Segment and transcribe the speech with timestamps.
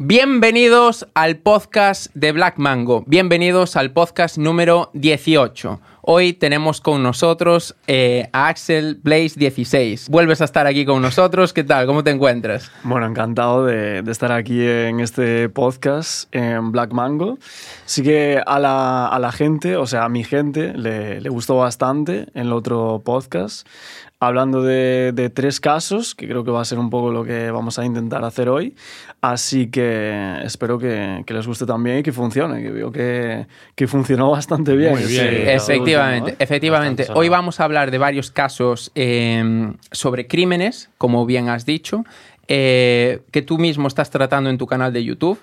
[0.00, 3.02] Bienvenidos al podcast de Black Mango.
[3.08, 5.80] Bienvenidos al podcast número 18.
[6.02, 10.08] Hoy tenemos con nosotros eh, a Axel Blaze 16.
[10.08, 11.52] Vuelves a estar aquí con nosotros.
[11.52, 11.86] ¿Qué tal?
[11.86, 12.70] ¿Cómo te encuentras?
[12.84, 17.36] Bueno, encantado de, estar aquí en este podcast en Black Mango.
[17.84, 21.56] Sí que a la, a la gente, o sea, a mi gente, le, le gustó
[21.56, 23.66] bastante en el otro podcast
[24.20, 27.50] hablando de, de, tres casos, que creo que va a ser un poco lo que
[27.50, 28.74] vamos a intentar hacer hoy.
[29.20, 33.88] Así que espero que, que les guste también y que funcione, que veo que, que
[33.88, 34.92] funcionó bastante bien.
[34.92, 35.28] Muy bien.
[35.28, 37.06] Sí, efectivamente, efectivamente.
[37.12, 42.04] Hoy vamos a hablar de varios casos eh, sobre crímenes, como bien has dicho,
[42.46, 45.40] eh, que tú mismo estás tratando en tu canal de YouTube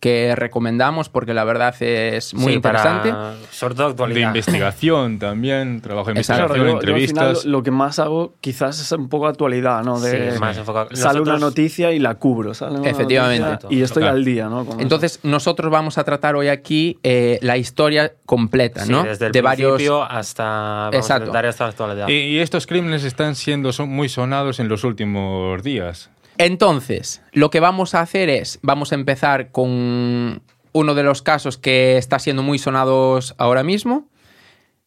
[0.00, 3.12] que recomendamos porque la verdad es muy sí, interesante.
[3.50, 4.32] Sobre todo actualidad.
[4.32, 7.14] De investigación también, trabajo de investigación, claro, yo, entrevistas.
[7.14, 9.98] Yo al final, lo que más hago quizás es un poco actualidad, ¿no?
[9.98, 10.88] De, sí, más enfocado.
[10.92, 11.28] Sale nosotros...
[11.28, 12.78] una noticia y la cubro, ¿sale?
[12.78, 13.66] Una Efectivamente.
[13.70, 14.16] Y estoy claro.
[14.16, 14.64] al día, ¿no?
[14.64, 15.28] Con Entonces, eso.
[15.28, 19.02] nosotros vamos a tratar hoy aquí eh, la historia completa, sí, ¿no?
[19.02, 20.06] Desde el de principio varios...
[20.10, 21.34] hasta, vamos Exacto.
[21.34, 22.08] a hasta la actualidad.
[22.08, 26.10] Y, y, estos crímenes están siendo son muy sonados en los últimos días.
[26.38, 30.42] Entonces, lo que vamos a hacer es, vamos a empezar con
[30.72, 34.08] uno de los casos que está siendo muy sonados ahora mismo.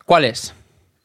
[0.05, 0.53] ¿Cuál es?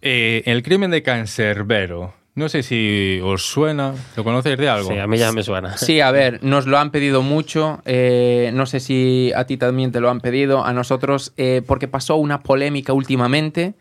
[0.02, 2.12] Eh, el crimen de Cancerbero.
[2.34, 4.90] No sé si os suena, ¿lo conocéis de algo?
[4.90, 5.76] Sí, a mí ya me suena.
[5.76, 7.80] Sí, a ver, nos lo han pedido mucho.
[7.84, 11.86] Eh, no sé si a ti también te lo han pedido, a nosotros, eh, porque
[11.86, 13.74] pasó una polémica últimamente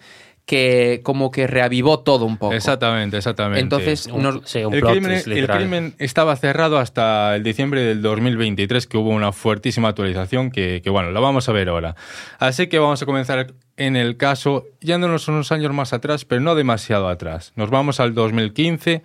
[0.45, 2.53] que como que reavivó todo un poco.
[2.53, 3.61] Exactamente, exactamente.
[3.61, 4.41] Entonces, un, nos...
[4.43, 8.87] sí, un el, plot crimen, twist, el crimen estaba cerrado hasta el diciembre del 2023,
[8.87, 11.95] que hubo una fuertísima actualización que, que, bueno, la vamos a ver ahora.
[12.39, 16.55] Así que vamos a comenzar en el caso, yéndonos unos años más atrás, pero no
[16.55, 17.53] demasiado atrás.
[17.55, 19.01] Nos vamos al 2015,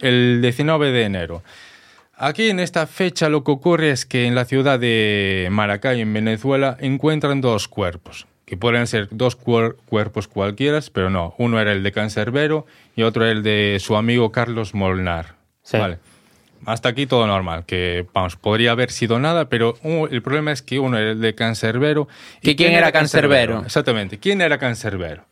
[0.00, 1.42] el 19 de enero.
[2.16, 6.12] Aquí en esta fecha lo que ocurre es que en la ciudad de Maracay, en
[6.12, 11.36] Venezuela, encuentran dos cuerpos que pueden ser dos cuer cuerpos cualquiera, pero no.
[11.38, 12.66] Uno era el de Cancerbero
[12.96, 15.36] y otro el de su amigo Carlos Molnar.
[15.62, 15.78] Sí.
[15.78, 15.98] Vale.
[16.66, 20.62] Hasta aquí todo normal, que vamos, podría haber sido nada, pero uh, el problema es
[20.62, 22.08] que uno era el de Cancerbero.
[22.42, 23.62] ¿Y quién era Cancerbero?
[23.64, 25.26] Exactamente, ¿quién era Cancerbero?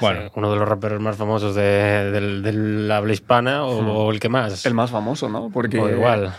[0.00, 3.82] Bueno, sí, uno de los raperos más famosos de, de, de la habla hispana o,
[3.82, 3.90] Hmm.
[3.90, 4.64] o, el que más.
[4.64, 5.50] El más famoso, ¿no?
[5.52, 6.32] Porque o igual.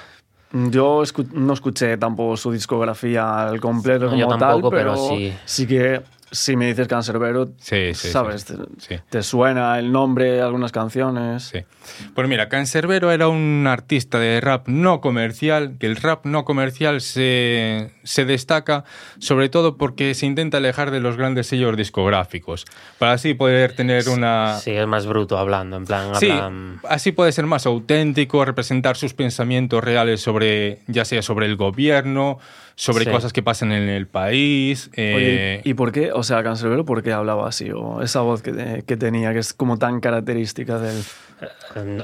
[0.53, 4.93] Yo escu no escuché tampoco su discografía al completo no, como yo tampoco, tal, pero,
[4.93, 5.33] pero sí.
[5.45, 8.45] sí que si me dices Cancerbero, sí, sí, sabes,
[8.77, 11.43] sí, te, te, suena el nombre de algunas canciones.
[11.43, 11.59] Sí.
[12.15, 17.01] Pues mira, Cancerbero era un artista de rap no comercial, que el rap no comercial
[17.01, 18.85] se, se destaca
[19.19, 22.65] sobre todo porque se intenta alejar de los grandes sellos discográficos,
[22.97, 24.57] para así poder tener una...
[24.57, 26.15] Sí, es más bruto hablando, en plan...
[26.15, 26.79] Sí, hablan...
[26.87, 32.39] así puede ser más auténtico, representar sus pensamientos reales sobre, ya sea sobre el gobierno,
[32.75, 33.11] sobre sí.
[33.11, 34.89] cosas que pasan en el país.
[34.93, 35.13] Eh...
[35.15, 37.71] Oye, ¿Y por qué, o sea, Cancerbero, por qué hablaba así?
[37.71, 41.03] O esa voz que, que tenía, que es como tan característica del...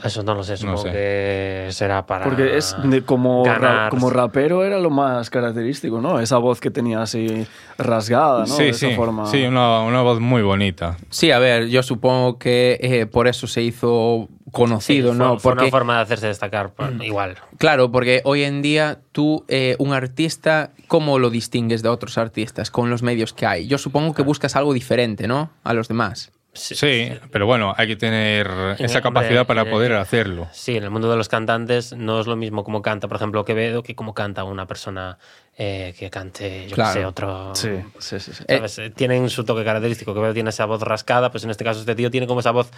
[0.04, 0.92] Eso no lo sé, supongo no sé.
[0.92, 2.26] que será para.
[2.26, 6.20] Porque es de, como, ra, como rapero era lo más característico, ¿no?
[6.20, 7.46] Esa voz que tenía así
[7.78, 8.48] rasgada, ¿no?
[8.48, 8.88] Sí, de sí.
[8.88, 9.28] Esa forma.
[9.28, 10.98] Sí, una, una, voz muy bonita.
[11.10, 14.28] Sí, a ver, yo supongo que eh, por eso se hizo
[14.58, 15.30] conocido, sí, ¿no?
[15.34, 17.38] Fue, fue porque, una forma de hacerse destacar, pues, igual.
[17.58, 22.72] Claro, porque hoy en día tú, eh, un artista, ¿cómo lo distingues de otros artistas
[22.72, 23.68] con los medios que hay?
[23.68, 25.52] Yo supongo que buscas algo diferente, ¿no?
[25.64, 26.32] A los demás.
[26.58, 30.48] Sí, sí, pero bueno, hay que tener esa capacidad para poder hacerlo.
[30.52, 33.46] Sí, en el mundo de los cantantes no es lo mismo como canta, por ejemplo,
[33.46, 35.20] Quevedo, que como canta una persona
[35.60, 36.94] eh, que cante, yo claro.
[36.94, 37.56] sé, otro.
[37.56, 38.32] Sí, sí, sí.
[38.32, 38.44] sí.
[38.48, 40.14] Eh, Tienen su toque característico.
[40.14, 42.70] Quevedo tiene esa voz rascada, pues en este caso este tío tiene como esa voz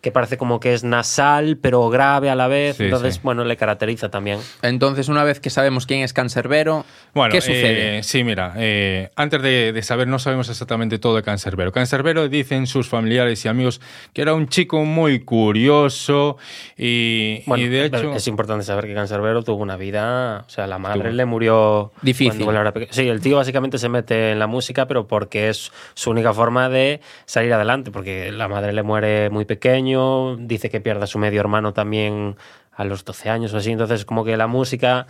[0.00, 2.76] que parece como que es nasal, pero grave a la vez.
[2.76, 3.20] Sí, entonces, sí.
[3.24, 4.38] bueno, le caracteriza también.
[4.62, 7.98] Entonces, una vez que sabemos quién es Cancerbero, bueno, ¿qué sucede?
[7.98, 11.72] Eh, sí, mira, eh, antes de, de, saber, no sabemos exactamente todo de Cancerbero.
[11.72, 13.80] Cancerbero dicen sus familiares y amigos
[14.12, 16.36] que era un chico muy curioso
[16.76, 18.14] y, bueno, y de hecho...
[18.14, 21.90] Es importante saber que Cancerbero tuvo una vida, o sea, la madre le murió...
[22.00, 22.27] Difícil.
[22.28, 26.32] Era sí, el tío básicamente se mete en la música, pero porque es su única
[26.32, 31.06] forma de salir adelante, porque la madre le muere muy pequeño, dice que pierde a
[31.06, 32.36] su medio hermano también
[32.72, 35.06] a los 12 años o así, entonces como que la música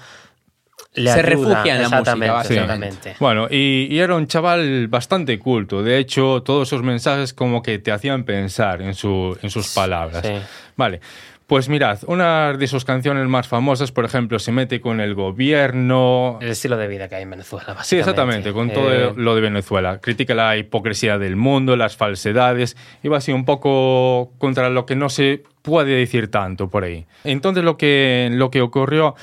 [0.95, 1.31] le se ayuda.
[1.31, 3.17] refugia en la exactamente, música, exactamente.
[3.21, 5.83] Bueno, y, y, era un chaval bastante culto.
[5.83, 10.25] De hecho, todos esos mensajes como que te hacían pensar en, su, en sus palabras.
[10.25, 10.35] Sí.
[10.77, 11.01] Vale.
[11.49, 16.39] Pues mirad, una de sus canciones más famosas, por ejemplo, se mete con el gobierno.
[16.43, 17.89] El estilo de vida que hay en Venezuela, básicamente.
[17.89, 19.15] Sí, exactamente, con todo eh...
[19.17, 19.99] lo de Venezuela.
[19.99, 24.95] Critica la hipocresía del mundo, las falsedades, y va así un poco contra lo que
[24.95, 27.07] no se puede decir tanto por ahí.
[27.25, 29.15] Entonces, lo que, lo que ocurrió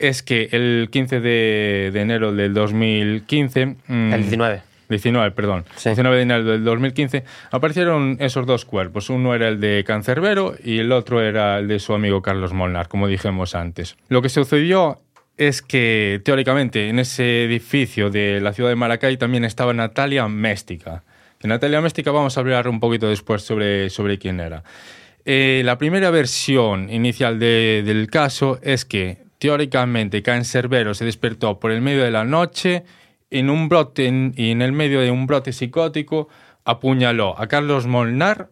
[0.00, 3.76] es que el 15 de, de enero del 2015...
[3.86, 4.67] mm, El 19.
[4.88, 5.64] 19, perdón.
[5.76, 5.90] Sí.
[5.90, 9.10] 19 de enero del 2015 aparecieron esos dos cuerpos.
[9.10, 12.88] Uno era el de Cancerbero y el otro era el de su amigo Carlos Molnar,
[12.88, 13.96] como dijimos antes.
[14.08, 15.00] Lo que sucedió
[15.36, 21.04] es que, teóricamente, en ese edificio de la ciudad de Maracay también estaba Natalia Méstica.
[21.40, 24.64] De Natalia Méstica vamos a hablar un poquito después sobre, sobre quién era.
[25.24, 31.70] Eh, la primera versión inicial de- del caso es que, teóricamente, Cancerbero se despertó por
[31.70, 32.82] el medio de la noche
[33.30, 36.28] en un brote, en- y en el medio de un brote psicótico,
[36.64, 38.48] apuñaló a Carlos Molnar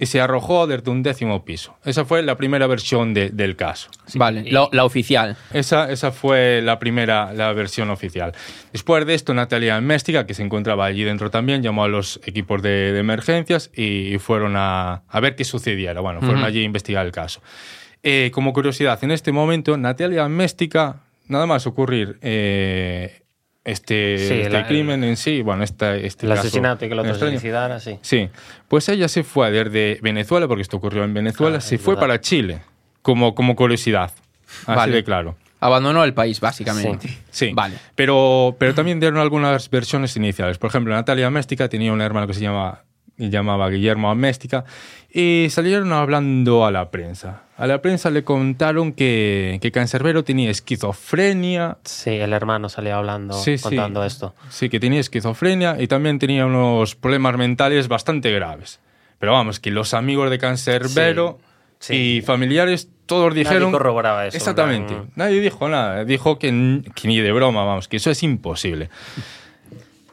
[0.00, 1.76] y se arrojó desde un décimo piso.
[1.84, 3.90] Esa fue la primera versión de- del caso.
[4.14, 5.36] Vale, y- la oficial.
[5.52, 8.32] Esa, esa fue la primera, la versión oficial.
[8.72, 12.62] Después de esto, Natalia Méstica, que se encontraba allí dentro también, llamó a los equipos
[12.62, 16.00] de, de emergencias y fueron a, a ver qué sucediera.
[16.00, 17.42] Bueno, fueron allí a investigar el caso.
[18.02, 23.20] Eh, como curiosidad, en este momento, Natalia Méstica, nada más ocurrir eh,
[23.68, 26.94] este, Sí, este la- crimen en sí, bueno, esta, este El caso asesinato y que
[26.94, 27.38] el otro se extraño.
[27.40, 27.98] suicidara, sí.
[28.02, 28.28] Sí,
[28.68, 32.00] pues ella se fue desde Venezuela, porque esto ocurrió en Venezuela, Ah, se fue verdad.
[32.08, 32.60] para Chile,
[33.02, 34.10] como, como curiosidad.
[34.66, 34.92] Así Vale.
[34.92, 35.36] de claro.
[35.60, 37.08] Abandonó el país, básicamente.
[37.30, 37.74] Sí, Vale.
[37.96, 40.56] pero, pero también dieron algunas versiones iniciales.
[40.56, 42.84] Por ejemplo, Natalia Méstica tenía un hermano que se llama,
[43.16, 44.64] y llamaba Guillermo Méstica
[45.12, 47.42] y salieron hablando a la prensa.
[47.58, 53.34] A la prensa le contaron que, que Cancerbero tenía esquizofrenia, Sí, el hermano salía hablando,
[53.34, 53.64] Sí, sí.
[53.64, 54.34] contando esto.
[54.48, 58.78] sí, que tenía esquizofrenia y también tenía unos problemas mentales bastante graves.
[59.18, 61.38] Pero vamos, que los amigos de Cancerbero
[61.80, 61.96] Sí, sí.
[62.18, 63.72] y familiares todos dijeron...
[63.72, 64.94] corroboraba eso, en Exactamente.
[64.94, 66.04] plan- Nadie dijo nada.
[66.04, 68.88] Dijo que, que ni de broma, vamos, que eso es imposible.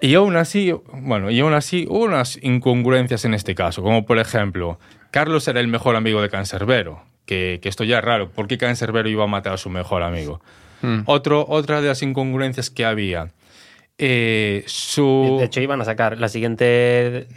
[0.01, 4.17] Y aún así, bueno, y aún así hubo unas incongruencias en este caso, como por
[4.19, 4.79] ejemplo,
[5.11, 8.57] Carlos era el mejor amigo de Cancerbero, que, que esto ya es raro, ¿por qué
[8.57, 10.41] Cancerbero iba a matar a su mejor amigo?
[10.81, 11.01] Mm.
[11.05, 13.31] Otro, otra de las incongruencias que había,
[13.97, 15.37] eh, su...
[15.39, 17.27] De hecho, iban a sacar la siguiente.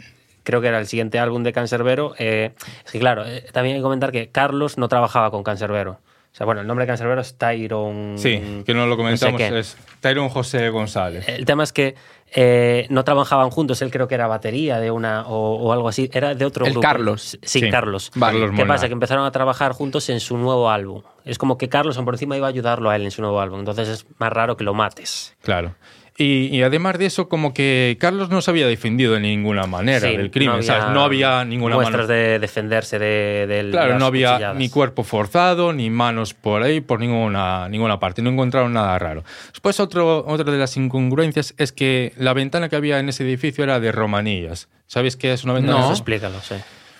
[0.43, 2.15] Creo que era el siguiente álbum de Cancerbero.
[2.17, 2.51] eh,
[2.85, 5.99] es que, claro, eh, también hay que comentar que Carlos no trabajaba con Cancerbero.
[6.31, 8.15] O sea, bueno, el nombre de Cancerbero es Tyron.
[8.17, 9.59] sí, que no lo comentamos, sé qué.
[9.59, 11.27] es Tyrone José González.
[11.27, 11.95] El tema es que
[12.33, 13.81] eh, no trabajaban juntos.
[13.81, 16.09] Él creo que era batería de una o, o algo así.
[16.13, 16.87] Era de otro El grupo.
[16.87, 17.37] Carlos.
[17.41, 18.11] Sí, Sí, Carlos.
[18.15, 18.51] Vale.
[18.55, 18.87] ¿Qué pasa?
[18.87, 21.01] Que empezaron a trabajar juntos en su nuevo álbum.
[21.25, 23.59] Es como que Carlos por encima iba a ayudarlo a él en su nuevo álbum.
[23.59, 25.35] Entonces es más raro que lo mates.
[25.41, 25.75] Claro.
[26.21, 30.01] Y, y además de eso, como que Carlos no se había defendido de ninguna manera
[30.09, 30.93] Sí, del crimen, ¿sabes?
[30.93, 32.13] No había ninguna muestras mano.
[32.13, 34.57] de defenderse de, del- Claro, no había cuchilladas.
[34.57, 38.21] ni cuerpo forzado, ni manos por ahí, por ninguna, ninguna parte.
[38.21, 39.23] No encontraron nada raro.
[39.53, 43.63] Después, otro, otra de las incongruencias es que la ventana que había en ese edificio
[43.63, 44.67] era de romanillas.
[44.87, 45.79] ¿Sabéis qué es una ventana?
[45.79, 45.91] No.
[45.91, 46.55] Explícalo, sí.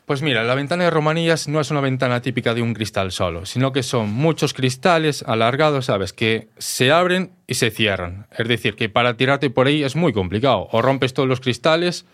[0.09, 3.45] Pues mira, la ventana de romanillas no es una ventana típica de un cristal solo,
[3.45, 6.13] sino que son muchos cristales alargados, ¿sabes?
[6.13, 8.25] Que se abren y se cierran.
[8.35, 10.67] Es decir, que para tirarte por ahí es muy complicado.
[10.71, 12.07] O rompes todos los cristales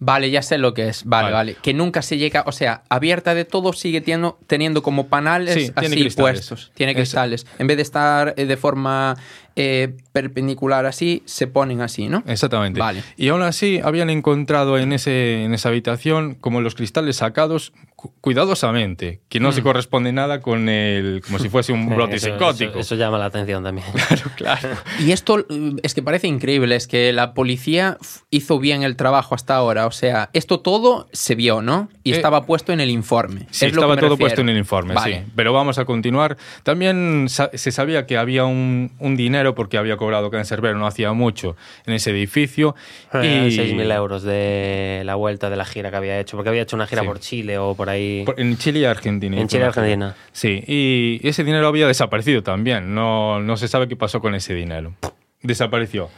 [0.00, 1.04] Vale, ya sé lo que es.
[1.04, 1.34] Vale, Vale.
[1.34, 1.56] vale.
[1.60, 5.72] Que nunca se llega, o sea, abierta de todo sigue teniendo, teniendo como panales Sí,
[5.74, 6.70] así puestos.
[6.74, 7.46] Tiene cristales.
[7.58, 9.16] En vez de estar eh, de forma
[9.60, 12.22] eh, perpendicular así, se ponen así, ¿no?
[12.26, 12.78] Exactamente.
[12.78, 13.02] Vale.
[13.16, 18.12] Y aún así habían encontrado en, ese, en esa habitación como los cristales sacados cu-
[18.20, 22.70] cuidadosamente, que no se corresponde nada con el, como si fuese un brote eso- psicótico.
[22.70, 23.86] Eso, eso llama la atención también.
[24.36, 24.68] claro.
[25.00, 27.98] Y esto eh, es que parece increíble, es que la policía
[28.30, 29.86] hizo bien el trabajo hasta ahora.
[29.86, 31.88] O sea, esto todo se vio, ¿no?
[32.04, 33.46] Y Eh, estaba puesto en el informe.
[33.50, 34.16] Sí, Es lo que estaba todo refiero.
[34.18, 35.24] puesto en el informe, Vale.
[35.26, 35.32] sí.
[35.34, 36.36] Pero vamos a continuar.
[36.62, 41.12] También sa- se sabía que había un, un dinero porque había cobrado Cancerbero no hacía
[41.12, 42.74] mucho en ese edificio.
[43.14, 43.16] Y
[43.50, 46.86] 6.000 euros de la vuelta de la gira que había hecho, porque había hecho una
[46.86, 47.06] gira Sí.
[47.08, 48.22] por Chile o por ahí.
[48.24, 49.40] Por- En Chile y Argentina.
[49.40, 49.66] En Chile y.
[49.66, 50.14] Argentina.
[50.32, 52.94] Sí, y ese dinero había desaparecido también.
[52.94, 54.94] No, no se sabe qué pasó con ese dinero.
[55.42, 56.08] Desapareció.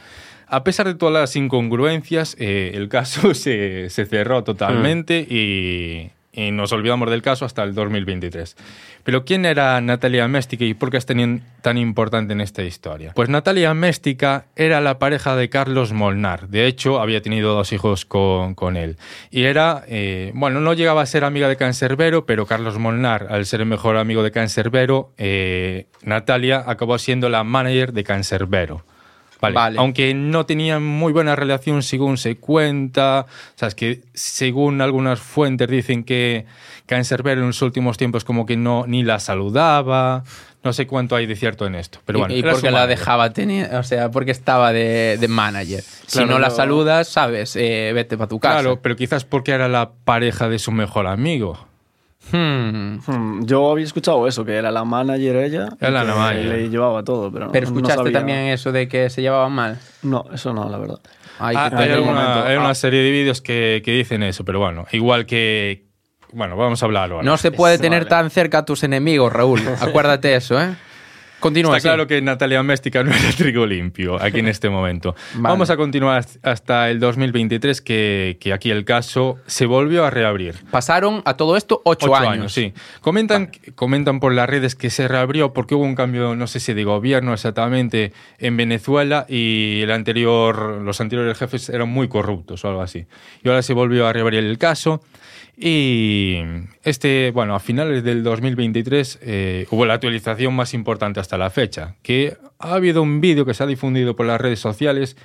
[0.47, 5.33] A pesar de todas las incongruencias, eh, el caso se, se cerró totalmente Hmm.
[5.33, 8.55] y, y nos olvidamos del caso hasta el 2023.
[9.03, 13.13] Pero ¿quién era Natalia Méstica y por qué es tan, tan importante en esta historia?
[13.15, 16.47] Pues Natalia Méstica era la pareja de Carlos Molnar.
[16.49, 18.97] De hecho, había tenido dos hijos con, con él.
[19.29, 23.45] Y era, eh, bueno, no llegaba a ser amiga de Cancerbero, pero Carlos Molnar, al
[23.45, 28.85] ser el mejor amigo de Cancerbero, eh, Natalia acabó siendo la manager de Cancerbero.
[29.41, 29.55] Vale.
[29.55, 29.79] Vale.
[29.79, 36.03] Aunque no tenían muy buena relación según se cuenta, sabes que según algunas fuentes dicen
[36.03, 36.45] que
[36.85, 40.23] Cancerbero en los últimos tiempos como que no ni la saludaba,
[40.63, 42.35] no sé cuánto hay de cierto en esto, pero Y- bueno.
[42.35, 45.83] y, era porque la dejaba tener, o sea, porque estaba de, de manager.
[46.05, 48.59] si no la saludas, sabes, eh, vete para tu casa.
[48.61, 51.67] Claro, pero quizás porque era la pareja de su mejor amigo.
[52.31, 52.99] Hmm.
[53.05, 55.69] Hmm, Yo había escuchado eso, que era la manager ella.
[55.79, 56.45] y Era la manager.
[56.45, 59.79] Le llevaba todo, pero, Pero no escuchaste sabía- también eso de que se llevaban mal.
[60.03, 60.99] No, eso no, la verdad.
[61.39, 62.75] Ay, Ah, hay alguna- una Ah.
[62.75, 65.85] serie de vídeos que, que dicen eso, pero bueno, igual que...
[66.33, 67.25] Bueno, vamos a hablarlo ahora.
[67.25, 69.59] No se puede tener tan cerca a tus enemigos, Raúl.
[69.81, 70.75] Acuérdate eso, ¿eh?
[71.41, 71.75] Continúa.
[71.75, 71.87] Está sí.
[71.93, 75.15] claro que Natalia Méstica no era trigo limpio aquí en este momento.
[75.33, 75.49] Vale.
[75.51, 80.55] Vamos a continuar hasta el 2023, que, que aquí el caso se volvió a reabrir.
[80.71, 82.53] Pasaron a todo esto ocho, Ocho años.
[82.53, 82.73] sí.
[83.01, 86.73] Comentan, comentan por las redes que se reabrió porque hubo un cambio, no sé si
[86.73, 92.69] de gobierno exactamente, en Venezuela y el anterior, los anteriores jefes eran muy corruptos o
[92.69, 93.05] algo así.
[93.43, 95.01] Y ahora se volvió a reabrir el caso.
[95.63, 96.39] Y
[96.83, 101.93] este, bueno, a finales del 2023 eh, hubo la actualización más importante hasta la fecha,
[102.01, 105.15] que ha habido un vídeo que se ha difundido por las redes sociales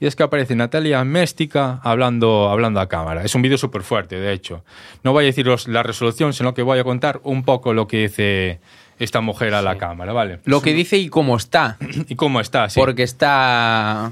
[0.00, 3.22] y es que aparece Natalia Méstica hablando, hablando a cámara.
[3.24, 4.64] Es un vídeo súper fuerte, de hecho.
[5.04, 8.02] No voy a deciros la resolución, sino que voy a contar un poco lo que
[8.08, 8.58] dice
[8.98, 10.40] esta mujer a la cámara, ¿vale?
[10.44, 11.78] Lo que dice y cómo está.
[12.08, 12.68] ¿Y cómo está?
[12.68, 12.80] Sí.
[12.80, 14.10] Porque está.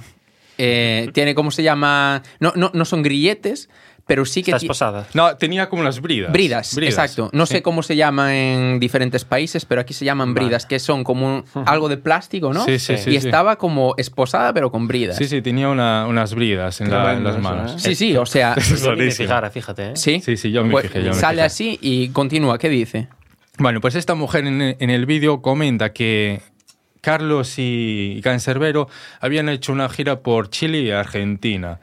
[0.59, 2.23] eh, tiene, ¿cómo se llama?
[2.39, 3.69] No, no, no son grilletes,
[4.13, 4.51] pero sí que.
[4.51, 5.07] Está ti- esposada.
[5.15, 6.31] No, tenía como las bridas.
[6.31, 7.31] Bridas, exacto.
[7.33, 7.55] No Sí.
[7.55, 11.27] sé cómo se llama en diferentes países, pero aquí se llaman bridas, que son como
[11.27, 12.63] un- algo de plástico, ¿no?
[12.67, 13.27] Sí, sí, sí, y sí.
[13.27, 15.17] estaba como esposada, pero con bridas.
[15.17, 17.73] Sí, sí, tenía una- unas bridas en, la- en Tremendo las eso, manos.
[17.73, 17.79] ¿eh?
[17.79, 18.55] Sí, sí, o sea.
[18.99, 19.93] Es fijara, fíjate.
[19.93, 19.97] ¿eh?
[19.97, 21.47] Sí, Sí, sí, yo me Pues fijé, yo me sale fijé.
[21.47, 22.59] así y continúa.
[22.59, 23.09] ¿Qué dice?
[23.59, 26.43] Bueno, pues esta mujer en, en el vídeo comenta que
[27.01, 28.89] Carlos y Cancerbero
[29.21, 31.81] habían hecho una gira por Chile y Argentina.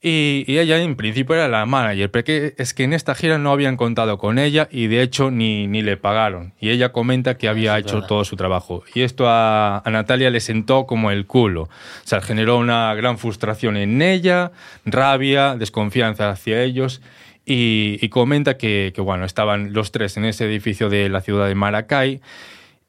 [0.00, 3.50] Y, y ella en principio era la manager, pero es que en esta gira no
[3.50, 6.52] habían contado con ella y de hecho ni, ni le pagaron.
[6.60, 8.08] Y ella comenta que había es hecho verdad.
[8.08, 8.84] todo su trabajo.
[8.94, 11.62] Y esto a, a Natalia le sentó como el culo.
[11.62, 11.68] O
[12.04, 14.52] sea, generó una gran frustración en ella,
[14.84, 17.02] rabia, desconfianza hacia ellos.
[17.44, 21.48] Y, y comenta que, que, bueno, estaban los tres en ese edificio de la ciudad
[21.48, 22.20] de Maracay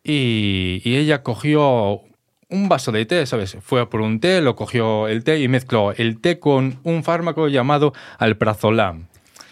[0.04, 2.02] y, y ella cogió
[2.50, 3.58] un vaso de té, ¿sabes?
[3.62, 7.04] Fue a por un té, lo cogió el té y mezcló el té con un
[7.04, 9.08] fármaco llamado alprazolam,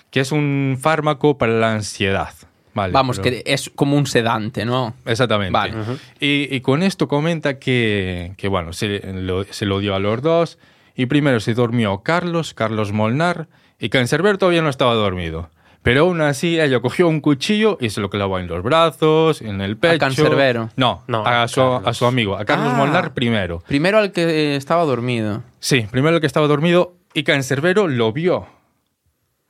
[0.10, 2.34] que es un fármaco para la ansiedad.
[2.74, 4.94] Vale, Vamos, pero- que es como un sedante, ¿no?
[5.06, 5.52] Exactamente.
[5.52, 5.74] Vale.
[6.20, 10.22] y, y con esto comenta que, que, bueno, se lo, se lo dio a los
[10.22, 10.60] dos.
[10.96, 13.48] Y primero se durmió Carlos, Carlos Molnar,
[13.80, 15.50] y Cancerber todavía no estaba dormido.
[15.88, 19.62] Pero aún así, ella cogió un cuchillo y se lo clavó en los brazos, en
[19.62, 20.00] el pecho.
[20.00, 20.70] Cancerbero?
[20.76, 22.78] No, No, a, a su, a amigo, a Carlos Ah.
[22.78, 23.64] Molnar primero.
[23.66, 25.44] Primero al que eh, estaba dormido.
[25.62, 28.48] Sí, primero el que estaba dormido y Cancerbero lo vio.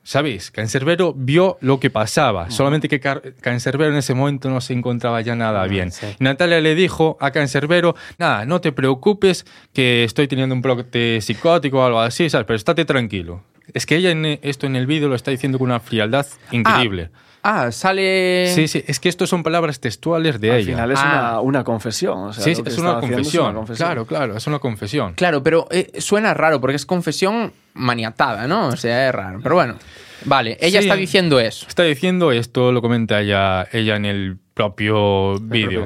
[0.04, 0.50] ¿Sabéis?
[0.52, 5.20] Cancerbero vio lo que pasaba, solamente que Car- Cancerbero en ese momento no se encontraba
[5.20, 5.90] ya nada bien.
[5.90, 6.06] sí.
[6.20, 11.20] Y Natalia le dijo a Cancerbero, nada, no te preocupes que estoy teniendo un brote
[11.20, 12.46] psicótico o algo así, ¿sabes?
[12.46, 13.42] pero estate tranquilo.
[13.74, 17.10] Es que ella en esto en el vídeo lo está diciendo con una frialdad increíble.
[17.42, 18.52] Ah, sale.
[18.54, 20.66] Sí, sí, es que esto son palabras textuales de Al ella.
[20.72, 21.08] final es Ah.
[21.38, 22.18] una, una confesión.
[22.18, 23.44] o sea, sí, es una, es confesión.
[23.46, 23.86] una confesión.
[23.86, 25.14] Claro, claro, es una confesión.
[25.14, 28.68] Claro, pero eh, suena raro porque es confesión maniatada, ¿no?
[28.68, 29.38] O sea, es raro.
[29.42, 29.76] Pero bueno,
[30.24, 30.88] vale, ella Sí.
[30.88, 31.66] está diciendo eso.
[31.68, 35.84] Está diciendo esto, lo comenta ella, ella en el propio vídeo.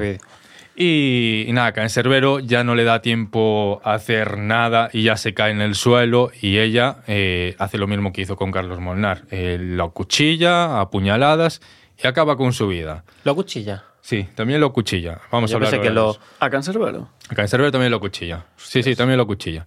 [0.75, 5.33] Y, y nada, Cancerbero ya no le da tiempo a hacer nada y ya se
[5.33, 9.23] cae en el suelo y ella eh, hace lo mismo que hizo con Carlos Molnar.
[9.29, 11.61] Eh, lo cuchilla a puñaladas
[12.03, 13.03] y acaba con su vida.
[13.23, 13.83] Lo cuchilla.
[14.01, 15.21] Sí, también lo cuchilla.
[15.31, 16.17] Vamos Yo a hablar que lo.
[16.39, 17.07] A Cancerbero.
[17.29, 18.45] A Cancerbero también lo cuchilla.
[18.57, 19.65] Sí, sí, también lo cuchilla.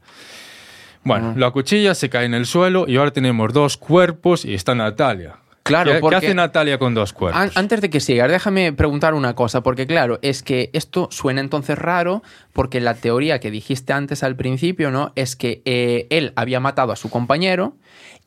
[1.04, 4.74] Bueno, lo cuchilla, se cae en el suelo y ahora tenemos dos cuerpos y está
[4.74, 5.36] Natalia.
[5.66, 7.40] Claro, ¿Qué, porque- ¿Qué hace Natalia con dos cuerpos?
[7.40, 11.40] An- Antes de que sigas, déjame preguntar una cosa, porque claro, es que esto suena
[11.40, 15.12] entonces raro, porque la teoría que dijiste antes al principio, ¿no?
[15.16, 17.74] Es que eh, él había matado a su compañero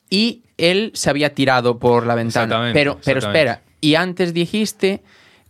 [0.08, 2.44] y él se había tirado por la ventana.
[2.44, 3.50] Exactamente, Pero, pero exactamente.
[3.50, 5.02] espera, y antes dijiste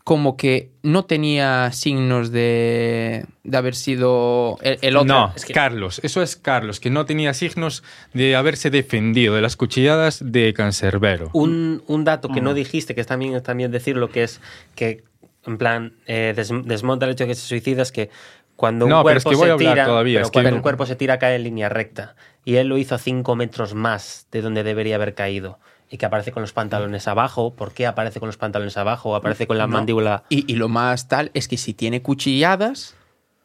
[0.05, 5.07] como que no tenía signos de, de haber sido el, el otro.
[5.15, 9.43] No, Es que- Carlos, eso es Carlos, que no tenía signos de haberse defendido de
[9.43, 11.31] las cuchilladas de Cancerbero.
[11.35, 12.45] Un, un dato que Mm.
[12.45, 14.41] no dijiste, que es también, también decirlo, que es
[14.75, 15.05] que,
[15.47, 18.11] en plan, eh, des- desmonta el hecho de que se suicida, es que
[18.57, 20.41] cuando un No, pero es cuerpo que voy se a tira, todavía, pero es que-
[20.43, 22.17] cuando un cuerpo se tira cae en línea recta.
[22.45, 25.59] Y él lo hizo a 5 metros más de donde debería haber caído.
[25.93, 27.53] Y que aparece con los pantalones abajo.
[27.53, 29.17] ¿Por qué aparece con los pantalones abajo?
[29.17, 29.73] Aparece con la No.
[29.73, 30.23] mandíbula.
[30.29, 32.95] Y, y lo más tal es que si tiene cuchilladas,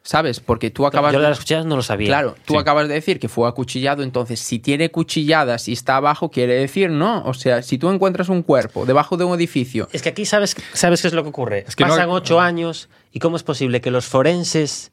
[0.04, 0.38] ¿sabes?
[0.38, 2.06] Porque tú acabas Yo de- las cuchillas no lo sabía.
[2.06, 2.58] Claro, tú Sí.
[2.60, 6.88] acabas de decir que fue acuchillado, entonces si tiene cuchilladas y está abajo, quiere decir
[6.88, 7.24] no.
[7.24, 10.54] O sea, si tú encuentras un cuerpo debajo de un edificio, Es que aquí sabes,
[10.72, 11.64] sabes qué es lo que ocurre.
[11.66, 14.92] Es que no- Pasan ocho años y cómo es posible que los forenses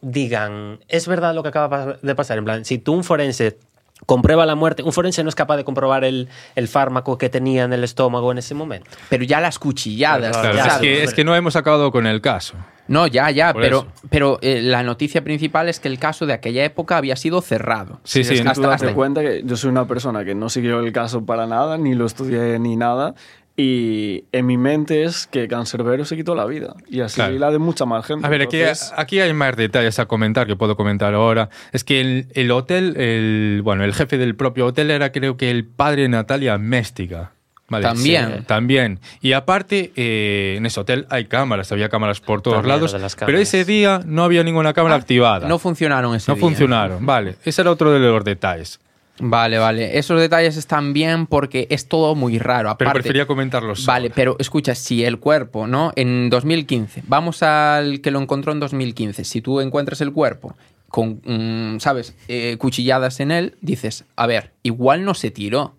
[0.00, 2.38] digan, es verdad lo que acaba de pasar.
[2.38, 3.58] En plan, si tú un forense
[4.06, 4.82] comprueba la muerte.
[4.82, 8.32] Un forense no es capaz de comprobar el, el fármaco que tenía en el estómago
[8.32, 8.90] en ese momento.
[9.08, 10.36] Pero ya las cuchilladas.
[10.36, 12.54] Es, que, es que no hemos acabado con el caso.
[12.86, 13.86] No, ya, ya, Por pero, eso.
[14.10, 18.00] pero eh, la noticia principal es que el caso de aquella época había sido cerrado.
[18.04, 20.80] Sí, sí, es que hasta- hasta- cuenta que yo soy una persona que no siguió
[20.80, 23.14] el caso para nada, ni lo estudié ni nada.
[23.56, 26.74] Y en mi mente es que Cancerbero se quitó la vida.
[26.88, 27.38] Y así Claro.
[27.38, 28.26] la de mucha más gente.
[28.26, 31.48] A ver, aquí, Entonces, aquí hay más detalles a comentar que puedo comentar ahora.
[31.72, 35.52] Es que el, el hotel, el, bueno, el jefe del propio hotel era creo que
[35.52, 37.30] el padre de Natalia Méstica.
[37.68, 38.34] Vale, También.
[38.40, 39.00] sí, también.
[39.22, 43.16] Y aparte, eh, en ese hotel hay cámaras, había cámaras por todos También lados.
[43.24, 45.48] Pero ese día no había ninguna cámara Ah, activada.
[45.48, 46.40] No funcionaron ese No día.
[46.42, 47.36] funcionaron, vale.
[47.44, 48.80] Ese era otro de los detalles.
[49.20, 49.98] Vale, vale.
[49.98, 52.74] Esos detalles están bien porque es todo muy raro.
[52.76, 53.86] Pero prefería comentarlos.
[53.86, 54.14] Vale, ahora.
[54.14, 55.92] pero escucha, si el cuerpo, ¿no?
[55.94, 59.24] En 2015, vamos al que lo encontró en 2015.
[59.24, 60.56] Si tú encuentras el cuerpo
[60.88, 65.74] con, mm, ¿sabes?, eh, cuchilladas en él, dices, a ver, igual no se tiró,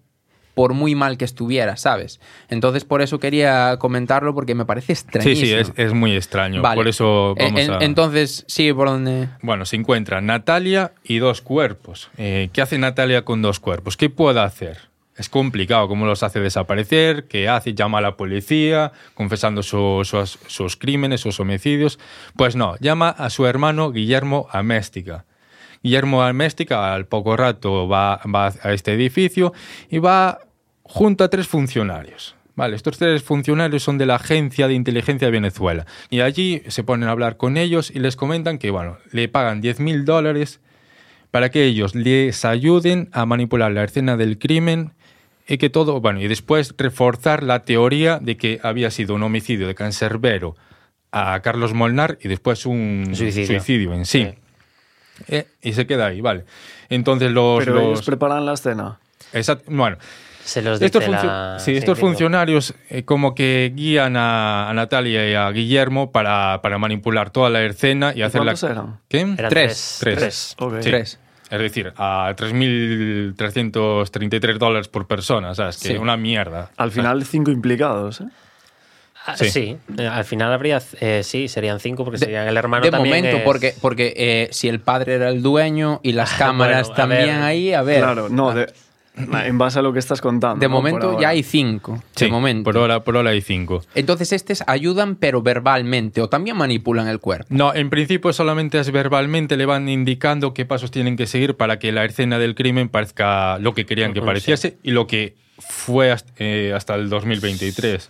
[0.55, 2.19] por muy mal que estuviera, ¿sabes?
[2.49, 5.45] Entonces, por eso quería comentarlo porque me parece Sí, extrañísimo.
[5.45, 6.61] sí, es, es muy extraño.
[6.63, 6.75] Vale.
[6.75, 7.77] Por eso vamos En- a...
[7.81, 9.27] Entonces, sí, por donde...
[9.43, 12.09] Bueno, se encuentra Natalia y dos cuerpos.
[12.17, 13.95] Eh, ¿Qué hace Natalia con dos cuerpos?
[13.97, 14.79] ¿Qué puede hacer?
[15.17, 17.27] Es complicado, ¿cómo los hace desaparecer?
[17.29, 17.73] ¿Qué hace?
[17.73, 21.99] Llama a la policía, confesando su- sus, sus crímenes, sus homicidios.
[22.35, 25.23] Pues no, llama a su hermano Guillermo Améstica.
[25.83, 29.53] Guillermo Améstica al poco rato va, va a este edificio
[29.89, 30.39] y va
[30.87, 32.35] junto a tres funcionarios.
[32.55, 35.85] Vale, estos tres funcionarios son de la Agencia de Inteligencia de Venezuela.
[36.09, 39.59] Y allí se ponen a hablar con ellos y les comentan que, bueno, le pagan
[39.59, 40.61] 10 mil dólares
[41.31, 44.93] para que ellos les ayuden a manipular la escena del crimen
[45.47, 49.67] y que todo, bueno, y después reforzar la teoría de que había sido un homicidio
[49.67, 50.55] de Cancerbero
[51.11, 53.47] a Carlos Molnar y después un Suicidio.
[53.47, 54.29] suicidio en sí.
[54.29, 55.23] Sí.
[55.27, 56.45] Eh, y se queda ahí, vale.
[56.89, 57.59] Entonces los...
[57.59, 58.97] Pero los- ellos preparan la escena.
[59.33, 59.97] Exact- bueno,
[60.45, 61.57] Se los dice estos, la...
[61.59, 66.77] sí, estos funcionarios eh, como que guían a, a Natalia y a Guillermo para, para
[66.77, 68.51] manipular toda la escena y, ¿Y hacer la...
[68.53, 68.99] cuántos eran?
[69.09, 69.21] ¿Qué?
[69.21, 69.97] Eran Tres.
[69.99, 70.17] Tres.
[70.19, 70.55] Tres.
[70.59, 70.73] Ok.
[70.81, 70.89] Sí.
[70.91, 71.19] Tres.
[71.49, 75.77] Es decir, a 3.333 dólares por persona, ¿sabes?
[75.77, 75.95] Que Sí.
[75.97, 76.71] una mierda.
[76.77, 78.21] Al final, cinco implicados.
[78.21, 78.25] ¿eh?
[79.27, 79.49] Ah, Sí.
[79.49, 79.77] sí.
[79.97, 83.37] eh, al final habría, eh, sí, serían cinco porque serían el hermano de también momento,
[83.37, 87.25] es- porque, porque eh, si el padre era el dueño y las cámaras Bueno, también
[87.37, 87.43] ver.
[87.43, 87.99] ahí, a ver.
[88.01, 88.71] Claro, no, de-
[89.17, 90.59] en base a lo que estás contando.
[90.59, 91.21] De momento ahora.
[91.21, 92.03] ya hay cinco.
[92.15, 92.63] Sí, de momento.
[92.63, 93.81] Por hora, por hora hay cinco.
[93.95, 97.47] Entonces, estos ayudan, pero verbalmente, o también manipulan el cuerpo.
[97.49, 101.79] No, en principio solamente es verbalmente, le van indicando qué pasos tienen que seguir para
[101.79, 106.11] que la escena del crimen parezca lo que querían que pareciese y lo que fue
[106.11, 108.09] hasta, eh, hasta el 2023.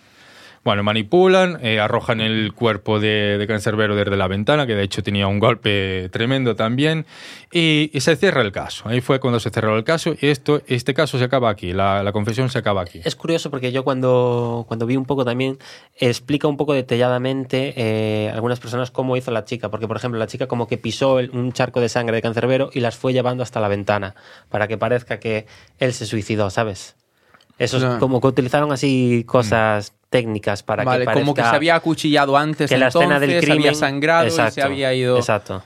[0.66, 5.04] Bueno, manipulan, eh, arrojan el cuerpo de, de Cancerbero desde la ventana, que de hecho
[5.04, 7.06] tenía un golpe tremendo también,
[7.52, 8.90] y, se cierra el caso.
[8.90, 12.02] Ahí fue cuando se cerró el caso y esto, este caso se acaba aquí, la,
[12.02, 13.00] la confesión se acaba aquí.
[13.06, 15.60] Es curioso porque yo cuando, cuando vi un poco también
[16.00, 19.70] explica un poco detalladamente eh, algunas personas cómo hizo la chica.
[19.70, 22.80] Porque, por ejemplo, la chica como que pisó un charco de sangre de cancerbero y
[22.80, 24.16] las fue llevando hasta la ventana
[24.50, 25.46] para que parezca que
[25.78, 26.96] él se suicidó, ¿sabes?
[27.58, 28.00] Eso es No.
[28.00, 32.38] como que utilizaron así cosas técnicas para vale, que como que parezca se había acuchillado
[32.38, 35.18] antes, que la entonces, escena del crimen había sangrado y se había ido...
[35.18, 35.64] Exacto.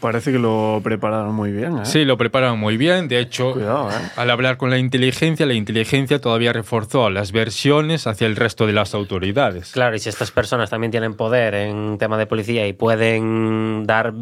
[0.00, 1.78] Parece que lo prepararon muy bien.
[1.78, 1.84] ¿eh?
[1.84, 3.08] Sí, lo prepararon muy bien.
[3.08, 3.94] De hecho, Cuidado, ¿eh?
[4.16, 8.72] al hablar con la inteligencia, la inteligencia todavía reforzó las versiones hacia el resto de
[8.72, 9.72] las autoridades.
[9.72, 14.12] Claro, y si estas personas también tienen poder en tema de policía y pueden dar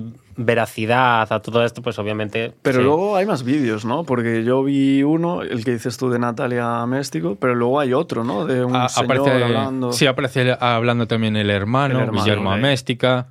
[0.41, 2.53] veracidad a todo esto, pues obviamente.
[2.63, 2.85] Pero sí.
[2.85, 4.05] luego hay más vídeos, ¿no?
[4.05, 8.23] Porque yo vi uno, el que dices tú de Natalia Méstico, pero luego hay otro,
[8.25, 8.47] ¿no?
[8.47, 9.93] De un Ah, señor aparece, hablando.
[9.93, 12.55] Sí, aparece hablando también el hermano, El hermano, Guillermo ¿eh?
[12.55, 13.27] Améstica.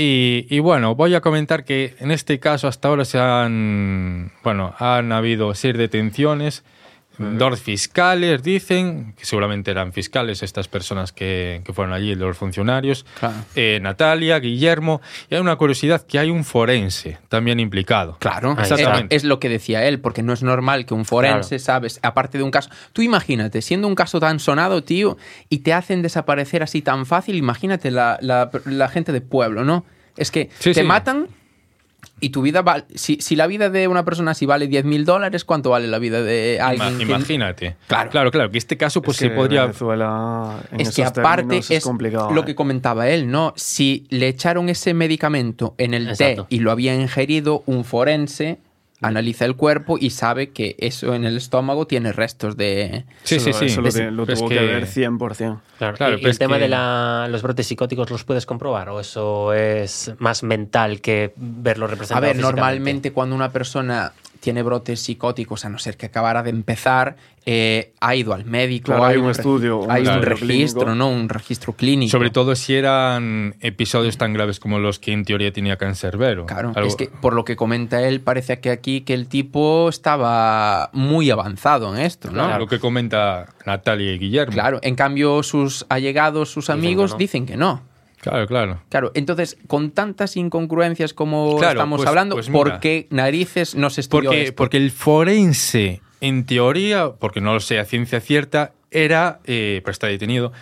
[0.00, 4.72] Y, y bueno, voy a comentar que en este caso hasta ahora se han, bueno,
[4.78, 6.62] han habido seis detenciones.
[7.18, 13.04] Dos fiscales dicen, que seguramente eran fiscales estas personas que, que fueron allí, los funcionarios.
[13.18, 13.34] Claro.
[13.56, 15.00] Eh, Natalia, Guillermo.
[15.28, 18.16] Y hay una curiosidad que hay un forense también implicado.
[18.20, 21.64] Claro, Ahí es, lo que decía él, porque no es normal que un forense, Claro.
[21.64, 22.00] ¿sabes?
[22.02, 22.70] Aparte de un caso.
[22.92, 25.16] Tú imagínate, siendo un caso tan sonado, tío,
[25.48, 29.84] y te hacen desaparecer así tan fácil, imagínate la, la- la gente de pueblo, ¿no?
[30.16, 30.86] Es que Sí, te sí.
[30.86, 31.28] matan
[32.20, 32.84] y tu vida vale.
[32.94, 35.98] Si, si la vida de una persona así vale 10 mil dólares, ¿cuánto vale la
[35.98, 36.96] vida de alguien?
[36.98, 37.76] Que- Imagínate.
[37.86, 38.10] Claro.
[38.10, 39.62] claro, claro, que este caso pues Es se que podría...
[39.62, 42.30] Venezuela, en Es que aparte es, complicado.
[42.32, 42.44] lo ¿eh?
[42.44, 43.52] que comentaba él, ¿no?
[43.56, 48.58] Si le echaron ese medicamento en el té y lo había ingerido, un forense
[49.00, 53.04] analiza el cuerpo y sabe que eso en el estómago tiene restos de...
[53.22, 53.98] Sí, Eso sí, lo- sí.
[54.00, 54.56] Eso lo, es tuvo que...
[54.56, 55.60] que- ver 100%.
[55.78, 58.44] Claro, Claro, y- pero el es tema que- de la- los brotes psicóticos los puedes
[58.46, 62.60] comprobar o eso es más mental que verlo A representado ver, físicamente?
[62.60, 67.92] normalmente cuando una persona tiene brotes psicóticos, a no ser que acabara de empezar, eh,
[68.00, 68.86] ha ido al médico.
[68.86, 70.94] Claro, hay un estudio, hay un registro, clínico.
[70.94, 71.08] ¿no?
[71.10, 72.10] Un registro clínico.
[72.10, 76.46] Sobre todo si eran episodios tan graves como los que en teoría tenía Cancerbero.
[76.46, 79.88] Claro, Algo- es que por lo que comenta él, parece que aquí que el tipo
[79.88, 82.58] estaba muy avanzado en esto, ¿no?
[82.58, 84.52] Lo que comenta Natalia y Guillermo.
[84.52, 87.16] Claro, en cambio sus allegados, sus Dicen que amigos no.
[87.16, 87.82] dicen que no.
[88.28, 88.82] Claro, claro.
[88.88, 92.58] Claro, entonces, con tantas incongruencias como Claro, estamos pues- hablando, pues mira.
[92.58, 94.56] ¿por qué narices no se estudió Porque, esto?
[94.56, 99.92] porque el forense, en teoría, porque no lo sé a ciencia cierta, era, eh, pero
[99.92, 100.52] está detenido,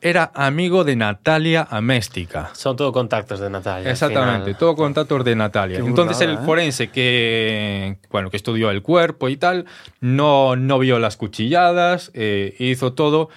[0.00, 2.50] era amigo de Natalia Améstica.
[2.54, 3.86] Son todo contactos de Natalia.
[3.88, 4.58] al Exactamente, final.
[4.58, 5.80] todo contactos de Natalia.
[5.80, 6.38] Qué Entonces el ¿eh?
[6.44, 9.64] forense que, bueno, que estudió el cuerpo y tal,
[10.00, 13.30] no, no vio las cuchilladas, eh, hizo todo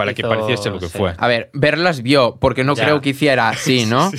[0.00, 0.98] para que pareciese lo que sí.
[0.98, 1.14] fue.
[1.16, 2.84] A ver, verlas vio, porque no Ya.
[2.84, 4.08] creo que hiciera así, ¿no?
[4.08, 4.10] O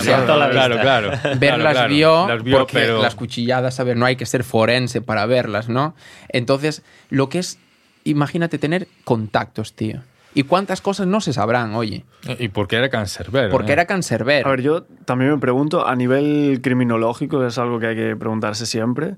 [0.00, 1.10] Claro, sea, la claro, claro.
[1.38, 4.44] verlas claro, vio, Las vio, porque pero- las cuchilladas, a ver, no hay que ser
[4.44, 5.94] forense para verlas, ¿no?
[6.28, 7.58] Entonces, lo que es,
[8.04, 10.00] imagínate tener contactos, tío.
[10.34, 12.04] ¿Y cuántas cosas no se sabrán, oye?
[12.38, 13.48] Y porque era cancerbero.
[13.50, 13.72] Porque ¿eh?
[13.72, 14.46] era cancerbero.
[14.46, 18.66] A ver, yo también me pregunto, a nivel criminológico, es algo que hay que preguntarse
[18.66, 19.14] siempre,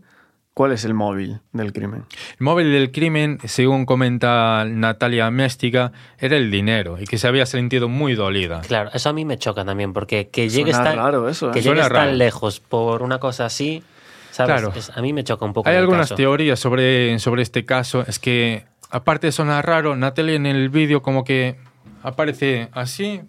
[0.59, 2.05] ¿cuál es el móvil del crimen?
[2.33, 7.47] El móvil del crimen, según comenta Natalia Améstica, era el dinero y que se había
[7.47, 8.63] sentido muy dolida.
[8.63, 11.53] Claro, eso a mí me choca también, porque que Suena llegues tan, raro eso, ¿eh?
[11.55, 12.09] que Suena llegues raro.
[12.09, 13.85] tan lejos por una cosa así,
[14.33, 14.61] ¿sabes?
[14.61, 14.73] Claro.
[14.77, 15.69] Es- a mí me choca un poco.
[15.69, 16.17] Hay el algunas caso.
[16.17, 18.05] teorías sobre, sobre este caso.
[18.09, 21.55] Es que, aparte de sonar raro, Natalia en el vídeo como que
[22.03, 23.21] aparece así,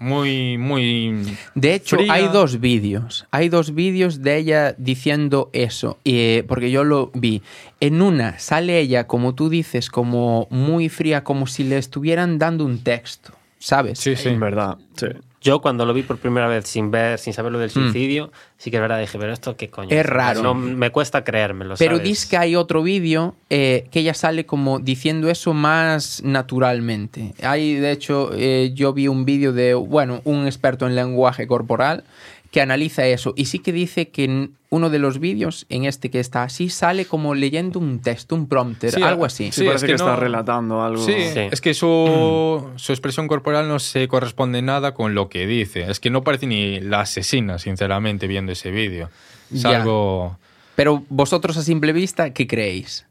[0.00, 1.36] muy, muy...
[1.54, 2.12] De hecho, fría.
[2.12, 3.26] hay dos vídeos.
[3.30, 5.98] Hay dos vídeos de ella diciendo eso.
[6.04, 7.42] eh, porque yo lo vi.
[7.80, 12.64] En una sale ella, como tú dices, como muy fría, como si le estuvieran dando
[12.64, 13.32] un texto.
[13.58, 13.98] ¿Sabes?
[13.98, 14.30] Sí, sí.
[14.30, 15.08] En verdad, sí.
[15.40, 18.70] Yo cuando lo vi por primera vez sin ver, sin saber lo del suicidio, sí
[18.70, 19.88] que es verdad, dije, pero esto qué coño.
[19.88, 19.98] Mm.
[19.98, 20.42] Es raro.
[20.42, 22.08] No, me cuesta creérmelo, Pero ¿sabes?
[22.08, 27.32] dice que hay otro vídeo eh, que ella sale como diciendo eso más naturalmente.
[27.42, 32.04] Hay, de hecho, eh, yo vi un vídeo de, bueno, un experto en lenguaje corporal
[32.50, 36.10] que analiza eso y sí que dice que en uno de los vídeos, en este
[36.10, 39.46] que está así, sale como leyendo un texto, un prompter, Sí, algo así.
[39.52, 41.04] Sí, Sí, parece es que, que está relatando algo.
[41.04, 41.40] Sí, Sí.
[41.50, 45.90] es que su, su expresión corporal no se corresponde nada con lo que dice.
[45.90, 49.10] Es que no parece ni la asesina, sinceramente, viendo ese vídeo.
[49.52, 49.78] Es Ya.
[49.80, 50.38] algo...
[50.76, 53.06] Pero vosotros a simple vista, ¿qué creéis?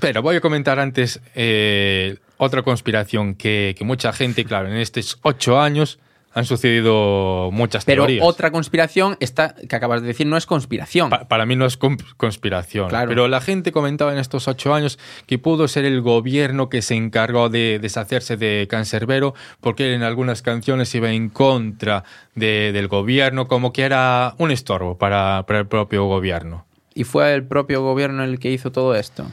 [0.00, 5.18] Pero voy a comentar antes eh, otra conspiración que, que mucha gente, claro, en estos
[5.22, 5.98] ocho años
[6.38, 8.24] han sucedido muchas Pero teorías.
[8.26, 11.10] otra conspiración, esta que acabas de decir, no es conspiración.
[11.10, 12.88] Pa- para mí no es conspiración.
[12.88, 13.08] Claro.
[13.08, 16.94] Pero la gente comentaba en estos ocho años que pudo ser el gobierno que se
[16.94, 23.48] encargó de deshacerse de Cancerbero porque en algunas canciones iba en contra de- del gobierno,
[23.48, 26.64] como que era un estorbo para, para el propio gobierno.
[26.94, 29.24] Y fue el propio gobierno el que hizo todo esto.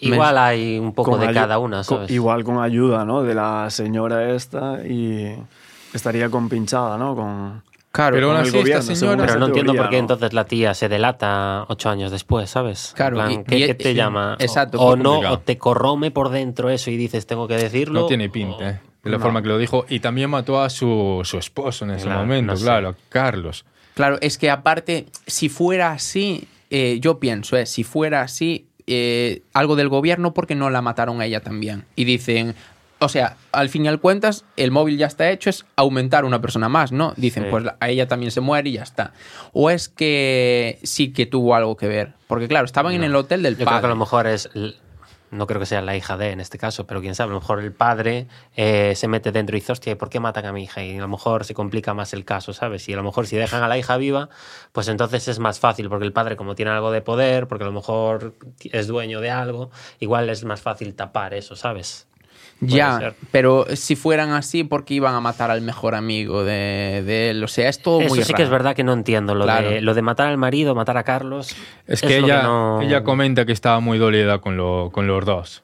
[0.00, 3.22] Igual hay un poco de cada una, igual con ayuda, ¿no?
[3.22, 5.34] De la señora esta y
[5.94, 7.14] estaría compinchada, ¿no?
[7.16, 7.62] Con...
[7.92, 10.00] Claro, Pero así, gobierno, señora- según Pero no entiendo teoría, por qué ¿no?
[10.00, 12.92] entonces la tía se delata ocho años después, ¿sabes?
[12.96, 14.36] Claro, plan, y- ¿qué, y- qué te llama?
[14.40, 18.00] Exacto, O, qué no, o te corrome por dentro eso y dices, tengo que decirlo.
[18.00, 18.80] No tiene pinta, o- ¿eh?
[19.04, 19.22] de la no.
[19.22, 19.86] forma que lo dijo.
[19.88, 22.64] Y también mató a su, su esposo en ese Claro, momento, no sé.
[22.64, 23.64] claro, Carlos.
[23.94, 29.42] Claro, es que aparte, si fuera así, eh, yo pienso, eh, si fuera así, eh,
[29.52, 31.84] algo del gobierno, porque no la mataron a ella también?
[31.94, 32.56] Y dicen,
[33.00, 36.40] o sea, al fin y al cuentas, el móvil ya está hecho, es aumentar una
[36.40, 37.12] persona más, ¿no?
[37.16, 37.50] Dicen, Sí.
[37.50, 39.12] pues a ella también se muere y ya está.
[39.52, 43.42] O es que sí que tuvo algo que ver, porque claro, estaban en el hotel
[43.42, 43.88] del Yo creo que a padre.
[43.90, 44.48] lo mejor es.
[45.30, 47.40] No creo que sea la hija de en este caso, pero quién sabe, a lo
[47.40, 50.52] mejor el padre eh, se mete dentro y dice, hostia, ¿y ¿por qué matan a
[50.52, 50.84] mi hija?
[50.84, 52.88] Y a lo mejor se complica más el caso, ¿sabes?
[52.88, 54.28] Y a lo mejor si dejan a la hija viva,
[54.70, 57.66] pues entonces es más fácil, porque el padre como tiene algo de poder, porque a
[57.66, 62.06] lo mejor es dueño de algo, igual es más fácil tapar eso, ¿sabes?
[62.66, 63.14] Ya, ser.
[63.30, 67.42] pero si fueran así, ¿por qué iban a matar al mejor amigo de, de él?
[67.44, 68.36] O sea, es todo Eso muy sí raro.
[68.36, 69.34] que es verdad que no entiendo.
[69.34, 69.70] Lo, Claro.
[69.70, 71.54] de, lo de matar al marido, matar a Carlos.
[71.86, 75.62] Es que ella, no- ella comenta que estaba muy dolida con, lo, con los dos.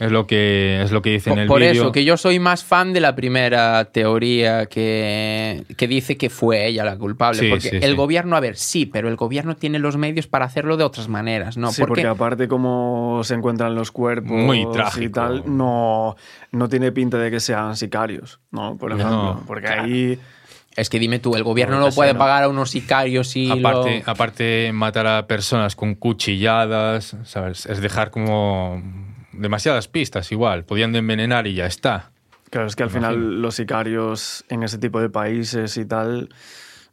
[0.00, 1.72] Es lo que, es lo que dice en Por, el por vídeo.
[1.82, 6.66] eso, que yo soy más fan de la primera teoría que, que dice que fue
[6.66, 7.38] ella la culpable.
[7.40, 7.94] Sí, porque sí, el sí.
[7.96, 11.58] gobierno, a ver, sí, pero el gobierno tiene los medios para hacerlo de otras maneras,
[11.58, 11.70] ¿no?
[11.70, 15.12] sí, porque aparte cómo se encuentran los cuerpos Muy y trágico.
[15.12, 16.16] tal, no,
[16.50, 18.78] no tiene pinta de que sean sicarios, ¿no?
[18.78, 19.82] Por ejemplo, No, porque claro.
[19.82, 20.18] ahí...
[20.76, 24.02] es que dime tú, el gobierno No, no, puede pagar a unos sicarios y Aparte,
[24.06, 27.66] lo- aparte, matar a personas con cuchilladas, ¿sabes?
[27.66, 28.82] Es dejar como
[29.32, 30.64] demasiadas pistas igual.
[30.64, 32.10] Podían envenenar y ya está.
[32.50, 36.30] Claro, es que al final los sicarios en ese tipo de países y tal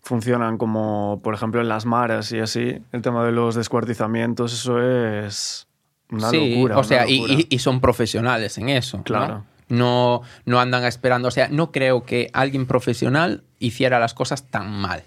[0.01, 4.81] funcionan como, por ejemplo, en las maras y así, el tema de los descuartizamientos, eso
[4.81, 5.67] es
[6.09, 6.77] una sí, locura.
[6.77, 7.33] o sea, y, locura.
[7.39, 8.97] y- y son profesionales en eso.
[8.97, 9.03] ¿no?
[9.03, 9.45] Claro.
[9.69, 11.27] No, no andan esperando.
[11.27, 15.03] O sea, no creo que alguien profesional hiciera las cosas tan mal.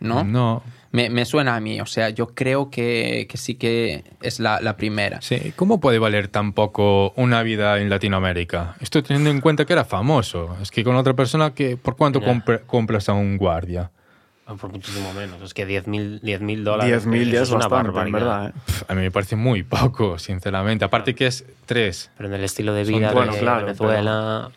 [0.00, 0.24] ¿No?
[0.24, 0.62] No.
[0.92, 1.80] Me, me suena a mí.
[1.80, 5.20] O sea, yo creo que, que sí que es la, la primera.
[5.22, 8.76] Sí, ¿cómo puede valer tan poco una vida en Latinoamérica?
[8.80, 10.56] Estoy teniendo en cuenta que era famoso.
[10.60, 13.90] Es que con otra persona, que ¿por cuánto compre- compras a un guardia?
[14.46, 15.40] Ah, Por muchísimo menos.
[15.40, 17.06] Es que 10.000 10.000 dólares.
[17.06, 18.42] 10.000 ya eso es una bastante, en barbaridad.
[18.42, 18.54] verdad.
[18.80, 18.84] ¿eh?
[18.88, 20.84] A mí me parece muy poco, sinceramente.
[20.84, 22.10] Aparte que es tres.
[22.18, 24.50] Pero en el estilo de Son- vida bueno, de claro, Venezuela.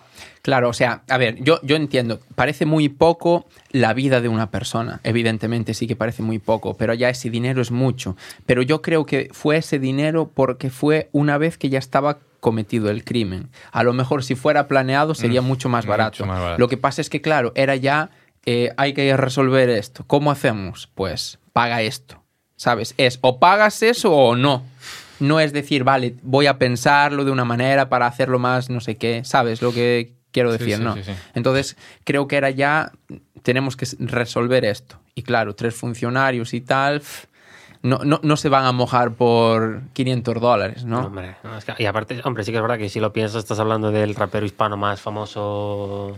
[0.45, 4.51] Claro, o sea, a ver, yo, yo entiendo, parece muy poco la vida de una
[4.51, 8.15] persona, evidentemente sí que parece muy poco, pero ya ese dinero es mucho.
[8.45, 12.91] Pero yo creo que fue ese dinero porque fue una vez que ya estaba cometido
[12.91, 13.49] el crimen.
[13.71, 16.25] A lo mejor si fuera planeado sería Mm, mucho más mucho barato.
[16.27, 16.59] más barato.
[16.59, 18.11] Lo que pasa es que, claro, era ya,
[18.45, 20.03] eh, hay que resolver esto.
[20.05, 20.87] ¿Cómo hacemos?
[20.93, 22.21] Pues paga esto,
[22.55, 22.93] ¿sabes?
[22.97, 24.61] Es o pagas eso o no.
[25.19, 28.95] No es decir, vale, voy a pensarlo de una manera para hacerlo más no sé
[28.97, 29.63] qué, ¿sabes?
[29.63, 30.93] Lo que quiero decir, sí, ¿no?
[30.95, 31.11] sí, sí.
[31.33, 32.91] Entonces, creo que era ya,
[33.41, 34.97] tenemos que resolver esto.
[35.15, 37.01] Y claro, tres funcionarios y tal,
[37.81, 41.05] no, no, no se van a mojar por 500 dólares, ¿no?
[41.05, 43.39] Hombre, no, es que- y aparte, hombre, sí que es verdad que si lo piensas,
[43.43, 46.17] estás hablando del rapero hispano más famoso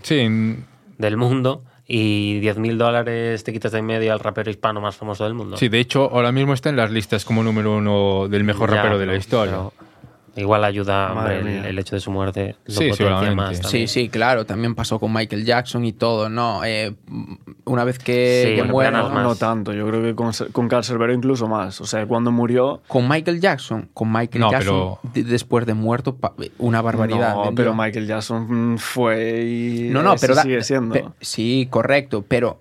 [0.97, 5.23] del mundo y 10.000 dólares te quitas de en medio al rapero hispano más famoso
[5.25, 5.57] del mundo.
[5.57, 8.77] sí, de hecho, ahora mismo está en las listas como número uno del mejor Ya,
[8.77, 9.53] rapero de la historia.
[9.53, 9.73] pero
[10.37, 12.55] Igual ayuda hombre, el, hecho de su muerte.
[12.65, 13.87] Lo Sí, potencia más Sí, también.
[13.87, 16.63] sí, claro, también pasó con Michael Jackson y todo, ¿no?
[16.63, 16.93] Eh,
[17.65, 18.91] una vez que, Sí, que muere-.
[18.91, 21.81] No tanto, yo creo que con, con Cancerbero incluso más.
[21.81, 22.81] O sea, cuando murió...
[22.87, 26.15] Con Michael Jackson, con Michael No, Jackson, de- después de muerto,
[26.59, 27.33] una barbaridad.
[27.33, 30.93] No, pero Michael Jackson fue y No, no, pero sigue siendo.
[30.93, 32.59] pe- sí, correcto, pero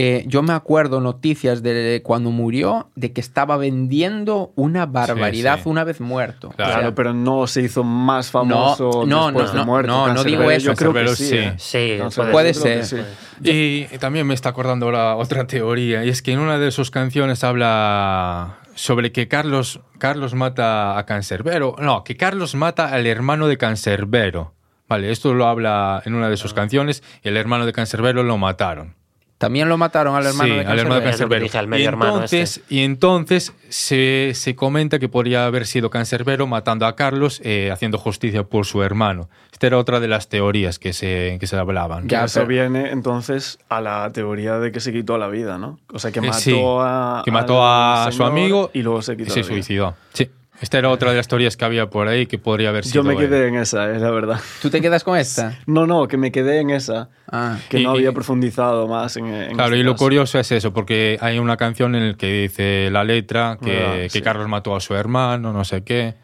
[0.00, 5.62] eh, yo me acuerdo noticias de cuando murió de que estaba vendiendo una barbaridad Sí,
[5.64, 5.68] sí.
[5.68, 6.50] una vez muerto.
[6.50, 9.64] Claro, O sea, Claro, pero no se hizo más famoso no, después no, de no,
[9.66, 9.88] muerto.
[9.92, 10.66] no, no digo eso.
[10.72, 11.40] Yo creo que sí.
[11.56, 11.78] sí.
[11.78, 12.02] ¿eh?
[12.30, 12.84] Puede ser.
[12.84, 12.96] sí.
[13.42, 16.90] Y también me está acordando ahora otra teoría, y es que en una de sus
[16.90, 21.74] canciones habla sobre que Carlos, Carlos mata a Cancerbero.
[21.80, 24.54] No, que Carlos mata al hermano de Cancerbero.
[24.88, 26.36] Vale, esto lo habla en una de Ah.
[26.38, 28.94] sus canciones y el hermano de Cancerbero lo mataron.
[29.38, 31.44] También lo mataron al hermano sí, de al hermano de Canserbero.
[31.44, 32.74] Dije, al medio y hermano entonces, este.
[32.74, 37.98] y entonces se, se comenta que podría haber sido Cancerbero matando a Carlos, eh, haciendo
[37.98, 39.28] justicia por su hermano.
[39.52, 42.08] Esta era otra de las teorías que se, que se hablaban.
[42.08, 45.78] Ya, eso pero- viene entonces a la teoría de que se quitó la vida, ¿no?
[45.92, 47.22] O sea, que Eh, mató sí, a.
[47.24, 49.54] que mató a su amigo y luego se y quitó se la vida.
[49.54, 49.94] suicidó.
[50.14, 50.28] Sí.
[50.60, 53.04] Esta era otra de las teorías que había por ahí que podría haber sido.
[53.04, 54.40] Yo me quedé en esa, es la verdad.
[54.60, 55.56] ¿Tú te quedas con esta?
[55.66, 57.08] No, no, que me quedé en esa.
[57.30, 57.58] Ah.
[57.68, 60.04] Que Y- no había y- profundizado más en, en Claro, este y lo caso.
[60.04, 63.92] curioso es eso, porque hay una canción en la que dice la letra que, Ah,
[64.02, 64.20] que sí.
[64.20, 66.14] Carlos mató a su hermano, no sé qué.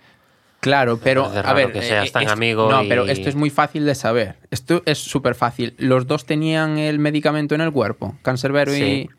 [0.61, 3.35] Claro, pero a ver, que seas eh, tan esto- amigo No, y- pero esto es
[3.37, 4.37] muy fácil de saber.
[4.51, 5.75] Esto es súper fácil.
[5.79, 8.83] Los dos tenían el medicamento en el cuerpo, Cancerbero Sí.
[8.83, 9.11] y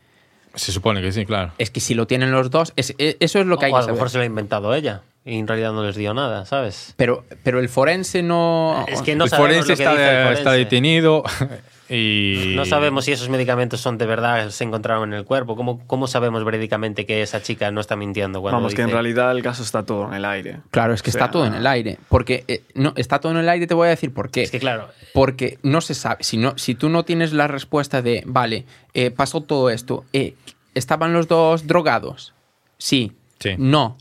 [0.56, 1.52] Se supone que sí, claro.
[1.58, 3.76] es que si lo tienen los dos, es- e- eso es lo que hay o
[3.76, 3.96] a que lo saber.
[3.96, 6.94] mejor se lo ha inventado ella y en realidad no les dio nada, ¿sabes?
[6.98, 8.86] Pero, pero el forense no.
[8.88, 10.58] Es que no el forense lo que está, dice el está forense.
[10.58, 11.24] detenido
[11.88, 12.54] y...
[12.56, 15.56] No sabemos si esos medicamentos son de verdad, se encontraron en el cuerpo.
[15.56, 19.32] ¿Cómo, cómo sabemos verídicamente que esa chica no está mintiendo cuando Vamos, que en realidad
[19.32, 20.62] el caso está todo en el aire.
[20.72, 21.98] Claro, es que O sea, está todo en el aire.
[22.10, 24.44] Porque eh, no, está todo en el aire, te voy a decir por qué.
[24.44, 26.24] Es que claro, Porque no se sabe.
[26.24, 30.34] Si, no, si tú no tienes la respuesta de, vale, eh, pasó todo esto, eh,
[30.74, 32.34] ¿estaban los dos drogados?
[32.78, 33.12] Sí.
[33.40, 33.56] Sí.
[33.58, 33.98] No.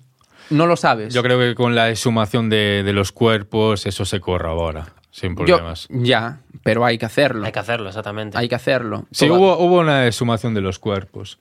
[0.51, 1.15] No lo sabes.
[1.15, 5.45] Yo creo que con la exhumación de, de los cuerpos eso se corrobora, sin Yo-
[5.45, 5.87] problemas.
[5.91, 7.47] ya, pero hay que hacerlo.
[7.47, 8.37] hay que hacerlo, exactamente.
[8.37, 9.07] Hay que hacerlo.
[9.13, 11.39] Sí, Todo- hubo, hubo una exhumación de los cuerpos.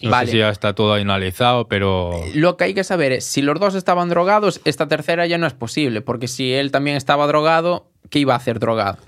[0.00, 0.26] No Vale.
[0.26, 2.12] sé si ya está todo analizado, pero...
[2.34, 5.46] Lo que hay que saber es, si los dos estaban drogados, esta tercera ya no
[5.48, 8.98] es posible, porque si él también estaba drogado, ¿qué iba a hacer drogado?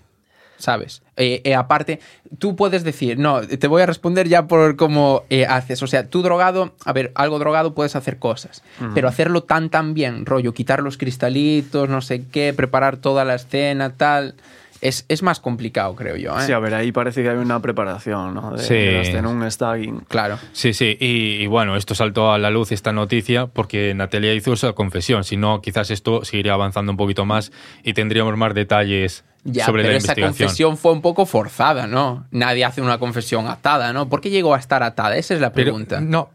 [0.58, 1.02] ¿Sabes?
[1.16, 2.00] Eh, eh, aparte,
[2.38, 5.82] tú puedes decir, no, te voy a responder ya por cómo eh, haces.
[5.82, 9.94] O sea, tú drogado, a ver, algo drogado puedes hacer cosas, pero hacerlo tan, tan
[9.94, 14.34] bien, rollo, quitar los cristalitos, no sé qué, preparar toda la escena, tal,
[14.80, 16.38] es, es más complicado, creo yo.
[16.38, 16.42] ¿eh?
[16.46, 18.52] Sí, a ver, ahí parece que hay una preparación, ¿no?
[18.52, 18.74] De, Sí.
[19.12, 20.00] de un staging.
[20.08, 20.38] Claro.
[20.52, 24.52] Sí, sí, y, y bueno, esto saltó a la luz, esta noticia, porque Natalia hizo
[24.52, 25.24] esa confesión.
[25.24, 29.82] Si no, quizás esto seguiría avanzando un poquito más y tendríamos más detalles Ya, sobre
[29.82, 32.26] pero la esa confesión fue un poco forzada, ¿no?
[32.30, 34.08] Nadie hace una confesión atada, ¿no?
[34.08, 35.16] ¿Por qué llegó a estar atada?
[35.16, 36.00] Esa es la Pero, pregunta.
[36.00, 36.30] no,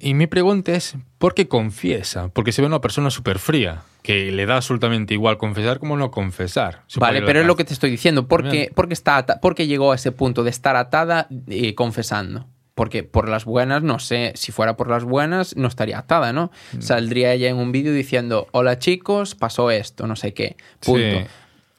[0.00, 2.28] y mi pregunta es, ¿por qué confiesa?
[2.28, 6.12] Porque se ve una persona súper fría, que le da absolutamente igual confesar como no
[6.12, 6.82] confesar.
[6.96, 8.28] Vale, pero es lo que te estoy diciendo.
[8.28, 8.72] ¿Por qué, También.
[8.74, 12.46] por qué está ata- por qué llegó a ese punto de estar atada eh, confesando?
[12.76, 16.52] Porque por las buenas, no sé, si fuera por las buenas, no estaría atada, ¿no?
[16.72, 16.80] Mm.
[16.82, 20.56] Saldría ella en un vídeo diciendo, hola chicos, pasó esto, no sé qué.
[20.80, 21.00] Punto.
[21.00, 21.24] Sí.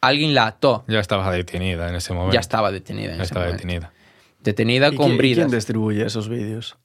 [0.01, 0.83] Alguien la ató.
[0.87, 2.33] Ya estaba detenida en ese momento.
[2.33, 3.63] Ya estaba detenida en Ya ese estaba momento.
[3.65, 3.93] detenida.
[4.43, 5.45] Detenida ¿Y con quién, bridas.
[5.45, 6.77] quién distribuye esos vídeos?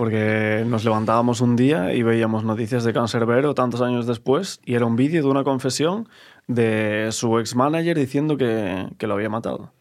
[0.00, 4.86] Porque nos levantábamos un día y veíamos noticias de Cancerbero tantos años después y era
[4.86, 6.08] un vídeo de una confesión
[6.46, 9.74] de su ex manager diciendo que, que lo había matado.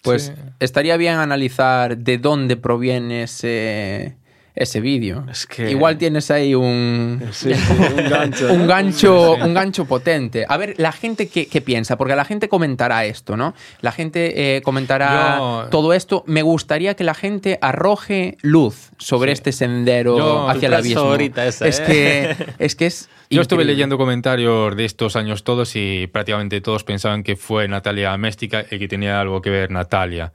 [0.00, 0.32] Pues Sí.
[0.60, 4.16] estaría bien analizar de dónde proviene ese,
[4.56, 5.24] ese vídeo.
[5.30, 8.52] Es que- Igual tienes ahí un, Sí, un gancho.
[8.52, 10.46] un gancho, un gancho potente.
[10.48, 13.52] A ver, la gente qué, qué piensa, porque la gente comentará esto, ¿no?
[13.80, 16.22] La gente eh, comentará Yo- todo esto.
[16.28, 19.34] Me gustaría que la gente arroje luz sobre Sí.
[19.34, 21.02] este sendero Yo- hacia el frase abismo.
[21.02, 21.84] favorita esa, es ¿eh?
[21.86, 23.72] que es que es Yo estuve increíble.
[23.74, 28.78] leyendo comentarios de estos años todos y prácticamente todos pensaban que fue Natalia Méstica y
[28.78, 30.32] que tenía algo que ver Natalia.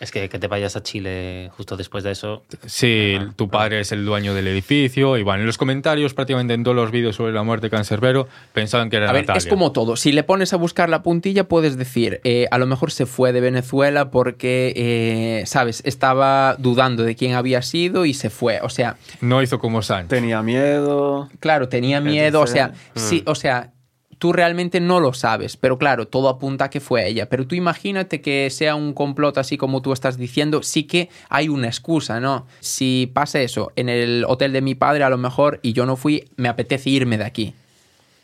[0.00, 2.42] Es que que te vayas a Chile justo después de eso.
[2.64, 6.64] Sí, tu padre es el dueño del edificio y bueno, en los comentarios prácticamente en
[6.64, 9.38] todos los vídeos sobre la muerte de Cancerbero pensaban que era A ver, Natalia.
[9.38, 9.96] es como todo.
[9.96, 13.32] Si le pones a buscar la puntilla, puedes decir, eh, a lo mejor se fue
[13.34, 15.82] de Venezuela porque, eh, ¿sabes?
[15.84, 18.60] Estaba dudando de quién había sido y se fue.
[18.62, 20.08] O sea, No hizo como Sánchez.
[20.08, 21.28] Tenía miedo.
[21.40, 22.40] claro, tenía miedo.
[22.40, 22.76] O sea, Etc.
[22.94, 23.72] sí, o sea,
[24.20, 27.30] tú realmente no lo sabes, pero claro, todo apunta a que fue ella.
[27.30, 31.48] Pero tú imagínate que sea un complot así como tú estás diciendo, sí que hay
[31.48, 32.46] una excusa, ¿no?
[32.60, 35.96] Si pasa eso en el hotel de mi padre, a lo mejor, y yo no
[35.96, 37.54] fui, me apetece irme de aquí.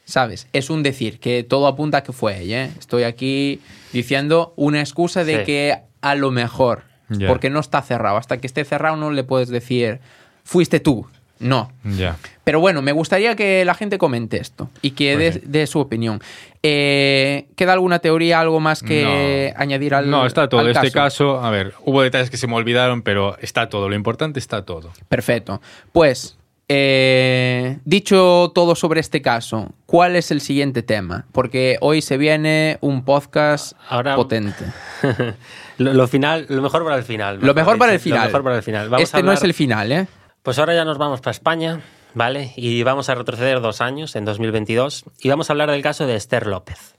[0.05, 0.47] ¿Sabes?
[0.53, 2.67] Es un decir, que todo apunta a que fue ella.
[2.67, 2.71] ¿eh?
[2.79, 3.61] Estoy aquí
[3.93, 5.45] diciendo una excusa de Sí.
[5.45, 6.83] que a lo mejor,
[7.27, 8.19] porque no está cerrado.
[8.19, 9.99] Hasta que esté cerrado no le puedes decir,
[10.45, 11.07] fuiste tú.
[11.39, 11.71] No.
[11.85, 12.17] Ya.
[12.45, 15.49] Pero bueno, me gustaría que la gente comente esto y que dé Pues sí.
[15.51, 16.21] dé su opinión.
[16.63, 19.61] Eh, ¿Queda alguna teoría, algo más que No.
[19.61, 20.61] añadir al No, está todo.
[20.61, 23.89] al este caso, a ver, hubo detalles que se me olvidaron, pero está todo.
[23.89, 24.93] Lo importante está todo.
[25.09, 25.61] Perfecto.
[25.93, 31.27] Pues, eh, dicho todo sobre este caso, ¿cuál es el siguiente tema?
[31.33, 34.65] Porque hoy se viene un podcast Ahora- potente.
[35.79, 37.39] lo, lo final, lo mejor para el final.
[37.41, 38.21] Lo mejor para el final.
[38.21, 38.89] Lo mejor para el final.
[38.89, 40.07] Vamos este a no es el final, ¿eh?
[40.47, 41.81] Pues ahora ya nos vamos para España,
[42.15, 42.53] ¿vale?
[42.55, 46.15] Y vamos a retroceder dos años, en 2022, y vamos a hablar del caso de
[46.15, 46.95] Esther López.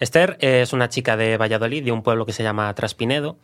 [0.00, 3.36] Esther es una chica de Valladolid, de un pueblo que se llama Traspinedo,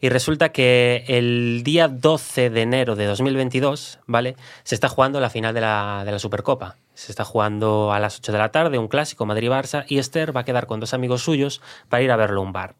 [0.00, 4.36] y resulta que el día 12 de enero de 2022, ¿vale?
[4.62, 6.76] Se está jugando la final de la, de la Supercopa.
[6.94, 10.42] Se está jugando a las 8 de la tarde, un clásico Madrid-Barça, y Esther va
[10.42, 12.76] a quedar con dos amigos suyos para ir a verlo a un bar.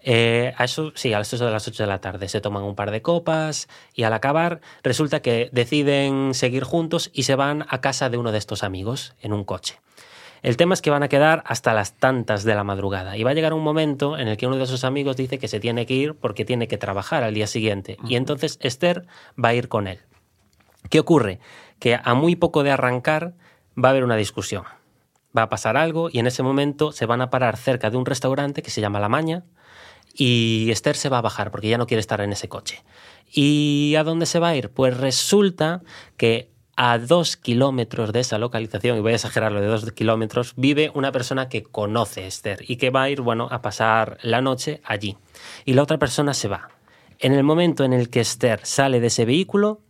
[0.00, 2.76] Eh, a eso, sí, a eso de las 8 de la tarde se toman un
[2.76, 7.80] par de copas y al acabar resulta que deciden seguir juntos y se van a
[7.80, 9.80] casa de uno de estos amigos en un coche.
[10.42, 13.32] El tema es que van a quedar hasta las tantas de la madrugada y va
[13.32, 15.84] a llegar un momento en el que uno de sus amigos dice que se tiene
[15.84, 19.04] que ir porque tiene que trabajar al día siguiente y entonces Esther
[19.42, 19.98] va a ir con él.
[20.90, 21.40] ¿Qué ocurre?
[21.80, 23.34] Que a muy poco de arrancar
[23.76, 24.62] va a haber una discusión.
[25.36, 28.06] Va a pasar algo y en ese momento se van a parar cerca de un
[28.06, 29.44] restaurante que se llama La Maña
[30.18, 32.82] y Esther se va a bajar porque ya no quiere estar en ese coche.
[33.30, 34.70] ¿Y a dónde se va a ir?
[34.70, 35.80] Pues resulta
[36.16, 40.90] que a dos kilómetros de esa localización, y voy a exagerarlo de dos kilómetros, vive
[40.92, 44.40] una persona que conoce a Esther y que va a ir, bueno, a pasar la
[44.40, 45.16] noche allí.
[45.64, 46.68] Y la otra persona se va.
[47.20, 49.82] En el momento en el que Esther sale de ese vehículo,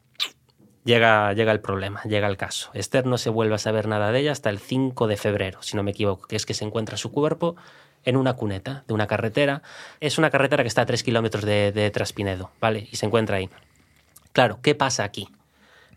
[0.85, 2.71] llega, llega el problema, llega el caso.
[2.75, 5.75] Esther no se vuelve a saber nada de ella hasta el 5 de febrero, si
[5.77, 7.57] no me equivoco, que es que se encuentra su cuerpo
[8.05, 9.63] en una cuneta de una carretera.
[10.01, 12.89] Es una carretera que está a 3 kilómetros de, de Traspinedo, ¿vale?
[12.91, 13.49] Y se encuentra ahí.
[14.33, 15.29] Claro, ¿qué pasa aquí?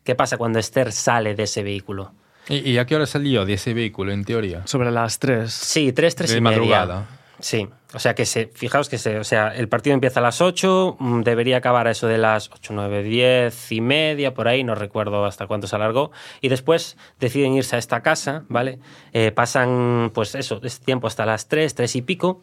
[0.03, 2.11] ¿Qué pasa cuando Esther sale de ese vehículo?
[2.49, 4.65] ¿Y, y a qué hora salió de ese vehículo, en teoría?
[4.65, 5.51] Sobre las 3.
[5.51, 7.05] Sí, 3, 3 De y media.
[7.41, 10.41] Sí, o sea que se, fijaos que se, o sea, el partido empieza a las
[10.41, 14.63] 8, mm, debería acabar a eso de las 8, 9, 10 y media, por ahí,
[14.63, 18.79] no recuerdo hasta cuánto se alargó, y después deciden irse a esta casa, ¿vale?
[19.11, 22.41] Eh, pasan, pues eso, este tiempo hasta las 3, 3 y pico,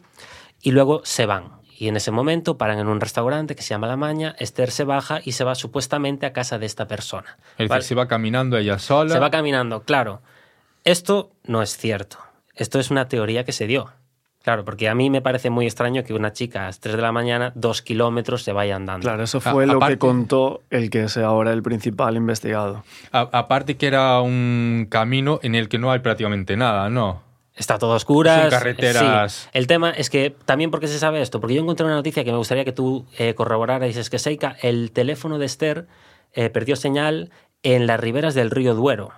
[0.61, 1.59] y luego se van.
[1.77, 4.83] Y en ese momento paran en un restaurante que se llama La Maña, Esther se
[4.83, 7.37] baja y se va supuestamente a casa de esta persona.
[7.57, 9.13] Es decir, se va caminando ella sola.
[9.13, 10.21] Se va caminando, claro.
[10.83, 12.17] Esto no es cierto.
[12.53, 13.93] Esto es una teoría que se dio.
[14.41, 17.01] Claro, porque a mí me parece muy extraño que una chica a las 3 de
[17.01, 19.03] la mañana, dos kilómetros, se vaya andando.
[19.03, 22.83] Claro, eso A- fue lo aparte- que contó el que es ahora el principal investigado.
[23.11, 27.21] A- aparte que era un camino en el que no hay prácticamente nada, ¿no?
[27.53, 28.39] Está todo a oscuras.
[28.43, 29.33] Son carreteras.
[29.33, 29.49] Sí.
[29.51, 32.31] El tema es que también porque se sabe esto, porque yo encontré una noticia que
[32.31, 35.85] me gustaría que tú eh, corroboraras, es que Seika, el teléfono de Esther
[36.33, 37.29] eh, perdió señal
[37.61, 39.11] en las riberas del río Duero.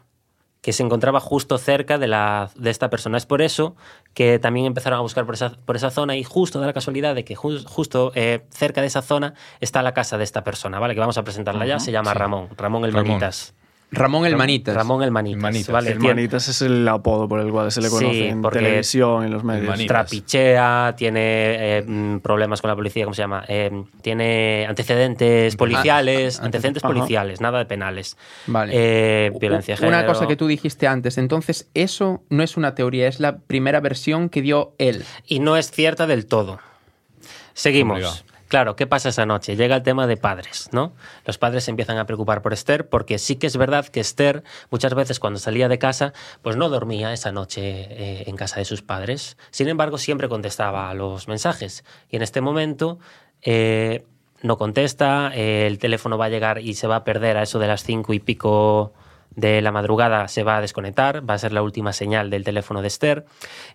[0.62, 3.18] Que se encontraba justo cerca de, la, de esta persona.
[3.18, 3.76] Es por eso
[4.14, 7.16] que también empezaron a buscar por esa, por esa zona y justo da la casualidad
[7.16, 10.93] de que justo eh, cerca de esa zona está la casa de esta persona, ¿vale?
[10.93, 13.55] Que vamos a presentarla ya, se llama Ramón, Ramón el Manitas.
[13.93, 14.73] Ramón el Manitas.
[14.73, 15.85] Ramón el Manitas.
[15.85, 19.43] El Manitas es el apodo por el cual se le conoce en televisión, en los
[19.43, 19.85] medios.
[19.85, 23.43] Trapichea, tiene eh, mm, problemas con la policía, ¿cómo se llama?
[23.49, 28.17] Eh, tiene antecedentes policiales, antecedentes policiales, nada de penales.
[28.47, 28.71] Vale.
[28.73, 29.97] Eh, violencia género.
[29.97, 33.81] Una cosa que tú dijiste antes, entonces eso no es una teoría, es la primera
[33.81, 35.03] versión que dio él.
[35.27, 36.59] Y no es cierta del todo.
[37.53, 38.23] Seguimos.
[38.52, 39.56] Claro, ¿qué pasa esa noche?
[39.56, 40.91] Llega el tema de padres, ¿no?
[41.24, 44.43] Los padres se empiezan a preocupar por Esther porque sí que es verdad que Esther
[44.70, 48.66] muchas veces cuando salía de casa pues no dormía esa noche eh, en casa de
[48.66, 49.38] sus padres.
[49.52, 51.86] Sin embargo, siempre contestaba a los mensajes.
[52.10, 52.99] Y en este momento
[53.41, 54.04] eh,
[54.41, 57.58] no contesta, eh, el teléfono va a llegar y se va a perder a eso
[57.58, 58.91] de las cinco y pico
[59.36, 62.82] de la madrugada se va a desconectar, va a ser la última señal del teléfono
[62.82, 63.25] de Esther.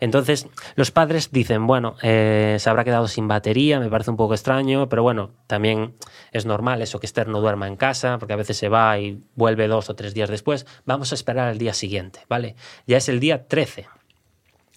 [0.01, 4.35] Entonces, los padres dicen, bueno, eh, se habrá quedado sin batería, me parece un poco
[4.35, 5.95] extraño, pero bueno, también
[6.33, 9.21] es normal eso que Esther no duerma en casa, porque a veces se va y
[9.35, 10.67] vuelve dos o tres días después.
[10.85, 12.55] Vamos a esperar al día siguiente, ¿vale?
[12.87, 13.87] Ya es el día 13.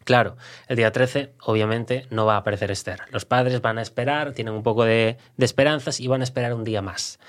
[0.06, 3.02] Claro, el día 13 obviamente no va a aparecer Esther.
[3.12, 6.54] Los padres van a esperar, tienen un poco de, de esperanzas y van a esperar
[6.54, 7.20] un día más.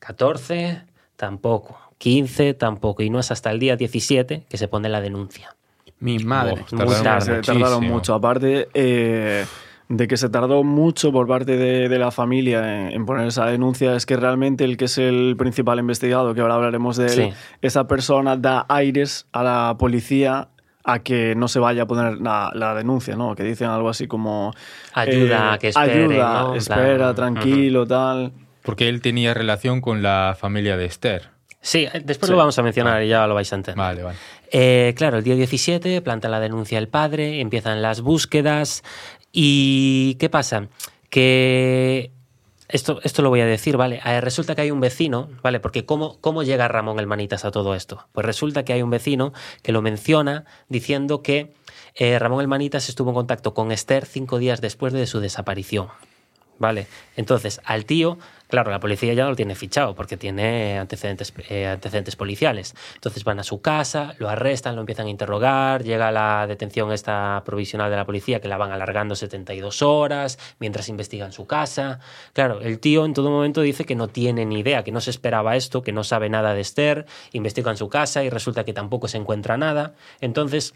[0.00, 0.82] 14,
[1.16, 1.85] tampoco.
[1.98, 5.56] 15 tampoco, y no es hasta el día 17 que se pone la denuncia.
[5.98, 6.64] Mi madre.
[6.72, 7.40] muy tarde.
[7.40, 8.14] tardaron mucho.
[8.14, 9.46] Aparte eh,
[9.88, 14.04] de que se tardó mucho por parte de, la familia en, poner esa denuncia, es
[14.04, 18.36] que realmente el que es el principal investigado, que ahora hablaremos de él, esa persona
[18.36, 20.48] da aires a la policía
[20.84, 23.34] a que no se vaya a poner la, denuncia, ¿no?
[23.34, 24.52] Que dicen algo así como...
[24.92, 28.32] Ayuda, eh, que espere, Ayuda, espera, tranquilo, tal.
[28.62, 31.35] Porque él tenía relación con la familia de Esther.
[31.66, 33.76] Sí, después lo vamos a mencionar y ya lo vais a entender.
[33.76, 34.16] Vale, vale.
[34.52, 38.84] Eh, claro, el día 17 planta la denuncia el padre, empiezan las búsquedas
[39.32, 40.68] y ¿qué pasa?
[41.10, 42.12] Que
[42.68, 44.00] esto, esto lo voy a decir, ¿vale?
[44.06, 45.58] Eh, resulta que hay un vecino, ¿vale?
[45.58, 48.06] Porque ¿cómo, ¿cómo llega Ramón el Manitas a todo esto?
[48.12, 49.32] Pues resulta que hay un vecino
[49.64, 51.52] que lo menciona diciendo que
[51.96, 55.88] eh, Ramón el Manitas estuvo en contacto con Esther cinco días después de su desaparición.
[56.58, 56.86] ¿Vale?
[57.16, 58.18] Entonces, al tío
[58.48, 62.74] Claro, la policía ya lo tiene fichado porque tiene antecedentes, eh, antecedentes policiales.
[62.94, 67.42] Entonces van a su casa, lo arrestan, lo empiezan a interrogar, llega la detención esta
[67.44, 71.98] provisional de la policía que la van alargando 72 horas mientras investigan su casa.
[72.34, 75.10] Claro, el tío en todo momento dice que no tiene ni idea, que no se
[75.10, 79.08] esperaba esto, que no sabe nada de Esther, investigan su casa y resulta que tampoco
[79.08, 79.94] se encuentra nada.
[80.20, 80.74] Entonces,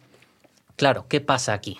[0.77, 1.79] claro, ¿qué pasa aquí?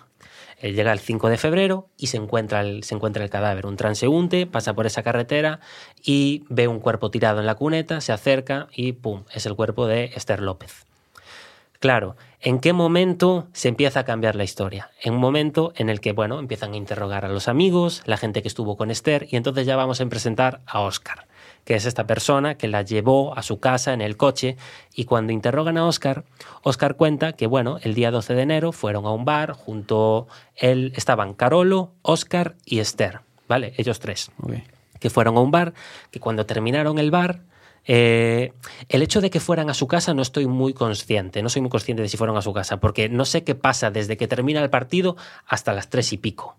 [0.61, 3.67] Él llega el 5 de febrero y se encuentra, el, se encuentra el cadáver.
[3.67, 5.61] Un transeúnte pasa por esa carretera
[6.03, 9.25] y ve un cuerpo tirado en la cuneta, se acerca y ¡pum!
[9.33, 10.87] Es el cuerpo de Esther López.
[11.79, 14.91] Claro, ¿en qué momento se empieza a cambiar la historia?
[15.03, 18.43] En un momento en el que, bueno, empiezan a interrogar a los amigos, la gente
[18.43, 21.30] que estuvo con Esther, y entonces ya vamos a presentar a Oscar
[21.65, 24.57] que es esta persona que la llevó a su casa en el coche
[24.95, 26.25] y cuando interrogan a Oscar,
[26.63, 30.93] Oscar cuenta que bueno, el día 12 de enero fueron a un bar, junto él
[30.97, 33.75] estaban Carolo, Oscar y Esther, ¿vale?
[33.77, 34.31] Ellos tres.
[34.99, 35.75] Que fueron a un bar,
[36.11, 37.43] que cuando terminaron el bar,
[37.87, 38.53] eh,
[38.89, 41.71] el hecho de que fueran a su casa no estoy muy consciente, no soy muy
[41.71, 44.63] consciente de si fueron a su casa, porque no sé qué pasa desde que termina
[44.63, 46.57] el partido hasta las tres y pico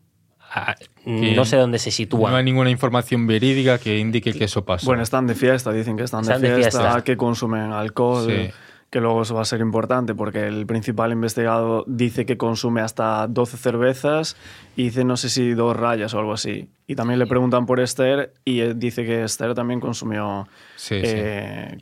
[1.06, 2.32] no sé dónde se sitúa.
[2.32, 4.86] No hay ninguna información verídica que indique que eso pasó.
[4.86, 8.52] Bueno, están de fiesta, dicen que están, de, fiesta, que consumen alcohol,
[8.92, 13.26] que luego eso va a ser importante porque el principal investigado dice que consume hasta
[13.28, 14.36] 12 cervezas
[14.76, 16.70] y dice no sé si dos rayas o algo así.
[16.88, 20.46] Y también le preguntan por Esther y dice que Esther también consumió...
[20.90, 21.78] Eh,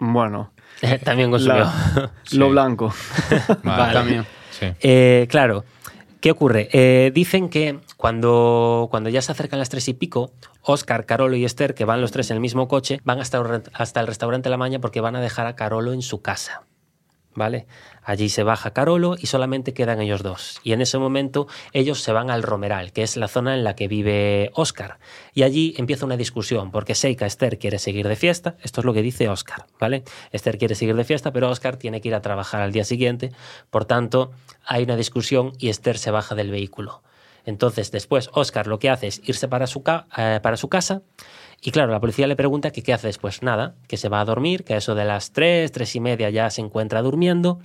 [0.00, 0.52] bueno.
[1.04, 1.70] también consumió.
[2.32, 2.92] lo blanco.
[3.62, 4.26] También.
[4.60, 5.64] Eh, claro.
[6.20, 6.68] ¿Qué ocurre?
[6.72, 10.32] Eh, dicen que cuando, ya se acercan las tres y pico,
[10.62, 14.00] Oscar, Carolo y Esther, que van los tres en el mismo coche, van hasta, hasta
[14.00, 16.64] el restaurante La Maña porque van a dejar a Carolo en su casa.
[17.36, 17.68] ¿vale?
[18.02, 20.60] Allí se baja Carolo y solamente quedan ellos dos.
[20.64, 23.76] Y en ese momento ellos se van al Romeral, que es la zona en la
[23.76, 24.98] que vive Oscar.
[25.32, 28.92] Y allí empieza una discusión, porque Seika Esther quiere seguir de fiesta, esto es lo
[28.92, 30.02] que dice Oscar, ¿vale?
[30.32, 33.30] Esther quiere seguir de fiesta, pero Oscar tiene que ir a trabajar al día siguiente,
[33.70, 34.32] por tanto
[34.66, 37.04] hay una discusión y Esther se baja del vehículo.
[37.44, 39.82] Entonces después Oscar lo que hace es irse para su,
[40.16, 41.02] eh, para su casa
[41.64, 43.42] y claro, la policía le pregunta que qué hace después.
[43.42, 46.28] Nada, que se va a dormir, que a eso de las tres, tres y media
[46.28, 47.60] ya se encuentra durmiendo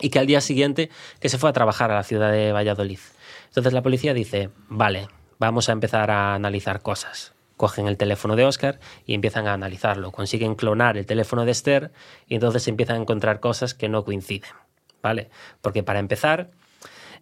[0.00, 0.88] y que al día siguiente
[1.18, 3.00] que se fue a trabajar a la ciudad de Valladolid.
[3.48, 5.08] Entonces la policía dice, vale,
[5.40, 7.34] vamos a empezar a analizar cosas.
[7.56, 10.12] cogen el teléfono de Oscar y empiezan a analizarlo.
[10.12, 11.90] Consiguen clonar el teléfono de Esther
[12.28, 14.50] y entonces empiezan a encontrar cosas que no coinciden.
[15.02, 15.28] ¿Vale?
[15.60, 16.50] Porque para empezar,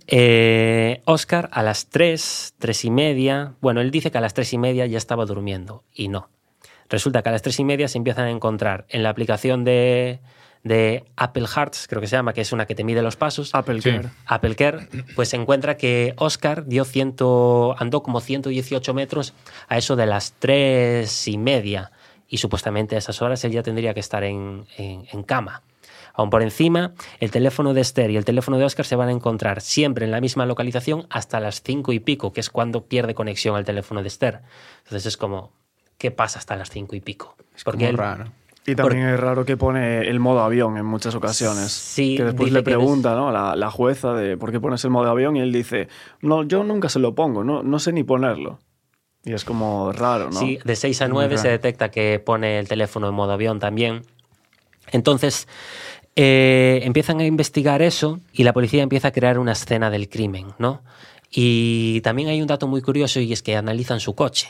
[0.09, 4.53] eh, Oscar a las 3, 3 y media, bueno, él dice que a las 3
[4.55, 6.29] y media ya estaba durmiendo y no.
[6.89, 10.21] Resulta que a las 3 y media se empiezan a encontrar en la aplicación de,
[10.63, 13.53] de Apple Hearts, creo que se llama, que es una que te mide los pasos.
[13.55, 13.91] Apple Sí.
[13.91, 14.09] Care.
[14.27, 19.35] Apple Care, pues se encuentra que Oscar dio ciento, andó como 118 metros
[19.69, 21.91] a eso de las 3 y media.
[22.29, 25.63] Y supuestamente a esas horas él ya tendría que estar en, en- en cama.
[26.17, 29.12] Aún por encima, el teléfono de Esther y el teléfono de Oscar se van a
[29.12, 33.14] encontrar siempre en la misma localización hasta las 5 y pico, que es cuando pierde
[33.14, 34.41] conexión al teléfono de Esther.
[34.85, 35.53] Entonces es como,
[35.99, 37.37] ¿qué pasa hasta las 5 y pico?
[37.55, 38.25] Es Porque como él- raro.
[38.69, 41.71] Y también es raro que pone el modo avión en muchas ocasiones.
[41.71, 43.31] Sí, que después le pregunta ¿no?
[43.31, 45.87] la, la jueza de por qué pones el modo avión y él dice,
[46.21, 48.59] no, yo nunca se lo pongo, no, no sé ni ponerlo.
[49.25, 50.41] Y es como raro, ¿no?
[50.41, 54.03] Sí, de 6 a 9 se detecta que pone el teléfono en modo avión también.
[54.91, 55.47] Entonces,
[56.17, 60.47] eh, empiezan a investigar eso y la policía empieza a crear una escena del crimen,
[60.59, 60.83] ¿no?
[61.31, 64.49] Y también hay un dato muy curioso y es que analizan su coche.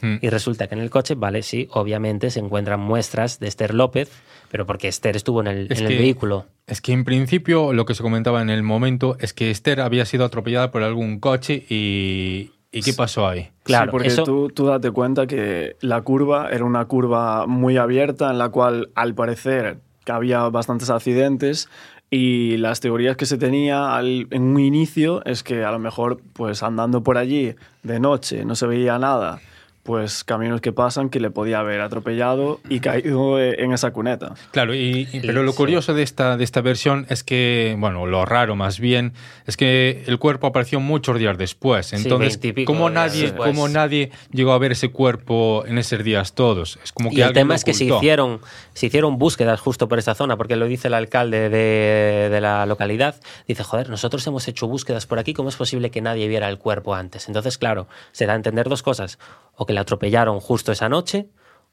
[0.00, 0.16] Hmm.
[0.22, 4.10] Y resulta que en el coche, vale, sí, obviamente se encuentran muestras de Esther López,
[4.50, 6.46] pero porque Esther estuvo en el, Es en el que- vehículo.
[6.68, 10.04] Es que en principio lo que se comentaba en el momento es que Esther había
[10.04, 12.52] sido atropellada por algún coche y...
[12.70, 13.48] ¿Y qué pasó ahí?
[13.62, 17.78] Claro, sí, porque eso- tú, tú date cuenta que la curva era una curva muy
[17.78, 19.78] abierta en la cual, al parecer,
[20.08, 21.68] que había bastantes accidentes
[22.08, 26.62] y las teorías que se tenía en un inicio es que a lo mejor, pues
[26.62, 29.40] andando por allí de noche no se veía nada,
[29.88, 34.34] pues caminos que pasan que le podía haber atropellado y caído eh, en esa cuneta.
[34.50, 35.56] Claro, y, y- pero lo sí.
[35.56, 39.14] curioso de esta, de esta versión es que, bueno, lo raro más bien,
[39.46, 41.86] es que el cuerpo apareció muchos días después.
[41.86, 43.48] Sí, Entonces, 20 y pico ¿cómo, días nadie, después.
[43.48, 46.78] ¿cómo nadie llegó a ver ese cuerpo en esos días todos?
[46.84, 48.40] Es como que Y el tema es que se hicieron,
[48.74, 52.66] se hicieron búsquedas justo por esa zona, porque lo dice el alcalde de, de la
[52.66, 53.14] localidad.
[53.46, 56.58] Dice, joder, nosotros hemos hecho búsquedas por aquí, ¿cómo es posible que nadie viera el
[56.58, 57.26] cuerpo antes?
[57.28, 59.18] Entonces, claro, se da a entender dos cosas.
[59.58, 61.26] O que le atropellaron justo esa noche,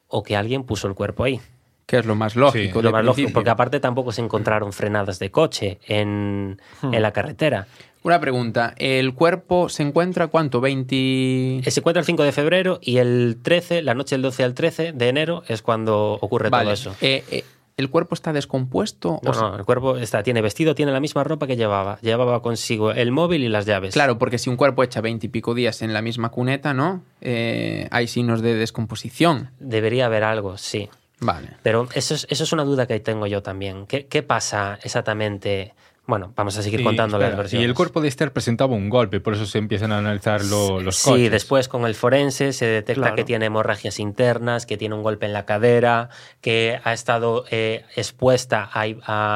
[0.07, 1.39] o que alguien puso el cuerpo ahí.
[1.85, 2.79] Que es lo más lógico.
[2.79, 2.83] Sí.
[2.83, 7.67] Lo más lógico, porque aparte tampoco se encontraron frenadas de coche en, en la carretera.
[8.01, 8.73] Una pregunta.
[8.77, 10.61] ¿El cuerpo se encuentra cuánto?
[10.61, 11.63] ¿20?
[11.65, 14.53] Eh, Se encuentra el 5 de febrero y el 13, la noche del 12 al
[14.55, 16.65] 13 de enero, es cuando ocurre Vale.
[16.65, 16.95] todo eso.
[17.01, 17.43] Eh, eh,
[17.77, 19.19] ¿El cuerpo está descompuesto?
[19.21, 21.99] No, o sea- no, el cuerpo está, tiene vestido, tiene la misma ropa que llevaba.
[22.01, 23.93] Llevaba consigo el móvil y las llaves.
[23.93, 27.03] Claro, porque si un cuerpo echa 20 y pico días en la misma cuneta, ¿no?
[27.21, 29.51] Eh, hay signos de descomposición.
[29.59, 30.89] Debería haber algo, sí.
[31.19, 31.49] Vale.
[31.63, 33.85] Pero eso es, eso es una duda que tengo yo también.
[33.87, 35.73] ¿Qué, qué pasa exactamente?
[36.07, 37.63] Bueno, vamos a seguir contando las versiones.
[37.65, 40.79] y el cuerpo de Esther presentaba un golpe, por eso se empiezan a analizar lo-
[40.79, 41.31] los Sí, coches.
[41.31, 43.15] después con el forense se detecta Claro.
[43.15, 46.09] que tiene hemorragias internas, que tiene un golpe en la cadera,
[46.41, 48.81] que ha estado eh, expuesta a,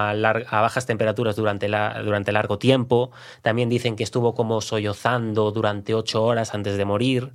[0.10, 3.10] a lar- a bajas temperaturas durante, la, durante largo tiempo.
[3.42, 7.32] También dicen que estuvo como sollozando durante ocho horas antes de morir.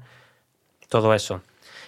[0.89, 1.41] Todo eso.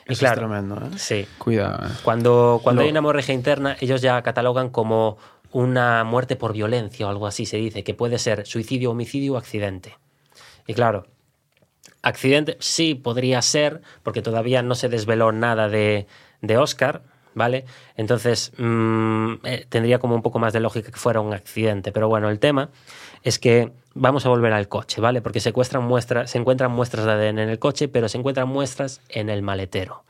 [0.09, 0.99] Y Eso claro, es tremendo, ¿eh?
[0.99, 1.26] sí.
[1.38, 1.84] Cuidado.
[1.84, 1.90] eh.
[2.05, 5.16] Cuando, cuando Lo- hay una hemorragia interna, ellos ya catalogan como
[5.57, 9.36] una muerte por violencia o algo así, se dice, que puede ser suicidio, homicidio o
[9.38, 9.96] accidente.
[10.66, 11.07] Y claro,
[12.02, 16.07] accidente sí podría ser, porque todavía no se desveló nada de,
[16.42, 17.64] de Oscar, ¿vale?
[17.96, 21.90] Entonces mm, eh, tendría como un poco más de lógica que fuera un accidente.
[21.90, 22.68] Pero bueno, el tema
[23.22, 25.22] es que vamos a volver al coche, ¿vale?
[25.22, 29.00] Porque secuestran muestras, se encuentran muestras de ADN en el coche, pero se encuentran muestras
[29.09, 30.04] en el maletero.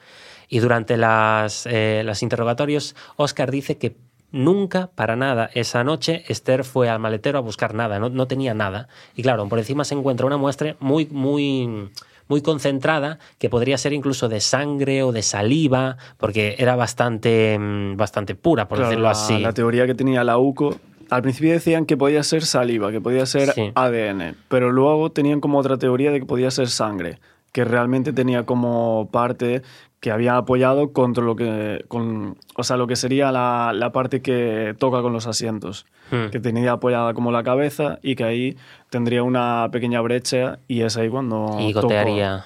[0.48, 3.96] Y durante las, eh, los interrogatorios, Oscar dice que
[4.36, 8.54] nunca, para nada, esa noche Esther fue al maletero a buscar nada, no, no tenía
[8.54, 8.88] nada.
[9.16, 11.88] Y claro, por encima se encuentra una muestra muy, muy,
[12.28, 17.96] muy concentrada, que podría ser incluso de sangre o de saliva, porque era bastante, mm,
[17.96, 19.38] bastante pura, por Claro, decirlo así.
[19.38, 20.76] La teoría que tenía la UCO,
[21.08, 23.70] al principio decían que podía ser saliva, que podía ser Sí.
[23.74, 27.18] ADN, pero luego tenían como otra teoría de que podía ser sangre,
[27.52, 29.62] que realmente tenía como parte
[30.00, 34.20] que había apoyado contra lo que, con, o sea, lo que sería la, la parte
[34.22, 36.30] que toca con los asientos, Hmm.
[36.30, 38.56] que tenía apoyada como la cabeza y que ahí
[38.90, 42.44] tendría una pequeña brecha y es ahí cuando y gotearía.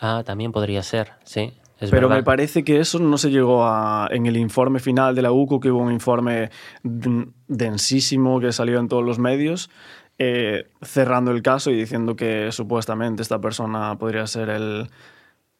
[0.00, 1.52] Ah, también podría ser, sí.
[1.78, 2.16] Es Pero verdad.
[2.16, 4.08] me parece que eso no se llegó a.
[4.12, 6.48] En el informe final de la UCO, que hubo un informe
[7.48, 9.68] densísimo que salió en todos los medios,
[10.18, 14.88] eh, cerrando el caso y diciendo que supuestamente esta persona podría ser el,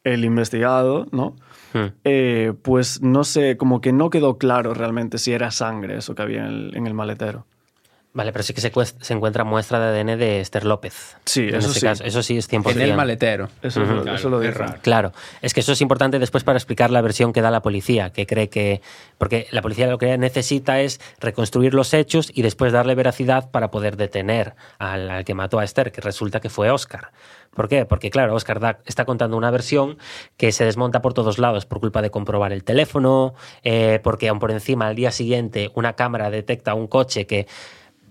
[0.03, 1.35] el investigado, ¿no?
[1.73, 1.87] Hmm.
[2.03, 6.21] Eh, pues no sé, como que no quedó claro realmente si era sangre eso que
[6.21, 7.45] había en el, en el maletero.
[8.15, 11.17] Vale, pero sí que se, se encuentra muestra de ADN de Esther López.
[11.25, 11.85] Sí, en eso este sí.
[11.87, 12.03] caso.
[12.03, 12.73] Eso sí es 100%.
[12.73, 13.49] En el maletero.
[13.63, 14.59] Eso, eso lo es dice.
[14.59, 14.79] raro.
[14.83, 18.11] Claro, es que eso es importante después para explicar la versión que da la policía,
[18.11, 18.81] que cree que.
[19.17, 23.71] Porque la policía lo que necesita es reconstruir los hechos y después darle veracidad para
[23.71, 27.09] poder detener al, al que mató a Esther, que resulta que fue Oscar.
[27.55, 27.85] ¿Por qué?
[27.85, 29.97] Porque, claro, Oscar da- está contando una versión
[30.37, 34.39] que se desmonta por todos lados por culpa de comprobar el teléfono, eh, porque aún
[34.39, 37.47] por encima al día siguiente una cámara detecta un coche que.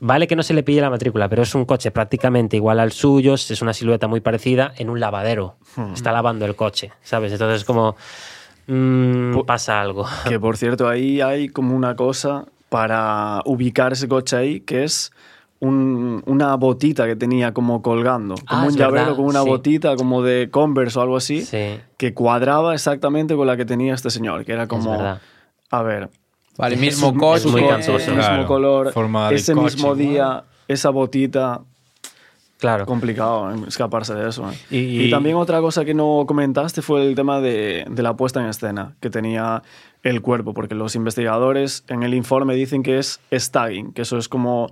[0.04, 2.90] Vale que no se le pille la matrícula, pero es un coche prácticamente igual al
[2.90, 5.54] suyo, es una silueta muy parecida en un lavadero.
[5.94, 7.30] Está lavando el coche, ¿sabes?
[7.30, 7.94] Entonces es como
[8.66, 10.06] mm, pasa algo.
[10.28, 15.12] Que por cierto, ahí hay como una cosa para ubicar ese coche ahí, que es
[15.64, 19.48] un- una botita que tenía como colgando, como Ah, un llavero, verdad, como una sí.
[19.48, 23.94] botita, como de Converse o algo así, Sí, que cuadraba exactamente con la que tenía
[23.94, 25.00] este señor, que era como,
[25.70, 26.10] a ver,
[26.58, 27.46] Vale, mismo coche.
[27.46, 27.96] es muy cansoso.
[27.96, 31.60] ese mismo Claro, color, forma ese coche mismo día, esa botita,
[32.58, 32.84] claro.
[32.84, 34.50] complicado eh, escaparse de eso.
[34.50, 34.54] eh.
[34.76, 38.40] Y- Y, también otra cosa que no comentaste fue el tema de, de la puesta
[38.40, 39.62] en escena, que tenía
[40.02, 44.28] el cuerpo, porque los investigadores en el informe dicen que es stagging, que eso es
[44.28, 44.68] como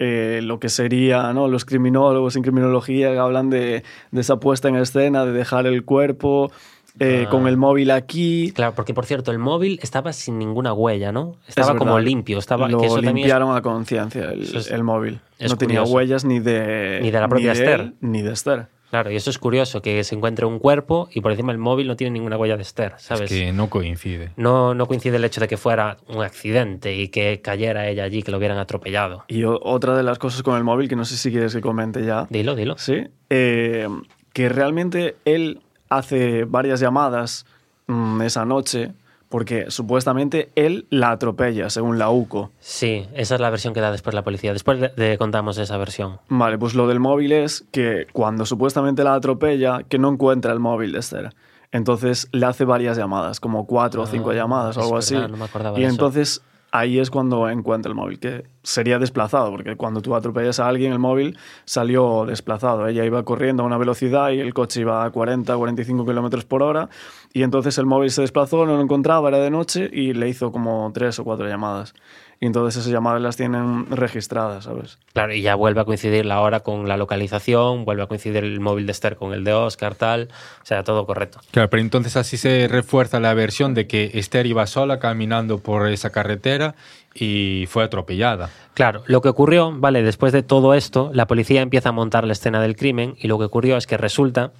[0.00, 1.46] eh, lo que sería ¿no?
[1.46, 5.84] los criminólogos en criminología que hablan de, de esa puesta en escena, de dejar el
[5.84, 6.50] cuerpo
[6.98, 7.30] eh, Ah.
[7.30, 8.50] con el móvil aquí.
[8.52, 11.36] Claro, porque por cierto, el móvil estaba sin ninguna huella, ¿no?
[11.46, 12.38] Estaba Es como limpio.
[12.38, 15.20] Estaba, Lo que eso también es- limpiaron a conciencia el, móvil.
[15.38, 17.92] es no tenía huellas ni de, Ni de la propia Esther.
[18.00, 18.66] ni de Esther.
[18.90, 21.86] Claro, y eso es curioso, que se encuentre un cuerpo y por encima el móvil
[21.86, 23.30] no tiene ninguna huella de Esther, ¿sabes?
[23.30, 24.32] Es que no coincide.
[24.36, 28.22] No, no coincide el hecho de que fuera un accidente y que cayera ella allí,
[28.24, 29.24] que lo hubieran atropellado.
[29.28, 32.04] Y otra de las cosas con el móvil, que no sé si quieres que comente
[32.04, 32.76] ya, Dilo, dilo.
[32.78, 33.88] sí, eh,
[34.32, 37.46] que realmente él hace varias llamadas
[37.86, 38.92] mm, esa noche
[39.30, 42.50] porque supuestamente él la atropella, según la UCO.
[42.58, 44.52] Sí, esa es la versión que da después la policía.
[44.52, 46.18] Después de, de- contamos esa versión.
[46.28, 50.58] Vale, pues lo del móvil es que cuando supuestamente la atropella, que no encuentra el
[50.60, 51.30] móvil de Esther.
[51.72, 55.30] Entonces le hace varias llamadas, como cuatro o cinco Ah, llamadas o algo verdad, así.
[55.32, 55.94] no me acordaba y de eso.
[55.94, 56.42] entonces
[56.72, 60.92] ahí es cuando encuentra el móvil, que sería desplazado, porque cuando tú atropellas a alguien,
[60.92, 62.86] el móvil salió desplazado.
[62.86, 66.62] Ella iba corriendo a una velocidad y el coche iba a 40, 45 kilómetros por
[66.62, 66.88] hora.
[67.32, 70.52] Y entonces el móvil se desplazó, no lo encontraba, era de noche y le hizo
[70.52, 71.94] como tres o cuatro llamadas.
[72.42, 74.98] Y entonces esas llamadas las tienen registradas, ¿sabes?
[75.12, 78.60] Claro, y ya vuelve a coincidir la hora con la localización, vuelve a coincidir el
[78.60, 80.30] móvil de Esther con el de Oscar, tal.
[80.62, 81.40] O sea, todo correcto.
[81.50, 85.86] Claro, pero entonces así se refuerza la versión de que Esther iba sola caminando por
[85.88, 86.76] esa carretera
[87.14, 88.48] y fue atropellada.
[88.72, 92.32] Claro, lo que ocurrió, vale, después de todo esto, la policía empieza a montar la
[92.32, 94.52] escena del crimen y lo que ocurrió es que resulta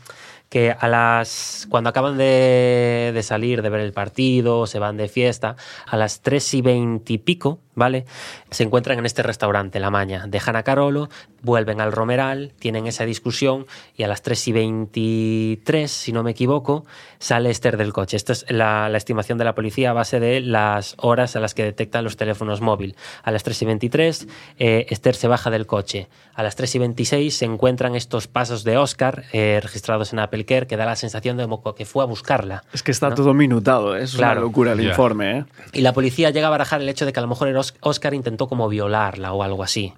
[0.51, 5.09] que a las cuando acaban de, de salir de ver el partido, se van de
[5.09, 5.57] fiesta,
[5.87, 8.05] a las 3 y 20 y pico, ¿vale?
[8.51, 11.09] Se encuentran en este restaurante, La Maña, dejan a Carolo,
[11.43, 13.67] vuelven al Romeral, tienen esa discusión
[13.97, 16.85] y a las 3 y 23, si no me equivoco,
[17.19, 18.17] sale Esther del coche.
[18.19, 21.55] Esta es la, la estimación de la policía a base de las horas a las
[21.55, 22.97] que detectan los teléfonos móvil.
[23.23, 24.29] A las 3 y 23,
[24.59, 26.09] eh, Esther se baja del coche.
[26.35, 30.45] A las 3 y 26 se encuentran estos pasos de Oscar eh, registrados en Apple
[30.45, 32.65] Care que da la sensación de que fue a buscarla.
[32.73, 33.15] Es que está ¿no?
[33.15, 34.03] todo minutado, ¿eh?
[34.05, 34.41] es Claro.
[34.41, 35.39] una locura el informe.
[35.39, 35.45] ¿eh?
[35.73, 37.70] Y la policía llega a barajar el hecho de que a lo mejor el Os-
[37.81, 39.93] Oscar intentó como violarla o algo así.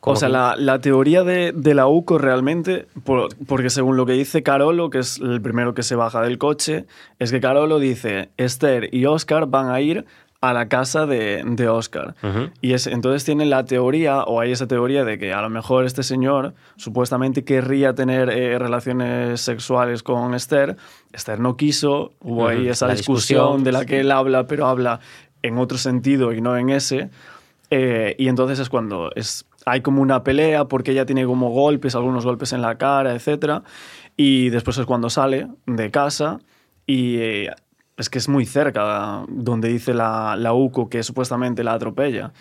[0.00, 3.96] Como O sea, que- la, la teoría de, de la UCO realmente, por- porque según
[3.98, 6.86] lo que dice Carolo, que es el primero que se baja del coche,
[7.18, 10.06] es que Carolo dice, Esther y Oscar van a ir
[10.42, 12.14] a la casa de, de Oscar.
[12.62, 15.84] Y es, entonces tienen la teoría, o hay esa teoría de que a lo mejor
[15.84, 20.78] este señor supuestamente querría tener eh, relaciones sexuales con Esther.
[21.12, 23.16] Esther no quiso, hubo ahí esa discusión,
[23.58, 25.00] discusión, de la que él habla, pero habla
[25.42, 27.10] en otro sentido y no en ese.
[27.70, 31.94] Eh, y entonces es cuando es, hay como una pelea porque ella tiene como golpes,
[31.94, 33.62] algunos golpes en la cara, etc.
[34.16, 36.40] Y después es cuando sale de casa
[36.86, 37.50] y eh,
[37.96, 42.32] es que es muy cerca donde dice la, la UCO que supuestamente la atropella.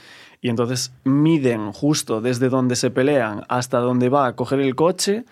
[0.41, 5.25] Y entonces miden justo desde donde se pelean hasta donde va a coger el coche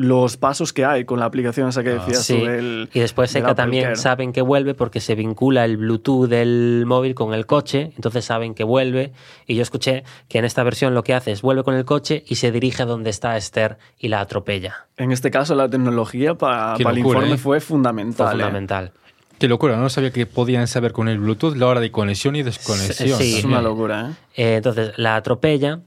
[0.00, 3.32] los pasos que hay con la aplicación esa que decías Sí, tú del- y después
[3.32, 3.96] sé del que Apple también Care.
[3.96, 8.54] saben que vuelve porque se vincula el Bluetooth del móvil con el coche, entonces saben
[8.54, 9.12] que vuelve.
[9.48, 12.22] Y yo escuché que en esta versión lo que hace es vuelve con el coche
[12.28, 14.86] y se dirige a donde está Esther y la atropella.
[14.98, 17.36] En este caso la tecnología para, el informe ¿eh?
[17.36, 18.28] fue Fue fundamental.
[18.28, 18.30] ¿eh?
[18.44, 18.92] fundamental.
[19.40, 22.42] Qué locura, no sabía que podían saber con el Bluetooth la hora de conexión y
[22.44, 23.18] desconexión.
[23.18, 23.38] Sí.
[23.38, 24.14] Es una locura, ¿eh?
[24.36, 25.80] Eh, entonces la atropella.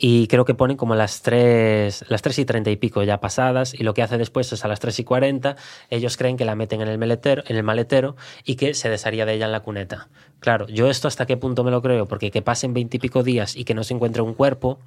[0.00, 3.74] Y creo que ponen como las 3, las 3 y 30 y pico ya pasadas
[3.74, 5.56] y lo que hace después es a las 3 y 40
[5.90, 9.26] ellos creen que la meten en el, maletero, en el maletero y que se desharía
[9.26, 10.06] de ella en la cuneta.
[10.38, 13.24] Claro, yo esto hasta qué punto me lo creo, porque que pasen 20 y pico
[13.24, 14.78] días y que no se encuentre un cuerpo,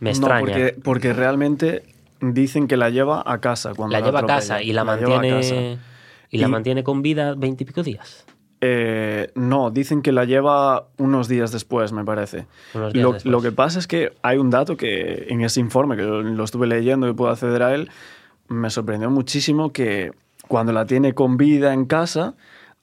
[0.00, 0.40] me extraña.
[0.40, 1.84] No, porque, porque realmente
[2.20, 3.72] dicen que la lleva a casa.
[3.74, 5.78] Cuando la, la lleva a casa y la, La mantiene
[6.30, 8.26] y la Y- mantiene con vida 20 y pico días.
[8.64, 12.46] Eh, no, dicen que la lleva unos días después, me parece.
[12.72, 13.24] Días Lo, después.
[13.24, 16.68] lo que pasa es que hay un dato que en ese informe, que lo, estuve
[16.68, 17.90] leyendo y puedo acceder a él,
[18.46, 20.12] me sorprendió muchísimo que
[20.46, 22.34] cuando la tiene con vida en casa,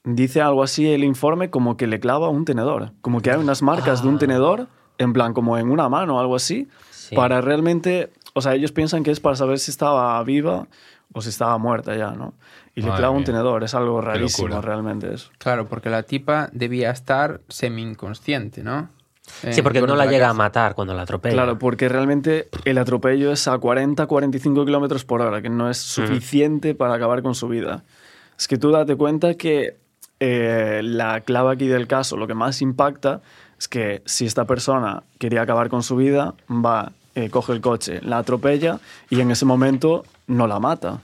[0.04, 2.92] dice algo así el informe como que le clava un tenedor.
[3.00, 4.18] Como que hay unas marcas de un Ah.
[4.18, 4.66] tenedor,
[4.98, 7.14] en plan como en una mano o algo así, Sí.
[7.16, 8.10] para realmente...
[8.34, 10.68] O sea, ellos piensan que es para saber si estaba viva
[11.12, 12.34] o si estaba muerta ya, ¿no?
[12.74, 15.30] Y le Madre clava un tenedor, es algo rarísimo realmente eso.
[15.38, 18.88] Claro, porque la tipa debía estar semi-inconsciente, ¿no?
[19.42, 20.38] Sí, Eh, porque no la la llega a casa.
[20.38, 21.34] matar cuando la atropella.
[21.34, 26.74] Claro, porque realmente el atropello es a 40-45 kilómetros por hora, que no es suficiente
[26.74, 27.84] para acabar con su vida.
[28.38, 29.76] Es que tú date cuenta que
[30.18, 33.20] eh, la clave aquí del caso, lo que más impacta,
[33.58, 38.00] es que si esta persona quería acabar con su vida, va, eh, coge el coche,
[38.02, 38.80] la atropella
[39.10, 41.00] y en ese momento no la mata,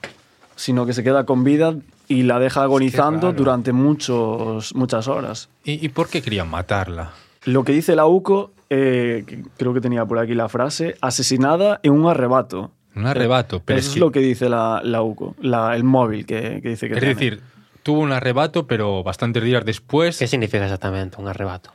[0.55, 1.75] sino que se queda con vida
[2.09, 5.49] y la deja agonizando durante muchos, muchas horas.
[5.65, 7.11] ¿Y, y por qué querían matarla?
[7.45, 9.25] Lo que dice la UCO, eh,
[9.57, 12.71] creo que tenía por aquí la frase, asesinada en un arrebato.
[12.95, 15.85] Un arrebato, pero Eso es es que- lo que dice la, la UCO, la- el
[15.85, 17.15] móvil que, que dice que Es tiene.
[17.15, 17.41] decir,
[17.83, 20.19] tuvo un arrebato, pero bastantes días después.
[20.19, 21.71] ¿Qué significa exactamente un arrebato?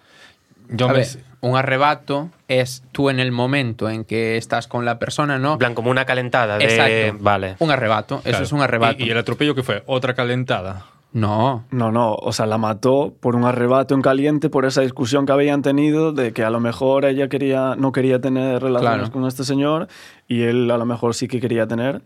[0.71, 1.07] Yo A me- ver,
[1.41, 5.53] un arrebato es tú en el momento en que estás con la persona, ¿no?
[5.53, 6.63] En plan, como una calentada de...
[6.65, 7.23] Exacto.
[7.23, 7.55] Vale.
[7.59, 9.03] Un arrebato, eso es un arrebato.
[9.03, 9.83] ¿Y, y el atropello que fue?
[9.85, 10.85] ¿Otra calentada?
[11.13, 15.25] No, No, no, o sea, la mató por un arrebato en caliente por esa discusión
[15.25, 19.11] que habían tenido de que a lo mejor ella quería, no quería tener relaciones Claro.
[19.11, 19.89] con este señor
[20.29, 22.01] y él a lo mejor sí que quería tener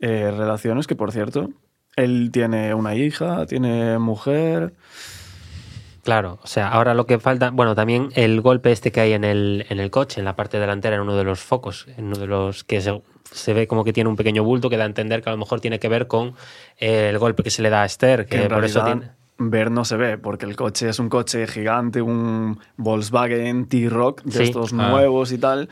[0.00, 1.50] eh, relaciones, que por cierto,
[1.96, 4.72] él tiene una hija, tiene mujer.
[6.02, 9.24] Claro, o sea, ahora lo que falta, bueno, también el golpe este que hay en
[9.24, 12.16] el, en el coche, en la parte delantera, en uno de los focos, en uno
[12.18, 14.86] de los que se, se ve como que tiene un pequeño bulto que da a
[14.86, 16.34] entender que a lo mejor tiene que ver con
[16.78, 19.10] eh, el golpe que se le da a Esther, que, por eso tiene...
[19.36, 24.32] ver no se ve, porque el coche es un coche gigante, un Volkswagen T-Rock de
[24.32, 24.42] Sí.
[24.44, 24.88] estos Ah.
[24.90, 25.68] nuevos y tal.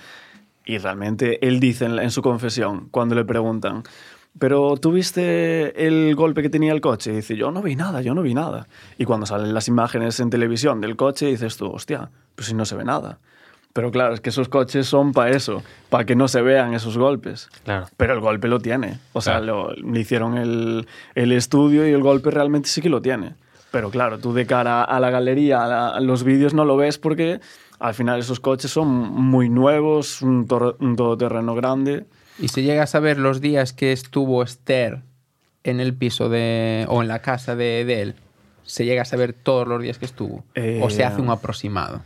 [0.66, 3.83] Y realmente él dice en, en su confesión, cuando le preguntan,
[4.39, 7.12] ¿pero tú viste el golpe que tenía el coche?
[7.12, 8.66] Y dice, yo no vi nada, yo no vi nada.
[8.99, 12.64] Y cuando salen las imágenes en televisión del coche, dices tú, hostia, pues si no
[12.64, 13.18] se ve nada.
[13.72, 16.97] Pero claro, es que esos coches son para eso, para que no se vean esos
[16.99, 17.49] golpes.
[17.64, 17.87] Claro.
[17.97, 18.99] Pero el golpe lo tiene.
[19.12, 19.72] O sea, Claro.
[19.76, 23.35] lo- le hicieron el, el estudio y el golpe realmente sí que lo tiene.
[23.70, 26.76] Pero claro, tú de cara a la galería, a, la- a los vídeos no lo
[26.76, 27.41] ves porque
[27.79, 30.47] al final esos coches son muy nuevos, un,
[30.81, 32.07] un todoterreno grande.
[32.39, 35.03] Y si llegas a ver los días que estuvo Esther
[35.64, 38.14] en el piso de o en la casa de, de él,
[38.64, 42.03] se llega a saber todos los días que estuvo Eh, o se hace un aproximado.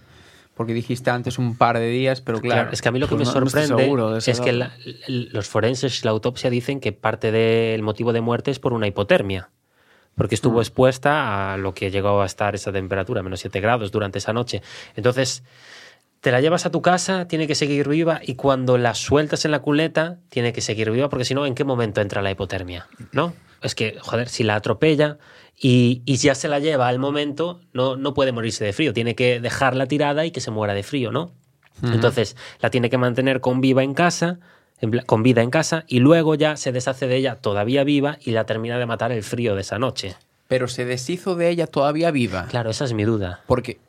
[0.55, 3.07] Porque dijiste antes un par de días, pero claro, Claro, es que a mí lo
[3.09, 4.73] que pues me no- no sorprende ese es que la-
[5.09, 8.87] los forenses y la autopsia dicen que parte del motivo de muerte es por una
[8.87, 9.49] hipotermia,
[10.15, 10.61] porque estuvo Mm.
[10.61, 14.61] expuesta a lo que llegó a estar esa temperatura, menos 7 grados, durante esa noche.
[14.95, 15.43] Entonces,
[16.23, 19.51] te la llevas a tu casa, tiene que seguir viva, y cuando la sueltas en
[19.51, 22.87] la culeta, tiene que seguir viva, porque si no, ¿en qué momento entra la hipotermia?
[23.11, 23.35] ¿No?
[23.61, 25.19] Es que, joder, si la atropella
[25.61, 29.17] y, y ya se la lleva al momento, no, no puede morirse de frío, tiene
[29.17, 31.33] que dejarla tirada y que se muera de frío, ¿no?
[31.83, 34.39] Entonces, la tiene que mantener con viva en casa,
[35.07, 38.47] con vida en casa, y luego ya se deshace de ella todavía viva y la
[38.47, 40.15] termina de matar el frío de esa noche.
[40.47, 42.47] pero se deshizo de ella todavía viva.
[42.49, 43.41] Claro, esa es mi duda.
[43.47, 43.81] Porque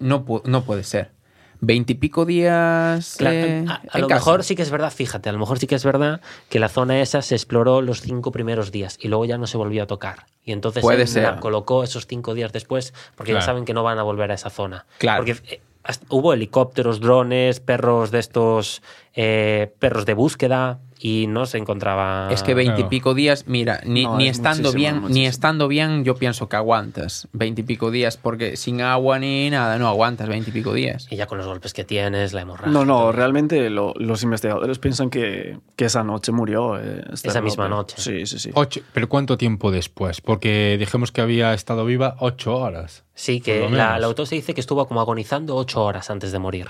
[0.00, 1.12] no, no puede ser.
[1.60, 3.16] Veintipico días.
[3.18, 4.20] Claro, eh, a, a en lo casa.
[4.20, 6.68] mejor sí que es verdad, fíjate, a lo mejor sí que es verdad que la
[6.68, 9.86] zona esa se exploró los cinco primeros días y luego ya no se volvió a
[9.86, 10.26] tocar.
[10.44, 11.24] Y entonces Puede él ser.
[11.24, 14.34] la colocó esos cinco días después porque ya saben que no van a volver a
[14.34, 14.86] esa zona.
[14.98, 15.24] Claro.
[15.24, 18.82] Porque eh, hasta- hubo helicópteros, drones, perros de estos,
[19.14, 22.28] eh, perros de búsqueda y no se encontraba...
[22.32, 26.04] Es que veintipico días, mira, ni, No, ni es estando muchísimo, bien, ni estando bien,
[26.04, 31.06] yo pienso que aguantas veintipico días, porque sin agua ni nada, no aguantas veintipico días.
[31.10, 32.72] Y ya con los golpes que tienes, la hemorragia.
[32.72, 33.12] No, no, todo.
[33.12, 36.78] realmente lo- los investigadores piensan que, que esa noche murió.
[36.78, 37.96] eh, Esther Esa misma noche.
[37.98, 38.50] Sí, sí, sí.
[38.54, 40.20] Ocho, ¿Pero cuánto tiempo después?
[40.20, 43.04] Porque dijimos que había estado viva ocho horas.
[43.14, 46.68] Sí, que la, la autopsia dice que estuvo como agonizando ocho horas antes de morir.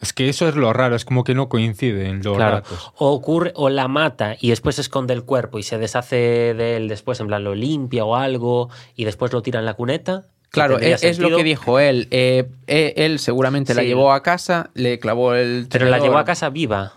[0.00, 2.56] Es que eso es lo raro, es como que no coinciden los Claro.
[2.56, 2.92] datos.
[2.96, 6.16] O ocurre, o la mata y después esconde el cuerpo y se deshace
[6.54, 9.74] de él después, en plan lo limpia o algo, y después lo tira en la
[9.74, 10.26] cuneta.
[10.50, 12.06] Claro, es, es lo que dijo él.
[12.12, 15.66] Eh, eh, él seguramente la llevó a casa, le clavó el.
[15.70, 16.92] Pero la llevó a casa viva.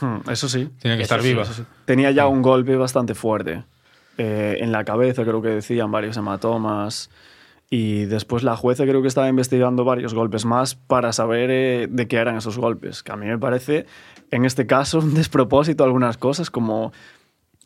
[0.00, 0.70] Hmm, Eso sí.
[0.80, 1.44] Tiene que Eso estar sí, viva.
[1.44, 1.62] sí.
[1.84, 3.64] Tenía ya un golpe bastante fuerte.
[4.16, 7.10] Eh, en la cabeza creo que decían varios hematomas.
[7.74, 12.06] Y después la jueza creo que estaba investigando varios golpes más para saber eh, de
[12.06, 13.02] qué eran esos golpes.
[13.02, 13.86] Que a mí me parece,
[14.30, 16.92] en este caso, un despropósito algunas cosas, como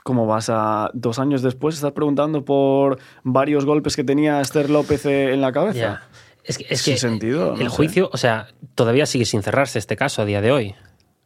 [0.04, 5.04] como vas a dos años después estás preguntando por varios golpes que tenía Esther López
[5.06, 6.02] eh, en la cabeza.
[6.44, 7.76] Es que, es Sin que sentido, el no sé.
[7.76, 8.46] juicio, o sea,
[8.76, 10.76] todavía sigue sin cerrarse este caso a día de hoy.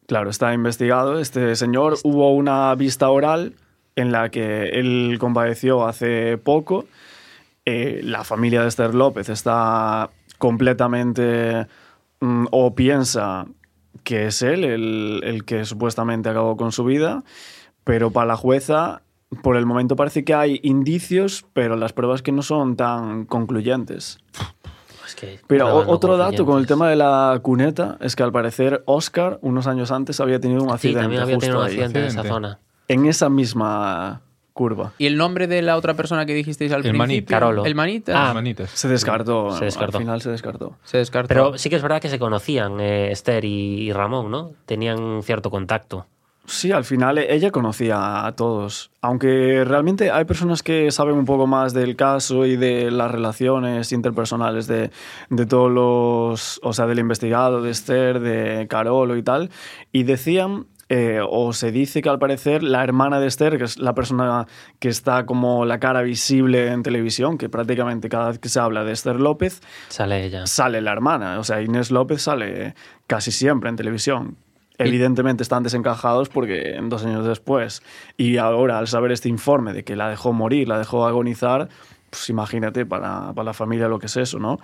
[0.07, 1.21] Claro, está investigado.
[1.21, 3.57] Este señor hubo una vista oral
[3.97, 6.87] en la que él compadeció hace poco.
[7.73, 11.67] Eh, la familia de Esther López está completamente
[12.21, 13.47] mm, o piensa
[14.03, 17.23] que es él el, el que supuestamente acabó con su vida,
[17.85, 19.03] pero para la jueza
[19.43, 24.19] por el momento parece que hay indicios, pero las pruebas que no son tan concluyentes.
[25.07, 28.83] Es que Pero otro dato con el tema de la cuneta es que al parecer
[28.87, 31.99] Oscar, unos años antes, había tenido un Sí, accidente también había justo tenido un accidente
[32.01, 32.59] en esa zona.
[32.89, 34.23] en esa misma
[34.53, 34.93] curva.
[34.99, 36.99] ¿Y el nombre de la otra persona que dijisteis al El principio?
[36.99, 37.35] Manita.
[37.35, 37.65] Carolo.
[37.65, 38.31] El manita.
[38.31, 38.71] Ah, manitas.
[38.71, 39.99] Se descartó, Se descartó.
[39.99, 40.77] al final se descartó.
[40.85, 41.29] Se descartó.
[41.29, 44.53] Pero sí que es verdad que se conocían eh, Esther y, y Ramón, ¿no?
[44.67, 46.07] Tenían cierto contacto.
[46.47, 48.91] Sí, al final e- ella conocía a todos.
[49.03, 53.93] Aunque realmente hay personas que saben un poco más del caso y de las relaciones
[53.93, 54.91] interpersonales de,
[55.29, 56.59] de todos los.
[56.65, 59.51] O sea, del investigado, de Esther, de Carolo y tal.
[59.93, 60.67] Y decían.
[60.93, 64.49] Eh, o se dice que al parecer la hermana de Esther, que es la persona
[64.81, 68.83] que está como la cara visible en televisión, que prácticamente cada vez que se habla
[68.83, 70.49] de Esther López, Sale ella.
[70.49, 71.39] sale la hermana.
[71.39, 72.75] O sea, Inés López sale
[73.07, 74.37] casi siempre en televisión.
[74.79, 77.83] Evidentemente están desencajados porque dos años después
[78.17, 81.69] y ahora al saber este informe de que la dejó morir, la dejó agonizar,
[82.11, 84.59] pues imagínate para, para la familia lo que es eso, ¿no?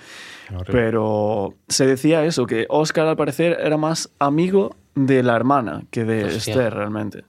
[0.48, 0.72] Horrible.
[0.72, 6.02] Pero se decía eso, que Oscar al parecer era más amigo de la hermana que
[6.04, 6.36] de Hostia.
[6.54, 7.22] Esther realmente.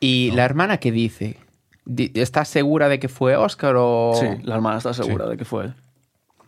[0.00, 1.38] ¿Y la hermana qué dice?
[1.86, 4.12] Di- ¿Estás segura de que fue Oscar o...?
[4.20, 5.74] Sí, la hermana está segura de que fue él.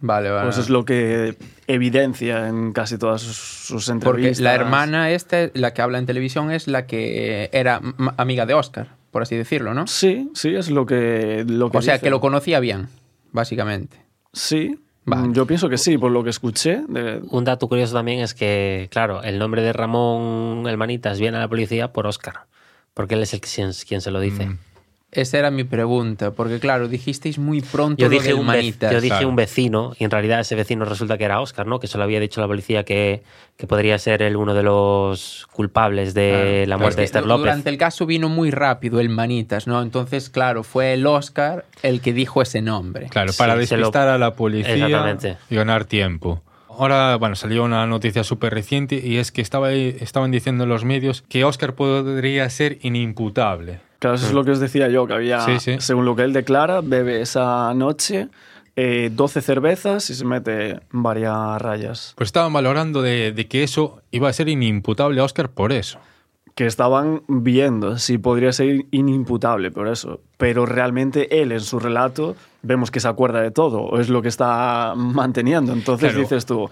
[0.01, 0.45] Vale, vale.
[0.47, 1.37] Pues es lo que
[1.67, 4.41] evidencia en casi todas sus, sus Porque entrevistas.
[4.41, 8.55] la hermana esta, la que habla en televisión, es la que era m- amiga de
[8.55, 9.87] Oscar, por así decirlo, ¿no?
[9.87, 12.89] Sí, sí, es lo que, lo que O sea, que lo conocía bien,
[13.33, 13.97] básicamente.
[14.33, 14.79] Sí,
[15.09, 15.29] Vale.
[15.29, 16.83] mm, yo pienso que sí, por lo que escuché.
[16.89, 21.37] de- Un dato curioso también es que, claro, el nombre de Ramón el Manitas viene
[21.37, 22.47] a la policía por Oscar.
[22.95, 23.49] Porque él es el que,
[23.85, 24.47] quien se lo dice.
[24.47, 24.59] Mm.
[25.11, 28.93] Esa era mi pregunta, porque claro, dijisteis muy pronto Yo lo dije, del un, manitas.
[28.93, 29.29] yo dije Claro.
[29.31, 31.81] un vecino y en realidad ese vecino resulta que era Oscar, ¿no?
[31.81, 33.23] Que se lo había dicho la policía que,
[33.57, 37.41] que podría ser él uno de los culpables de la muerte de Esther López.
[37.45, 39.81] Durante el caso vino muy rápido el manitas, ¿no?
[39.81, 43.07] Entonces, claro, fue el Oscar el que dijo ese nombre.
[43.09, 44.77] Claro, para Sí, se lo- despistar a la policía
[45.49, 46.43] y ganar tiempo.
[46.69, 50.69] Ahora, bueno, salió una noticia súper reciente y es que estaba, ahí- estaban diciendo en
[50.69, 53.81] los medios que Oscar podría ser inimputable.
[53.99, 55.77] Claro, eso es lo que os decía yo, que había, Sí, sí.
[55.81, 58.29] según lo que él declara, bebe esa noche
[58.77, 62.13] eh, 12 cervezas y se mete varias rayas.
[62.17, 65.99] Pues estaban valorando de, de que eso iba a ser inimputable a Oscar por eso.
[66.55, 70.21] Que estaban viendo si podría ser inimputable por eso.
[70.37, 74.23] Pero realmente él en su relato vemos que se acuerda de todo, o es lo
[74.23, 75.73] que está manteniendo.
[75.73, 76.21] Entonces Claro.
[76.21, 76.69] dices tú,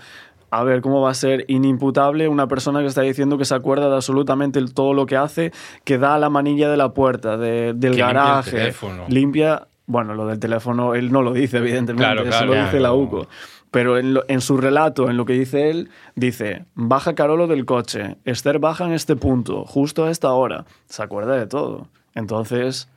[0.50, 3.88] a ver, ¿cómo va a ser inimputable una persona que está diciendo que se acuerda
[3.88, 5.52] de absolutamente todo lo que hace,
[5.84, 9.04] que da la manilla de la puerta, de- del Que limpia el garaje, teléfono.
[9.08, 9.66] limpia...
[9.88, 12.82] Bueno, lo del teléfono él no lo dice, evidentemente, Claro, eso claro, lo dice claro.
[12.82, 13.28] la UCO.
[13.70, 17.64] Pero en, lo- en su relato, en lo que dice él, dice, baja Carolo del
[17.66, 20.64] coche, Esther baja en este punto, justo a esta hora.
[20.88, 21.86] Se acuerda de todo.
[22.16, 22.88] Entonces,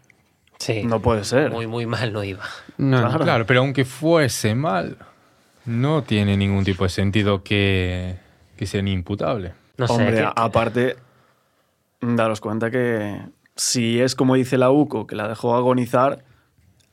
[0.58, 0.84] Sí.
[0.84, 1.52] no puede ser.
[1.52, 2.44] Muy, muy mal no iba.
[2.78, 3.08] No, no.
[3.10, 3.24] Claro.
[3.24, 4.98] Claro, pero aunque fuese mal,
[5.70, 8.16] no tiene ningún tipo de sentido que,
[8.58, 9.54] que sea inimputable.
[9.78, 9.94] No sé.
[9.94, 10.96] Hombre, ¿qué- a- aparte,
[12.02, 13.20] daros cuenta que
[13.56, 16.24] si es como dice la UCO, que la dejó agonizar,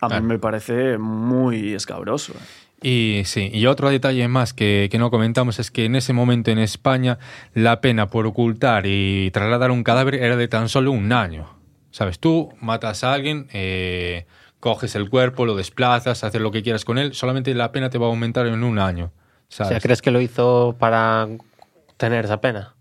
[0.01, 0.23] a Claro.
[0.23, 2.35] mí me parece muy escabroso.
[2.83, 6.51] Y sí, y otro detalle más que, que no comentamos es que en ese momento
[6.51, 7.19] en España
[7.55, 11.49] la pena por ocultar y trasladar un cadáver era de tan solo un año.
[11.91, 12.19] ¿Sabes?
[12.19, 14.27] Tú matas a alguien, eh,
[14.61, 17.99] coges el cuerpo, lo desplazas, haces lo que quieras con él, solamente la pena te
[17.99, 19.07] va a aumentar en un año.
[19.07, 19.13] o
[19.49, 21.29] sea, ¿crees que lo hizo para
[21.97, 22.75] tener esa pena?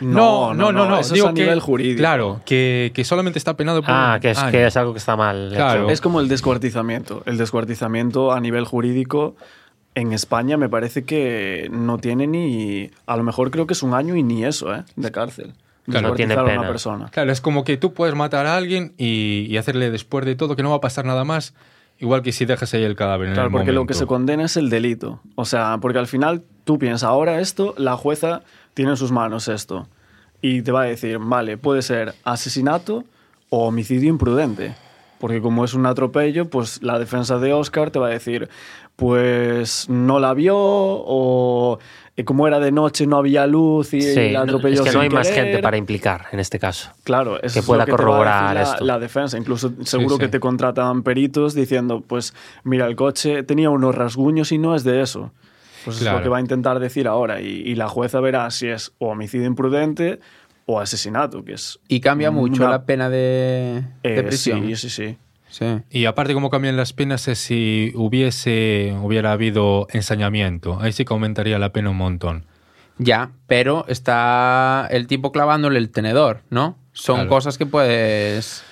[0.00, 0.98] No, no, no, no.
[0.98, 1.98] Eso digo es a que- nivel jurídico.
[1.98, 4.50] Claro, que, que solamente está penado por Ah, un que es, año.
[4.50, 5.46] que es algo que está mal.
[5.48, 5.56] hecho.
[5.56, 5.90] Claro.
[5.90, 7.22] Es como el descuartizamiento.
[7.26, 9.36] El descuartizamiento a nivel jurídico
[9.94, 12.90] en España me parece que no tiene ni.
[13.06, 14.82] A lo mejor creo que es un año y ni eso, ¿eh?
[14.96, 15.54] De cárcel.
[15.84, 16.60] Claro, no tiene a pena.
[16.60, 17.08] una persona.
[17.10, 20.56] Claro, es como que tú puedes matar a alguien y, y hacerle después de todo
[20.56, 21.54] que no va a pasar nada más
[21.98, 24.44] igual que si dejas ahí el cadáver en Claro, el porque lo que se condena
[24.44, 25.20] es el delito.
[25.34, 28.42] O sea, porque al final tú piensas, ahora esto, la jueza
[28.74, 29.88] tiene en sus manos esto.
[30.40, 33.04] Y te va a decir, vale, puede ser asesinato
[33.48, 34.74] o homicidio imprudente.
[35.18, 38.50] Porque como es un atropello, pues la defensa de Oscar te va a decir,
[38.96, 41.78] pues no la vio o
[42.16, 44.92] eh, como era de noche no había luz y Sí, la no- atropelló es que
[44.94, 45.44] no hay más querer".
[45.46, 46.90] gente para implicar en este caso.
[47.02, 48.84] Claro, eso que es pueda lo que te va a corroborar decir la, esto.
[48.84, 49.36] la defensa.
[49.38, 50.20] Incluso seguro sí.
[50.20, 54.84] que te contratan peritos diciendo, pues mira, el coche tenía unos rasguños y no es
[54.84, 55.32] de eso.
[55.84, 57.40] Pues es lo que va a intentar decir ahora.
[57.42, 60.18] Y, y la jueza verá si es o homicidio imprudente
[60.66, 61.78] o asesinato, que es...
[61.88, 64.64] Y cambia mucho una- la pena de, de eh, prisión.
[64.68, 65.18] Sí, sí, sí.
[65.54, 65.66] Sí.
[65.88, 70.80] Y aparte, cómo cambian las penas es si hubiese, hubiera habido ensañamiento.
[70.80, 72.44] Ahí sí que aumentaría la pena un montón.
[72.98, 76.76] Ya, pero está el tipo clavándole el tenedor, ¿no?
[76.92, 77.28] Son Claro.
[77.30, 78.64] cosas que puedes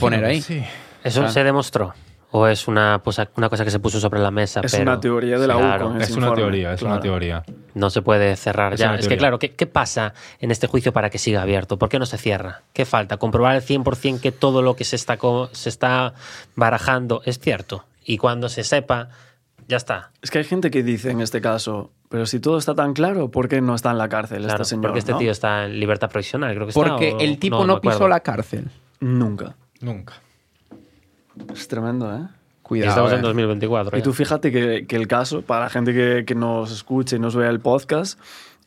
[0.00, 0.40] poner ahí.
[0.40, 0.62] sí.
[1.02, 1.92] ¿Eso se demostró?
[2.36, 4.60] ¿O es una, cosa- una cosa que se puso sobre la mesa?
[4.64, 5.98] Es pero- una teoría de la Claro, UCO.
[5.98, 7.44] Es una informe, teoría, es una teoría.
[7.74, 8.96] No se puede cerrar Es ya.
[8.96, 11.78] Es que claro, ¿qué, qué pasa en este juicio para que siga abierto?
[11.78, 12.62] ¿Por qué no se cierra?
[12.72, 13.18] ¿Qué falta?
[13.18, 15.16] ¿Comprobar al 100% que todo lo que se está,
[15.52, 16.14] se está
[16.56, 17.84] barajando es cierto?
[18.04, 19.10] Y cuando se sepa,
[19.68, 20.10] ya está.
[20.20, 23.30] Es que hay gente que dice en este caso, pero si todo está tan claro,
[23.30, 24.86] ¿por qué no está en la cárcel Claro, este señor?
[24.86, 25.18] porque este no?
[25.18, 26.80] tío está en libertad provisional, creo que está.
[26.82, 28.70] Porque o- el tipo no, me pisó la cárcel.
[28.98, 29.54] Nunca.
[29.80, 30.14] Nunca.
[31.52, 32.20] Es tremendo, ¿eh?
[32.22, 32.90] Y Cuidado.
[32.90, 33.16] estamos eh.
[33.16, 33.96] en 2024.
[33.96, 34.04] Y ya.
[34.04, 37.36] tú fíjate que, que el caso, para la gente que, que nos escuche y nos
[37.36, 38.18] vea el podcast,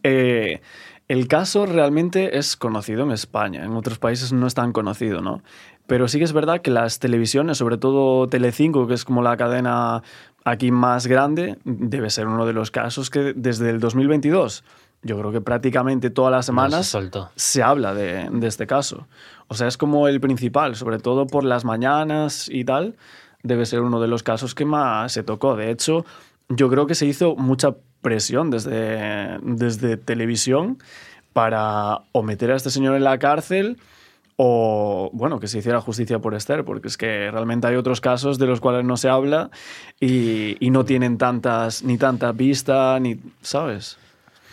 [0.04, 0.62] eh,
[1.08, 3.64] el caso realmente es conocido en España.
[3.64, 5.42] En otros países no es tan conocido, ¿no?
[5.88, 9.38] Pero sí que es verdad que las televisiones, sobre todo Telecinco, que es como la
[9.38, 10.04] cadena
[10.44, 14.66] aquí más grande, debe ser uno de los casos que desde el 2022,
[15.04, 16.88] yo creo que prácticamente todas las No se semanas
[17.36, 19.08] se habla de, de este caso.
[19.48, 22.96] O sea, es como el principal, sobre todo por las mañanas y tal,
[23.44, 25.56] debe ser uno de los casos que más se tocó.
[25.56, 26.06] De hecho,
[26.50, 30.78] yo creo que se hizo mucha presión desde, desde televisión
[31.34, 33.78] para o meter a este señor en la cárcel
[34.38, 38.38] o, bueno, que se hiciera justicia por Esther, porque es que realmente hay otros casos
[38.38, 39.50] de los cuales no se habla
[40.00, 43.98] y, y no tienen tantas, ni tanta vista, ni, ¿sabes?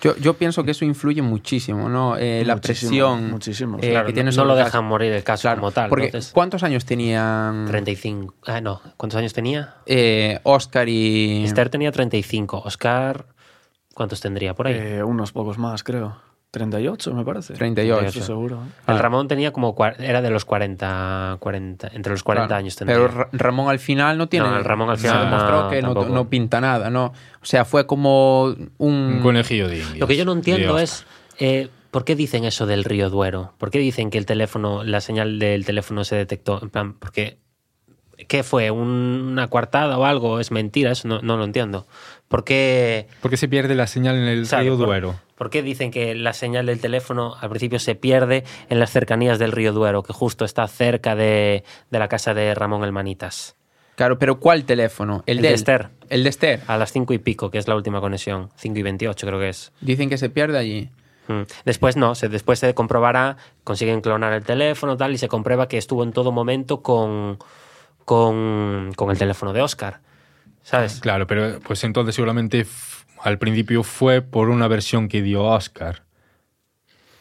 [0.02, 2.16] Yo, yo pienso que eso influye muchísimo, ¿no?
[2.18, 4.64] Eh, la presión muchísimo, eh, Claro, que no- lo caso.
[4.66, 5.88] dejan morir el caso Claro, como tal.
[5.88, 8.34] Porque, entonces, ¿cuántos años tenían 35.
[8.46, 8.80] Ah, no.
[8.96, 9.76] ¿Cuántos años tenía?
[9.86, 11.44] eh, Oscar y...
[11.44, 12.62] Esther tenía 35.
[12.64, 13.26] Oscar,
[13.94, 14.74] ¿cuántos tendría por ahí?
[14.76, 16.16] Eh, unos pocos más, creo.
[16.54, 17.52] 38, me parece.
[17.52, 18.06] 38.
[18.06, 18.62] Estoy seguro.
[18.64, 18.70] ¿eh?
[18.92, 18.98] el.
[18.98, 19.76] Ramón tenía como.
[19.98, 21.36] Era de los 40.
[21.40, 22.58] 40 entre los 40 Claro.
[22.58, 22.96] años tendría.
[22.98, 24.48] Pero Ra- Ramón al final no tiene...
[24.48, 25.82] No, el Ramón al final se demostró no, que
[26.12, 27.06] no, pinta nada, ¿no?
[27.06, 28.64] O sea, fue como un...
[28.78, 29.84] Un conejillo de.
[29.98, 30.82] Lo que yo no entiendo Dios.
[30.82, 31.06] es.
[31.38, 33.54] eh, ¿Por qué dicen eso del río Duero?
[33.58, 36.60] ¿Por qué dicen que el teléfono, la señal del teléfono se detectó?
[36.62, 37.38] En plan, porque.
[38.28, 38.70] ¿Qué fue?
[38.70, 40.38] ¿Un- ¿Una coartada o algo?
[40.38, 40.92] ¿Es mentira?
[40.92, 41.86] Eso no, no lo entiendo.
[42.34, 43.06] ¿Por qué.?
[43.22, 44.64] Porque se pierde la señal en el ¿Sabe?
[44.64, 45.14] río ¿Por- Duero.
[45.36, 49.38] ¿Por qué dicen que la señal del teléfono al principio se pierde en las cercanías
[49.38, 51.62] del río Duero, que justo está cerca de,
[51.92, 53.54] de la casa de Ramón el Manitas?
[53.94, 55.22] Claro, pero ¿cuál teléfono?
[55.26, 55.54] El, El de.
[55.54, 55.90] Esther.
[56.08, 56.60] El de Esther.
[56.66, 58.50] A las 5 y pico, que es la última conexión.
[58.56, 59.72] 5 y 28 creo que es.
[59.80, 60.90] Dicen que se pierde allí.
[61.28, 61.42] Mm.
[61.64, 65.78] Después no, se, después se comprobará, consiguen clonar el teléfono tal y se comprueba que
[65.78, 67.38] estuvo en todo momento con,
[68.04, 70.00] con, con el teléfono de Oscar.
[70.64, 70.98] ¿Sabes?
[71.00, 72.66] Claro, pero pues entonces seguramente
[73.22, 76.02] al principio fue por una versión que dio Oscar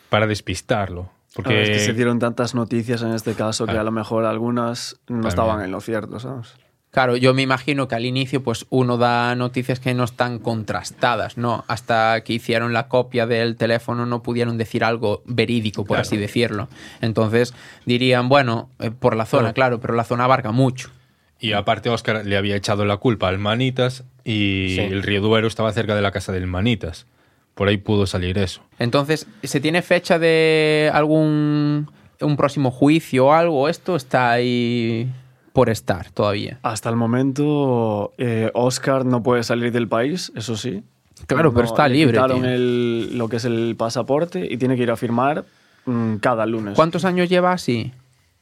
[0.10, 1.12] para despistarlo.
[1.36, 3.82] Porque Ah, es que se dieron tantas noticias en este caso que Claro.
[3.82, 5.28] a lo mejor algunas no También.
[5.30, 6.54] estaban en lo cierto, ¿sabes?
[6.92, 11.38] Claro, yo me imagino que al inicio pues uno da noticias que no están contrastadas,
[11.40, 11.66] ¿no?
[11.68, 16.02] Hasta que hicieron la copia del teléfono no pudieron decir algo verídico, por Claro.
[16.02, 16.70] así decirlo.
[17.02, 17.56] Entonces
[17.88, 20.92] dirían, bueno, eh, por la zona, claro, pero la zona abarca mucho.
[21.44, 24.80] Y aparte Oscar le había echado la culpa al Manitas y Sí.
[24.80, 27.06] el río Duero estaba cerca de la casa del Manitas.
[27.54, 28.62] Por ahí pudo salir eso.
[28.80, 31.92] Entonces, ¿se tiene fecha de algún
[32.22, 33.68] un próximo juicio o algo?
[33.68, 35.12] ¿Esto está ahí
[35.52, 36.60] por estar todavía?
[36.64, 40.82] Hasta el momento, eh, Oscar no puede salir del país, eso sí.
[41.28, 44.92] Claro, pero está libre, quitaron el- lo que es el pasaporte y tiene que ir
[44.92, 45.44] a firmar
[45.86, 46.76] mm, cada lunes.
[46.76, 47.92] ¿Cuántos años lleva así?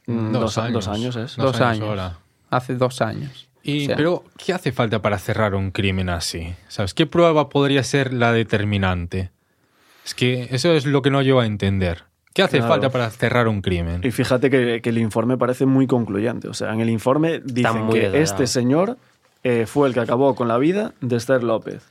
[0.06, 1.36] Mm, dos, dos años es.
[1.36, 2.12] Dos Dos años años.
[2.52, 3.48] Hace dos años.
[3.64, 6.54] Y, O sea, Pero, ¿qué hace falta para cerrar un crimen así?
[6.68, 6.94] ¿Sabes?
[6.94, 9.30] ¿Qué prueba podría ser la determinante?
[10.04, 12.04] Es que eso es lo que no llevo a entender.
[12.34, 12.72] ¿Qué hace Claro.
[12.72, 14.00] falta para cerrar un crimen?
[14.04, 16.48] Y fíjate que, que el informe parece muy concluyente.
[16.48, 18.96] O sea, en el informe dicen que este señor
[19.44, 21.82] eh, fue el que acabó con la vida de Esther López.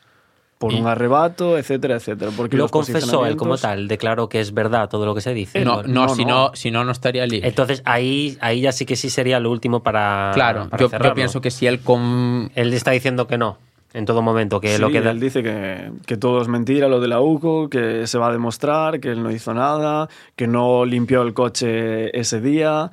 [0.62, 2.32] Por Y- un arrebato, etcétera, etcétera.
[2.38, 5.66] Porque Lo confesó él como tal, declaró que es verdad todo lo que se dice.
[5.66, 6.50] No, no, no, si no.
[6.50, 7.48] no, si no, no estaría libre.
[7.50, 10.30] Entonces ahí, ahí ya sí que sí sería lo último para.
[10.36, 12.52] claro, para yo, yo pienso que si él con...
[12.54, 13.58] Él está diciendo que no,
[13.94, 17.00] en todo momento, que Sí, lo que él dice que, que todo es mentira, lo
[17.00, 20.86] de la UCO, que se va a demostrar, que él no hizo nada, que no
[20.86, 22.92] limpió el coche ese día,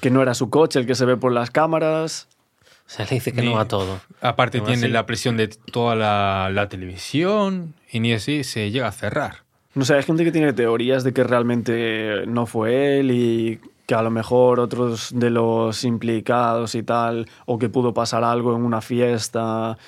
[0.00, 2.28] que no era su coche el que se ve por las cámaras.
[2.90, 4.00] O sea, le dice que Ni- no a todo.
[4.20, 4.88] Aparte tiene así.
[4.88, 9.36] la presión de toda la, la televisión y ni así se llega a cerrar.
[9.74, 13.94] No sé, hay gente que tiene teorías de que realmente no fue él y que
[13.94, 18.62] a lo mejor otros de los implicados y tal, o que pudo pasar algo en
[18.64, 19.78] una fiesta.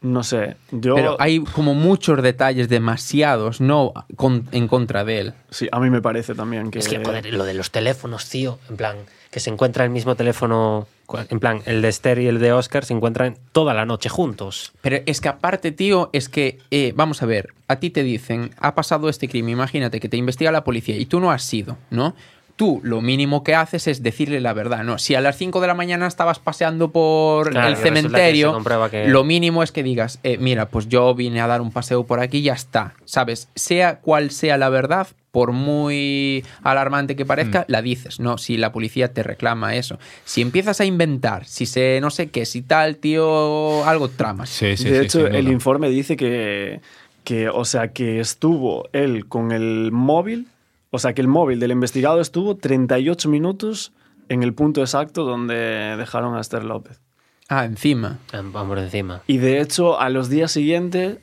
[0.00, 0.94] No sé, yo...
[0.94, 5.34] Pero hay como muchos detalles, demasiados, no con- en contra de él.
[5.50, 6.78] Sí, a mí me parece también que...
[6.80, 8.96] Es que, joder, lo de los teléfonos, tío, en plan,
[9.32, 10.86] que se encuentra el mismo teléfono,
[11.30, 14.72] en plan, el de Esther y el de Oscar se encuentran toda la noche juntos.
[14.82, 18.50] Pero es que aparte, tío, es que, eh, vamos a ver, a ti te dicen,
[18.58, 21.78] ha pasado este crimen, imagínate que te investiga la policía y tú no has sido,
[21.90, 22.14] ¿no?
[22.56, 24.98] Tú lo mínimo que haces es decirle la verdad, ¿no?
[24.98, 28.58] Si a las 5 de la mañana estabas paseando por Claro, el que cementerio,
[28.90, 32.04] que- lo mínimo es que digas, eh, mira, pues yo vine a dar un paseo
[32.04, 33.48] por aquí y ya está, ¿sabes?
[33.54, 35.06] Sea cual sea la verdad,
[35.38, 38.38] por muy alarmante que parezca, la dices, ¿no?
[38.38, 39.96] Si la policía te reclama eso.
[40.24, 44.48] Si empiezas a inventar, si se no sé qué, si tal, tío, algo tramas.
[44.50, 46.80] Sí, sí, de sí, hecho, el informe dice que,
[47.22, 50.48] que, o sea, que estuvo él con el móvil,
[50.90, 53.92] o sea, que el móvil del investigado estuvo 38 minutos
[54.28, 57.00] en el punto exacto donde dejaron a Esther López.
[57.48, 58.18] Ah, encima.
[58.32, 59.22] Vamos encima.
[59.28, 61.18] Y de hecho, a los días siguientes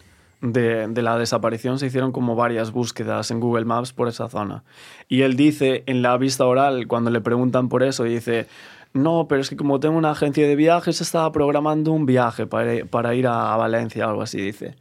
[0.51, 4.63] de, la desaparición se hicieron como varias búsquedas en Google Maps por esa zona.
[5.07, 8.47] Y él dice en la vista oral, cuando le preguntan por eso, dice,
[8.93, 12.85] no, pero es que como tengo una agencia de viajes, estaba programando un viaje para,
[12.85, 14.75] para ir a Valencia, algo así, dice.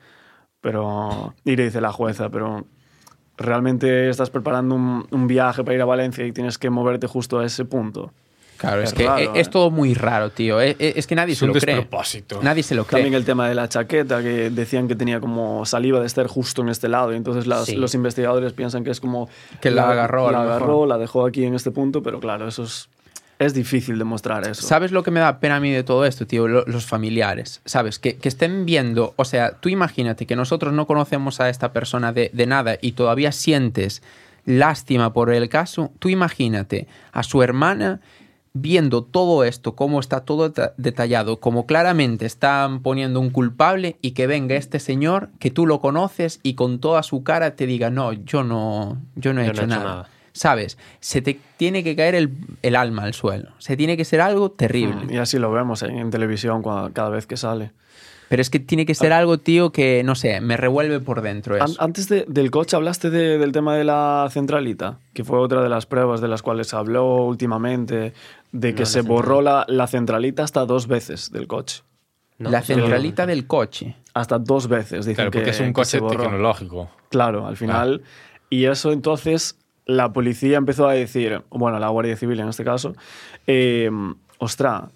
[0.61, 2.67] Pero, y le dice la jueza, pero
[3.37, 7.39] ¿realmente estás preparando un, un viaje para ir a Valencia y tienes que moverte justo
[7.41, 8.13] a ese punto?
[8.65, 9.41] Claro, es, Es que raro, eh, ¿eh?
[9.41, 10.61] es todo muy raro, tío.
[10.61, 11.75] Eh, eh, Es que nadie Es se un lo cree.
[11.77, 12.41] despropósito.
[12.43, 13.03] Nadie se lo cree.
[13.03, 16.63] También el tema de la chaqueta, que decían que tenía como saliva de Esther justo
[16.63, 17.77] en este lado, y entonces las- Sí.
[17.77, 19.29] los investigadores piensan que es como...
[19.61, 20.57] Que la agarró, a La lo mejor.
[20.63, 22.89] agarró, la dejó aquí en este punto, pero claro, eso es,
[23.39, 24.63] es difícil demostrar eso.
[24.63, 26.47] ¿Sabes lo que me da pena a mí de todo esto, tío?
[26.47, 27.99] Lo- los familiares, ¿sabes?
[27.99, 32.13] Que, que estén viendo, o sea, tú imagínate que nosotros no conocemos a esta persona
[32.13, 34.03] de, de nada y todavía sientes
[34.47, 35.91] lástima por el caso.
[35.99, 38.01] Tú imagínate a su hermana
[38.65, 44.13] viendo todo esto, cómo está todo deta- detallado, como claramente están poniendo un culpable y
[44.13, 47.91] que venga este señor que tú lo conoces y con toda su cara te diga,
[47.91, 50.09] no, yo no, yo no he, Yo hecho, no he hecho nada.
[50.33, 50.79] ¿Sabes?
[51.01, 52.31] Se te tiene que caer el,
[52.63, 53.51] el alma al suelo.
[53.59, 55.07] Se tiene que ser algo terrible.
[55.07, 57.71] Mm, Y así lo vemos en, en televisión cuando- cada vez que sale.
[58.29, 61.57] Pero es que tiene que ser algo, tío, que, no sé, me revuelve por dentro
[61.57, 61.77] eso.
[61.81, 65.69] antes de- del coche hablaste de- del tema de la centralita, que fue otra de
[65.69, 68.13] las pruebas de las cuales se habló últimamente,
[68.55, 71.83] de que No, la se borró la, la centralita hasta dos veces del coche.
[72.39, 73.97] No, la centralita del coche.
[74.15, 76.89] Hasta dos veces, dicen Claro, que, porque es un que coche tecnológico.
[77.11, 78.03] Claro, al final.
[78.49, 82.95] Y eso entonces la policía empezó a decir, bueno, la Guardia Civil en este caso,
[83.49, 83.91] eh,
[84.39, 84.89] ostra,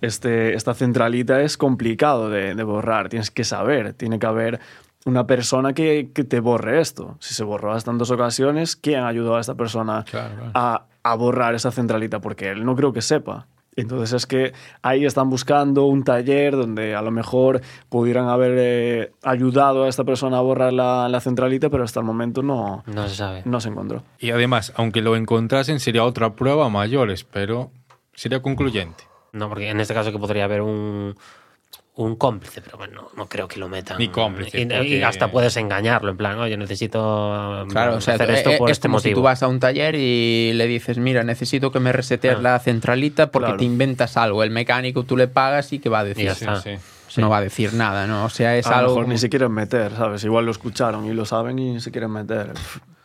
[0.00, 4.60] este, esta centralita es complicado de, de borrar, tienes que saber, tiene que haber
[5.06, 7.16] una persona que, que te borre esto.
[7.20, 10.50] Si se borró hasta en dos ocasiones, ¿quién ayudó a esta persona Claro, claro.
[10.54, 12.20] A, a borrar esa centralita?
[12.20, 13.46] Porque él no creo que sepa.
[13.76, 14.52] Entonces es que
[14.82, 20.04] ahí están buscando un taller donde a lo mejor pudieran haber eh, ayudado a esta
[20.04, 23.42] persona a borrar la, la centralita, pero hasta el momento no, No se sabe.
[23.44, 24.04] no se encontró.
[24.20, 27.72] Y además, aunque lo encontrasen, sería otra prueba mayores, pero
[28.12, 29.04] sería concluyente.
[29.32, 31.16] No, porque en este caso que podría haber un,
[31.96, 33.98] un cómplice, pero bueno, no creo que lo metan.
[33.98, 38.34] Ni cómplice, Y, hasta puedes engañarlo, en plan, oye, necesito Claro, o sea, hacer eh,
[38.34, 39.20] esto eh, por es este como si motivo.
[39.20, 42.42] tú vas a un taller y le dices, mira, necesito que me resetees Ah.
[42.42, 43.58] la centralita porque Claro.
[43.58, 44.42] te inventas algo.
[44.42, 46.24] El mecánico tú le pagas y ¿qué va a decir?
[46.24, 47.20] Y ya Sí.
[47.20, 48.24] No va a decir nada, ¿no?
[48.24, 48.94] O sea, es a lo algo...
[48.96, 50.24] mejor ni se quieren meter, ¿sabes?
[50.24, 52.50] Igual lo escucharon y lo saben y se quieren meter.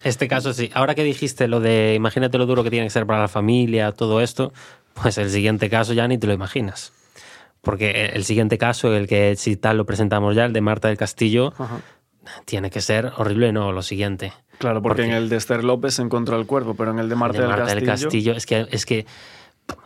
[0.02, 0.72] Este caso sí.
[0.74, 3.92] Ahora que dijiste lo de, imagínate lo duro que tiene que ser para la familia,
[3.92, 4.52] todo esto,
[5.00, 6.92] pues el siguiente caso ya ni te lo imaginas.
[7.62, 10.98] Porque el siguiente caso, el que si tal lo presentamos ya, el de Marta del
[10.98, 11.82] Castillo, Ajá.
[12.46, 14.32] tiene que ser horrible, no, lo siguiente.
[14.60, 17.10] Claro, porque, Porque- en el de Esther López se encontró el cuerpo, pero en el
[17.10, 19.06] de Marta, de del, Marta Castillo, del Castillo, es que, es que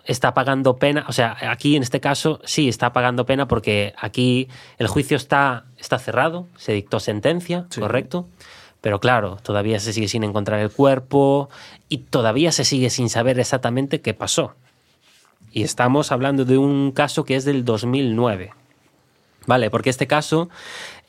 [0.06, 4.48] está pagando pena, o sea, aquí en este caso sí está pagando pena porque aquí
[4.78, 7.82] el juicio está, está cerrado, se dictó sentencia, Sí.
[7.82, 8.28] correcto,
[8.82, 11.50] pero claro, todavía se sigue sin encontrar el cuerpo
[11.90, 14.56] y todavía se sigue sin saber exactamente qué pasó.
[15.54, 18.52] Y estamos hablando de un caso que es del 2009.
[19.46, 20.50] Vale, porque este caso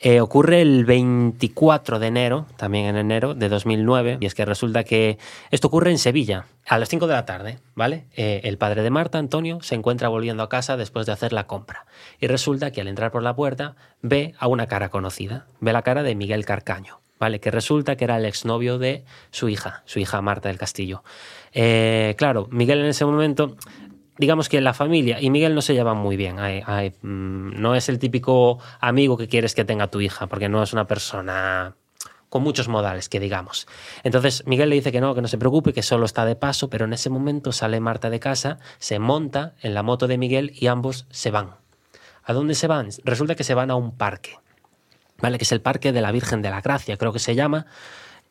[0.01, 4.83] Eh, ocurre el 24 de enero, también en enero de 2009, y es que resulta
[4.83, 5.17] que
[5.51, 8.05] esto ocurre en Sevilla, a las 5 de la tarde, ¿vale?
[8.15, 11.47] Eh, el padre de Marta, Antonio, se encuentra volviendo a casa después de hacer la
[11.47, 11.85] compra.
[12.19, 15.81] Y resulta que al entrar por la puerta ve a una cara conocida, ve la
[15.81, 16.99] cara de Miguel Carcaño.
[17.17, 17.39] ¿Vale?
[17.39, 21.01] Que resulta que era el exnovio de su hija, su hija Marta del Castillo.
[21.53, 23.55] Eh, claro, Miguel en ese momento
[24.17, 26.37] digamos que la familia y Miguel no se llevan muy bien.
[26.37, 30.73] Mm, no es el típico amigo que quieres que tenga tu hija, porque no es
[30.73, 31.75] una persona
[32.29, 33.67] con muchos modales, que digamos.
[34.03, 36.69] Entonces Miguel le dice que no, que no se preocupe, que solo está de paso,
[36.69, 40.51] pero en ese momento sale Marta de casa, se monta en la moto de Miguel
[40.53, 41.51] y ambos se van.
[42.23, 42.89] ¿A dónde se van?
[43.03, 44.37] Resulta que se van a un parque,
[45.19, 45.37] ¿vale?
[45.37, 47.67] Que es el Parque de la Virgen de la Gracia, creo que se llama,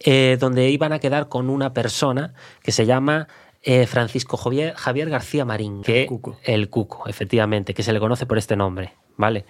[0.00, 3.28] eh, donde iban a quedar con una persona que se llama
[3.64, 6.36] eh, Francisco Javier, Javier, García Marín, que el Cuco.
[6.44, 9.46] el Cuco, efectivamente, que se le conoce por este nombre, ¿vale?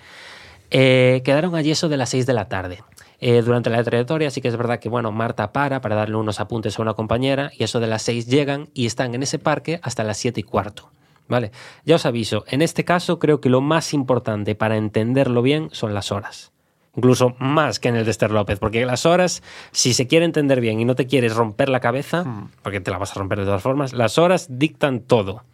[0.71, 2.83] Eh, quedaron allí eso de las 6 de la tarde.
[3.21, 6.41] Eh, durante la trayectoria sí que es verdad que, bueno, Marta para para darle unos
[6.41, 9.81] apuntes a una compañera y eso de las 6 llegan y están en ese parque
[9.83, 10.91] hasta las 7 y cuarto.
[11.27, 11.53] ¿Vale?
[11.85, 15.95] Ya os aviso, en este caso creo que lo más importante para entenderlo bien son
[15.95, 16.54] las horas
[16.97, 19.43] incluso más que en el de Esther López, porque las horas,
[19.73, 22.51] si se quiere entender bien y no te quieres romper la cabeza, hmm.
[22.63, 25.45] porque te la vas a romper de todas formas, las horas dictan todo.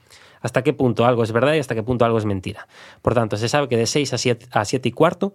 [0.41, 2.67] Hasta qué punto algo es verdad y hasta qué punto algo es mentira.
[3.03, 5.35] Por tanto, se sabe que de 6 a 7, a y cuarto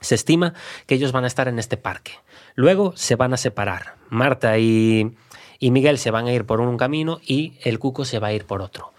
[0.00, 0.54] se estima
[0.86, 2.12] que ellos van a estar en este parque.
[2.54, 3.96] Luego se van a separar.
[4.10, 5.16] Marta y,
[5.58, 8.32] y Miguel se van a ir por un camino y el Cuco se va a
[8.32, 8.92] ir por otro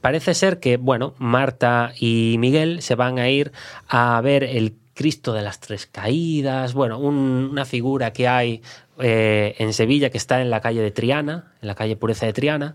[0.00, 3.52] parece ser que, bueno, Marta y Miguel se van a ir
[3.88, 8.62] a ver el Cristo de las Tres Caídas, bueno, una figura que hay
[8.98, 12.32] eh, en Sevilla que está en la calle de Triana, en la calle Pureza de
[12.32, 12.74] Triana,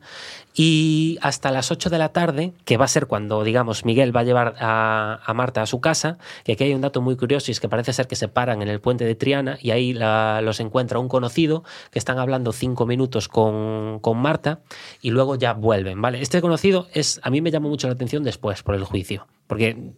[0.56, 4.22] y hasta las 8 de la tarde, que va a ser cuando, digamos, Miguel va
[4.22, 7.54] a llevar a, Marta a su casa, que aquí hay un dato muy curioso y
[7.54, 10.62] es que parece ser que se paran en el puente de Triana y ahí los
[10.62, 14.62] encuentra un conocido que están hablando cinco minutos con, con Marta
[15.02, 16.22] y luego ya vuelven, ¿vale?
[16.22, 19.91] Este conocido es, a mí me llamó mucho la atención después por el juicio, porque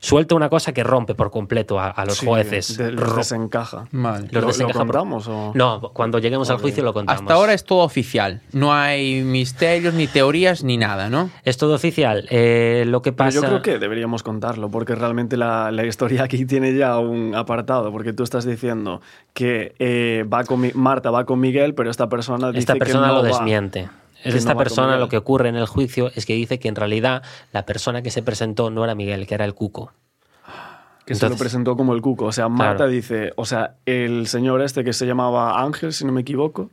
[0.00, 2.78] suelta una cosa que rompe por completo a, los jueces.
[2.78, 3.86] los desencaja.
[3.92, 5.28] ¿Los ¿Lo, contamos?
[5.54, 7.22] No, cuando lleguemos al juicio lo contamos.
[7.22, 8.42] Hasta ahora es todo oficial.
[8.52, 11.30] No hay misterios, ni teorías, ni nada, ¿no?
[11.44, 12.26] Es todo oficial.
[12.30, 13.40] Eh, lo que pasa...
[13.40, 18.12] yo creo que deberíamos contarlo, porque realmente la, historia aquí tiene ya un apartado, porque
[18.12, 19.00] tú estás diciendo
[19.34, 23.12] que eh, va con Marta va con Miguel, pero esta persona dice esta persona que
[23.14, 23.88] lo desmiente.
[24.34, 27.22] Esta persona lo que ocurre en el juicio es que dice que en realidad
[27.52, 29.92] la persona que se presentó no era Miguel, que era el Cuco.
[31.04, 32.24] Que se lo presentó como el Cuco.
[32.24, 36.12] O sea, Marta dice, o sea, el señor este que se llamaba Ángel, si no
[36.12, 36.70] me equivoco.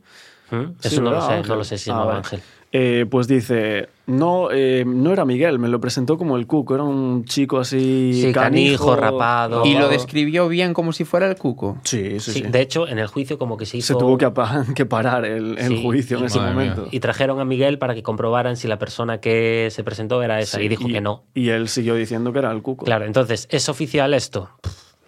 [0.50, 0.72] ¿Mm?
[0.82, 2.42] Eso no, lo sé, no lo sé si se llamaba ah, Ángel.
[2.76, 6.82] Eh, pues dice, no, eh, no era Miguel, me lo presentó como el Cuco, era
[6.82, 9.64] un chico así sí, canijo, rapado.
[9.64, 11.78] ¿Y lo describió bien como si fuera el Cuco?
[11.84, 12.42] Sí, sí, sí.
[12.42, 13.94] De hecho, en el juicio como que se hizo...
[13.94, 14.28] Se tuvo que,
[14.74, 16.88] que parar el, juicio en ese momento.
[16.90, 20.60] Y trajeron a Miguel para que comprobaran si la persona que se presentó era esa
[20.60, 21.22] y dijo que no.
[21.32, 22.86] Y él siguió diciendo que era el Cuco.
[22.86, 24.50] Claro, entonces, ¿es oficial esto?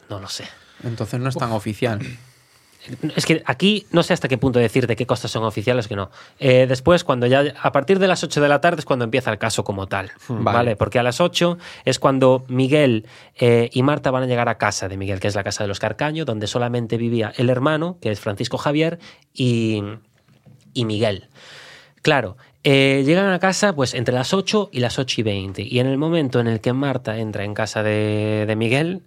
[0.09, 0.45] no lo sé.
[0.85, 1.99] Entonces no es tan oficial.
[3.17, 5.97] Es que aquí no sé hasta qué punto decir de qué cosas son oficiales que
[5.97, 6.11] no.
[6.39, 7.45] Eh, después, cuando ya.
[7.61, 10.11] A partir de las 8 de la tarde es cuando empieza el caso como tal.
[10.29, 10.45] Hmm.
[10.45, 10.77] Vale.
[10.77, 13.07] Porque a las 8 es cuando Miguel
[13.39, 15.69] eh, y Marta van a llegar a casa de Miguel, que es la casa de
[15.69, 18.99] los Carcaño, donde solamente vivía el hermano, que es Francisco Javier,
[19.33, 19.83] y,
[20.73, 21.29] y Miguel.
[22.03, 25.63] Claro, eh, llegan a casa pues entre las 8 y las 8 y 20.
[25.63, 29.03] Y en el momento en el que Marta entra en casa de, de Miguel,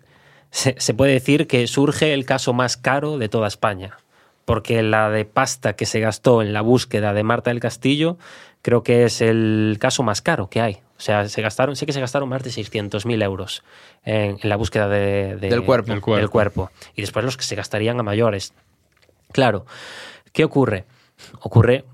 [0.51, 3.97] se, puede decir que surge el caso más caro de toda España,
[4.45, 8.17] porque la de pasta que se gastó en la búsqueda de Marta del Castillo
[8.61, 10.81] creo que es el caso más caro que hay.
[10.97, 13.63] O sea, se gastaron, sé que se gastaron más de 600.000 euros
[14.03, 16.15] en, la búsqueda del, cuerpo.
[16.17, 16.71] del cuerpo.
[16.93, 18.53] Y después los que se gastarían a mayores.
[19.31, 19.65] Claro,
[20.33, 20.85] ¿qué ocurre?
[21.41, 21.85] Ocurre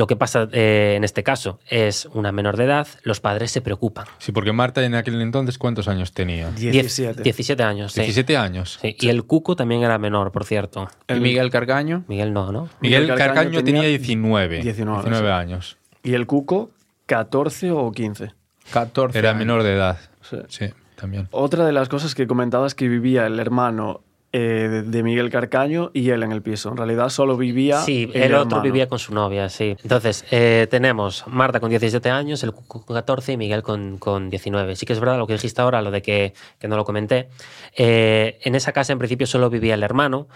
[0.00, 3.60] lo que pasa eh, en este caso es una menor de edad, los padres se
[3.60, 4.06] preocupan.
[4.16, 6.50] Sí, porque Marta en aquel entonces, ¿cuántos años tenía?
[6.52, 7.22] 17.
[7.22, 7.94] 17 años.
[7.94, 8.78] 17 años.
[8.80, 8.96] Sí.
[8.98, 10.88] Y el Cuco también era menor, por cierto.
[11.06, 12.04] ¿El Miguel Carcaño?
[12.08, 12.70] Miguel no, ¿no?
[12.80, 14.62] Miguel, Carcaño, tenía 19.
[14.62, 15.76] 19, años.
[16.02, 16.70] ¿Y el Cuco
[17.04, 18.32] 14 o 15?
[18.72, 19.18] 14.
[19.18, 19.98] Era menor de edad.
[20.22, 20.38] Sí.
[20.48, 20.66] sí.
[20.96, 21.28] También.
[21.30, 24.00] Otra de las cosas que comentabas que vivía el hermano
[24.32, 26.68] eh, de Miguel Carcaño y él en el piso.
[26.68, 27.80] En realidad solo vivía.
[27.80, 29.76] Sí, el, otro vivía con su novia, sí.
[29.82, 34.76] Entonces, eh, tenemos Marta con 17 años, el con 14 y Miguel con, con, 19.
[34.76, 37.28] Sí que es verdad lo que dijiste ahora, lo de que, que no lo comenté.
[37.74, 40.28] Eh, en esa casa, en principio, solo vivía el hermano.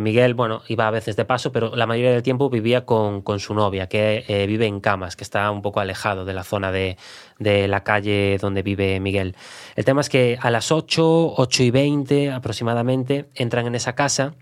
[0.00, 3.40] Miguel, bueno, iba a veces de paso, pero la mayoría del tiempo vivía con, con
[3.40, 6.96] su novia, que vive en Camas, que está un poco alejado de la zona de,
[7.40, 9.34] de la calle donde vive Miguel.
[9.74, 14.34] El tema es que a las 8, 8 y 20 aproximadamente, entran en esa casa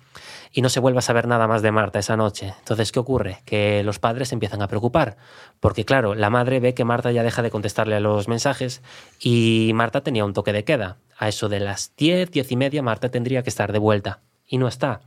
[0.53, 2.55] y no se vuelve a saber nada más de Marta esa noche.
[2.59, 3.39] Entonces, ¿qué ocurre?
[3.45, 5.17] Que los padres se empiezan a preocupar,
[5.61, 8.83] porque claro, la madre ve que Marta ya deja de contestarle a los mensajes
[9.21, 10.99] y Marta tenía un toque de queda.
[11.17, 14.59] A eso de las 10, 10 y media, Marta tendría que estar de vuelta y
[14.59, 15.01] no está.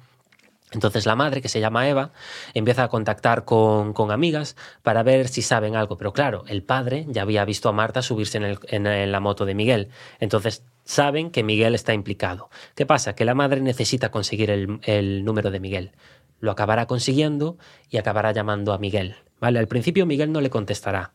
[0.72, 2.12] Entonces la madre, que se llama Eva,
[2.54, 5.98] empieza a contactar con, amigas para ver si saben algo.
[5.98, 8.40] Pero claro, el padre ya había visto a Marta subirse
[8.70, 9.90] en, la moto de Miguel.
[10.20, 12.50] Entonces saben que Miguel está implicado.
[12.76, 13.16] ¿Qué pasa?
[13.16, 15.92] Que la madre necesita conseguir el, número de Miguel.
[16.40, 17.58] Lo acabará consiguiendo
[17.90, 19.16] y acabará llamando a Miguel.
[19.42, 19.60] ¿Vale?
[19.60, 21.12] Al principio Miguel no le contestará.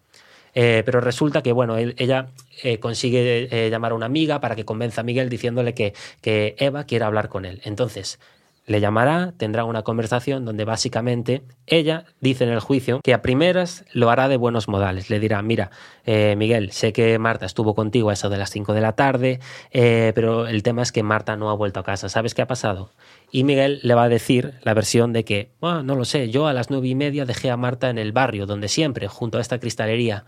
[0.54, 2.28] Eh, pero resulta que, bueno, ella
[2.62, 5.92] eh, consigue eh, llamar a una amiga para que convenza a Miguel diciéndole que,
[6.22, 7.60] que Eva quiere hablar con él.
[7.64, 8.18] Entonces,
[8.66, 13.84] le llamará, tendrá una conversación donde básicamente ella dice en el juicio que a primeras
[13.92, 15.08] lo hará de buenos modales.
[15.08, 15.70] Le dirá, mira,
[16.04, 19.40] eh, Miguel, sé que Marta estuvo contigo a eso de las 5 de la tarde,
[19.70, 22.08] eh, pero el tema es que Marta no ha vuelto a casa.
[22.08, 22.90] ¿Sabes qué ha pasado?
[23.30, 26.52] Y Miguel le va a decir la versión de que, no lo sé, yo a
[26.52, 29.60] las nueve y media dejé a Marta en el barrio, donde siempre, junto a esta
[29.60, 30.24] cristalería.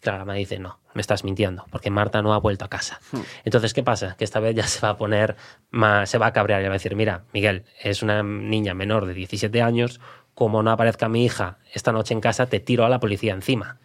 [0.00, 3.00] Claro, me dice, no, me estás mintiendo, porque Marta no ha vuelto a casa.
[3.12, 3.20] Hmm.
[3.44, 4.16] Entonces, ¿qué pasa?
[4.16, 5.36] Que esta vez ya se va a poner,
[5.70, 9.06] más, se va a cabrear y va a decir, mira, Miguel, es una niña menor
[9.06, 10.00] de 17 años,
[10.34, 13.78] como no aparezca mi hija esta noche en casa, te tiro a la policía encima.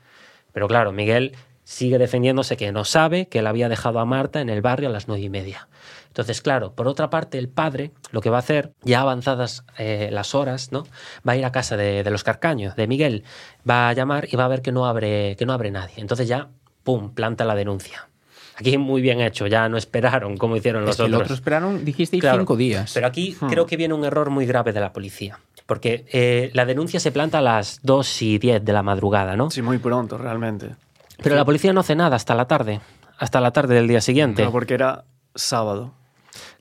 [0.51, 4.49] Pero claro, Miguel sigue defendiéndose que no sabe que él había dejado a Marta en
[4.49, 5.67] el barrio a las nueve y media.
[6.13, 10.09] Entonces, claro, por otra parte, el padre lo que va a hacer, ya avanzadas eh,
[10.11, 10.83] las horas, ¿no?
[11.27, 13.23] Va a ir a casa de, los carcaños, de Miguel,
[13.67, 15.95] va a llamar y va a ver que no abre, que no abre nadie.
[15.97, 16.49] Entonces ya,
[16.83, 18.09] ¡pum!, planta la denuncia.
[18.55, 21.21] Aquí muy bien hecho, ya no esperaron como hicieron los otros.
[21.21, 22.91] Los esperaron, dijisteis cinco días.
[22.93, 23.47] Pero aquí hmm.
[23.47, 25.39] creo que viene un error muy grave de la policía.
[25.65, 29.49] Porque eh, la denuncia se planta a las 2 y 10 de la madrugada, ¿no?
[29.49, 30.75] Sí, muy pronto, realmente.
[31.23, 32.81] Pero la policía no hace nada hasta la tarde,
[33.17, 34.43] hasta la tarde del día siguiente.
[34.43, 35.93] No, porque era sábado.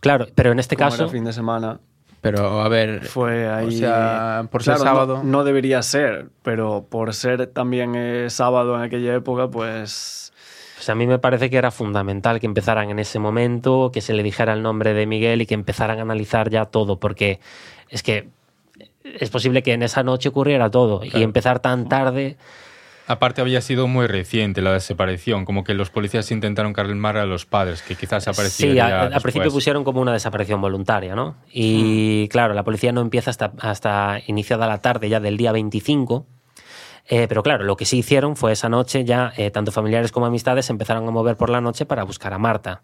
[0.02, 1.04] Claro, pero en este Como caso.
[1.04, 1.78] Era fin de semana.
[2.20, 3.04] Pero a ver.
[3.04, 3.68] Fue ahí.
[3.68, 5.22] O sea, por ser sábado.
[5.22, 10.32] No, debería ser, pero por ser también eh, sábado en aquella época, pues.
[10.74, 14.12] Pues a mí me parece que era fundamental que empezaran en ese momento, que se
[14.12, 17.38] le dijera el nombre de Miguel y que empezaran a analizar ya todo, porque
[17.88, 18.28] es que
[19.04, 22.36] es posible que en esa noche ocurriera todo y empezar tan tarde.
[23.08, 27.46] Aparte había sido muy reciente la desaparición, como que los policías intentaron calmar a los
[27.46, 28.76] padres, que quizás aparecieron.
[28.76, 31.36] Sí, al principio pusieron como una desaparición voluntaria, ¿no?
[31.52, 32.30] Y hmm.
[32.30, 36.26] claro, la policía no empieza hasta, hasta iniciada la tarde ya del día 25.
[37.08, 40.26] Eh, pero claro, lo que sí hicieron fue esa noche ya, eh, tanto familiares como
[40.26, 42.82] amistades empezaron a mover por la noche para buscar a Marta.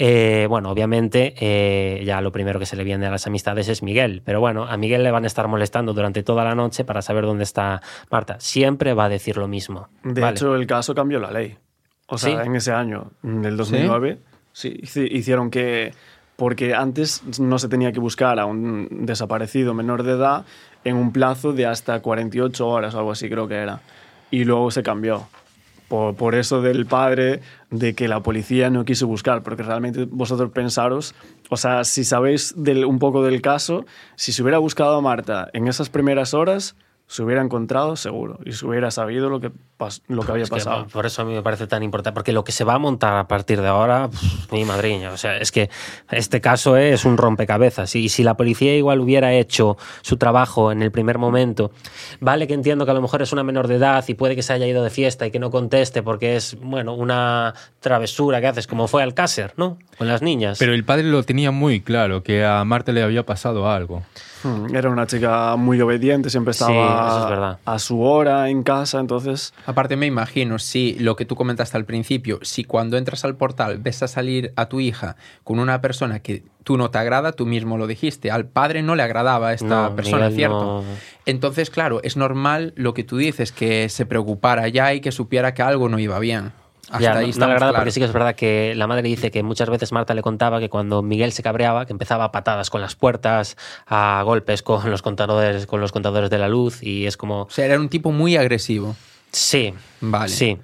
[0.00, 3.82] Eh, bueno, obviamente eh, ya lo primero que se le viene a las amistades es
[3.82, 7.02] Miguel, pero bueno, a Miguel le van a estar molestando durante toda la noche para
[7.02, 8.36] saber dónde está Marta.
[8.38, 9.88] Siempre va a decir lo mismo.
[10.04, 11.56] De hecho, el caso cambió la ley.
[12.06, 14.18] O sea, en ese año, del 2009,
[14.52, 14.80] ¿Sí?
[15.10, 15.92] hicieron que
[16.36, 20.44] porque antes no se tenía que buscar a un desaparecido menor de edad
[20.84, 23.80] en un plazo de hasta 48 horas o algo así creo que era.
[24.30, 25.26] Y luego se cambió
[25.88, 27.40] por, eso del padre
[27.70, 31.14] de que la policía no quiso buscar, porque realmente vosotros pensaros,
[31.50, 35.66] o sea, si sabéis un poco del caso, si se hubiera buscado a Marta en
[35.66, 36.76] esas primeras horas,
[37.08, 39.50] se hubiera encontrado seguro y se hubiera sabido lo que,
[40.08, 40.86] lo que había pasado.
[40.88, 43.16] por eso a mí me parece tan importante, porque lo que se va a montar
[43.16, 44.10] a partir de ahora,
[44.52, 45.70] mi madriña, o sea, es que
[46.10, 50.82] este caso es un rompecabezas y si la policía igual hubiera hecho su trabajo en
[50.82, 51.70] el primer momento,
[52.20, 54.42] vale que entiendo que a lo mejor es una menor de edad y puede que
[54.42, 58.48] se haya ido de fiesta y que no conteste porque es, bueno, una travesura que
[58.48, 59.78] haces, como fue Alcácer, ¿no?
[59.96, 60.58] Con las niñas.
[60.58, 64.02] Pero el padre lo tenía muy claro, que a Marta le había pasado algo.
[64.42, 69.54] Hmm, era una chica muy obediente, siempre estaba a su hora en casa, entonces...
[69.66, 73.78] Aparte me imagino, si lo que tú comentaste al principio, si cuando entras al portal
[73.78, 77.46] ves a salir a tu hija con una persona que tú no te agrada, tú
[77.46, 80.84] mismo lo dijiste, al padre no le agradaba a esta persona, ¿cierto?
[81.24, 85.54] Entonces, claro, es normal lo que tú dices, que se preocupara ya y que supiera
[85.54, 86.52] que algo no iba bien.
[86.90, 89.68] Hasta ahí no, no porque sí que es verdad que la madre dice que muchas
[89.70, 92.94] veces Marta le contaba que cuando Miguel se cabreaba, que empezaba a patadas con las
[92.96, 93.56] puertas,
[93.86, 97.42] a golpes con los contadores, con los contadores de la luz y es como...
[97.42, 98.96] O sea, era un tipo muy agresivo.
[99.30, 100.28] Sí, vale.
[100.28, 100.58] Sí.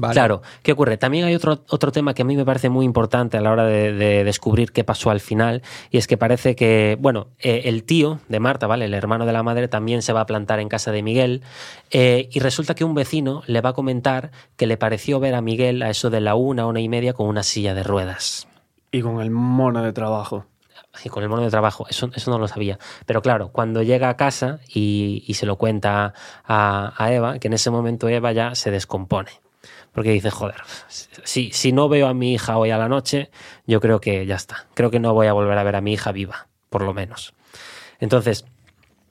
[0.00, 0.96] Claro, ¿qué ocurre?
[0.96, 3.64] También hay otro, otro tema que a mí me parece muy importante a la hora
[3.64, 8.20] de, descubrir qué pasó al final, y es que parece que, bueno, eh, el tío
[8.28, 8.86] de Marta, ¿vale?
[8.86, 11.42] El hermano de la madre también se va a plantar en casa de Miguel,
[11.90, 15.40] eh, y resulta que un vecino le va a comentar que le pareció ver a
[15.40, 18.48] Miguel a eso de la una, una y media con una silla de ruedas.
[18.92, 20.46] Y con el mono de trabajo
[21.04, 22.78] y con el mono de trabajo, eso, eso no lo sabía.
[23.06, 26.12] Pero claro, cuando llega a casa y, se lo cuenta
[26.44, 29.30] a, a, Eva, que en ese momento Eva ya se descompone
[29.92, 33.30] porque dice, joder, si, no veo a mi hija hoy a la noche,
[33.66, 34.66] yo creo que ya está.
[34.74, 36.48] Creo que no voy a volver a ver a mi hija viva.
[36.68, 37.34] por lo menos.
[37.98, 38.44] Entonces,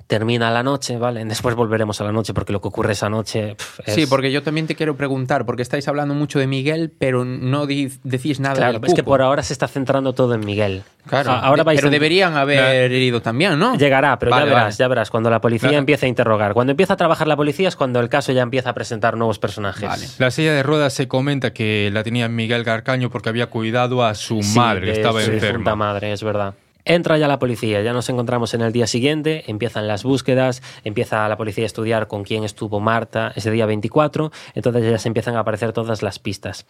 [0.10, 1.24] termina la noche, ¿vale?
[1.24, 3.56] Después volveremos a la noche porque lo que ocurre esa noche
[3.86, 3.94] es...
[3.94, 7.68] Sí, porque yo también te quiero preguntar, porque estáis hablando mucho de Miguel, pero no
[7.68, 10.82] decís nada Claro, del es que por ahora se está centrando todo en Miguel.
[11.08, 13.76] Claro, ahora vais pero a- deberían haber herido también, ¿no?
[13.76, 14.76] Llegará, pero Vale, ya verás, vale.
[14.78, 15.80] ya verás, cuando la policía Claro.
[15.80, 16.54] empieza a interrogar.
[16.56, 19.38] Cuando empieza a trabajar la policía es cuando el caso ya empieza a presentar nuevos
[19.38, 19.88] personajes.
[19.88, 20.08] Vale.
[20.18, 24.16] La silla de ruedas se comenta que la tenía Miguel Garcaño porque había cuidado a
[24.16, 25.76] su Sí, madre, que estaba su enferma.
[25.76, 26.56] madre, es verdad.
[26.86, 31.28] Entra ya la policía, ya nos encontramos en el día siguiente, empiezan las búsquedas, empieza
[31.28, 35.36] la policía a estudiar con quién estuvo Marta ese día 24, entonces ya se empiezan
[35.36, 36.66] a aparecer todas las pistas.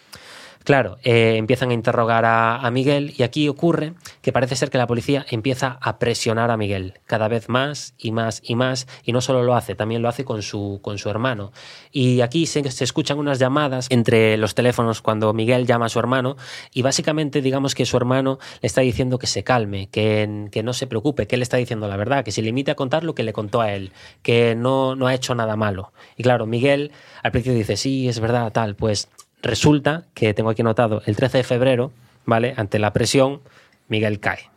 [0.63, 4.85] Claro, eh, empiezan a interrogar a, Miguel y aquí ocurre que parece ser que la
[4.85, 9.21] policía empieza a presionar a Miguel cada vez más y más y más y no
[9.21, 11.51] solo lo hace, también lo hace con su, con su hermano.
[11.91, 15.97] Y aquí se, se escuchan unas llamadas entre los teléfonos cuando Miguel llama a su
[15.97, 16.35] hermano
[16.71, 20.73] y básicamente digamos que su hermano le está diciendo que se calme, que, que no
[20.73, 23.23] se preocupe, que él está diciendo la verdad, que se limite a contar lo que
[23.23, 23.91] le contó a él,
[24.21, 25.93] que no, no ha hecho nada malo.
[26.15, 26.91] Y claro, Miguel
[27.23, 29.09] al principio dice, sí, es verdad, tal, pues
[29.41, 31.91] resulta que tengo aquí notado el 13 de febrero,
[32.25, 32.53] ¿vale?
[32.57, 33.41] Ante la presión,
[33.87, 34.49] Miguel cae.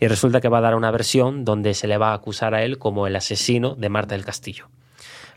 [0.00, 2.62] Y resulta que va a dar una versión donde se le va a acusar a
[2.64, 4.66] él como el asesino de Marta del Castillo.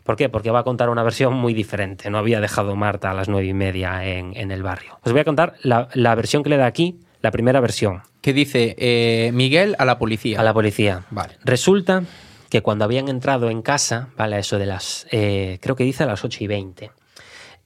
[0.02, 0.28] ¿Por qué?
[0.28, 2.10] Porque va a contar una versión muy diferente.
[2.10, 4.98] No había dejado Marta a las nueve y media en, en el barrio.
[5.02, 8.32] Os voy a contar la, la versión que le da aquí, la primera versión, Que
[8.32, 10.38] dice eh, Miguel a la policía.
[10.40, 11.02] a la policía.
[11.10, 11.36] Vale.
[11.44, 12.04] Resulta
[12.50, 14.38] que cuando habían entrado en casa, ¿vale?
[14.38, 16.90] Eso de las, eh, creo que dice a las 8 y 20,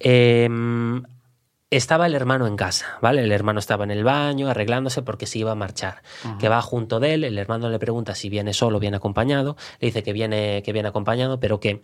[0.01, 0.49] eh,
[1.71, 3.23] estaba el hermano en casa, ¿vale?
[3.23, 6.03] El hermano estaba en el baño arreglándose porque se iba a marchar.
[6.41, 9.57] Que va junto de él, el hermano le pregunta si viene solo o viene acompañado,
[9.79, 11.81] le dice que viene, que viene acompañado, pero que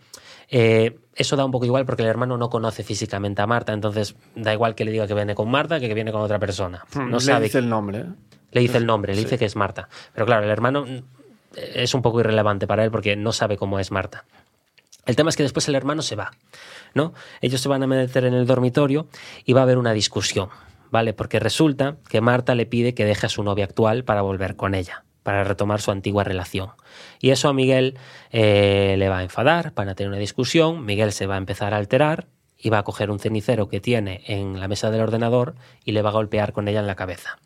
[0.49, 4.15] eh, eso da un poco igual porque el hermano no conoce físicamente a Marta, entonces
[4.35, 6.83] da igual que le diga que viene con Marta que que viene con otra persona.
[6.93, 7.99] No Hmm, Le sabe dice el nombre.
[7.99, 8.05] ¿eh?
[8.51, 9.25] le dice el nombre, le Sí.
[9.25, 9.87] dice que es Marta.
[10.13, 10.99] Pero claro, el hermano mm,
[11.75, 14.25] es un poco irrelevante para él porque no sabe cómo es Marta.
[15.07, 16.31] El tema es que después el hermano se va,
[16.93, 17.13] ¿no?
[17.41, 19.07] Ellos se van a meter en el dormitorio
[19.45, 20.49] y va a haber una discusión,
[20.91, 21.13] ¿vale?
[21.13, 24.75] Porque resulta que Marta le pide que deje a su novia actual para volver con
[24.75, 26.71] ella, para retomar su antigua relación.
[27.21, 27.97] Y eso a Miguel
[28.31, 31.73] eh, le va a enfadar, van a tener una discusión, Miguel se va a empezar
[31.73, 32.27] a alterar
[32.57, 35.55] y va a coger un cenicero que tiene en la mesa del ordenador
[35.85, 37.39] y le va a golpear con ella en la cabeza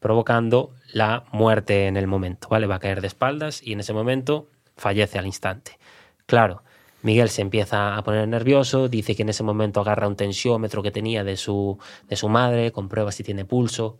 [0.00, 2.66] provocando la muerte en el momento, ¿vale?
[2.66, 5.78] Va a caer de espaldas y en ese momento fallece al instante.
[6.24, 6.62] Claro,
[7.02, 10.90] Miguel se empieza a poner nervioso, dice que en ese momento agarra un tensiómetro que
[10.90, 11.78] tenía de su,
[12.08, 13.98] de su madre, comprueba si tiene pulso,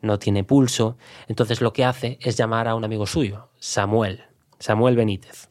[0.00, 0.96] no tiene pulso,
[1.28, 4.24] entonces lo que hace es llamar a un amigo suyo, Samuel,
[4.58, 5.48] Samuel Benítez.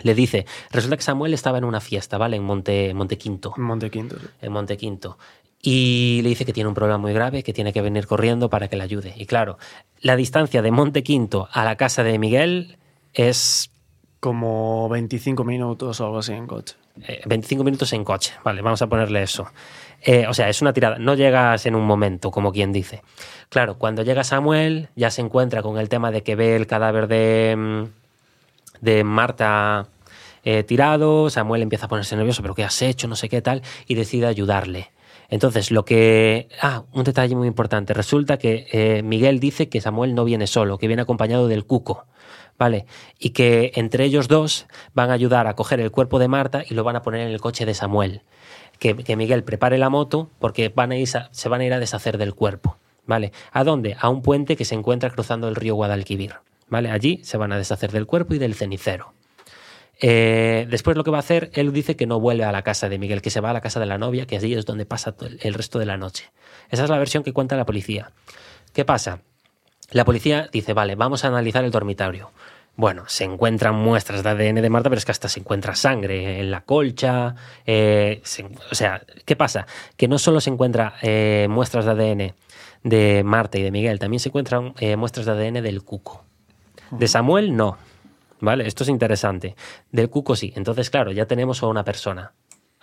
[0.00, 2.36] Le dice, resulta que Samuel estaba en una fiesta, ¿vale?
[2.36, 4.18] En Monte, Montequinto Montequinto.
[4.18, 4.26] sí.
[4.42, 5.18] en Montequinto.
[5.62, 8.68] Y le dice que tiene un problema muy grave, que tiene que venir corriendo para
[8.68, 9.14] que le ayude.
[9.16, 9.58] Y claro,
[10.00, 12.78] la distancia de Montequinto a la casa de Miguel
[13.14, 13.70] es
[14.26, 16.74] Como 25 minutos o algo así en coche.
[17.06, 18.32] eh, 25 minutos en coche.
[18.42, 19.46] Vale, vamos a ponerle eso.
[20.02, 20.98] Eh, o sea, es una tirada.
[20.98, 23.02] No llegas en un momento, como quien dice.
[23.50, 27.06] Claro, cuando llega Samuel, ya se encuentra con el tema de que ve el cadáver
[27.06, 27.84] de, mm,
[28.80, 29.86] de Marta
[30.42, 31.30] eh, tirado.
[31.30, 33.06] Samuel empieza a ponerse nervioso, pero ¿qué has hecho?
[33.06, 33.62] No sé qué tal.
[33.86, 34.90] Y decide ayudarle.
[35.28, 36.48] Entonces, lo que.
[36.60, 37.94] Ah, un detalle muy importante.
[37.94, 42.06] Resulta que eh, Miguel dice que Samuel no viene solo, que viene acompañado del cuco.
[42.58, 42.86] ¿Vale?
[43.18, 46.74] Y que entre ellos dos van a ayudar a coger el cuerpo de Marta y
[46.74, 48.22] lo van a poner en el coche de Samuel.
[48.78, 52.18] Que, Miguel prepare la moto porque van a ir se van a ir a deshacer
[52.18, 52.78] del cuerpo.
[53.06, 53.32] ¿Vale?
[53.52, 53.96] ¿A dónde?
[54.00, 56.34] A un puente que se encuentra cruzando el río Guadalquivir.
[56.68, 56.90] ¿Vale?
[56.90, 59.12] Allí se van a deshacer del cuerpo y del cenicero.
[60.00, 62.88] Eh, después lo que va a hacer, él dice que no vuelve a la casa
[62.88, 64.84] de Miguel, que se va a la casa de la novia, que allí es donde
[64.84, 66.30] pasa el resto de la noche.
[66.70, 68.12] Esa es la versión que cuenta la policía.
[68.72, 69.22] ¿Qué pasa?
[69.90, 72.30] La policía dice, vale, vamos a analizar el dormitorio.
[72.76, 76.40] Bueno, se encuentran muestras de ADN de Marta, pero es que hasta se encuentra sangre
[76.40, 77.34] en la colcha.
[77.64, 78.22] eh,
[78.70, 79.66] o sea, ¿qué pasa?
[79.96, 82.34] Que no solo se encuentra eh, muestras de ADN
[82.82, 86.24] de Marta y de Miguel, también se encuentran eh, muestras de ADN del cuco.
[86.90, 87.78] De Samuel, no.
[88.40, 88.66] ¿Vale?
[88.66, 89.56] Esto es interesante.
[89.90, 90.52] Del cuco sí.
[90.54, 92.32] Entonces, claro, ya tenemos a una persona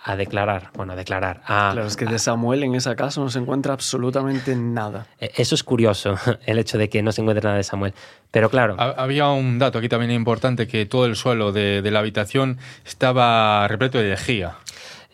[0.06, 0.70] a declarar.
[0.76, 1.42] Bueno, a declarar.
[1.46, 5.08] A, Claro, es que de Samuel en esa casa no se encuentra absolutamente nada.
[5.20, 6.16] Eh, Eso es curioso,
[6.46, 7.94] el hecho de que no se encuentre nada de Samuel.
[8.32, 11.92] Pero claro, Ha- Había un dato aquí también importante, que todo el suelo de, de
[11.92, 14.56] la habitación estaba repleto de lejía.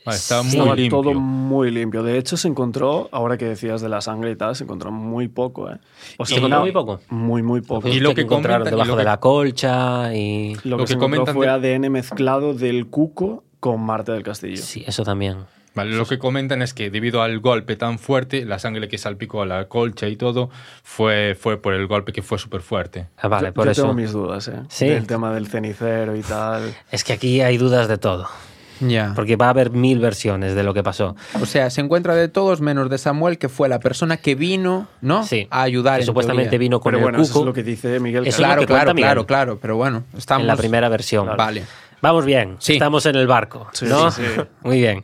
[0.05, 1.01] Vale, estaba muy Estaba limpio.
[1.01, 2.01] todo muy limpio.
[2.03, 5.27] De hecho, se encontró, ahora que decías de la sangre y tal, se encontró muy
[5.27, 5.77] poco, ¿eh?
[6.17, 7.01] O ¿Se encontró muy poco?
[7.09, 7.87] Muy, muy poco.
[7.89, 10.55] Y lo que encontraron comentan- debajo lo de que- la colcha y...
[10.63, 14.13] Lo, lo que, se que encontró comentan fue de- ADN mezclado del cuco con Marta
[14.13, 14.57] del Castillo.
[14.57, 15.37] Sí, eso también.
[15.75, 19.43] Vale, lo que comentan es que debido al golpe tan fuerte, la sangre que salpicó
[19.43, 20.49] a la colcha y todo
[20.83, 23.07] fue, fue por el golpe que fue súper fuerte.
[23.17, 23.81] Ah, vale, Yo- por yo eso.
[23.83, 24.61] tengo mis dudas, ¿eh?
[24.67, 24.87] Sí.
[24.87, 26.73] Del tema del cenicero y tal.
[26.91, 28.27] Es que aquí hay dudas de todo.
[28.81, 29.11] Ya.
[29.13, 31.15] Porque va a haber mil versiones de lo que pasó.
[31.41, 34.87] O sea, se encuentra de todos menos de Samuel, que fue la persona que vino,
[35.01, 35.23] ¿no?
[35.25, 35.47] Sí.
[35.51, 35.95] A ayudar.
[35.97, 36.59] Que en supuestamente teoría.
[36.59, 38.25] vino con Pero el bueno, eso cuco es lo que dice Miguel.
[38.25, 38.63] Eso Carlos.
[38.63, 39.59] es lo Claro, que claro, claro, claro.
[39.61, 40.41] Pero bueno, estamos.
[40.43, 41.27] en la primera versión.
[41.37, 41.65] Vale.
[42.01, 42.55] Vamos bien.
[42.59, 42.73] Sí.
[42.73, 43.67] Estamos en el barco.
[43.73, 44.11] Sí, ¿no?
[44.11, 44.23] sí.
[44.63, 45.03] Muy bien.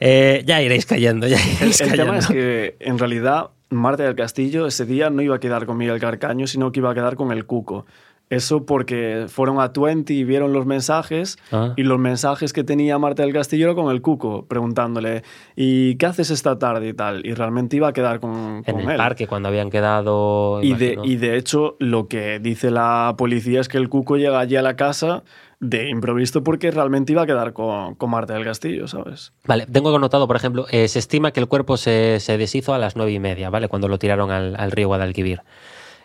[0.00, 2.04] Eh, ya iréis cayendo, ya El, iréis el cayendo.
[2.12, 5.76] tema es que, en realidad, Marta del Castillo ese día no iba a quedar con
[5.76, 7.84] Miguel Carcaño, sino que iba a quedar con el Cuco.
[8.30, 11.72] Eso porque fueron a Twenty y vieron los mensajes, Ah.
[11.78, 15.22] y los mensajes que tenía Marta del Castillo con el Cuco, preguntándole,
[15.56, 17.24] ¿y qué haces esta tarde y tal?
[17.24, 18.96] Y realmente iba a quedar con, en con el él.
[18.98, 20.60] parque, cuando habían quedado.
[20.62, 24.38] Y de, y de hecho, lo que dice la policía es que el Cuco llega
[24.38, 25.22] allí a la casa
[25.60, 29.32] de improviso porque realmente iba a quedar con, con Marta del Castillo, ¿sabes?
[29.44, 32.78] Vale, tengo anotado, por ejemplo, eh, se estima que el cuerpo se, se deshizo a
[32.78, 33.68] las nueve y media, ¿vale?
[33.68, 35.42] Cuando lo tiraron al, al río Guadalquivir.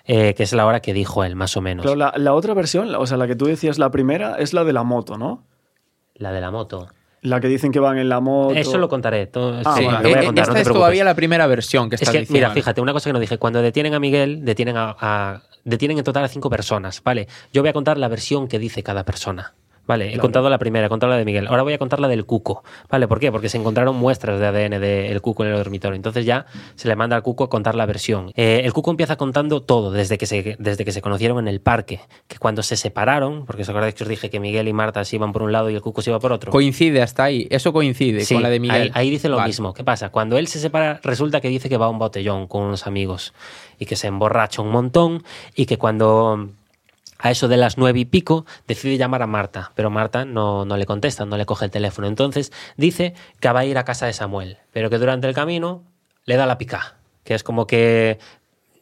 [0.05, 1.83] Eh, que es la hora que dijo él, más o menos.
[1.83, 4.65] Claro, la, la otra versión, o sea, la que tú decías, la primera, es la
[4.65, 5.45] de la moto, ¿no?
[6.15, 6.89] La de la moto.
[7.23, 8.53] La que dicen que van en la moto.
[8.53, 9.27] Eso lo contaré.
[9.27, 10.03] to- Ah, sí, vale.
[10.03, 12.13] lo voy a Eh, contar, Esta no es todavía la primera versión que Es estás
[12.13, 12.47] que, diciendo.
[12.47, 13.37] mira, fíjate, una cosa que no dije.
[13.37, 17.27] Cuando detienen a Miguel, detienen a, a- detienen en total a cinco personas, ¿vale?
[17.53, 19.53] Yo voy a contar la versión que dice cada persona.
[19.85, 21.47] Vale, he contado la primera, he contado la de Miguel.
[21.47, 22.63] Ahora voy a contar la del Cuco.
[22.89, 23.07] ¿Vale?
[23.07, 23.31] ¿Por qué?
[23.33, 25.95] Porque se encontraron muestras de ADN del Cuco en el dormitorio.
[25.95, 26.45] Entonces ya
[26.75, 28.31] se le manda al Cuco a contar la versión.
[28.35, 31.59] Eh, el Cuco empieza contando todo desde que, se, desde que se conocieron en el
[31.59, 31.99] parque.
[32.27, 35.17] Que cuando se separaron, porque os acordáis que os dije que Miguel y Marta se
[35.17, 36.51] iban por un lado y el Cuco se iba por otro.
[36.51, 37.47] Coincide hasta ahí.
[37.49, 38.83] Eso coincide Sí, con la de Miguel.
[38.83, 39.47] Ahí, ahí dice lo Vale.
[39.49, 39.73] mismo.
[39.73, 40.09] ¿Qué pasa?
[40.09, 43.33] Cuando él se separa, resulta que dice que va a un botellón con unos amigos
[43.79, 45.23] y que se emborracha un montón
[45.55, 46.51] y que cuando
[47.23, 50.75] a eso de las nueve y pico decide llamar a Marta, pero Marta no, no
[50.75, 52.05] le contesta, no le coge el teléfono.
[52.05, 55.83] Entonces dice que va a ir a casa de Samuel, pero que durante el camino
[56.25, 58.19] le da la pica, que es como que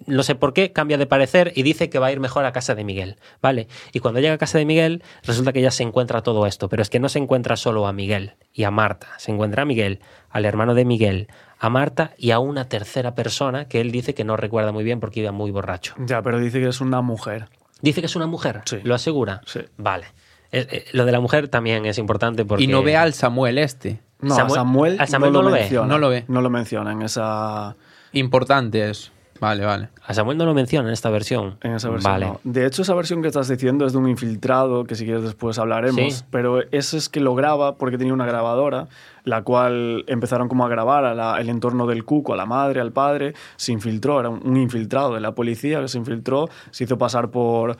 [0.07, 2.51] no sé por qué, cambia de parecer y dice que va a ir mejor a
[2.51, 3.67] casa de Miguel, ¿vale?
[3.93, 6.81] Y cuando llega a casa de Miguel, resulta que ya se encuentra todo esto, pero
[6.81, 9.99] es que no se encuentra solo a Miguel y a Marta, se encuentra a Miguel,
[10.31, 11.27] al hermano de Miguel,
[11.59, 14.99] a Marta y a una tercera persona que él dice que no recuerda muy bien
[14.99, 15.93] porque iba muy borracho.
[15.99, 17.49] Ya, pero dice que es una mujer.
[17.81, 18.79] Dice que es una mujer, Sí.
[18.83, 19.41] ¿lo asegura?
[19.45, 19.59] Sí.
[19.77, 20.05] Vale.
[20.51, 22.63] Eh, eh, lo de la mujer también es importante porque...
[22.63, 24.01] Y no ve al Samuel este.
[24.19, 25.61] No, Samuel- a Samuel, a Samuel no, no lo lo ve.
[25.61, 25.87] menciona.
[25.87, 26.25] No lo ve.
[26.27, 27.75] No lo menciona en esa,
[28.13, 29.11] Importante eso.
[29.39, 29.89] Vale, vale.
[30.05, 31.57] A Samuel no lo menciona en esta versión.
[31.61, 32.13] en esa versión.
[32.13, 32.25] Vale.
[32.27, 32.39] no.
[32.43, 35.57] De hecho, esa versión que estás diciendo es de un infiltrado, que si quieres después
[35.57, 36.13] hablaremos.
[36.13, 36.23] Sí.
[36.29, 38.87] Pero ese es que lo graba porque tenía una grabadora,
[39.23, 42.81] la cual empezaron como a grabar a la- el entorno del cuco, a la madre,
[42.81, 43.33] al padre.
[43.55, 47.29] Se infiltró, era un, un infiltrado de la policía que se infiltró, se hizo pasar
[47.31, 47.77] por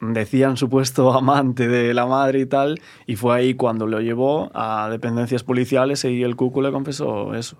[0.00, 4.88] decían supuesto amante de la madre y tal, y fue ahí cuando lo llevó a
[4.90, 7.56] dependencias policiales y el cuco le confesó eso,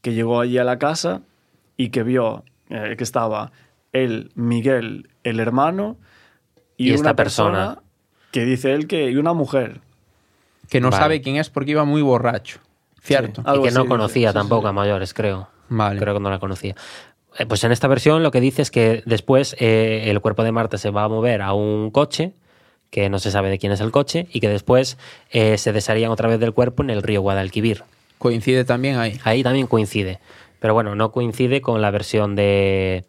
[0.00, 1.20] que llegó allí a la casa
[1.76, 3.52] y que vio eh, que estaba
[3.92, 5.98] él, Miguel, el hermano
[6.78, 7.82] y, Y esta una persona, persona.
[8.30, 9.82] que dice él que y una mujer.
[10.72, 11.02] Que no Vale.
[11.02, 12.58] sabe quién es porque iba muy borracho.
[13.02, 13.42] ¿Cierto?
[13.42, 13.58] Sí.
[13.58, 14.30] Y que no conocía.
[14.30, 14.68] Sí, tampoco sí.
[14.68, 15.50] a mayores, creo.
[15.68, 16.00] Vale.
[16.00, 16.74] Creo que no la conocía.
[17.38, 20.50] Eh, Pues en esta versión lo que dice es que después eh, el cuerpo de
[20.52, 22.32] Marta se va a mover a un coche,
[22.88, 24.96] que no se sabe de quién es el coche, y que después
[25.30, 27.84] eh, se desharían otra vez del cuerpo en el río Guadalquivir.
[28.16, 29.20] Coincide también ahí.
[29.24, 30.20] Ahí también coincide.
[30.58, 33.04] Pero bueno, no coincide con la versión de,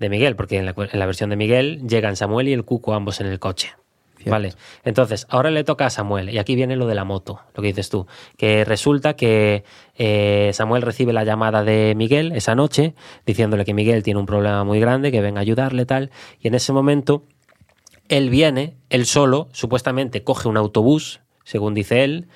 [0.00, 2.92] de Miguel, porque en la, en la versión de Miguel llegan Samuel y el Cuco
[2.92, 3.72] ambos en el coche.
[4.30, 4.54] Vale.
[4.84, 7.68] Entonces, ahora le toca a Samuel, y aquí viene lo de la moto, lo que
[7.68, 8.06] dices tú,
[8.36, 9.64] que resulta que
[9.96, 12.94] eh, Samuel recibe la llamada de Miguel esa noche,
[13.26, 16.10] diciéndole que Miguel tiene un problema muy grande, que venga a ayudarle, tal,
[16.40, 17.24] y en ese momento
[18.08, 22.28] él viene, él solo, supuestamente coge un autobús, según dice él,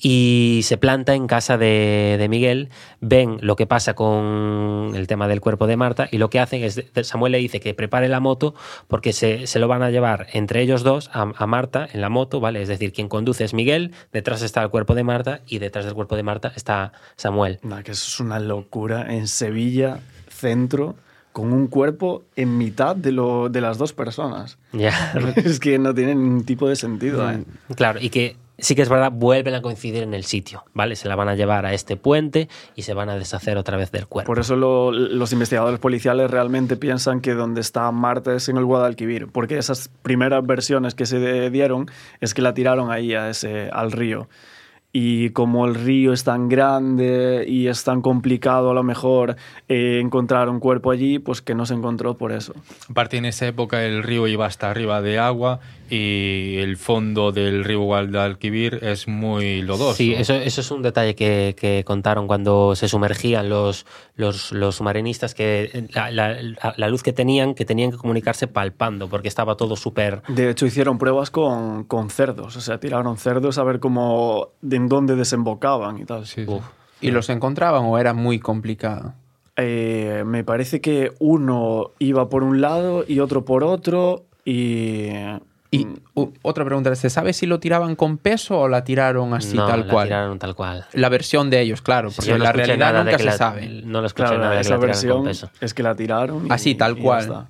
[0.00, 2.70] y se planta en casa de, de Miguel,
[3.00, 6.62] ven lo que pasa con el tema del cuerpo de Marta y lo que hacen
[6.62, 8.54] es, Samuel le dice que prepare la moto
[8.86, 12.08] porque se, se lo van a llevar entre ellos dos a, a Marta en la
[12.08, 12.62] moto, ¿vale?
[12.62, 15.94] Es decir, quien conduce es Miguel, detrás está el cuerpo de Marta y detrás del
[15.94, 17.58] cuerpo de Marta está Samuel.
[17.62, 19.12] Nah, que eso es una locura.
[19.12, 20.94] En Sevilla, centro,
[21.32, 24.58] con un cuerpo en mitad de, lo, de las dos personas.
[24.72, 25.12] Ya.
[25.36, 27.28] es que no tiene ningún tipo de sentido.
[27.30, 27.42] ¿eh?
[27.74, 30.96] Claro, y que sí que es verdad, vuelven a coincidir en el sitio, ¿vale?
[30.96, 33.90] Se la van a llevar a este puente y se van a deshacer otra vez
[33.92, 34.26] del cuerpo.
[34.26, 38.64] Por eso lo- los investigadores policiales realmente piensan que donde está Marta es en el
[38.64, 41.86] Guadalquivir, porque esas primeras versiones que se dieron
[42.20, 44.28] es que la tiraron ahí a ese, al río.
[44.90, 49.36] Y como el río es tan grande y es tan complicado a lo mejor
[49.68, 52.54] eh, encontrar un cuerpo allí, pues que no se encontró por eso.
[52.90, 55.60] Aparte, en esa época el río iba hasta arriba de agua
[55.90, 59.94] y el fondo del río Guadalquivir es muy lodoso.
[59.94, 63.86] Sí, eso, eso es un detalle que, que contaron cuando se sumergían los,
[64.16, 66.36] los, los submarinistas, que la, la-
[66.76, 70.22] la luz que tenían, que tenían que comunicarse palpando, porque estaba todo súper...
[70.28, 72.56] De hecho, hicieron pruebas con, con cerdos.
[72.56, 76.26] O sea, tiraron cerdos a ver cómo, de en dónde desembocaban y tal.
[76.26, 76.46] Sí.
[77.00, 79.14] ¿Y los encontraban o era muy complicado?
[79.56, 85.08] Eh, me parece que uno iba por un lado y otro por otro y...
[85.70, 89.34] Y mm, u- otra pregunta, ¿se sabe si lo tiraban con peso o la tiraron
[89.34, 90.06] así no, tal la cual?
[90.08, 90.86] tiraron tal cual.
[90.94, 93.68] La versión de ellos, claro, porque Yo no la realidad nunca se la- sabe.
[93.84, 95.50] No lo escuché Claro, nada de que esa la tiraran con versión peso.
[95.60, 97.46] es que la tiraron y, Así, tal y ya cual.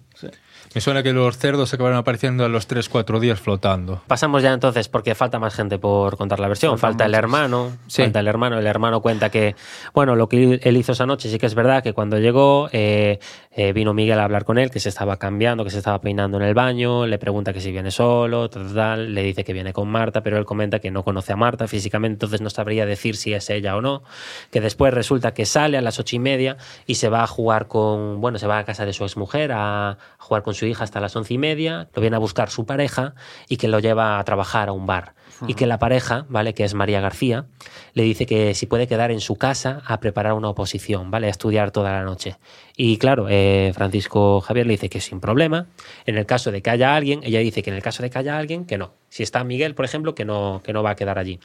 [0.74, 4.02] Me suena que los cerdos acabaron apareciendo a los 3-4 días flotando.
[4.06, 6.78] Pasamos ya entonces, porque falta más gente por contar la versión.
[6.78, 7.72] Faltan falta el hermano.
[7.86, 8.02] Sí.
[8.02, 8.58] Falta el hermano.
[8.58, 9.56] El hermano cuenta que,
[9.94, 13.18] bueno, lo que él hizo esa noche sí que es verdad que cuando llegó eh,
[13.50, 16.36] eh, vino Miguel a hablar con él, que se estaba cambiando, que se estaba peinando
[16.36, 19.52] en el baño, le pregunta que si viene solo, tal, tal, tal, le dice que
[19.52, 22.86] viene con Marta, pero él comenta que no conoce a Marta físicamente, entonces no sabría
[22.86, 24.02] decir si es ella o no.
[24.50, 27.68] Que después resulta que sale a las ocho y media y se va a jugar
[27.68, 31.00] con, bueno, se va a casa de su exmujer a jugar con su hija hasta
[31.00, 33.14] las once y media, lo viene a buscar su pareja
[33.48, 35.14] y que lo lleva a trabajar a un bar.
[35.46, 36.52] Y que la pareja, ¿vale?
[36.52, 37.46] Que es María García,
[37.94, 41.28] le dice que si puede quedar en su casa a preparar una oposición, ¿vale?
[41.28, 42.36] A estudiar toda la noche.
[42.76, 45.66] Y claro, eh, Francisco Javier le dice que sin problema.
[46.06, 48.18] En el caso de que haya alguien, ella dice que en el caso de que
[48.18, 48.94] haya alguien, que no.
[49.10, 51.38] Si está Miguel, por ejemplo, que no, que no va a quedar allí.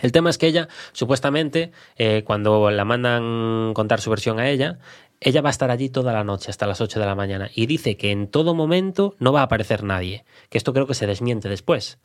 [0.00, 4.78] El tema es que ella, supuestamente, eh, cuando la mandan contar su versión a ella,
[5.20, 7.66] ella va a estar allí toda la noche, hasta las 8 de la mañana, y
[7.66, 10.24] dice que en todo momento no va a aparecer nadie.
[10.50, 11.98] Que esto creo que se desmiente después.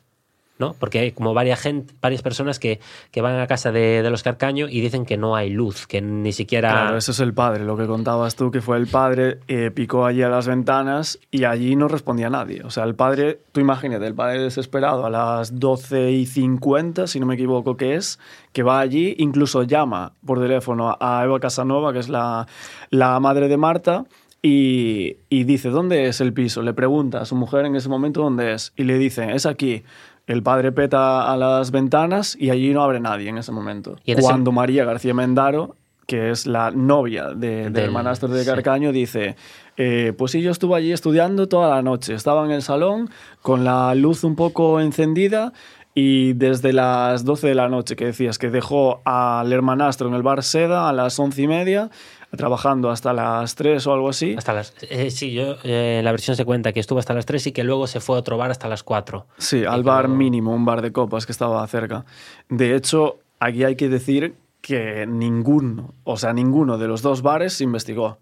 [0.60, 0.74] ¿No?
[0.78, 2.80] Porque hay como varias, gente, varias personas que,
[3.10, 6.32] que van a casa de, los Carcaño y dicen que no hay luz, que ni
[6.32, 6.70] siquiera...
[6.70, 10.04] Claro, eso es el padre, lo que contabas tú, que fue el padre, eh, picó
[10.04, 12.62] allí a las ventanas y allí no respondía nadie.
[12.62, 17.18] O sea, el padre, tú imagínate, el padre desesperado a las 12 y 50, si
[17.18, 18.18] no me equivoco que es,
[18.52, 22.46] que va allí, incluso llama por teléfono a Eva Casanova, que es la,
[22.90, 24.04] la madre de Marta,
[24.42, 26.62] y, y dice, ¿dónde es el piso?
[26.62, 29.84] Le pregunta a su mujer en ese momento dónde es, y le dice, es aquí.
[30.30, 33.96] El padre peta a las ventanas y allí no abre nadie en ese momento.
[34.04, 35.74] Y en ese- Cuando María García Mendaro,
[36.06, 38.46] que es la novia de- del, Del- hermanastro de sí.
[38.48, 39.36] Carcaño, dice,
[39.76, 43.10] eh, pues sí, yo estuve allí estudiando toda la noche, estaba en el salón
[43.42, 45.52] con la luz un poco encendida
[45.94, 50.22] y desde las 12 de la noche que decías que dejó al hermanastro en el
[50.22, 51.90] bar Seda a las once y media,
[52.36, 54.34] trabajando hasta las 3 o algo así.
[54.36, 54.74] Hasta las...
[54.82, 57.64] eh, sí, yo eh, la versión se cuenta que estuvo hasta las 3 y que
[57.64, 59.26] luego se fue a otro bar hasta las 4.
[59.38, 62.04] Sí, Y al bar luego- mínimo, un bar de copas que estaba cerca.
[62.48, 67.54] De hecho, aquí hay que decir que ninguno, o sea, ninguno de los dos bares
[67.54, 68.18] se investigó.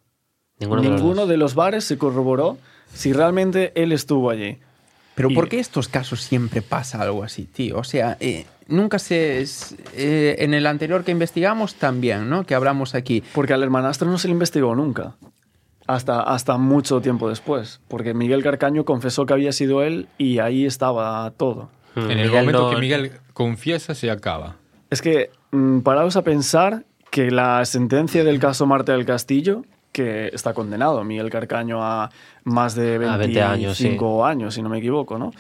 [0.61, 1.29] Ninguno, de los Ninguno dos.
[1.31, 2.59] de los bares se corroboró
[2.93, 4.59] si realmente él estuvo allí.
[5.15, 7.79] Pero Y- ¿por qué estos casos siempre pasa algo así, tío?
[7.79, 9.41] O sea, eh, nunca se...
[9.41, 12.45] es- eh, en el anterior que investigamos también, ¿no?
[12.45, 13.23] Que hablamos aquí.
[13.35, 15.15] Porque al hermanastro no se le investigó nunca.
[15.87, 17.81] Hasta, hasta mucho tiempo después.
[17.89, 21.71] Porque Miguel Carcaño confesó que había sido él y ahí estaba todo.
[21.95, 24.57] Mm, En el Miguel momento no- que Miguel confiesa, se acaba.
[24.91, 29.63] Es que, mm, paraos a pensar que la sentencia del caso Marta del Castillo,
[29.93, 32.11] que está condenado Miguel Carcaño a
[32.45, 33.97] más de A 25 20 años, sí.
[34.25, 35.33] años, si no me equivoco, ¿no?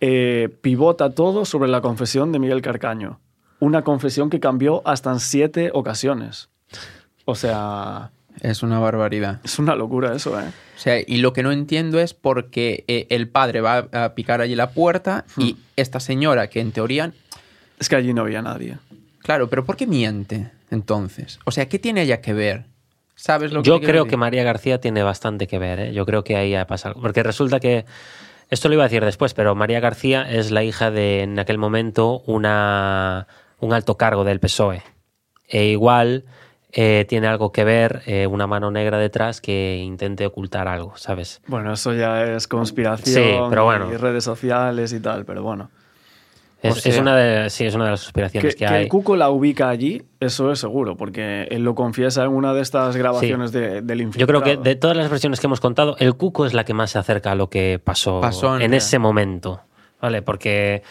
[0.00, 3.20] Eh, pivota todo sobre la confesión de Miguel Carcaño.
[3.58, 6.48] Una confesión que cambió hasta en siete ocasiones.
[7.26, 8.10] O sea,
[8.40, 9.40] Es una barbaridad.
[9.44, 10.44] es una locura eso, ¿eh?
[10.76, 14.14] O sea, y lo que no entiendo es por qué eh, el padre va a
[14.14, 17.12] picar allí la puerta y esta señora, que en teoría...
[17.78, 18.78] Es que allí no había nadie.
[19.18, 21.38] Claro, pero ¿por qué miente entonces?
[21.44, 22.64] O sea, ¿qué tiene ella que ver?
[23.14, 24.10] ¿Sabes lo que Yo creo decir?
[24.12, 25.92] que María García tiene bastante que ver, ¿eh?
[25.92, 27.02] Yo creo que ahí ha pasado algo.
[27.02, 27.84] Porque resulta que,
[28.50, 31.58] esto lo iba a decir después, pero María García es la hija de, en aquel
[31.58, 33.26] momento, una,
[33.60, 34.82] un alto cargo del PSOE.
[35.48, 36.24] E igual
[36.72, 41.40] eh, tiene algo que ver, eh, una mano negra detrás que intente ocultar algo, ¿sabes?
[41.46, 43.92] Bueno, eso ya es conspiración Sí, pero bueno.
[43.92, 45.70] y redes sociales y tal, pero bueno.
[46.62, 48.66] Es, O sea, es una, de, sí, es una de las Que, conspiraciones que, que
[48.66, 48.82] hay.
[48.82, 52.60] el Cuco la ubica allí, eso es seguro, porque él lo confiesa en una de
[52.60, 54.20] estas grabaciones de- del infierno.
[54.20, 56.74] Yo creo que de todas las versiones que hemos contado, el Cuco es la que
[56.74, 59.60] más se acerca a lo que pasó, Pasó en ese momento.
[60.02, 60.22] ¿Vale?
[60.22, 60.82] Porque,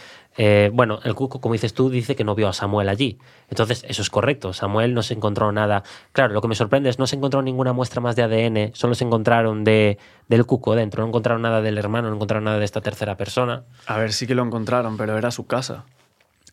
[0.42, 3.18] eh, bueno, el Cuco, como dices tú, dice que no vio a Samuel allí.
[3.50, 4.54] Entonces, eso es correcto.
[4.54, 5.84] Samuel no se encontró nada.
[6.14, 8.96] Claro, lo que me sorprende es no se encontró ninguna muestra más de ADN, solo
[8.96, 9.98] se encontraron de,
[10.30, 11.02] del Cuco dentro.
[11.04, 13.64] No encontraron nada del hermano, no encontraron nada de esta tercera persona.
[13.86, 15.84] A ver, sí que lo encontraron, pero era su casa.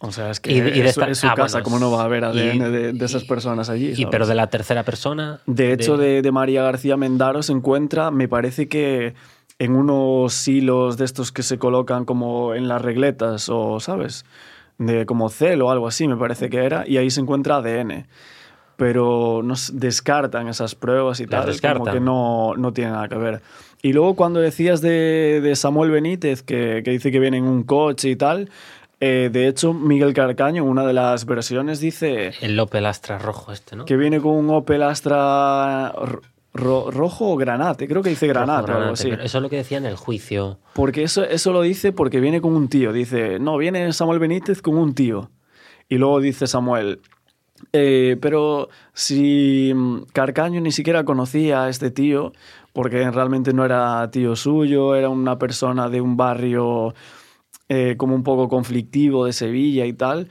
[0.00, 1.78] O sea, es que Y y es, su- esta- es su ah, casa, bueno, ¿cómo
[1.78, 3.94] no va a haber y- ADN de, de esas personas allí?
[3.96, 5.40] Y, pero de la tercera persona.
[5.46, 9.14] De hecho, de, de María García Mendaro se encuentra, me parece que
[9.58, 14.24] en unos hilos de estos que se colocan como en las regletas o, ¿sabes?
[14.78, 18.06] De como cel o algo así, me parece que era, y ahí se encuentra ADN.
[18.76, 23.40] Pero nos descartan esas pruebas y tal, como que no, no tiene nada que ver.
[23.80, 27.62] Y luego cuando decías de, de Samuel Benítez, que, que dice que viene en un
[27.62, 28.50] coche y tal,
[29.00, 33.52] eh, de hecho Miguel Carcaño en una de las versiones dice El Opel Astra rojo
[33.52, 33.84] este, ¿no?
[33.84, 35.94] que viene con un Opel Astra
[36.56, 39.10] ro- ro- rojo o granate, creo que dice Rojo granate o algo granate, así.
[39.10, 40.58] pero Eso es lo que decía en el juicio.
[40.74, 42.92] Porque eso, eso lo dice porque viene con un tío.
[42.92, 45.30] Dice, no, viene Samuel Benítez con un tío.
[45.88, 47.00] Y luego dice Samuel,
[47.72, 52.32] "Eh, pero si mm, Carcaño ni siquiera conocía a este tío,
[52.72, 56.94] porque realmente no era tío suyo, era una persona de un barrio
[57.68, 60.28] eh, como un poco conflictivo de Sevilla y tal.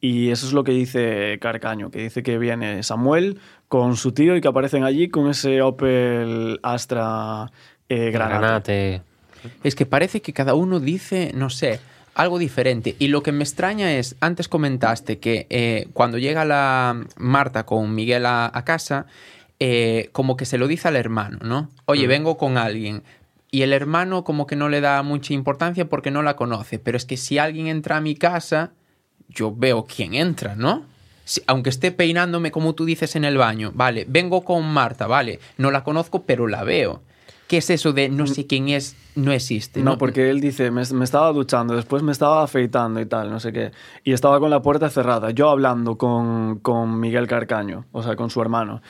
[0.00, 4.36] Y eso es lo que dice Carcaño, que dice que viene Samuel con su tío
[4.36, 7.50] y que aparecen allí con ese Opel Astra
[7.88, 8.38] eh, granate.
[8.38, 9.02] Granate.
[9.62, 11.80] Es que parece que cada uno dice, no sé,
[12.14, 12.96] algo diferente.
[12.98, 17.94] Y lo que me extraña es, antes comentaste que eh, cuando llega la Marta con
[17.94, 19.06] Miguel a, a casa,
[19.60, 21.68] eh, como que se lo dice al hermano, ¿no?
[21.84, 23.02] Oye, vengo con alguien.
[23.50, 26.78] Y el hermano como que no le da mucha importancia porque no la conoce.
[26.78, 28.72] Pero es que si alguien entra a mi casa,
[29.28, 30.84] yo veo quién entra, ¿no?
[31.28, 35.40] Si- aunque esté peinándome como tú dices en el baño, vale, vengo con Marta, vale,
[35.58, 37.02] no la conozco, pero la veo.
[37.48, 39.82] ¿Qué es eso de no sé quién es, no existe?
[39.82, 43.40] No, porque él dice, me, me estaba duchando, después me estaba afeitando y tal, no
[43.40, 43.72] sé qué.
[44.04, 48.30] Y estaba con la puerta cerrada, yo hablando con, con Miguel Carcaño, o sea, con
[48.30, 48.80] su hermano.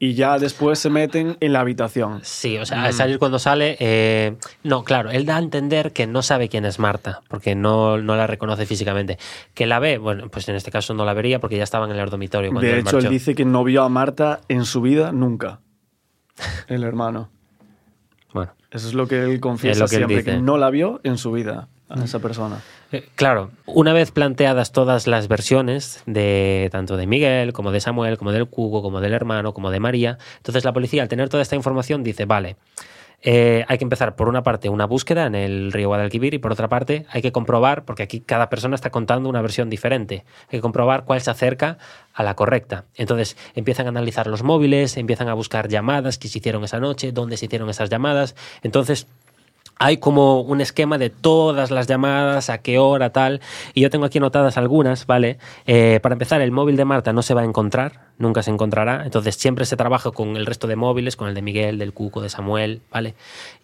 [0.00, 2.20] Y ya después se meten en la habitación.
[2.22, 2.66] Sí, o Mm.
[2.66, 3.76] sea, al salir cuando sale.
[3.80, 7.98] eh, no, claro, él da a entender que no sabe quién es Marta, porque no,
[7.98, 9.18] no la reconoce físicamente.
[9.54, 11.98] Que la ve, bueno, pues en este caso no la vería porque ya estaban en
[11.98, 15.10] el dormitorio cuando De hecho, él dice que no vio a Marta en su vida
[15.10, 15.60] nunca.
[16.68, 17.28] El hermano.
[18.32, 18.52] Bueno.
[18.70, 20.30] Eso es lo que él confiesa que él siempre, dice.
[20.32, 22.60] que no la vio en su vida a esa persona.
[22.92, 28.16] Eh, Claro, una vez planteadas todas las versiones de tanto de Miguel como de Samuel,
[28.16, 31.42] como del Cugo, como del hermano, como de María, entonces la policía al tener toda
[31.42, 32.56] esta información dice, vale,
[33.20, 36.52] eh, hay que empezar por una parte una búsqueda en el río Guadalquivir y por
[36.52, 40.58] otra parte hay que comprobar, porque aquí cada persona está contando una versión diferente, hay
[40.58, 41.78] que comprobar cuál se acerca
[42.14, 42.84] a la correcta.
[42.94, 47.12] Entonces empiezan a analizar los móviles, empiezan a buscar llamadas que se hicieron esa noche,
[47.12, 48.36] dónde se hicieron esas llamadas.
[48.62, 49.08] Entonces
[49.78, 53.40] hay como un esquema de todas las llamadas, a qué hora, tal.
[53.74, 55.38] Y yo tengo aquí anotadas algunas, ¿vale?
[55.66, 59.04] Eh, para empezar, el móvil de Marta no se va a encontrar, nunca se encontrará.
[59.04, 62.20] Entonces siempre se trabaja con el resto de móviles, con el de Miguel, del Cuco,
[62.20, 63.14] de Samuel, ¿vale?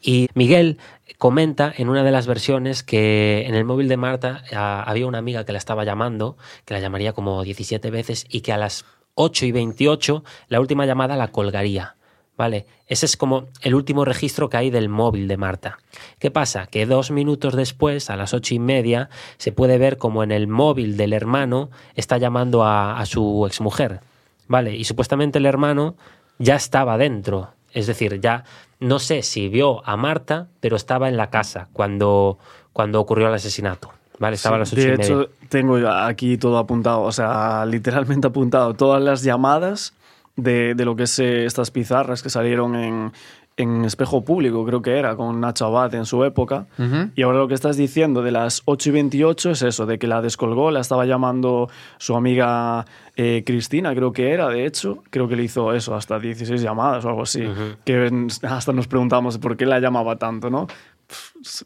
[0.01, 0.79] Y Miguel
[1.19, 5.19] comenta en una de las versiones que en el móvil de Marta ah, había una
[5.19, 8.85] amiga que la estaba llamando, que la llamaría como 17 veces y que a las
[9.15, 11.97] 8 y 28 la última llamada la colgaría.
[12.37, 12.67] ¿Vale?
[12.89, 15.79] Ese es como el último registro que hay del móvil de Marta.
[16.19, 16.67] ¿Qué pasa?
[16.67, 20.49] Que dos minutos después, a las ocho y media, se puede ver como en el
[20.49, 24.01] móvil del hermano está llamando a, a su exmujer.
[24.49, 24.75] ¿Vale?
[24.75, 25.95] Y supuestamente el hermano
[26.39, 27.51] ya estaba dentro.
[27.73, 28.45] Es decir, ya
[28.81, 32.39] no sé si vio a Marta, pero estaba en la casa cuando,
[32.73, 33.93] cuando ocurrió el asesinato.
[34.19, 34.37] ¿Vale?
[34.37, 35.05] Estaba a las ocho de y media.
[35.05, 39.93] hecho, tengo aquí todo apuntado, o sea, literalmente apuntado todas las llamadas
[40.37, 43.13] de, de lo que es eh, estas pizarras que salieron en,
[43.57, 46.67] en espejo público, creo que era, con Nacho Abad en su época.
[47.15, 50.09] Y ahora lo que estás diciendo de las 8 y 28 es eso, de que
[50.09, 52.85] la descolgó, la estaba llamando su amiga
[53.15, 57.05] eh, Cristina, creo que era, de hecho, creo que le hizo eso, hasta 16 llamadas
[57.05, 57.45] o algo así,
[57.85, 58.11] que
[58.43, 60.67] hasta nos preguntamos por qué la llamaba tanto, ¿no?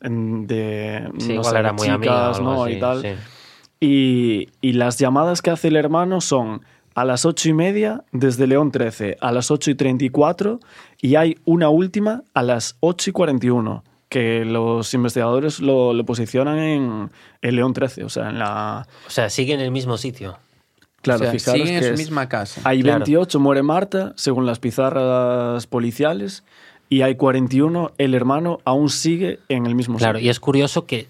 [0.03, 2.65] De, Sí, no igual sé, era muy chicas, ¿no?
[2.65, 3.03] así, y tal.
[3.03, 3.09] sí.
[3.81, 6.63] Y, y las llamadas que hace el hermano son
[7.01, 10.61] a las ocho y media desde León 13 a las 8 y 34
[11.01, 16.59] y hay una última a las 8 y 41 que los investigadores lo, lo posicionan
[16.59, 17.11] en,
[17.43, 18.87] en León 13, o sea, en la...
[19.07, 20.39] O sea, sigue en el mismo sitio.
[21.03, 22.61] Claro, O sea, fijaros siguen en que su es- misma casa.
[22.65, 23.01] Hay Claro.
[23.01, 26.43] 28, muere Marta, según las pizarras policiales,
[26.89, 30.27] y hay 41, el hermano aún sigue en el mismo Claro, sitio.
[30.27, 31.07] y es curioso que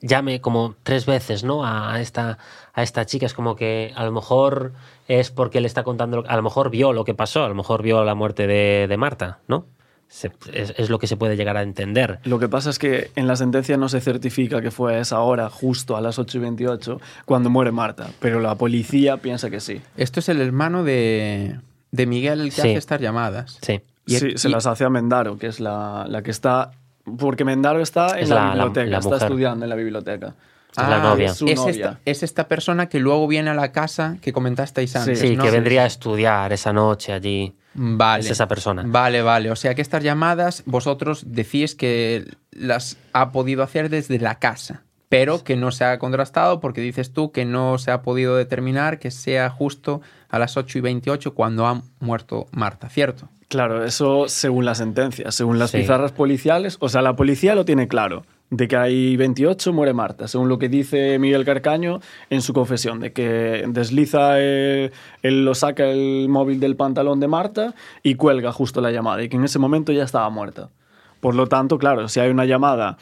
[0.00, 1.64] llame como tres veces, ¿no?
[1.66, 2.38] A esta,
[2.76, 3.26] a esta chica.
[3.26, 4.72] Es como que a lo mejor
[5.08, 7.82] es porque le está contando, a lo mejor vio lo que pasó, a lo mejor
[7.82, 9.66] vio la muerte de, de Marta, ¿no?
[10.08, 12.20] Se- es, es lo que se puede llegar a entender.
[12.22, 15.18] Lo que pasa es que en la sentencia no se certifica que fue a esa
[15.20, 19.58] hora, justo a las 8 y 28, cuando muere Marta, pero la policía piensa que
[19.58, 19.80] sí.
[19.96, 21.58] Esto es el hermano de,
[21.90, 22.60] de Miguel el que Sí.
[22.60, 23.58] hace estas llamadas.
[23.62, 23.80] Sí.
[24.06, 26.70] Y- sí, se y- las hace a Mendaro, que es la, la que está...
[27.18, 30.34] Porque Mendaro está en Es la, la- biblioteca, la está estudiando en la biblioteca.
[30.82, 31.28] Es la novia.
[31.28, 31.70] Ah, es su es, novia.
[31.70, 35.18] esta, es esta persona que luego viene a la casa que comentasteis antes.
[35.20, 35.42] Sí, ¿no?
[35.44, 37.54] que vendría a estudiar esa noche allí.
[37.78, 38.24] Vale.
[38.24, 38.84] es esa persona.
[38.86, 39.50] Vale, vale.
[39.50, 44.82] O sea que estas llamadas vosotros decís que las ha podido hacer desde la casa,
[45.10, 48.98] pero que no se ha contrastado porque dices tú que no se ha podido determinar
[48.98, 50.00] que sea justo
[50.30, 53.28] a las 8 y 28 cuando ha muerto Marta, ¿cierto?
[53.48, 55.78] Claro, eso según la sentencia, según las Sí.
[55.78, 56.78] pizarras policiales.
[56.80, 58.24] O sea, la policía lo tiene claro.
[58.48, 61.98] De que hay 28, muere Marta, según lo que dice Miguel Carcaño
[62.30, 64.92] en su confesión, de que desliza, eh,
[65.22, 67.74] él lo saca el móvil del pantalón de Marta
[68.04, 70.70] y cuelga justo la llamada, y que en ese momento ya estaba muerta.
[71.18, 72.98] Por lo tanto, claro, si hay una llamada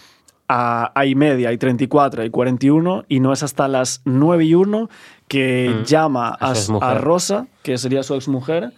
[0.48, 4.54] a, a y media, hay 34, hay 41, y no es hasta las 9 y
[4.54, 4.88] 1
[5.28, 5.84] que Mm.
[5.84, 8.72] llama A Rosa, que sería su exmujer,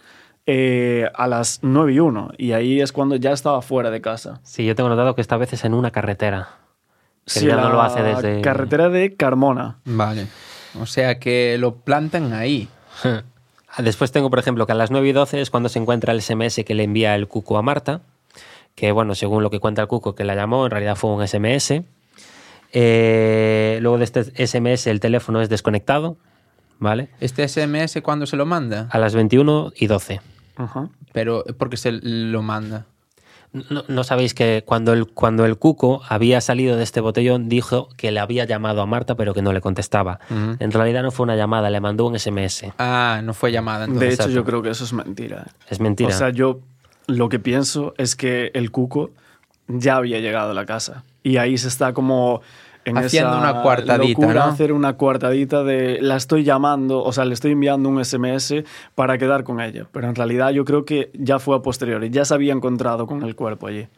[0.49, 2.31] eh, a las 9 y 1.
[2.37, 4.39] Y ahí es cuando ya estaba fuera de casa.
[4.43, 6.47] Sí, yo tengo notado que esta vez es en una carretera.
[7.25, 8.41] Que Sí, ya no la lo hace desde...
[8.41, 9.79] Carretera de Carmona.
[9.83, 10.27] Vale.
[10.81, 12.69] O sea que lo plantan ahí.
[13.77, 16.21] Después tengo, por ejemplo, que a las 9 y 12 es cuando se encuentra el
[16.21, 18.01] SMS que le envía el cuco a Marta,
[18.73, 21.27] que bueno, según lo que cuenta el cuco que la llamó, en realidad fue un
[21.27, 21.81] SMS.
[22.71, 26.17] Eh, luego de este SMS el teléfono es desconectado,
[26.79, 27.09] ¿vale?
[27.19, 30.21] Este SMS cuando se lo manda, A las 21 y 12.
[30.57, 30.89] Ajá.
[31.13, 32.85] pero porque se lo manda.
[33.53, 37.89] No, no sabéis que cuando el, cuando el cuco había salido de este botellón dijo
[37.95, 40.19] que le había llamado a Marta pero que no le contestaba.
[40.29, 42.65] En realidad no fue una llamada, le mandó un SMS.
[42.77, 44.31] Ah, no fue llamada De hecho, exacto.
[44.33, 45.47] yo creo que eso es mentira.
[45.69, 46.09] Es mentira.
[46.09, 46.59] O sea, yo
[47.07, 49.11] lo que pienso es que el cuco
[49.67, 51.03] ya había llegado a la casa.
[51.23, 52.41] Y ahí se está como
[52.87, 54.51] en Haciendo esa una coartadita, locura, ¿no?
[54.51, 58.63] hacer una coartadita de la estoy llamando, o sea, le estoy enviando un SMS
[58.95, 59.85] para quedar con ella.
[59.91, 63.23] Pero en realidad yo creo que ya fue a posteriori, ya se había encontrado con
[63.23, 63.89] el cuerpo allí.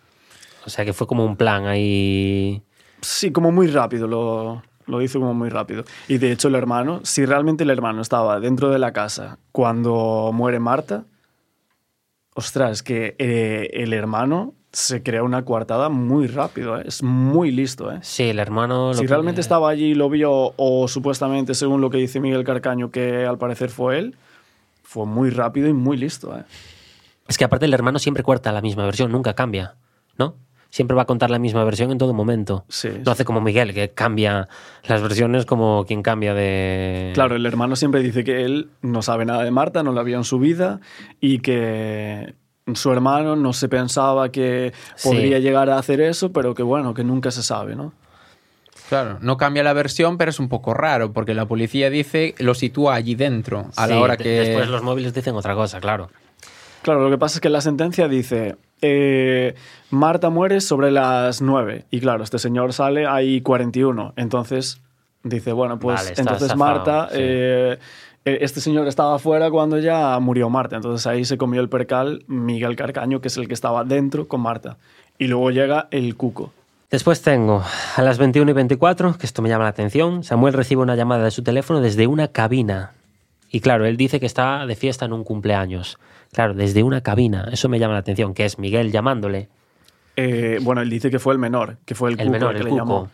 [0.65, 2.63] o sea que fue como un plan ahí.
[3.01, 5.83] Sí, como muy rápido, lo, lo hizo como muy rápido.
[6.07, 10.31] Y de hecho el hermano, si realmente el hermano estaba dentro de la casa cuando
[10.33, 11.05] muere Marta,
[12.33, 16.83] ostras, que eh, el hermano se crea una coartada muy rápido, ¿eh?
[16.85, 17.91] es muy listo.
[17.91, 17.99] ¿eh?
[18.01, 18.89] Sí, el hermano.
[18.89, 22.19] lo Si que- realmente estaba allí y lo vio, o supuestamente, según lo que dice
[22.19, 24.15] Miguel Carcaño, que al parecer fue él,
[24.83, 26.35] fue muy rápido y muy listo.
[26.37, 26.43] ¿eh?
[27.27, 29.75] Es que aparte el hermano siempre cuenta la misma versión, nunca cambia,
[30.17, 30.35] ¿no?
[30.71, 32.63] Siempre va a contar la misma versión en todo momento.
[32.69, 34.47] Sí, No hace como Miguel, que cambia
[34.87, 37.09] las versiones como quien cambia de.
[37.15, 40.17] Claro, el hermano siempre dice que él no sabe nada de Marta, no la vio
[40.17, 40.79] en su vida
[41.19, 42.35] y que
[42.75, 45.09] su hermano no se pensaba que Sí.
[45.09, 47.93] podría llegar a hacer eso, pero que bueno, que nunca se sabe, ¿no?
[48.89, 52.55] Claro, no cambia la versión, pero es un poco raro, porque la policía dice lo
[52.55, 54.29] sitúa allí dentro, a Sí, la hora que...
[54.29, 56.09] Después los móviles dicen otra cosa, claro.
[56.81, 59.53] Claro, lo que pasa es que la sentencia dice, eh,
[59.91, 64.81] Marta muere sobre las 9 y claro, este señor sale ahí 41, entonces
[65.23, 67.17] dice, bueno, pues Vale, entonces zafado, Marta, sí.
[67.19, 67.77] eh,
[68.41, 72.75] este señor estaba afuera cuando ya murió Marta, entonces ahí se comió el percal Miguel
[72.75, 74.77] Carcaño, que es el que estaba dentro con Marta,
[75.17, 76.51] y luego llega el cuco.
[76.91, 77.63] Después tengo
[77.95, 80.23] a las 21 y 24, que esto me llama la atención.
[80.23, 82.93] Samuel recibe una llamada de su teléfono desde una cabina.
[83.51, 85.99] Y claro, él dice que está de fiesta en un cumpleaños.
[86.33, 87.47] Claro, desde una cabina.
[87.51, 89.49] Eso me llama la atención, que es Miguel llamándole.
[90.15, 92.57] Eh, bueno, él dice que fue el menor, que fue el, El cuco menor, que
[92.57, 92.79] el le cuco.
[92.81, 93.09] llamó.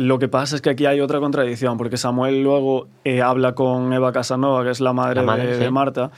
[0.00, 3.92] Lo que pasa es que aquí hay otra contradicción, porque Samuel luego eh, habla con
[3.92, 5.60] Eva Casanova, que es la madre, La madre, de, sí.
[5.60, 6.10] de Marta,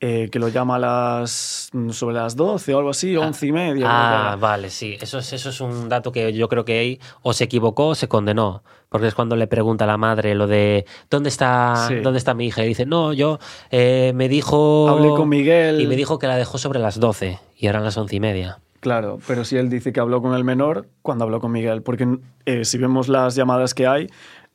[0.00, 3.86] eh, que lo llama a las sobre las 12 o algo así, 11 y media.
[3.88, 4.96] Ah, vale, sí.
[5.00, 7.94] Eso es, eso es un dato que yo creo que ahí o se equivocó o
[7.94, 8.64] se condenó.
[8.88, 11.96] Porque es cuando le pregunta a la madre lo de ¿dónde está, Sí.
[11.96, 12.64] ¿dónde está mi hija?
[12.64, 13.38] Y dice, no, yo
[13.70, 14.88] eh, me dijo...
[14.88, 15.80] Hablé con Miguel.
[15.80, 18.58] Y me dijo que la dejó sobre las 12 y eran las once y media.
[18.80, 22.18] Claro, pero si él dice que habló con el menor, cuando habló con Miguel, porque
[22.44, 24.08] eh, si vemos las llamadas que hay,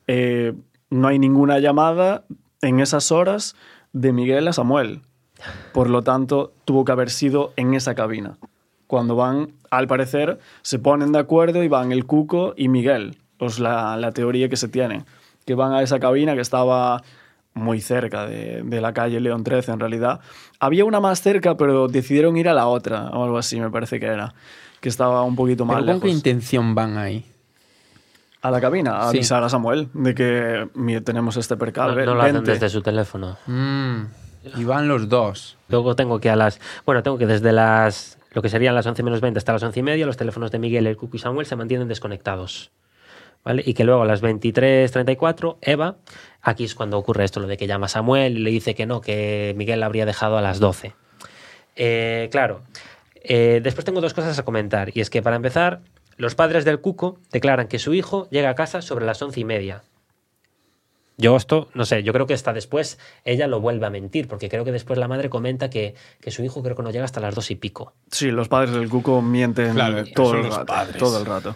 [0.06, 0.54] eh,
[0.90, 2.24] no hay ninguna llamada
[2.62, 3.54] en esas horas
[3.92, 5.02] de Miguel a Samuel.
[5.72, 8.38] Por lo tanto, tuvo que haber sido en esa cabina.
[8.86, 13.18] Cuando van, al parecer, se ponen de acuerdo y van el Cuco y Miguel.
[13.38, 15.04] Pues la, la teoría que se tiene.
[15.44, 17.02] Que van a esa cabina que estaba
[17.54, 20.20] muy cerca de, de la calle León 13, en realidad.
[20.60, 23.98] Había una más cerca, pero decidieron ir a la otra, o algo así, me parece
[24.00, 24.34] que era.
[24.80, 27.24] Que estaba un poquito más ¿Pero con qué intención van ahí?
[28.42, 29.16] A la cabina, a Sí.
[29.16, 31.96] avisar a Samuel de que mira, tenemos este percal.
[32.04, 33.38] No, lo hacen desde su teléfono.
[33.46, 34.02] Mm,
[34.56, 35.56] y van los dos.
[35.68, 36.60] Luego tengo que a las.
[36.84, 38.18] Bueno, tengo que desde las.
[38.32, 40.58] Lo que serían las 11 menos 20 hasta las 11 y media, los teléfonos de
[40.58, 42.70] Miguel, el Cuco y Samuel se mantienen desconectados.
[43.44, 43.62] ¿Vale?
[43.66, 45.96] Y que luego a las 23.34, Eva,
[46.40, 48.86] aquí es cuando ocurre esto, lo de que llama a Samuel y le dice que
[48.86, 50.94] no, que Miguel la habría dejado a las 12.
[51.76, 52.62] Eh, claro.
[53.22, 54.90] Eh, después tengo dos cosas a comentar.
[54.94, 55.80] Y es que, para empezar,
[56.16, 59.44] los padres del Cuco declaran que su hijo llega a casa sobre las once y
[59.44, 59.82] media.
[61.16, 64.48] Yo esto, no sé, yo creo que hasta después ella lo vuelve a mentir, porque
[64.48, 67.20] creo que después la madre comenta que, que su hijo creo que no llega hasta
[67.20, 67.92] las dos y pico.
[68.10, 70.96] Sí, los padres del Cuco mienten Claro, todo, son el los rato, padres.
[70.98, 71.54] todo el rato.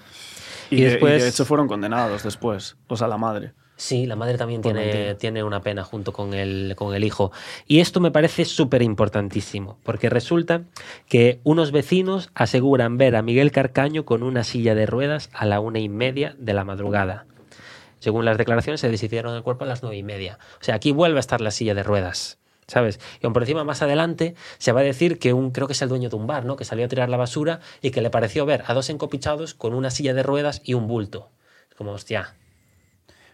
[0.71, 3.53] Y, Y de- y después- de hecho fueron condenados después, o sea, la madre.
[3.77, 7.31] Sí, la madre también tiene, tiene una pena junto con el, con el hijo.
[7.69, 10.63] Y esto me parece súper importantísimo, porque resulta
[11.09, 15.61] que unos vecinos aseguran ver a Miguel Carcaño con una silla de ruedas a la
[15.61, 17.27] una y media de la madrugada.
[18.01, 20.39] Según las declaraciones, se deshicieron el cuerpo a las nueve y media.
[20.61, 22.38] O sea, aquí vuelve a estar la silla de ruedas.
[22.69, 23.01] ¿Sabes?
[23.21, 25.81] Y aún por encima, más adelante, se va a decir que un, creo que es
[25.83, 26.55] el dueño de un bar, ¿no?
[26.55, 29.73] Que salió a tirar la basura y que le pareció ver a dos encopichados con
[29.75, 31.31] una silla de ruedas y un bulto.
[31.71, 32.35] Es como, hostia,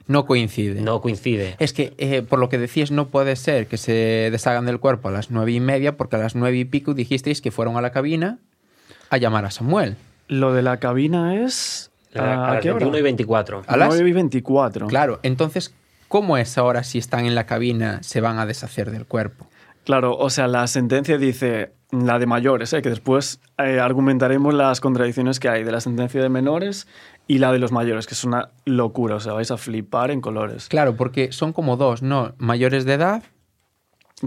[0.06, 0.80] No coincide.
[0.80, 1.56] no coincide.
[1.58, 5.08] Es que, eh, por lo que decías, no puede ser que se deshagan del cuerpo
[5.08, 7.80] a las nueve y media, porque a las nueve y pico dijisteis que fueron a
[7.80, 8.38] la cabina
[9.10, 9.96] a llamar a Samuel.
[10.28, 11.90] Lo de la cabina es...
[12.14, 12.78] A, ¿A, a las qué hora?
[12.86, 13.62] 21 y 24.
[13.66, 13.88] ¿A las?
[13.88, 14.86] 9 y 24.
[14.86, 15.74] Claro, entonces,
[16.14, 19.48] ¿cómo es ahora si están en la cabina se van a deshacer del cuerpo?
[19.82, 22.82] Claro, o sea, la sentencia dice la de mayores, ¿eh?
[22.82, 26.86] que después eh, argumentaremos las contradicciones que hay de la sentencia de menores
[27.26, 30.20] y la de los mayores, que es una locura, o sea, vais a flipar en
[30.20, 30.68] colores.
[30.68, 32.36] Claro, porque son como dos, ¿no?
[32.38, 33.24] Mayores de edad.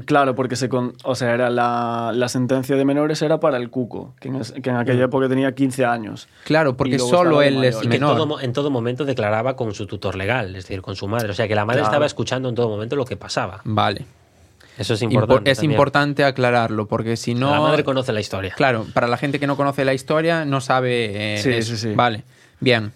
[0.06, 3.70] Claro, porque se con- o sea, era la, la sentencia de menores era para el
[3.70, 6.28] cuco, que en, es- que en aquella época tenía 15 años.
[6.44, 9.88] Claro, porque solo él es que en todo, mo- en todo momento declaraba con su
[9.88, 11.30] tutor legal, es decir, con su madre.
[11.32, 11.92] O sea, que la madre Claro.
[11.92, 13.62] estaba escuchando en todo momento lo que pasaba.
[13.64, 14.06] Vale.
[14.78, 15.52] Eso es Impor- importante.
[15.52, 15.72] es también.
[15.72, 17.50] importante aclararlo, porque si no...
[17.50, 18.54] La madre conoce la historia.
[18.56, 21.36] Claro, para la gente que no conoce la historia, no sabe...
[21.36, 21.72] eh, Sí, eso.
[21.76, 21.94] sí, sí.
[21.96, 22.24] Vale,
[22.60, 22.92] bien.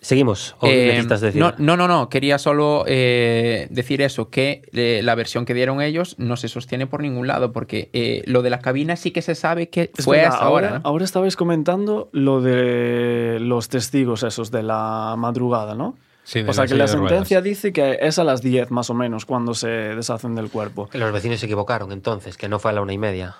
[0.00, 0.56] Seguimos.
[0.60, 1.40] ¿O Eh, necesitas decir?
[1.40, 5.82] no, no, no, no, quería solo eh, decir eso, que eh, la versión que dieron
[5.82, 9.20] ellos no se sostiene por ningún lado, porque eh, lo de la cabina sí que
[9.20, 13.68] se sabe que Es fue a verdad, esa ahora, ahora estabais comentando lo de los
[13.68, 15.96] testigos esos de la madrugada, ¿no?
[16.22, 17.08] Sí, de o sea, que la ruedas.
[17.08, 20.88] sentencia dice que es a las 10 más o menos cuando se deshacen del cuerpo.
[20.92, 23.36] Los vecinos se equivocaron entonces, que no fue a la una y media.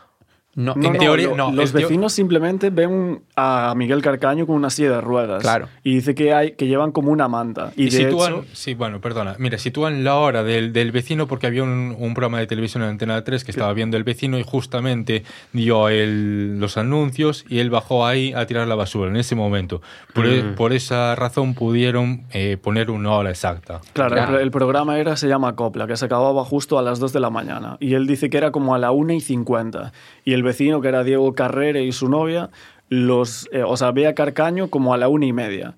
[0.56, 4.56] No, No, en no, teoría, lo- no, los vecinos simplemente ven a Miguel Carcaño con
[4.56, 5.42] una silla de ruedas.
[5.42, 5.68] Claro.
[5.84, 7.72] Y dice que, hay, que llevan como una manta.
[7.76, 9.36] Y, Y, de sitúan, hecho, sí, bueno, perdona.
[9.38, 12.88] Mira, sitúan la hora del, del vecino porque había un, un programa de televisión en
[12.90, 15.22] Antena 3 que estaba viendo el vecino y justamente
[15.52, 19.80] dio el- los anuncios y él bajó ahí a tirar la basura en ese momento.
[20.14, 20.54] Por, e- Mm.
[20.56, 23.80] por esa razón pudieron eh, poner una hora exacta.
[23.92, 24.36] claro, Claro.
[24.36, 27.20] El, el programa era, se llama Copla, que se acababa justo a las 2 de
[27.20, 27.76] la mañana.
[27.78, 29.92] Y él dice que era como a la 1 y 50.
[30.24, 32.50] Y el vecino, que era Diego Carrere y su novia,
[32.88, 35.76] los, eh, o sea, ve a Carcaño como a la 1 y media.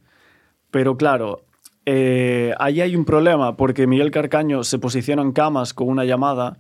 [0.70, 1.42] Pero claro,
[1.84, 6.56] eh, ahí hay un problema porque Miguel Carcaño se posiciona en camas con una llamada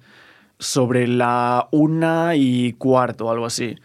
[0.58, 3.76] sobre la una y cuarto algo así.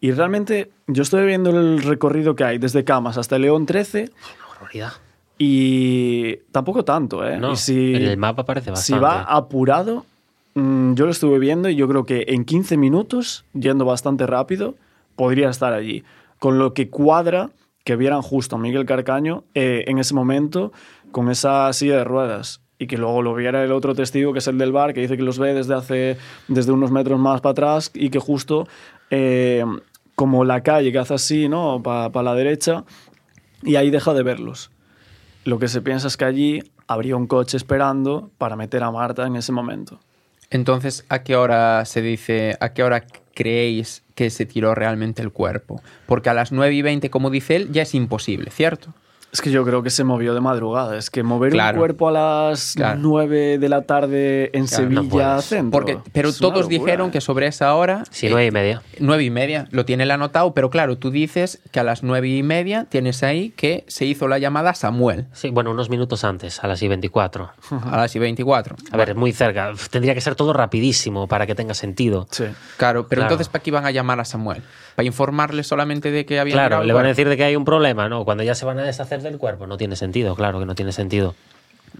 [0.00, 4.48] Y realmente yo estoy viendo el recorrido que hay desde Camas hasta León 13 Una
[4.48, 4.92] barbaridad.
[5.38, 7.38] y tampoco tanto, ¿eh?
[7.38, 9.02] No, y si, en el mapa parece si bastante.
[9.02, 10.04] va apurado,
[10.54, 14.74] mm, yo lo estuve viendo y yo creo que en 15 minutos, yendo bastante rápido,
[15.16, 16.04] podría estar allí.
[16.38, 17.50] Con lo que cuadra
[17.84, 20.72] que vieran justo a Miguel Carcaño eh, en ese momento
[21.12, 22.60] con esa silla de ruedas.
[22.78, 25.16] Y que luego lo viera el otro testigo, que es el del bar, que dice
[25.16, 26.16] que los ve desde hace
[26.48, 28.66] desde unos metros más para atrás y que justo
[29.10, 29.64] eh,
[30.16, 31.82] como la calle que hace así, ¿no?
[31.82, 32.84] Para la derecha,
[33.62, 34.70] y ahí deja de verlos.
[35.44, 39.26] Lo que se piensa es que allí habría un coche esperando para meter a Marta
[39.26, 40.00] en ese momento.
[40.50, 43.04] Entonces, ¿a qué hora se dice, a qué hora
[43.34, 45.82] creéis que se tiró realmente el cuerpo?
[46.06, 48.94] Porque a las 9 y 20, como dice él, ya es imposible, ¿cierto?
[49.34, 50.96] Es que yo creo que se movió de madrugada.
[50.96, 51.74] Es que mover Claro.
[51.74, 53.00] un cuerpo a las Claro.
[53.02, 55.44] 9 de la tarde en Claro, no Sevilla puedes.
[55.44, 55.70] Centro.
[55.72, 57.10] Porque, pero todos locura, dijeron ¿eh?
[57.10, 58.04] que sobre esa hora...
[58.12, 58.82] Sí, nueve y media.
[59.00, 62.28] Nueve y media, lo tiene él anotado, pero claro, tú dices que a las nueve
[62.28, 66.22] y media tienes ahí que se hizo la llamada a Samuel Sí, bueno, unos minutos
[66.22, 67.50] antes, a las y 24.
[67.90, 68.76] a las y 24.
[68.92, 69.72] A ver, muy cerca.
[69.90, 72.28] Tendría que ser todo rapidísimo para que tenga sentido.
[72.30, 72.44] Sí.
[72.76, 73.32] Claro, pero Claro.
[73.32, 74.62] entonces ¿para qué iban a llamar a Samuel?
[74.94, 77.64] ¿Para informarle solamente de que había Claro, le van a decir de que hay un
[77.64, 78.24] problema, ¿no?
[78.24, 80.92] Cuando ya se van a deshacer del cuerpo, no tiene sentido, claro que no tiene
[80.92, 81.34] sentido.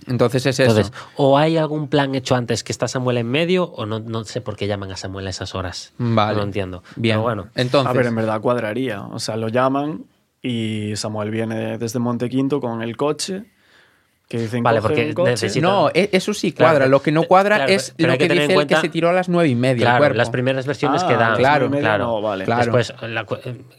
[0.06, 0.90] Entonces es eso.
[1.16, 4.40] O hay algún plan hecho antes que está Samuel en medio, o no, no sé
[4.40, 5.92] por qué llaman a Samuel a esas horas.
[5.98, 6.32] Vale.
[6.32, 6.82] No lo entiendo.
[6.96, 7.90] Bien, Pero bueno, entonces...
[7.90, 9.02] A ver, en verdad cuadraría.
[9.02, 10.04] O sea, lo llaman
[10.42, 13.44] y Samuel viene desde Montequinto con el coche.
[14.26, 15.30] Que dicen, Vale, "Coge porque el coche".
[15.32, 16.86] necesita- No, e- eso sí Claro, cuadra.
[16.88, 19.10] lo que no cuadra claro, es lo que que, dice él que cuenta- se tiró
[19.10, 19.72] a las nueve y media.
[19.74, 20.16] el claro, cuerpo.
[20.16, 21.36] las primeras versiones Ah, que dan.
[21.36, 22.04] Claro, claro.
[22.06, 22.44] no, vale.
[22.46, 22.62] Claro.
[22.62, 23.26] Después, la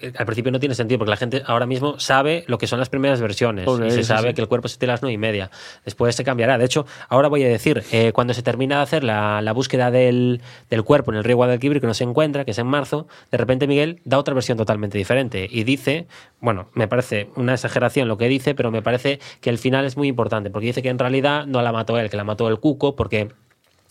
[0.02, 2.78] eh, al principio no tiene sentido porque la gente ahora mismo sabe lo que son
[2.78, 4.34] las primeras versiones y se sabe sí.
[4.36, 5.50] que el cuerpo se tira a las nueve y media.
[5.84, 6.60] Después se cambiará.
[6.60, 9.90] De hecho, ahora voy a decir, eh, cuando se termina de hacer la, la búsqueda
[9.90, 13.08] del, del cuerpo en el río Guadalquivir, que no se encuentra, que es en marzo,
[13.32, 16.06] de repente Miguel da otra versión totalmente diferente y dice,
[16.40, 19.98] bueno, me parece una exageración lo que dice, pero me parece que el final es
[19.98, 22.60] muy importante porque dice que en realidad no la mató él, que la mató el
[22.60, 23.30] cuco, porque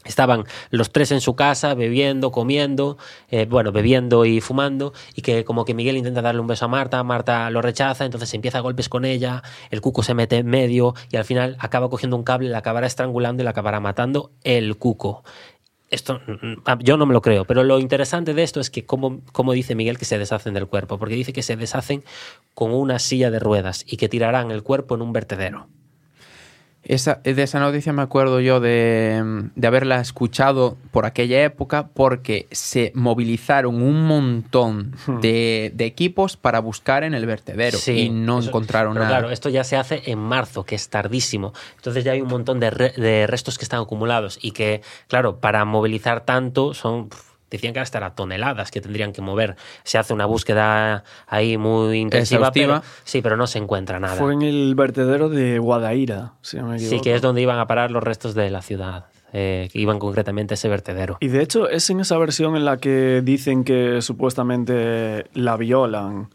[0.04, 2.98] Estaban los tres en su casa bebiendo, comiendo,
[3.30, 6.68] eh, bueno, bebiendo y fumando, y que como que Miguel intenta darle un beso a
[6.68, 10.46] Marta, Marta lo rechaza, entonces empieza a golpes con ella, el cuco se mete en
[10.46, 14.30] medio y al final acaba cogiendo un cable, la acabará estrangulando y la acabará matando
[14.44, 15.24] el cuco.
[15.90, 18.84] Esto mm, mm, yo no me lo creo, pero lo interesante de esto es que
[18.84, 22.04] como, como dice Miguel que se deshacen del cuerpo, porque dice que se deshacen
[22.52, 25.68] con una silla de ruedas y que tirarán el cuerpo en un vertedero.
[26.84, 32.46] Esa, de esa noticia me acuerdo yo de, de, haberla escuchado por aquella época porque
[32.50, 35.20] se movilizaron un montón hmm.
[35.20, 39.08] de, de equipos para buscar en el vertedero y no encontraron nada.
[39.08, 41.52] Claro, esto ya se hace en marzo, que es tardísimo.
[41.76, 45.40] Entonces ya hay un montón de, re, de restos que están acumulados y que, claro,
[45.40, 47.08] para movilizar tanto son
[47.50, 49.56] decían que hasta a toneladas que tendrían que mover.
[49.84, 54.16] Se hace una búsqueda ahí muy intensiva, pero, sí, pero no se encuentra nada.
[54.16, 56.96] Fue en el vertedero de Guadaira, si no me equivoco.
[56.96, 59.06] Sí, que es donde iban a parar los restos de la ciudad.
[59.36, 61.16] Eh, que iban concretamente a ese vertedero.
[61.18, 66.28] Y de hecho es en esa versión en la que dicen que supuestamente la violan.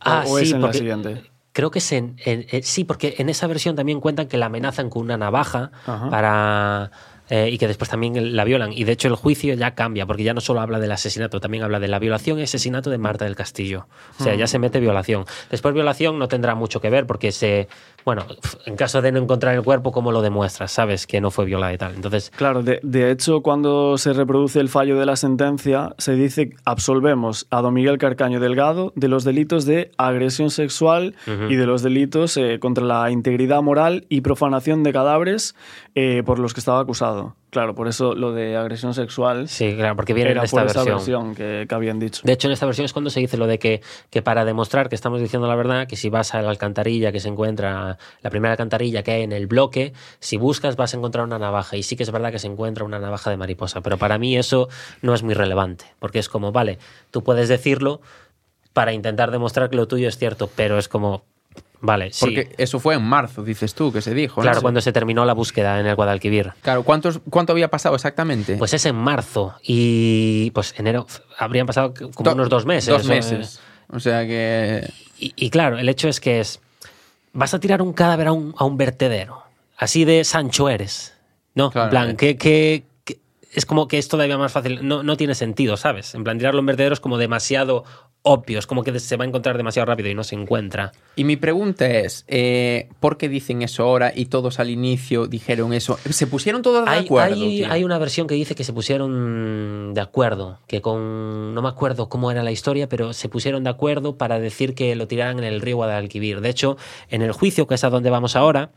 [0.00, 1.30] Ah, o, sí, es en porque, la siguiente.
[1.52, 4.46] Creo que es en, en, en, Sí, porque en esa versión también cuentan que la
[4.46, 6.08] amenazan con una navaja Ajá.
[6.08, 6.90] para
[7.34, 8.74] eh, y que después también la violan.
[8.74, 11.62] Y de hecho el juicio ya cambia, porque ya no solo habla del asesinato, también
[11.62, 13.86] habla de la violación y asesinato de Marta del Castillo.
[14.20, 15.24] O sea, ya se mete violación.
[15.50, 17.68] Después violación no tendrá mucho que ver, porque se...
[18.04, 18.24] Bueno,
[18.66, 20.72] en caso de no encontrar el cuerpo, ¿cómo lo demuestras?
[20.72, 21.94] Sabes que no fue violada y tal.
[21.94, 22.30] Entonces...
[22.36, 27.46] Claro, de, de hecho, cuando se reproduce el fallo de la sentencia, se dice absolvemos
[27.50, 31.50] a don Miguel Carcaño Delgado de los delitos de agresión sexual uh -huh.
[31.52, 35.54] y de los delitos eh, contra la integridad moral y profanación de cadáveres
[35.94, 37.36] eh, por los que estaba acusado.
[37.52, 39.46] Claro, por eso lo de agresión sexual.
[39.46, 40.96] Sí, claro, porque viene en esta por esa versión.
[40.96, 42.22] versión que, que, habían dicho.
[42.24, 44.88] De hecho, en esta versión es cuando se dice lo de que, que, para demostrar
[44.88, 48.30] que estamos diciendo la verdad, que si vas a la alcantarilla que se encuentra, la
[48.30, 51.76] primera alcantarilla que hay en el bloque, si buscas vas a encontrar una navaja.
[51.76, 53.82] Y sí que es verdad que se encuentra una navaja de mariposa.
[53.82, 54.70] Pero para mí eso
[55.02, 56.78] no es muy relevante, porque es como, vale,
[57.10, 58.00] tú puedes decirlo
[58.72, 61.26] para intentar demostrar que lo tuyo es cierto, pero es como,
[61.82, 62.24] Vale, sí.
[62.24, 64.40] Porque eso fue en marzo, dices tú, que se dijo.
[64.40, 64.62] Claro, ¿no?
[64.62, 66.52] cuando se terminó la búsqueda en el Guadalquivir.
[66.62, 68.56] Claro, ¿cuántos, ¿cuánto había pasado exactamente?
[68.56, 72.86] Pues es en marzo y pues enero habrían pasado como Do unos dos meses.
[72.86, 73.60] Dos meses.
[73.90, 74.88] O sea que...
[75.18, 76.60] Y, y, claro, el hecho es que es...
[77.32, 79.42] Vas a tirar un cadáver a un, a un vertedero.
[79.76, 81.14] Así de Sancho eres.
[81.56, 81.72] ¿No?
[81.72, 82.36] Claro, en plan, eh.
[82.36, 82.84] que,
[83.52, 84.86] es como que es todavía más fácil.
[84.86, 86.14] No, no tiene sentido, ¿sabes?
[86.14, 87.84] En plan, tirarlo en vertedero es como demasiado
[88.22, 90.92] obvio, es como que se va a encontrar demasiado rápido y no se encuentra.
[91.16, 95.72] Y mi pregunta es, eh, ¿por qué dicen eso ahora y todos al inicio dijeron
[95.72, 95.98] eso?
[96.08, 97.34] ¿Se pusieron todos de hay, acuerdo?
[97.34, 101.52] Hay, hay, una versión que dice que se pusieron de acuerdo, que con...
[101.52, 104.94] no me acuerdo cómo era la historia, pero se pusieron de acuerdo para decir que
[104.94, 106.40] lo tiraran en el río Guadalquivir.
[106.40, 106.76] De hecho,
[107.10, 108.70] en el juicio, que es a donde vamos ahora,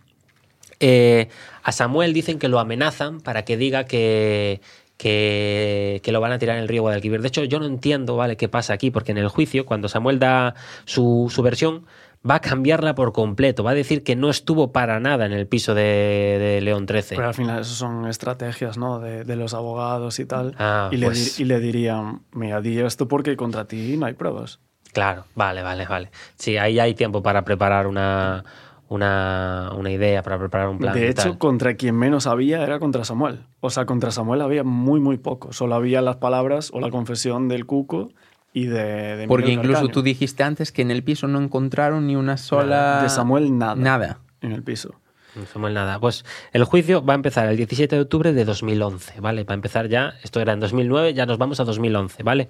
[0.79, 1.29] eh,
[1.63, 4.61] a Samuel dicen que lo amenazan para que diga que,
[4.97, 7.21] que, que, lo van a tirar en el río Guadalquivir.
[7.21, 10.19] De hecho, yo no entiendo, ¿vale?, qué pasa aquí, porque en el juicio, cuando Samuel
[10.19, 11.85] da su, su versión,
[12.29, 13.63] va a cambiarla por completo.
[13.63, 17.15] Va a decir que no estuvo para nada en el piso de, de León 13.
[17.15, 20.55] Pero al final, eso son estrategias, ¿no?, de, de los abogados y tal.
[20.57, 21.39] Ah, y, pues...
[21.39, 24.59] le, y le dirían, mira, di esto porque contra ti no hay pruebas.
[24.95, 26.09] Claro, vale, vale, vale.
[26.37, 28.45] Sí, ahí hay tiempo para preparar una,
[28.87, 30.93] una, una, idea, para preparar un plan.
[30.93, 33.39] De hecho, contra quien menos había era contra Samuel.
[33.59, 35.53] O sea, contra Samuel había muy, muy poco.
[35.53, 38.09] Solo había las palabras o la confesión del cuco
[38.53, 39.93] y de, de Porque incluso Carcaño.
[39.93, 43.01] tú dijiste antes que en el piso no encontraron ni una sola...
[43.01, 43.75] De Samuel nada.
[43.75, 44.19] Nada.
[44.41, 44.95] En el piso.
[45.35, 45.99] No Samuel nada.
[45.99, 49.43] Pues el juicio va a empezar el 17 de octubre de 2011, ¿vale?
[49.43, 52.49] Va a empezar ya, esto era en 2009, ya nos vamos a 2011, ¿vale?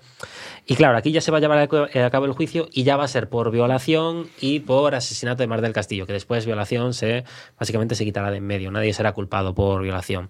[0.65, 3.05] Y claro, aquí ya se va a llevar a cabo el juicio y ya va
[3.05, 7.23] a ser por violación y por asesinato de Mar del Castillo, que después violación se
[7.59, 10.29] básicamente se quitará de en medio, nadie será culpado por violación.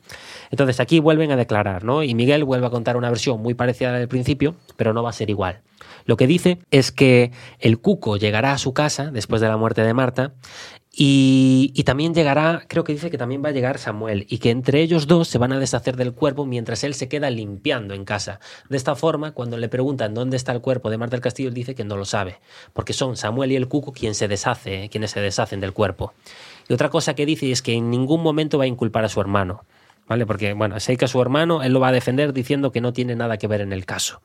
[0.52, 2.04] Entonces aquí vuelven a declarar, ¿no?
[2.04, 5.04] Y Miguel vuelve a contar una versión muy parecida a la del principio, pero no
[5.04, 5.62] va a ser igual.
[6.06, 9.82] Lo que dice es que el cuco llegará a su casa después de la muerte
[9.82, 10.34] de Marta
[10.98, 14.50] y, y, también llegará, creo que dice que también va a llegar Samuel y que
[14.50, 18.06] entre ellos dos se van a deshacer del cuerpo mientras él se queda limpiando en
[18.06, 18.40] casa.
[18.70, 21.54] De esta forma, cuando le preguntan dónde está el cuerpo de Marta del Castillo, él
[21.54, 22.40] dice que no lo sabe,
[22.72, 26.14] porque son Samuel y el Cuco quien se deshace, quienes se deshacen del cuerpo.
[26.70, 29.20] Y otra cosa que dice es que en ningún momento va a inculpar a su
[29.20, 29.66] hermano.
[30.08, 30.28] ¿Vale?
[30.28, 32.94] Porque, bueno, sé que a su hermano él lo va a defender diciendo que no
[32.94, 34.22] tiene nada que ver en el caso.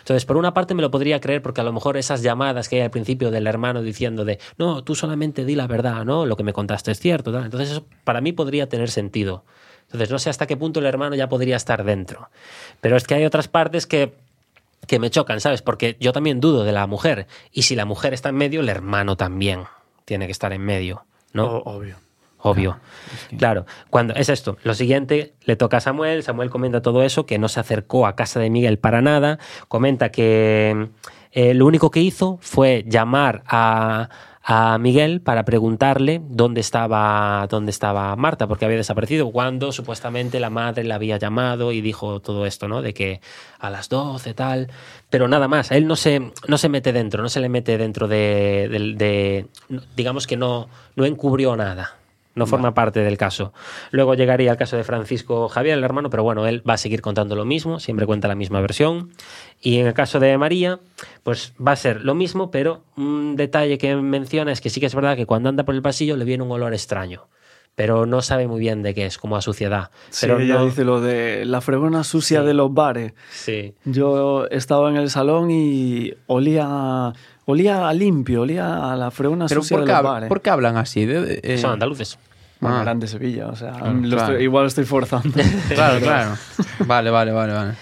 [0.00, 2.76] Entonces, por una parte me lo podría creer porque a lo mejor esas llamadas que
[2.76, 6.26] hay al principio del hermano diciendo de no, tú solamente di la verdad, ¿no?
[6.26, 7.44] Lo que me contaste es cierto, tal.
[7.44, 9.44] Entonces, eso para mí podría tener sentido.
[9.82, 12.28] Entonces, no sé hasta qué punto el hermano ya podría estar dentro.
[12.80, 14.14] Pero es que hay otras partes que
[14.86, 15.62] que me chocan, ¿sabes?
[15.62, 17.26] Porque yo también dudo de la mujer.
[17.52, 19.64] Y si la mujer está en medio, el hermano también
[20.04, 21.58] tiene que estar en medio, ¿no?
[21.58, 21.96] Obvio.
[22.42, 22.78] Obvio.
[23.38, 27.38] Claro, cuando es esto, lo siguiente le toca a Samuel, Samuel comenta todo eso, que
[27.38, 29.38] no se acercó a casa de Miguel para nada,
[29.68, 30.88] comenta que
[31.32, 34.08] eh, lo único que hizo fue llamar a,
[34.42, 40.50] a Miguel para preguntarle dónde estaba, dónde estaba Marta, porque había desaparecido, cuando supuestamente la
[40.50, 42.82] madre la había llamado y dijo todo esto, ¿no?
[42.82, 43.20] De que
[43.60, 44.68] a las 12 tal,
[45.08, 48.08] pero nada más, él no se, no se mete dentro, no se le mete dentro
[48.08, 48.94] de, de-
[49.68, 51.96] de- digamos que no, no encubrió nada.
[52.34, 53.52] No forma parte del caso.
[53.90, 57.02] Luego llegaría el caso de Francisco Javier, el hermano, pero bueno, él va a seguir
[57.02, 59.10] contando lo mismo, siempre cuenta la misma versión.
[59.60, 60.78] Y en el caso de María,
[61.24, 64.86] pues va a ser lo mismo, pero un detalle que menciona es que sí que
[64.86, 67.26] es verdad que cuando anda por el pasillo le viene un olor extraño,
[67.74, 69.90] pero no sabe muy bien de qué es, como a suciedad.
[70.10, 72.46] Sí, Pero ella no- dice lo de la fregona sucia Sí.
[72.46, 73.12] de los bares.
[73.32, 73.74] Sí.
[73.84, 77.12] Yo estaba en el salón y olía,
[77.50, 80.28] olía a limpio, olía a la fregona Pero sucia ¿por de qué, los hab- bares.
[80.28, 81.04] por qué hablan así?
[81.06, 82.18] De- de- eh, Son andaluces.
[82.60, 82.82] Bueno, Ah.
[82.82, 84.32] eran de Sevilla, o sea, Claro, lo claro.
[84.32, 85.30] estoy- igual estoy forzando.
[85.74, 86.36] Claro, claro.
[86.86, 87.72] Vale, vale, vale, vale.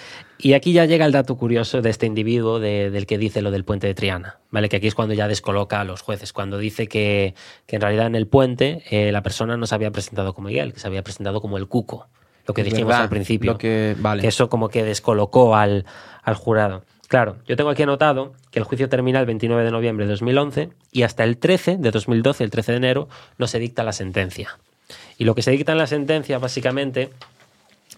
[0.41, 3.51] Y aquí ya llega el dato curioso de este individuo de- del que dice lo
[3.51, 4.69] del puente de Triana, ¿vale?
[4.69, 7.35] Que aquí es cuando ya descoloca a los jueces, cuando dice que,
[7.67, 10.73] que en realidad en el puente eh, la persona no se había presentado como Miguel,
[10.73, 12.07] que se había presentado como el cuco,
[12.47, 13.53] lo que Es dijimos verdad, al principio.
[13.55, 14.23] lo que- vale.
[14.23, 15.87] Que eso como que descolocó al,
[16.23, 16.85] al jurado.
[17.09, 20.69] Claro, yo tengo aquí anotado que el juicio termina el 29 de noviembre de 2011
[20.93, 23.09] y hasta el 13 de 2012, el 13 de enero,
[23.39, 24.59] no se dicta la sentencia.
[25.17, 27.11] Y lo que se dicta en la sentencia, básicamente,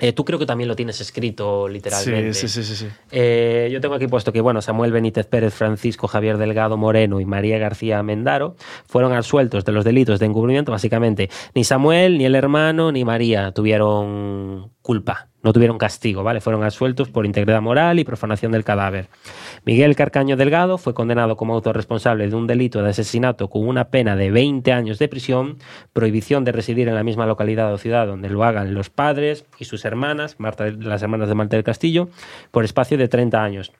[0.00, 2.34] eh, tú creo que también lo tienes escrito literalmente.
[2.34, 2.86] Sí, sí, sí, sí.
[2.86, 2.88] sí.
[3.10, 7.24] Eh, yo tengo aquí puesto que bueno, Samuel Benítez Pérez, Francisco Javier Delgado Moreno y
[7.24, 8.56] María García Mendaro
[8.86, 10.72] fueron absueltos de los delitos de encubrimiento.
[10.72, 16.40] Básicamente, ni Samuel, ni el hermano, ni María tuvieron culpa, no tuvieron castigo, ¿vale?
[16.40, 19.08] Fueron absueltos por integridad moral y profanación del cadáver.
[19.64, 24.16] Miguel Carcaño Delgado fue condenado como autorresponsable de un delito de asesinato con una pena
[24.16, 25.58] de 20 años de prisión,
[25.92, 29.66] prohibición de residir en la misma localidad o ciudad donde lo hagan los padres y
[29.66, 32.08] sus hermanas, Marta, las hermanas de Marta del Castillo,
[32.50, 33.72] por espacio de 30 años.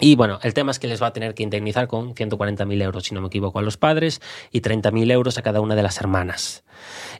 [0.00, 3.04] Y bueno, el tema es que les va a tener que indemnizar con 140.000 euros,
[3.04, 4.20] si no me equivoco, a los padres
[4.50, 6.64] y 30.000 euros a cada una de las hermanas.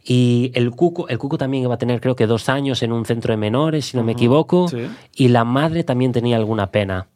[0.02, 3.04] Y el cuco, el cuco también iba a tener creo que dos años en un
[3.04, 4.88] centro de menores, si no me equivoco, sí.
[5.14, 7.06] y la madre también tenía alguna pena.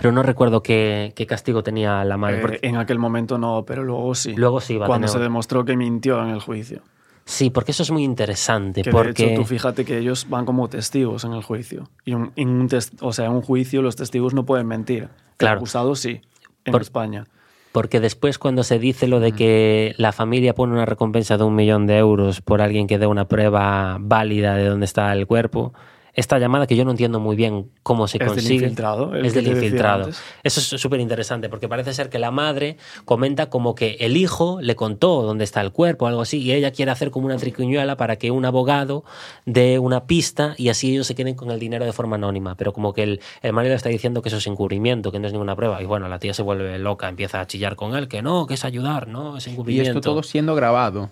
[0.00, 2.38] Pero no recuerdo qué, qué castigo tenía la madre.
[2.38, 4.34] Eh, porque- en aquel momento no, pero luego sí.
[4.36, 6.82] Luego sí iba a Cuando tener- se demostró que mintió en el juicio.
[7.24, 8.82] sí, porque eso es muy interesante.
[8.82, 9.12] Que porque...
[9.24, 11.88] de hecho tú fíjate que ellos van como testigos en el juicio.
[12.04, 12.68] Y un- en un
[13.00, 15.02] o sea, en un juicio los testigos no pueden mentir.
[15.04, 15.56] El Claro.
[15.58, 16.20] acusado sí,
[16.64, 17.26] en Por- España.
[17.70, 21.54] Porque después cuando se dice lo de que la familia pone una recompensa de un
[21.54, 25.74] millón de euros por alguien que dé una prueba válida de dónde está el cuerpo,
[26.18, 28.54] esta llamada que yo no entiendo muy bien cómo se Es del consigue.
[28.56, 30.10] infiltrado, el es del infiltrado.
[30.42, 34.58] Eso es súper interesante porque parece ser que la madre comenta como que el hijo
[34.60, 37.36] le contó dónde está el cuerpo o algo así y ella quiere hacer como una
[37.36, 39.04] triquiñuela para que un abogado
[39.46, 42.56] dé una pista y así ellos se queden con el dinero de forma anónima.
[42.56, 45.32] Pero como que el, el marido está diciendo que eso es encubrimiento, que no es
[45.32, 45.80] ninguna prueba.
[45.80, 48.54] Y bueno, la tía se vuelve loca, empieza a chillar con él, que no, que
[48.54, 49.90] es ayudar, no, es Y encubrimiento.
[49.98, 51.10] esto todo siendo grabado.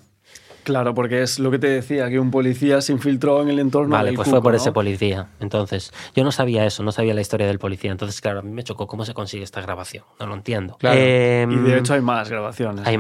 [0.67, 3.95] Claro, porque es lo que te decía, que un policía se infiltró en el entorno
[3.95, 4.57] Vale, del pues fue por ¿no?
[4.57, 5.29] ese policía.
[5.39, 7.93] Entonces, yo no sabía eso, no sabía la historia del policía.
[7.93, 10.03] Entonces, claro, a mí me chocó cómo se consigue esta grabación.
[10.19, 10.77] No lo entiendo.
[10.81, 10.99] Claro.
[11.01, 12.85] Em, Y de hecho hay más grabaciones.
[12.85, 12.99] hay-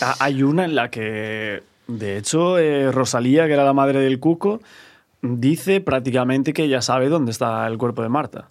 [0.00, 4.18] Ah, Hay una en la que, de hecho, eh, Rosalía, que era la madre del
[4.18, 4.60] cuco,
[5.20, 8.48] dice prácticamente que ella sabe dónde está el cuerpo de Marta.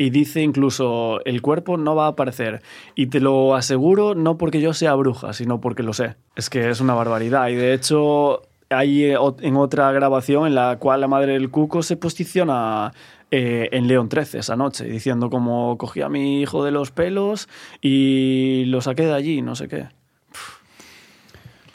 [0.00, 2.62] Y dice incluso, el cuerpo no va a aparecer.
[2.94, 6.14] Y te lo aseguro no porque yo sea bruja, sino porque lo sé.
[6.36, 7.48] Es que es una barbaridad.
[7.48, 11.82] Y de hecho, hay eh, en otra grabación en la cual la madre del cuco
[11.82, 12.92] se posiciona
[13.32, 17.48] eh, en León 13 esa noche, diciendo como cogí a mi hijo de los pelos
[17.82, 19.88] y lo saqué de allí, no sé qué.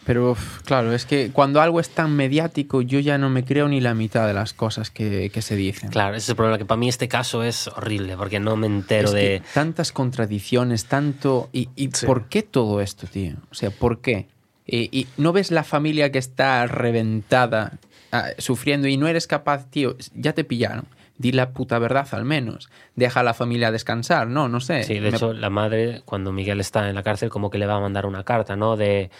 [0.05, 0.35] Pero
[0.65, 3.93] claro, es que cuando algo es tan mediático, yo ya no me creo ni la
[3.93, 5.89] mitad de las cosas que, que se dicen.
[5.91, 8.67] Claro, ese es el problema, que para mí este caso es horrible, porque no me
[8.67, 9.41] entero Es que de...
[9.53, 11.49] tantas contradicciones, tanto...
[11.53, 12.05] ¿Y, y Sí.
[12.05, 13.33] por qué todo esto, tío?
[13.51, 14.27] O sea, ¿por qué?
[14.67, 17.73] Y, y no ves la familia que está reventada,
[18.11, 20.85] ah, sufriendo, y no eres capaz, tío, ya te pillaron.
[21.17, 22.69] Di la puta verdad al menos.
[22.95, 24.83] Deja a la familia descansar, no, no sé.
[24.83, 27.67] Sí, de Me- hecho, la madre, cuando Miguel está en la cárcel, como que le
[27.67, 28.75] va a mandar una carta, ¿no?
[28.75, 29.11] De...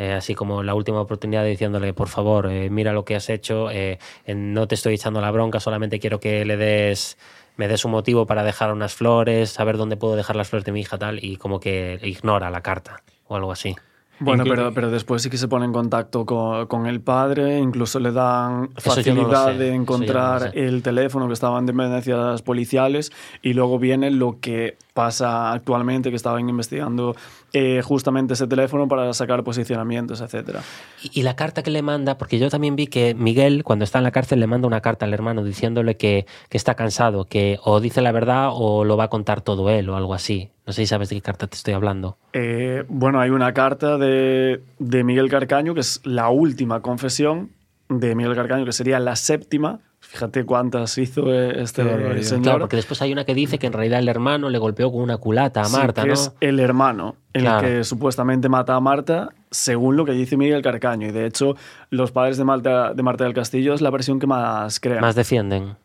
[0.00, 3.70] eh, así como la última oportunidad diciéndole, por favor, eh, mira lo que has hecho,
[3.70, 3.98] eh,
[4.34, 7.18] no te estoy echando la bronca, solamente quiero que le des,
[7.58, 10.72] me des un motivo para dejar unas flores, saber dónde puedo dejar las flores de
[10.72, 13.76] mi hija, tal, y como que ignora la carta o algo así.
[14.20, 18.00] Bueno, pero, pero después sí que se pone en contacto con, con el padre, incluso
[18.00, 23.12] le dan no facilidad de no lo encontrar el teléfono que estaba en dependencias policiales
[23.42, 27.14] y luego viene lo que pasa actualmente, que estaban investigando
[27.52, 30.62] eh, justamente ese teléfono para sacar posicionamientos, etcétera.
[31.02, 33.98] Y, y la carta que le manda, porque yo también vi que Miguel, cuando está
[33.98, 37.58] en la cárcel, le manda una carta al hermano diciéndole que, que está cansado, que
[37.64, 40.50] o dice la verdad o lo va a contar todo él o algo así.
[40.66, 42.16] No sé si sabes de qué carta te estoy hablando.
[42.32, 47.50] Eh, bueno, hay una carta de, de Miguel Carcaño, que es la última confesión
[47.88, 49.80] de Miguel Carcaño, que sería la séptima.
[50.12, 52.22] Fíjate cuántas hizo eh, este barbaridad.
[52.22, 52.42] señor.
[52.42, 55.02] Claro, porque después hay una que dice que en realidad el hermano le golpeó con
[55.02, 56.14] una culata a Sí, Marta, que ¿no?
[56.14, 57.60] es el hermano, el Claro.
[57.68, 61.06] que supuestamente mata a Marta, según lo que dice Miguel Carcaño.
[61.06, 61.54] Y de hecho,
[61.90, 65.14] los padres de Marta, de Marta del Castillo es la versión que más creen, Más
[65.14, 65.76] defienden.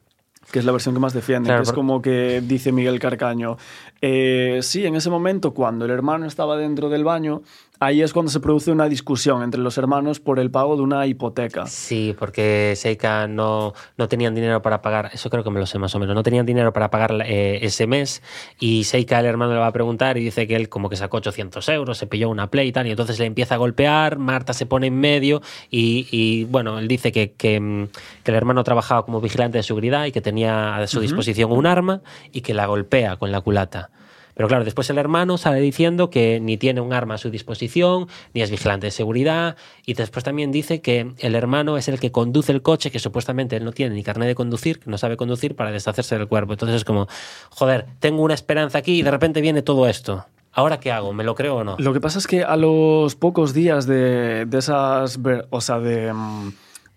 [0.52, 1.46] que es la versión que más defienden.
[1.46, 3.58] Claro, que es por- como que dice Miguel Carcaño.
[4.02, 7.42] eh, sí, en ese momento, cuando el hermano estaba dentro del baño,
[7.86, 11.06] ahí es cuando se produce una discusión entre los hermanos por el pago de una
[11.06, 11.68] hipoteca.
[11.68, 15.80] Sí, porque Seika no, no tenían dinero para pagar, eso creo que me lo sé
[15.80, 18.22] más o menos, no tenían dinero para pagar eh, ese mes
[18.60, 21.18] y Seika el hermano le va a preguntar y dice que él como que sacó
[21.18, 24.54] 800 euros, se pilló una play y tal, y entonces le empieza a golpear, Marta
[24.54, 27.88] se pone en medio y, y, bueno, él dice que, que, mm,
[28.24, 31.66] que el hermano trabajaba como vigilante de seguridad y que tenía a su disposición un
[31.66, 32.02] arma
[32.32, 33.90] y que la golpea con la culata.
[34.36, 38.08] Pero claro, después el hermano sale diciendo que ni tiene un arma a su disposición,
[38.34, 39.56] ni es vigilante de seguridad,
[39.86, 43.56] y después también dice que el hermano es el que conduce el coche, que supuestamente
[43.56, 46.54] él no tiene ni carnet de conducir, que no sabe conducir para deshacerse del cuerpo.
[46.54, 47.08] Entonces es como,
[47.50, 50.26] joder, tengo una esperanza aquí y de repente viene todo esto.
[50.52, 51.12] ¿Ahora qué hago?
[51.12, 51.76] ¿Me lo creo o no?
[51.80, 56.14] Lo que pasa es que a los pocos días de, de esas, o sea, de,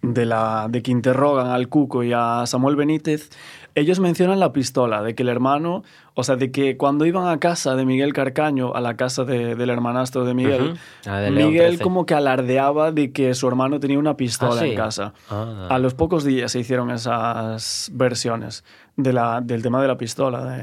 [0.02, 3.30] de, la, de que interrogan al Cuco y a Samuel Benítez,
[3.74, 5.82] ellos mencionan la pistola, de que el hermano,
[6.20, 9.54] o sea, de que cuando iban a casa de Miguel Carcaño, a la casa de-
[9.54, 11.84] del hermanastro de Miguel, Ujú, la de León Miguel 13.
[11.84, 14.70] como que alardeaba de que su hermano tenía una pistola ¿Ah, sí?
[14.70, 15.12] en casa.
[15.30, 15.68] Ah.
[15.70, 18.64] A los pocos días se hicieron esas versiones
[18.96, 20.62] de la, del tema de la pistola de,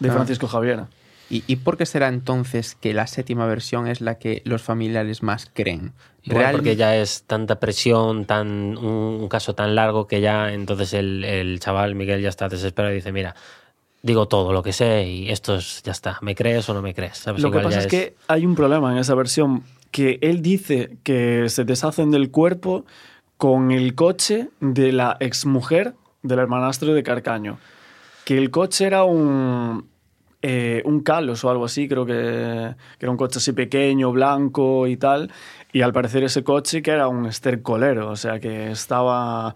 [0.00, 0.12] de Ah.
[0.12, 0.84] Francisco Javier.
[1.30, 5.22] ¿Y, ¿Y por qué será entonces que la séptima versión es la que los familiares
[5.22, 5.92] más creen?
[6.22, 10.94] Igual porque ya es tanta presión, tan un, un caso tan largo que ya entonces
[10.94, 13.34] el, el chaval Miguel ya está desesperado y dice, mira,
[14.04, 16.92] digo todo lo que sé y esto es, ya está, ¿me crees o no me
[16.92, 17.16] crees?
[17.16, 17.42] ¿Sabes?
[17.42, 21.48] Lo que pasa es que hay un problema en esa versión, que él dice que
[21.48, 22.84] se deshacen del cuerpo
[23.38, 27.58] con el coche de la exmujer del hermanastro de Carcaño.
[28.26, 29.88] Que el coche era un,
[30.42, 34.86] eh, un Calos o algo así, creo que, que era un coche así pequeño, blanco
[34.86, 35.32] y tal.
[35.72, 39.54] Y al parecer ese coche que era un estercolero, o sea que estaba...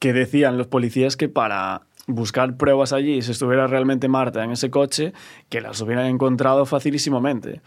[0.00, 4.70] que decían los policías que para buscar pruebas allí, si estuviera realmente Marta en ese
[4.70, 5.12] coche,
[5.48, 7.60] que las hubieran encontrado facilísimamente.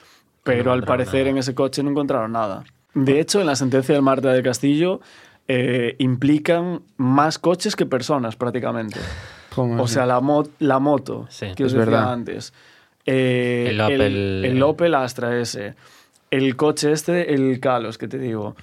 [0.44, 1.30] Pero No al parecer nada.
[1.32, 2.64] en ese coche no encontraron nada.
[2.94, 5.02] De hecho, en la sentencia de Marta del Castillo
[5.48, 9.00] eh, implican más coches que personas prácticamente.
[9.56, 9.96] ¿Cómo O así?
[9.96, 12.14] sea, la, mo- la moto Sí, que os decía verdad.
[12.14, 12.54] antes.
[13.06, 15.76] Eh, El Opel- el Opel Astra ese.
[16.32, 18.56] El coche este, el Calos, que te digo.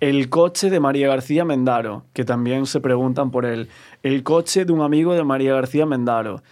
[0.00, 3.68] El coche de María García Mendaro, que también se preguntan por él.
[4.04, 6.42] El coche de un amigo de María García Mendaro.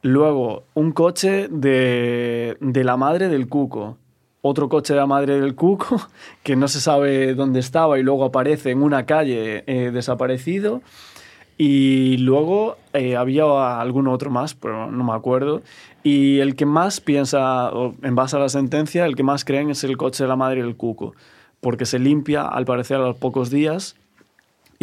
[0.00, 3.98] Luego, un coche de, de la madre del Cuco.
[4.42, 6.00] Otro coche de la madre del Cuco,
[6.44, 10.82] que no se sabe dónde estaba y luego aparece en una calle eh, desaparecido.
[11.58, 15.62] Y luego eh, había alguno otro más, pero no me acuerdo.
[16.04, 17.72] Y el que más piensa,
[18.02, 20.62] en base a la sentencia, el que más creen es el coche de la madre
[20.62, 21.14] del Cuco.
[21.60, 23.96] Porque se limpia, al parecer, a los pocos días.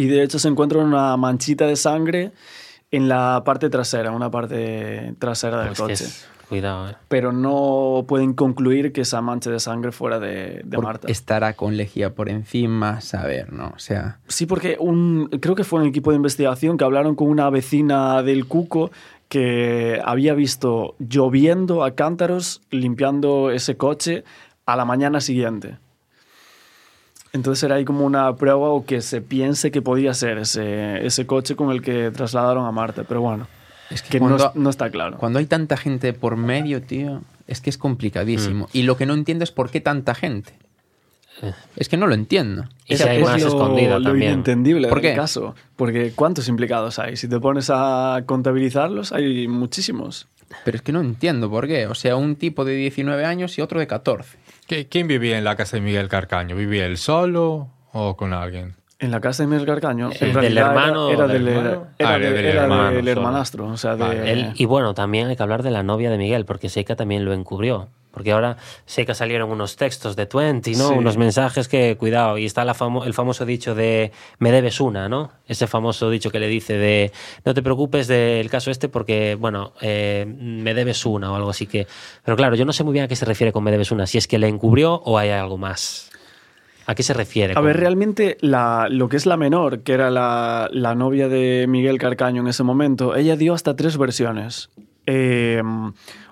[0.00, 2.30] Y de hecho se encuentra una manchita de sangre
[2.92, 5.92] en la parte trasera, una parte trasera del Pues coche.
[5.94, 6.94] es- cuidado, eh.
[7.08, 11.08] Pero no pueden concluir que esa mancha de sangre fuera de, de Marta.
[11.08, 13.72] Estará con lejía por encima, saber, ¿no?
[13.74, 17.28] O sea, Sí, porque un, creo que fue un equipo de investigación que hablaron con
[17.28, 18.90] una vecina del Cuco
[19.28, 24.24] que había visto lloviendo a cántaros limpiando ese coche
[24.64, 25.76] a la mañana siguiente.
[27.38, 31.24] Entonces era ahí como una prueba o que se piense que podía ser ese, ese
[31.24, 33.04] coche con el que trasladaron a Marta.
[33.06, 33.46] Pero bueno,
[33.90, 35.18] es que, que no, cuando, es- no está claro.
[35.18, 38.64] cuando hay tanta gente por medio, tío, es que es complicadísimo.
[38.66, 38.68] Mm.
[38.76, 40.52] Y lo que no entiendo es por qué tanta gente.
[41.76, 42.64] Es que no lo entiendo.
[42.86, 44.32] Y si hay más lo, escondida lo también.
[44.32, 45.16] inentendible ¿Por del qué?
[45.16, 45.54] caso.
[45.76, 47.16] Porque ¿cuántos implicados hay?
[47.16, 50.26] Si te pones a contabilizarlos, hay muchísimos.
[50.64, 51.86] Pero es que no entiendo por qué.
[51.86, 54.36] O sea, un tipo de 19 años y otro de 14.
[54.68, 56.54] ¿Qui- ¿Quién vivía en la casa de Miguel Carcaño?
[56.56, 58.74] ¿Vivía él solo o con alguien?
[59.00, 60.10] En la casa de Miguel Carcaño.
[60.10, 61.86] ¿El en del realidad hermano Era, del del, hermano?
[61.98, 63.66] era Ah, de- del era hermano del hermanastro.
[63.68, 64.32] O sea, de, Vale.
[64.32, 67.24] Él- y bueno, también hay que hablar de la novia de Miguel, porque Seika también
[67.24, 67.88] lo encubrió.
[68.18, 70.88] Porque ahora sé que salieron unos textos de Twenty, ¿no?
[70.88, 70.94] Sí.
[70.94, 75.08] Unos mensajes que, cuidado, y está la famo- el famoso dicho de me debes una,
[75.08, 75.30] ¿no?
[75.46, 77.12] Ese famoso dicho que le dice de
[77.44, 81.66] no te preocupes del caso este porque, bueno, eh, me debes una o algo así
[81.66, 81.86] que...
[82.24, 84.06] Pero claro, yo no sé muy bien a qué se refiere con me debes una,
[84.06, 86.10] si es que le encubrió o hay algo más.
[86.86, 87.52] ¿A qué se refiere?
[87.56, 91.66] A ver, realmente la, lo que es la menor, que era la, la novia de
[91.68, 94.70] Miguel Carcaño en ese momento, ella dio hasta tres versiones.
[95.04, 95.62] Eh,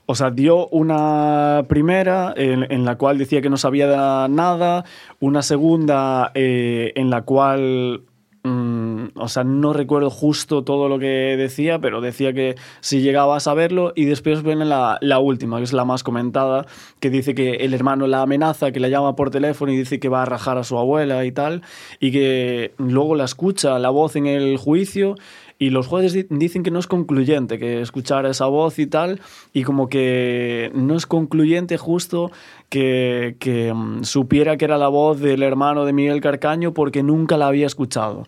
[0.06, 4.84] o sea, dio una primera en, la cual decía que no sabía nada,
[5.18, 8.04] una segunda eh, en la cual
[8.44, 13.36] mm, o sea, no recuerdo justo todo lo que decía, pero decía que si llegaba
[13.36, 13.92] a saberlo.
[13.96, 16.66] Y después viene la, la última, que es la más comentada,
[17.00, 20.08] que dice que el hermano la amenaza, que la llama por teléfono y dice que
[20.08, 21.62] va a rajar a su abuela y tal.
[21.98, 25.16] Y que luego la escucha la voz en el juicio.
[25.58, 29.20] Y los jueces di- dicen que no es concluyente, que escuchar esa voz y tal,
[29.54, 32.30] y como que no es concluyente justo
[32.68, 37.38] que, que, mm, supiera que era la voz del hermano de Miguel Carcaño porque nunca
[37.38, 38.24] la había escuchado.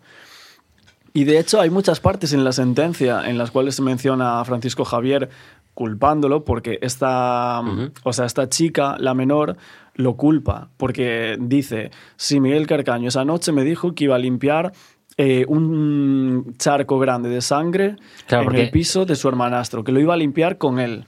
[1.12, 4.44] Y de hecho hay muchas partes en la sentencia en las cuales se menciona a
[4.44, 5.28] Francisco Javier
[5.74, 7.62] culpándolo porque esta,
[8.04, 9.56] o sea, esta chica, la menor,
[9.94, 14.72] lo culpa porque dice, si Miguel Carcaño esa noche me dijo que iba a limpiar
[15.18, 17.96] eh, un charco grande de sangre
[18.26, 21.04] Claro, en porque- el piso de su hermanastro, que lo iba a limpiar con él.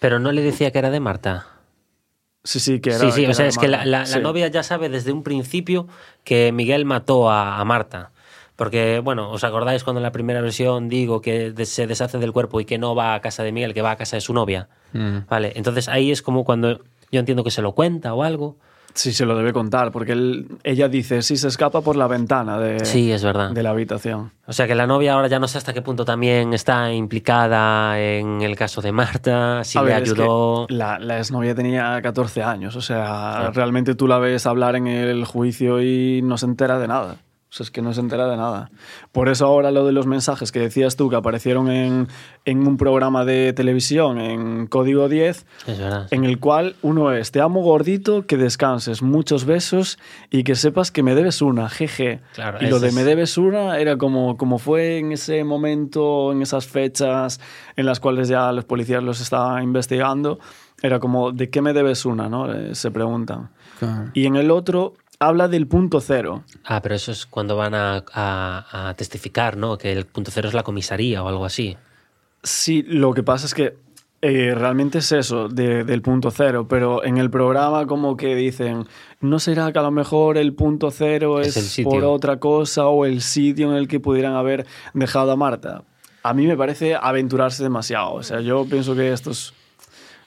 [0.00, 1.46] Pero no le decía que era de Marta.
[2.42, 2.98] Sí, sí, que era.
[2.98, 4.20] sí, sí, que o sea, es que la, la- la Sí.
[4.20, 5.86] novia ya sabe desde un principio
[6.24, 8.10] que Miguel mató a, a Marta.
[8.56, 12.60] Porque, bueno, ¿os acordáis cuando en la primera versión digo que se deshace del cuerpo
[12.60, 14.68] y que no va a casa de Miguel, que va a casa de su novia?
[14.92, 15.20] Mm.
[15.28, 18.56] Vale, entonces ahí es como cuando yo entiendo que se lo cuenta o algo.
[18.94, 22.58] Sí, se lo debe contar, porque él- ella dice, sí, se escapa por la ventana
[22.60, 23.50] de, Sí, es verdad.
[23.50, 24.30] de la habitación.
[24.46, 27.98] O sea que la novia ahora ya no sé hasta qué punto también está implicada
[27.98, 30.66] en el caso de Marta, si A le ver, es que ayudó.
[30.68, 33.52] la, la exnovia tenía 14 años, o sea, Claro.
[33.52, 37.16] realmente tú la ves hablar en el juicio y no se entera de nada.
[37.54, 38.72] O sea, es que no se entera de nada.
[39.12, 42.08] Por eso ahora lo de los mensajes que decías tú, que aparecieron en,
[42.44, 46.08] en un programa de televisión, en Código 10, Es verdad.
[46.10, 50.00] en el cual uno es, te amo gordito, que descanses, muchos besos
[50.32, 52.18] y que sepas que me debes una, jeje.
[52.34, 56.32] Claro, y lo de es- me debes una era como, como fue en ese momento,
[56.32, 57.38] en esas fechas
[57.76, 60.40] en las cuales ya los policías los estaban investigando,
[60.82, 62.28] era como, ¿de qué me debes una?
[62.28, 62.52] ¿no?
[62.52, 63.50] Eh, se preguntan.
[63.78, 64.10] Claro.
[64.12, 64.94] Y en el otro
[65.26, 66.44] habla del punto cero.
[66.64, 69.76] Ah, pero eso es cuando van a, a- a testificar, ¿no?
[69.78, 71.76] Que el punto cero es la comisaría o algo así.
[72.42, 73.76] Sí, lo que pasa es que
[74.22, 78.86] eh, realmente es eso, de- del punto cero, pero en el programa como que dicen,
[79.20, 81.90] ¿no será que a lo mejor el punto cero Es es, el sitio.
[81.90, 85.82] por otra cosa o el sitio en el que pudieran haber dejado a Marta?
[86.22, 88.14] A mí me parece aventurarse demasiado.
[88.14, 89.52] O sea, yo pienso que esto es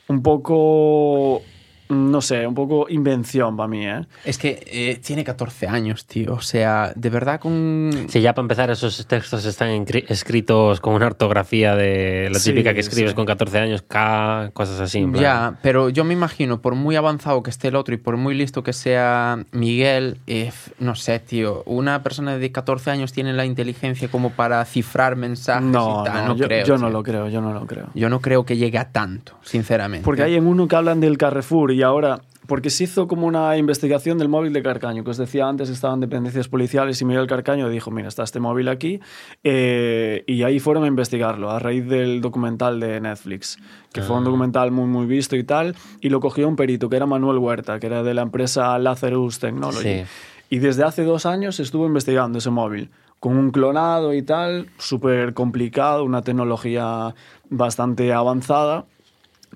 [0.07, 1.41] un poco,
[1.90, 4.02] no sé, un poco invención para mí, ¿eh?
[4.26, 6.34] Es que eh, tiene 14 años, tío.
[6.34, 7.92] O sea, de verdad con...
[8.10, 9.70] Sí, ya para empezar, esos textos están
[10.08, 13.16] escritos con una ortografía de la Sí, típica que escribes sí.
[13.16, 15.00] con 14 años, K, cosas así.
[15.00, 15.24] en plan.
[15.24, 18.36] Ya, pero yo me imagino, por muy avanzado que esté el otro y por muy
[18.36, 23.46] listo que sea Miguel, eh, no sé, tío, una persona de 14 años tiene la
[23.46, 26.14] inteligencia como para cifrar mensajes No, y tal.
[26.26, 26.66] no, No, yo, creo.
[26.66, 27.88] yo no lo creo, yo no lo creo.
[27.94, 30.04] Yo no creo que llegue a tanto, sinceramente.
[30.06, 33.58] Porque hay en uno que hablan del Carrefour y ahora, porque se hizo como una
[33.58, 37.70] investigación del móvil de Carcaño, que os decía antes, estaban dependencias policiales y Miguel Carcaño
[37.70, 38.99] dijo, mira, está este móvil aquí,
[39.44, 43.58] eh, y ahí fueron a investigarlo a raíz del documental de Netflix,
[43.91, 46.95] que fue un documental muy, muy visto y tal, y lo cogió un perito, que
[46.95, 49.82] era Manuel Huerta, que era de la empresa Lazarus Technology.
[49.82, 50.04] Sí.
[50.49, 52.90] Y desde hace dos años estuvo investigando ese móvil,
[53.20, 57.14] con un clonado y tal, súper complicado, una tecnología
[57.49, 58.86] bastante avanzada.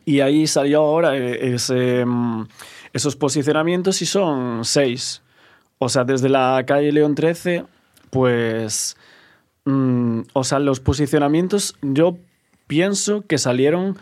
[0.06, 2.48] Y ahí salió ahora eh, ese, mm,
[2.94, 5.22] esos posicionamientos y son seis.
[5.80, 7.66] O sea, desde la calle León 13,
[8.10, 8.98] pues...
[9.66, 12.18] mm, o sea, los posicionamientos yo
[12.68, 13.98] pienso que salieron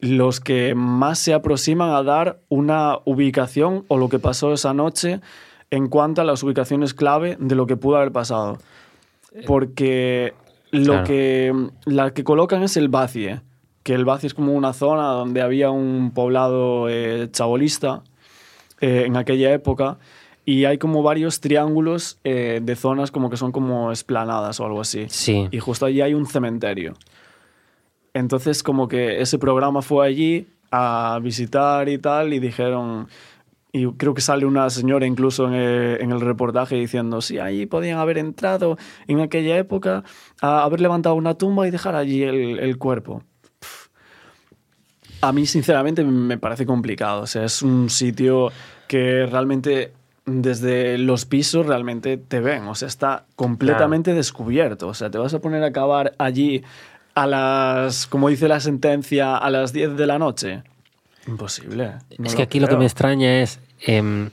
[0.00, 5.20] los que más se aproximan a dar una ubicación o lo que pasó esa noche
[5.70, 8.58] en cuanto a las ubicaciones clave de lo que pudo haber pasado.
[9.46, 10.34] Porque
[10.70, 11.06] lo Claro.
[11.06, 11.54] que
[11.86, 13.40] la que colocan es el Bacie,
[13.82, 18.02] que el Bacie es como una zona donde había un poblado eh, chabolista
[18.80, 19.98] eh, en aquella época
[20.44, 24.80] y hay como varios triángulos eh, de zonas como que son como esplanadas o algo
[24.80, 25.06] así.
[25.08, 25.48] Sí.
[25.50, 26.94] Y justo allí hay un cementerio.
[28.14, 33.08] Entonces como que ese programa fue allí a visitar y tal y dijeron...
[33.74, 37.64] Y creo que sale una señora incluso en el, en el reportaje diciendo, sí, allí
[37.64, 38.76] podían haber entrado
[39.06, 40.04] en aquella época
[40.42, 43.22] a haber levantado una tumba y dejar allí el, el cuerpo.
[45.22, 47.22] A mí sinceramente me parece complicado.
[47.22, 48.52] O sea, es un sitio
[48.86, 49.92] que realmente
[50.26, 52.64] desde los pisos realmente te ven.
[52.68, 54.88] O sea, está completamente descubierto.
[54.88, 56.62] O sea, te vas a poner a acabar allí
[57.14, 60.62] a las, como dice la sentencia, a las 10 de la noche.
[61.26, 61.92] Imposible.
[62.18, 63.60] No es que aquí lo que me extraña es.
[63.80, 64.30] em,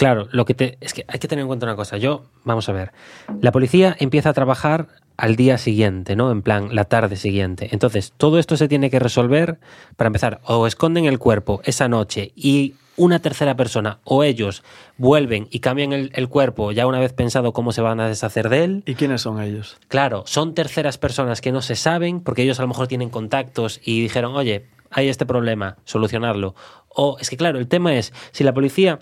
[0.00, 0.78] claro, lo que te.
[0.80, 1.96] Es que hay que tener en cuenta una cosa.
[1.96, 2.92] Yo, vamos a ver.
[3.40, 6.32] La policía empieza a trabajar al día siguiente, ¿no?
[6.32, 7.68] En plan, la tarde siguiente.
[7.72, 9.58] Entonces, todo esto se tiene que resolver
[9.96, 10.40] para empezar.
[10.44, 14.62] O esconden el cuerpo esa noche y una tercera persona o ellos
[14.98, 18.48] vuelven y cambian el, el cuerpo ya una vez pensado cómo se van a deshacer
[18.48, 18.82] de él.
[18.86, 19.78] ¿Y quiénes son ellos?
[19.88, 23.80] Claro, son terceras personas que no se saben porque ellos a lo mejor tienen contactos
[23.82, 26.54] y dijeron, oye, hay este problema, solucionarlo.
[26.88, 28.98] O es que claro, el tema es, si la policía,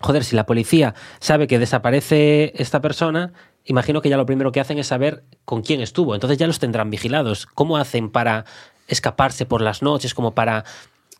[0.00, 3.32] joder, si la policía sabe que desaparece esta persona,
[3.64, 6.14] imagino que ya lo primero que hacen es saber con quién estuvo.
[6.14, 7.46] Entonces ya los tendrán vigilados.
[7.46, 8.44] ¿Cómo hacen para
[8.88, 10.64] escaparse por las noches, como para...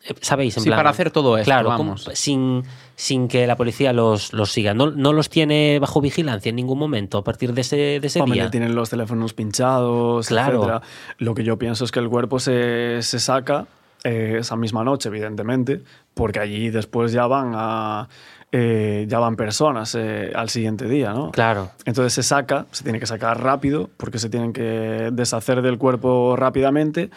[0.09, 0.57] eh, ¿Sabéis?
[0.57, 2.63] En Sí, plan- para hacer todo esto, Claro, como- sin,
[2.95, 4.73] sin que la policía los, los siga.
[4.75, 8.21] No, no los tiene bajo vigilancia en ningún momento a partir de ese, de ese
[8.21, 8.51] Hombre, día.
[8.51, 10.59] tienen los teléfonos pinchados, Claro.
[10.59, 10.83] etcétera.
[11.19, 13.67] Lo que yo pienso es que el cuerpo se, se saca
[14.05, 15.83] eh, esa misma noche, evidentemente,
[16.15, 18.09] porque allí después ya van a
[18.53, 21.31] eh, ya van personas eh, al siguiente día, ¿no?
[21.33, 21.71] Claro.
[21.85, 26.37] Entonces se saca, se tiene que sacar rápido, porque se tienen que deshacer del cuerpo
[26.37, 27.11] rápidamente.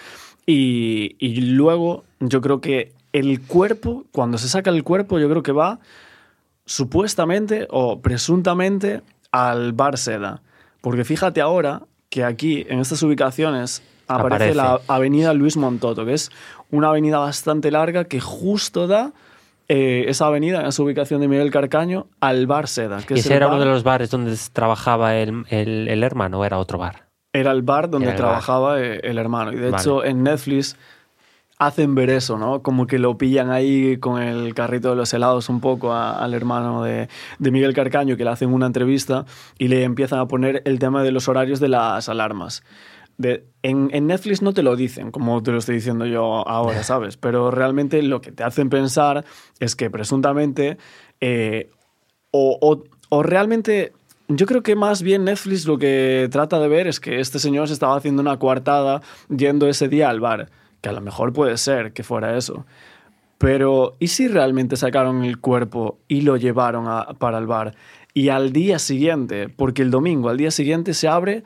[0.45, 5.43] Y, y luego yo creo que el cuerpo, cuando se saca el cuerpo, yo creo
[5.43, 5.79] que va
[6.65, 9.01] supuestamente o presuntamente
[9.31, 10.41] al bar Seda.
[10.81, 14.55] Porque fíjate ahora que aquí, en estas ubicaciones, aparece, Aparece.
[14.55, 16.31] la avenida Luis Montoto, que es
[16.71, 19.13] una avenida bastante larga que justo da
[19.69, 22.97] eh, esa avenida, esa ubicación de Miguel Carcaño, al bar Seda.
[22.97, 26.03] Que ¿Y es ese era bar- uno de los bares donde trabajaba el, el- el
[26.03, 27.07] hermano o era otro bar?
[27.31, 28.15] Era el bar donde bar.
[28.17, 29.53] trabajaba eh, el hermano.
[29.53, 29.81] Y de Vale.
[29.81, 30.75] hecho, en Netflix
[31.59, 32.61] hacen ver eso, ¿no?
[32.61, 36.33] Como que lo pillan ahí con el carrito de los helados un poco a- al
[36.33, 39.25] hermano de, de Miguel Carcaño, que le hacen una entrevista
[39.57, 42.63] y le empiezan a poner el tema de los horarios de las alarmas.
[43.19, 46.81] De, en, en Netflix no te lo dicen, como te lo estoy diciendo yo ahora,
[46.91, 47.17] ¿sabes?
[47.17, 49.25] Pero realmente lo que te hacen pensar
[49.59, 50.77] es que presuntamente
[51.19, 51.69] eh,
[52.31, 53.91] o, o- o realmente
[54.29, 57.67] yo creo que más bien Netflix lo que trata de ver es que este señor
[57.67, 59.01] se estaba haciendo una coartada
[59.35, 60.49] yendo ese día al bar,
[60.81, 62.65] que a lo mejor puede ser que fuera eso.
[63.37, 67.75] Pero ¿y si realmente sacaron el cuerpo y lo llevaron a- para el bar?
[68.13, 71.43] Y al día siguiente, porque el domingo, al día siguiente se abre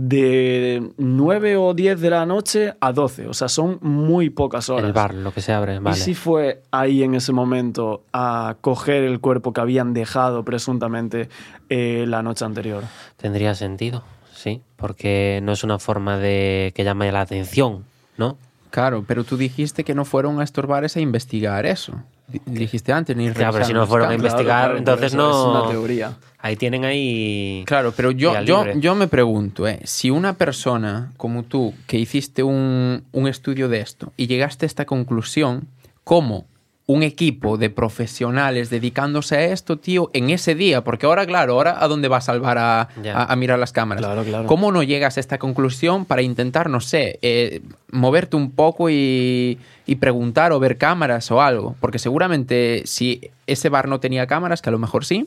[0.00, 4.84] de 9 o 10 de la noche a 12, o sea, son muy pocas horas.
[4.84, 5.96] El bar, lo que se abre, vale.
[5.96, 11.28] ¿Y si fue ahí en ese momento a coger el cuerpo que habían dejado presuntamente
[11.68, 12.84] eh, la noche anterior?
[13.16, 17.84] Tendría sentido, sí, porque no es una forma de que llame la atención,
[18.16, 18.36] ¿no?
[18.70, 21.94] Claro, pero tú dijiste que no fueron a estos bares a investigar eso.
[22.26, 25.70] Di- Dijiste antes, ni Ya, pero si no fueron a investigar, entonces no- Es una
[25.70, 26.12] teoría.
[26.40, 27.64] Ahí tienen ahí...
[27.66, 32.42] Claro, pero yo, yo, yo me pregunto, eh, si una persona como tú, que hiciste
[32.44, 35.66] un, un estudio de esto y llegaste a esta conclusión,
[36.04, 36.46] ¿cómo
[36.86, 40.84] un equipo de profesionales dedicándose a esto, tío, en ese día?
[40.84, 42.88] Porque ahora, claro, ahora a dónde vas a salvar a-
[43.24, 44.02] a mirar las cámaras.
[44.04, 44.46] Claro, claro.
[44.46, 47.60] ¿Cómo no llegas a esta conclusión para intentar, no sé, eh,
[47.90, 51.74] moverte un poco y, y preguntar o ver cámaras o algo?
[51.80, 55.26] Porque seguramente si ese bar no tenía cámaras, que a lo mejor sí,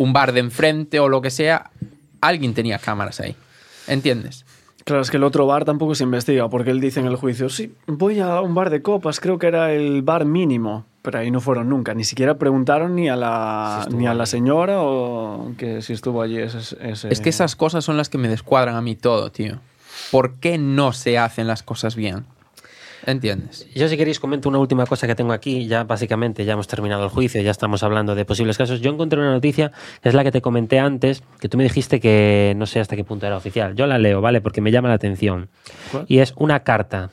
[0.00, 1.70] un bar de enfrente o lo que sea,
[2.22, 3.36] alguien tenía cámaras ahí.
[3.86, 4.46] ¿Entiendes?
[4.84, 7.50] Claro, es que el otro bar tampoco se investiga, porque él dice en el juicio,
[7.50, 11.30] sí, voy a un bar de copas, creo que era el bar mínimo, pero ahí
[11.30, 15.52] no fueron nunca, ni siquiera preguntaron ni a la, Si ni a la señora o
[15.58, 16.58] que si estuvo allí ese...
[16.80, 19.58] ese- Es que esas cosas son las que me descuadran a mí todo, tío.
[20.10, 22.24] ¿Por qué no se hacen las cosas bien?
[23.10, 23.66] ¿Entiendes?
[23.74, 27.04] Yo si queréis comento una última cosa que tengo aquí, ya básicamente ya hemos terminado
[27.04, 28.80] el juicio, ya estamos hablando de posibles casos.
[28.80, 29.72] Yo encontré una noticia,
[30.02, 32.96] que es la que te comenté antes, que tú me dijiste que no sé hasta
[32.96, 33.74] qué punto era oficial.
[33.74, 34.40] Yo la leo, ¿vale?
[34.40, 35.48] Porque me llama la atención.
[35.90, 36.04] ¿Cuál?
[36.08, 37.10] Y es una carta,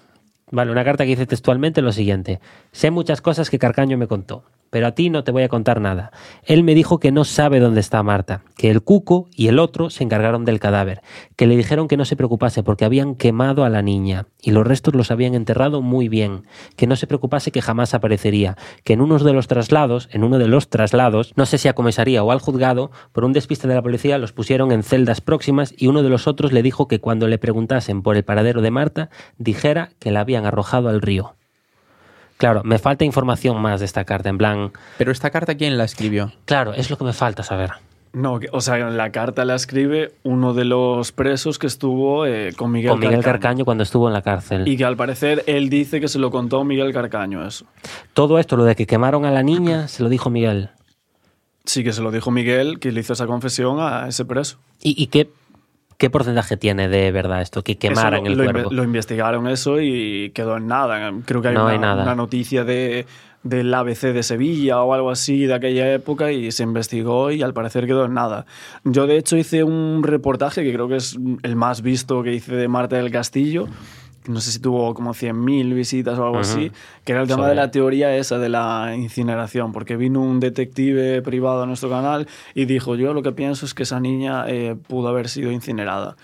[0.52, 0.72] ¿vale?
[0.72, 2.40] Una carta que dice textualmente lo siguiente.
[2.72, 5.82] Sé muchas cosas que Carcaño me contó, pero a ti no te voy a contar
[5.82, 6.12] nada.
[6.44, 9.90] Él me dijo que no sabe dónde está Marta, que el cuco y el otro
[9.90, 11.02] se encargaron del cadáver,
[11.36, 14.66] que le dijeron que no se preocupase porque habían quemado a la niña y los
[14.66, 16.44] restos los habían enterrado muy bien,
[16.76, 20.38] que no se preocupase que jamás aparecería, que en uno de los traslados, en uno
[20.38, 23.76] de los traslados, no sé si a comisaría o al juzgado, por un despiste de
[23.76, 27.00] la policía los pusieron en celdas próximas y uno de los otros le dijo que
[27.00, 31.36] cuando le preguntasen por el paradero de Marta, dijera que la habían arrojado al río.
[32.38, 35.84] Claro, me falta información más de esta carta, en plan, Pero esta carta, ¿quién la
[35.86, 36.32] escribió?
[36.46, 37.72] claro, es lo que me falta saber.
[38.14, 42.72] No, o sea, la carta la escribe uno de los presos que estuvo eh, con
[42.72, 43.32] Miguel, Con Miguel Carcaño.
[43.34, 44.68] Carcaño cuando estuvo en la cárcel.
[44.68, 47.66] Y que al parecer él dice que se lo contó Miguel Carcaño, eso.
[48.14, 50.70] Todo esto, lo de que quemaron a la niña, se lo dijo Miguel.
[51.66, 54.58] Sí que se lo dijo Miguel, que le hizo esa confesión a ese preso.
[54.82, 55.30] ¿Y, y qué,
[55.98, 57.64] qué porcentaje tiene de verdad esto?
[57.64, 58.70] Que quemaran Eso el lo, lo cuerpo.
[58.70, 61.12] inve- lo investigaron eso y quedó en nada.
[61.26, 62.04] Creo que hay, No una, hay nada.
[62.04, 63.06] una noticia de,
[63.44, 67.54] del ABC de Sevilla o algo así de aquella época y se investigó y al
[67.54, 68.46] parecer quedó en nada.
[68.84, 72.56] Yo de hecho hice un reportaje que creo que es el más visto que hice
[72.56, 73.68] de Marta del Castillo.
[74.28, 76.72] No sé si tuvo como 100.000 visitas o algo así,
[77.06, 81.22] que era el tema de la teoría esa de la incineración, porque vino un detective
[81.22, 84.76] privado a nuestro canal y dijo, yo lo que pienso es que esa niña eh,
[84.88, 86.16] pudo haber sido incinerada.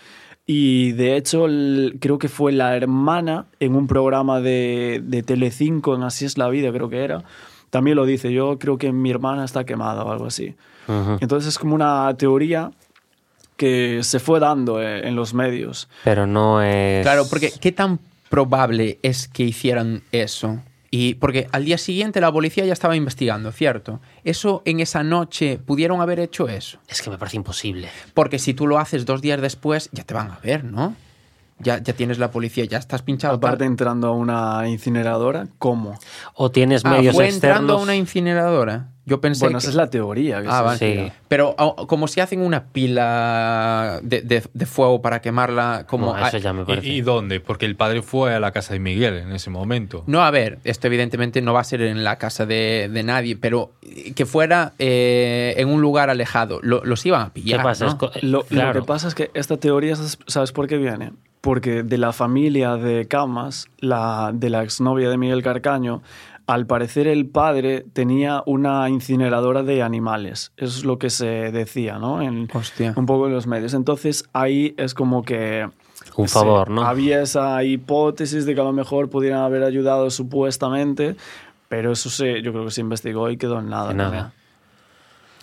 [0.45, 5.95] Y de hecho, el- creo que fue la hermana en un programa de, de Telecinco,
[5.95, 7.23] en Así es la vida, creo que era.
[7.69, 10.55] También lo dice, yo creo que mi hermana está quemada o algo así.
[11.21, 12.71] Entonces es como una teoría
[13.57, 15.87] que se fue dando eh, en los medios.
[16.03, 17.03] Pero no es.
[17.03, 17.99] Claro, porque ¿qué tan
[18.29, 20.59] probable es que hicieran eso?
[20.89, 23.99] Y porque al día siguiente la policía ya estaba investigando, ¿cierto?
[24.23, 26.77] Eso en esa noche pudieron haber hecho eso.
[26.87, 27.89] Es que me parece imposible.
[28.13, 30.95] Porque si tú lo haces dos días después, ya te van a ver, ¿no?
[31.59, 33.35] Ya, ya tienes la policía, ya estás pinchado.
[33.35, 33.67] Aparte tal.
[33.67, 35.97] entrando a una incineradora, ¿cómo?
[36.35, 37.79] O tienes Ah, medios fue entrando externos.
[37.79, 38.89] a una incineradora.
[39.05, 39.63] Yo pensé Bueno, que...
[39.63, 40.41] esa es la teoría.
[40.41, 40.77] que Ah, se vale.
[41.09, 41.11] Sí.
[41.27, 46.15] Pero ah, como si hacen una pila de, de- de fuego para quemarla, como...
[46.15, 46.87] No, eso ya me ¿Y, parece.
[46.87, 47.39] y dónde?
[47.39, 50.03] Porque el padre fue a la casa de Miguel en ese momento.
[50.07, 53.35] No, a ver, esto evidentemente no va a ser en la casa de, de nadie,
[53.35, 53.71] pero
[54.15, 56.59] que fuera eh, en un lugar alejado.
[56.61, 57.63] Lo- los iban a ¿Qué pillar.
[57.63, 57.85] pasa?
[57.85, 57.97] ¿no?
[58.21, 58.81] Lo, lo claro.
[58.81, 61.11] que pasa es que esta teoría, ¿sabes- ¿sabes por qué viene?
[61.41, 66.01] Porque de la familia de Camas, la, de la exnovia de Miguel Carcaño,
[66.45, 70.51] al parecer el padre tenía una incineradora de animales.
[70.57, 72.21] Eso es lo que se decía, ¿no?
[72.21, 72.93] En, Hostia.
[72.95, 73.73] un poco en los medios.
[73.73, 75.69] Entonces ahí es como que...
[76.17, 76.83] Un favor, ¿no?
[76.83, 81.15] Había esa hipótesis de que a lo mejor pudieran haber ayudado supuestamente,
[81.69, 83.89] pero eso se, yo creo que se investigó y quedó en nada.
[83.89, 84.33] De nada.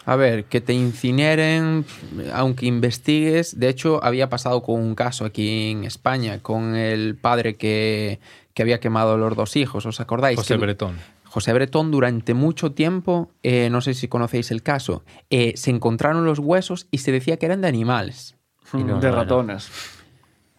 [0.07, 1.85] A ver, que te incineren,
[2.33, 3.59] aunque investigues.
[3.59, 8.19] De hecho, había pasado con un caso aquí en España, con el padre que,
[8.61, 9.87] que había quemado a los dos hijos.
[9.87, 10.37] ¿Os acordáis?
[10.39, 10.97] José Que- Bretón.
[11.25, 16.27] José Bretón durante mucho tiempo, eh, no sé si conocéis el caso, eh, se encontraron
[16.27, 18.37] los huesos y se decía que eran de animales.
[18.75, 19.71] No, de ratones.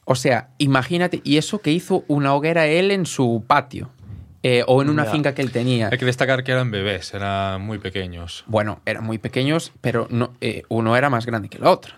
[0.06, 3.91] O sea, imagínate, y eso que hizo una hoguera él en su patio
[4.44, 5.11] eh, o en una Ya.
[5.11, 5.90] finca que él tenía.
[5.91, 8.44] Hay que destacar que eran bebés, eran muy pequeños.
[8.48, 11.94] Bueno, eran muy pequeños, pero no, eh, uno era más grande que el otro.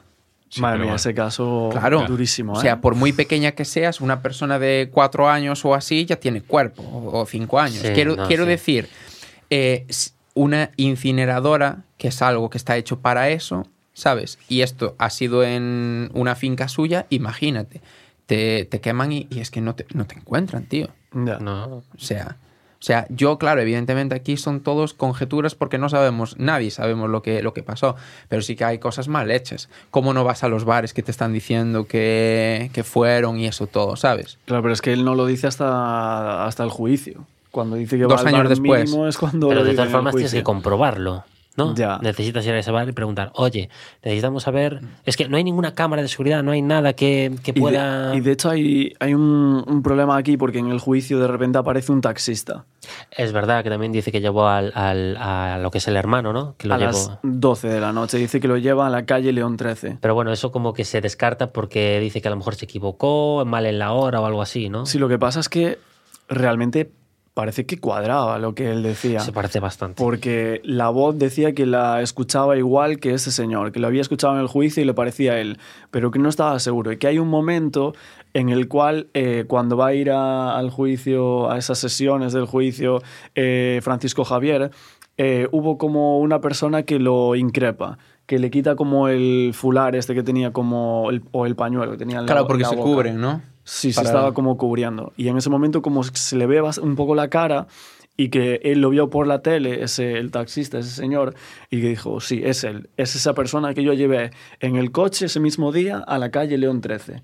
[0.54, 0.96] Sí, Madre mía, bueno.
[0.98, 2.06] ese caso Claro.
[2.08, 2.54] durísimo.
[2.54, 2.62] O ¿eh?
[2.62, 6.42] sea, por muy pequeña que seas, una persona de cuatro años o así ya tiene
[6.42, 7.80] cuerpo, o, cinco años.
[7.82, 8.50] Sí, quiero no, quiero sí.
[8.52, 8.90] decir,
[9.50, 9.88] eh,
[10.36, 14.38] una incineradora, que es algo que está hecho para eso, ¿sabes?
[14.48, 17.82] Y esto ha sido en una finca suya, imagínate,
[18.28, 20.90] te, te queman y, y es que no te, no te encuentran, tío.
[21.14, 21.40] Ya.
[21.40, 21.78] No.
[21.78, 22.38] O sea,
[22.84, 27.22] o sea, yo, claro, evidentemente aquí son todos conjeturas porque no sabemos, nadie sabemos lo
[27.22, 27.96] que, lo que pasó,
[28.28, 29.70] pero sí que hay cosas mal hechas.
[29.90, 33.68] ¿Cómo no vas a los bares que te están diciendo que, que fueron y eso
[33.68, 34.38] todo, sabes?
[34.44, 37.26] Claro, pero es que él no lo dice hasta, hasta el juicio.
[37.52, 38.84] Cuando dice que Dos va al años bar después.
[38.84, 41.24] mínimo es cuando Pero lo de todas formas tienes que comprobarlo.
[41.56, 41.76] ¿No?
[41.76, 42.00] Ya.
[42.02, 43.70] Necesitas ir a ese bar y preguntar, oye,
[44.04, 44.82] necesitamos saber.
[45.06, 47.62] Es que no hay ninguna cámara de seguridad, no hay nada que, que Y de-
[47.62, 48.16] pueda.
[48.16, 51.58] Y de, hecho hay, hay un, un problema aquí porque en el juicio de repente
[51.58, 52.66] aparece un taxista
[53.16, 56.34] Es verdad que también dice que llevó al, al- a lo que es el hermano,
[56.34, 56.56] ¿no?
[56.58, 56.92] Que lo a llevó.
[56.92, 58.18] las 12 de la noche.
[58.18, 59.98] Dice que lo lleva a la calle León 13.
[60.02, 63.44] Pero bueno, eso como que se descarta porque dice que a lo mejor se equivocó,
[63.46, 64.86] mal en la hora o algo así, ¿no?
[64.86, 65.78] Sí, lo que pasa es que
[66.28, 66.92] realmente
[67.34, 69.20] parece que cuadraba lo que él decía.
[69.22, 70.02] Se parece bastante.
[70.02, 74.34] Porque la voz decía que la escuchaba igual que ese señor, que lo había escuchado
[74.36, 75.58] en el juicio y le parecía a él,
[75.90, 76.92] pero que no estaba seguro.
[76.92, 77.94] Y que hay un momento
[78.36, 82.46] en el cual, eh, cuando va a ir a- al juicio, a esas sesiones del
[82.46, 83.02] juicio,
[83.36, 84.70] eh, Francisco Javier,
[85.18, 90.14] eh, hubo como una persona que lo increpa, que le quita como el fular este
[90.16, 92.76] que tenía como, el- o el pañuelo que tenía en la- Claro, porque la se
[92.76, 92.90] boca.
[92.90, 93.42] cubren, ¿no?
[93.64, 95.14] Sí, Para- se estaba como cubriendo.
[95.18, 97.68] Y en ese momento como se le ve un poco la cara
[98.16, 101.34] y que él lo vio por la tele, ese, el taxista, ese señor,
[101.72, 105.26] y que dijo, sí, es él, es esa persona que yo llevé en el coche
[105.26, 107.24] ese mismo día a la calle León 13.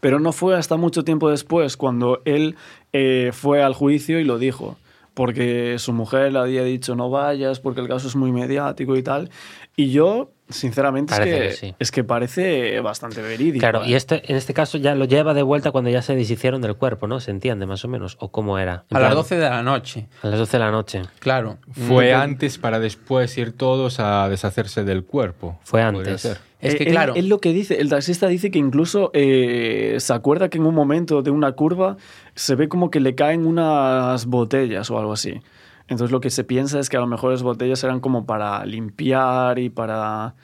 [0.00, 2.56] Pero no fue hasta mucho tiempo después cuando él
[2.92, 4.76] eh, fue al juicio y lo dijo,
[5.14, 9.02] porque su mujer le había dicho no vayas porque el caso es muy mediático y
[9.02, 9.30] tal,
[9.74, 11.74] Y yo, sinceramente, es que, que sí.
[11.78, 13.60] es que parece bastante verídico.
[13.60, 13.88] Claro, ¿eh?
[13.88, 16.74] y este, en este caso ya lo lleva de vuelta cuando ya se deshicieron del
[16.76, 17.20] cuerpo, ¿no?
[17.20, 18.16] Se entiende más o menos.
[18.20, 18.84] ¿O cómo era?
[18.90, 21.02] En A las plan, 12 de la noche, A las 12 de la noche.
[21.20, 21.56] claro.
[21.88, 25.58] Fue antes para después ir todos a deshacerse del cuerpo.
[25.64, 26.20] Fue antes.
[26.20, 26.38] ser.
[26.60, 29.96] Es Eh, que él- claro, Él, lo que dice, el taxista dice que incluso eh,
[29.98, 31.96] se acuerda que en un momento de una curva
[32.34, 35.40] se ve como que le caen unas botellas o algo así.
[35.88, 38.64] Entonces lo que se piensa es que a lo mejor las botellas eran como para
[38.66, 40.34] limpiar y para...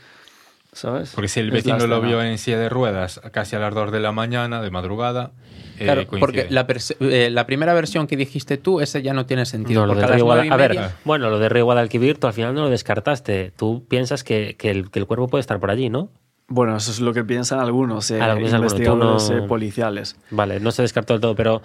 [0.72, 1.12] ¿Sabes?
[1.14, 4.00] Porque si el vecino lo vio en silla de ruedas casi a las 2 de
[4.00, 5.32] la mañana, de madrugada,
[5.78, 6.20] eh, claro, coincide.
[6.20, 6.66] porque la,
[7.40, 9.86] eh, primera versión que dijiste tú, esa ya no tiene sentido.
[9.86, 12.62] No, lo de a Guadal- ver, bueno, lo de Río Guadalquivir, tú al final no
[12.62, 13.50] lo descartaste.
[13.56, 16.10] Tú piensas que, que el, que el cuerpo puede estar por allí, ¿no?
[16.50, 19.42] Bueno, eso es lo que piensan algunos eh, Ah, lo que piensan algunos, no- eh,
[19.42, 20.16] policiales.
[20.30, 21.62] Vale, no se descartó del todo, pero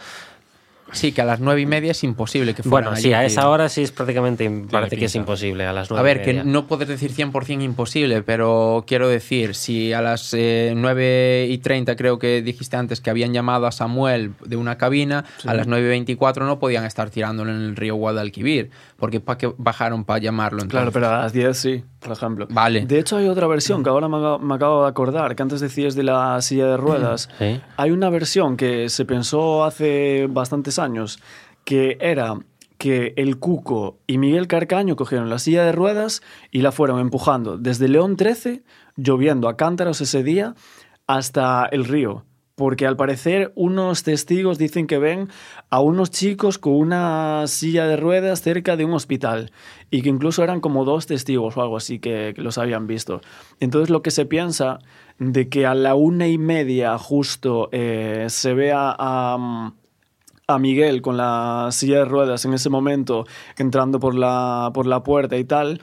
[0.93, 2.87] Sí, que a las nueve y media es imposible que fuera.
[2.89, 5.23] bueno, sí, a esa hora sí es prácticamente, parece que es pinta.
[5.23, 6.43] imposible, a las nueve A ver, y que media.
[6.45, 11.95] no puedes decir 100% imposible, pero quiero decir, si a las eh, 9 y 30
[11.95, 15.85] creo que dijiste antes que habían llamado a Samuel de una cabina, a las 9
[15.85, 20.19] y 24 no podían estar tirándolo en el río Guadalquivir, porque ¿para qué bajaron para
[20.19, 20.71] llamarlo entonces?
[20.79, 22.47] Claro, pero a las 10 sí, por ejemplo.
[22.49, 22.85] Vale.
[22.85, 25.59] De hecho, hay otra versión que ahora me, acabo- me acabo de acordar, que antes
[25.59, 27.29] decías de la silla de ruedas.
[27.39, 27.59] Sí.
[27.77, 30.82] Hay una versión que se pensó hace bastantes años,
[31.65, 32.39] que era
[32.77, 36.21] que el Cuco y Miguel Carcaño cogieron la silla de ruedas
[36.51, 38.63] y la fueron empujando desde León 13,
[38.97, 40.55] lloviendo a cántaros ese día,
[41.07, 42.25] hasta el río.
[42.55, 45.29] Porque al parecer unos testigos dicen que ven
[45.71, 49.51] a unos chicos con una silla de ruedas cerca de un hospital
[49.89, 53.21] y que incluso eran como dos testigos o algo así que, que los habían visto.
[53.59, 54.79] Entonces lo que se piensa
[55.19, 59.73] de que a la una y media justo eh, se vea a,
[60.47, 63.25] a Miguel con la silla de ruedas en ese momento
[63.57, 65.81] entrando por la, por la puerta y tal,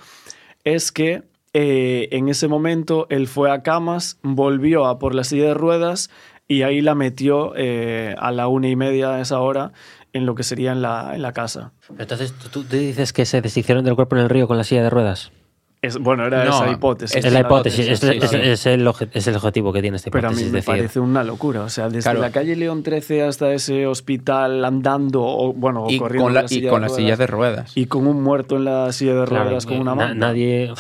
[0.65, 1.23] es que
[1.53, 6.11] eh, en ese momento él fue a camas, volvió a por la silla de ruedas
[6.47, 9.73] y ahí la metió eh, a la una y media a esa hora
[10.13, 11.73] en lo que sería en la, en la casa.
[11.99, 14.83] Entonces, ¿tú, tú dices que se deshicieron del cuerpo en el río con la silla
[14.83, 15.33] de ruedas.
[15.83, 17.17] Es, bueno, era No, esa hipótesis.
[17.17, 20.29] es Es la hipótesis, es, hipótesis, sí, el, es el objetivo que tiene esta Pero
[20.29, 20.53] a mí hipótesis.
[20.53, 21.63] me decir, parece una locura.
[21.63, 22.21] O sea, desde Claro.
[22.21, 26.45] la calle León 13 hasta ese hospital andando, o bueno, o y corriendo con la,
[26.51, 27.77] y con de la silla de ruedas, ruedas.
[27.77, 30.15] Y con un muerto en la silla de claro, ruedas con una na- mano.
[30.17, 30.71] nadie.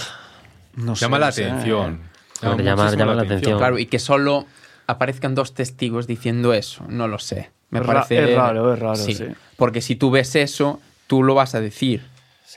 [0.77, 2.01] No sé, Llama la atención.
[2.43, 2.62] Llama-
[2.93, 3.57] llama la atención.
[3.59, 4.45] Claro, y que solo
[4.87, 7.51] aparezcan dos testigos diciendo eso, no lo sé.
[7.70, 9.17] Me Es ra- parece es raro, es raro, sí.
[9.57, 12.03] Porque si tú ves eso, tú lo vas a decir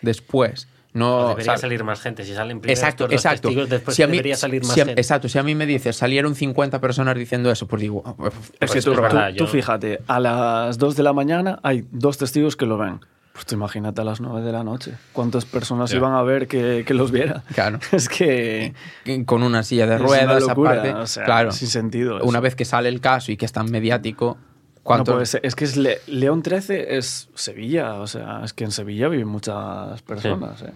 [0.02, 0.68] después.
[0.94, 1.62] No, debería ¿sabes?
[1.62, 2.24] salir más gente.
[2.24, 3.48] Si salen primero Exacto, estos exacto.
[3.50, 5.02] testigos, después Si a mí- debería salir más si a- gente.
[5.02, 8.34] Exacto, si a mí me dices, salieron 50 personas diciendo eso, pues digo, ah, pues,
[8.34, 11.14] Es Pues que es tú, verdad, tú- yo- tú fíjate, a las 2 de la
[11.14, 13.00] mañana hay dos testigos que lo ven.
[13.34, 14.94] Pues tú imagínate a las 9 de la noche.
[15.12, 15.98] ¿Cuántas personas Ya.
[15.98, 17.44] iban a ver que, que los viera?
[17.56, 17.80] Claro.
[17.92, 18.76] Es que...
[19.26, 20.94] con una silla de Es una ruedas, locura, aparte.
[20.94, 22.26] o sea, claro, sin sentido eso.
[22.28, 24.38] Una vez que sale el caso y que es tan mediático,
[24.84, 25.42] No ¿cuántos- puede ser.
[25.46, 27.96] Es que es Le- León 13 es Sevilla.
[28.02, 30.62] O sea, es que en Sevilla viven muchas personas.
[30.64, 30.72] ¿eh?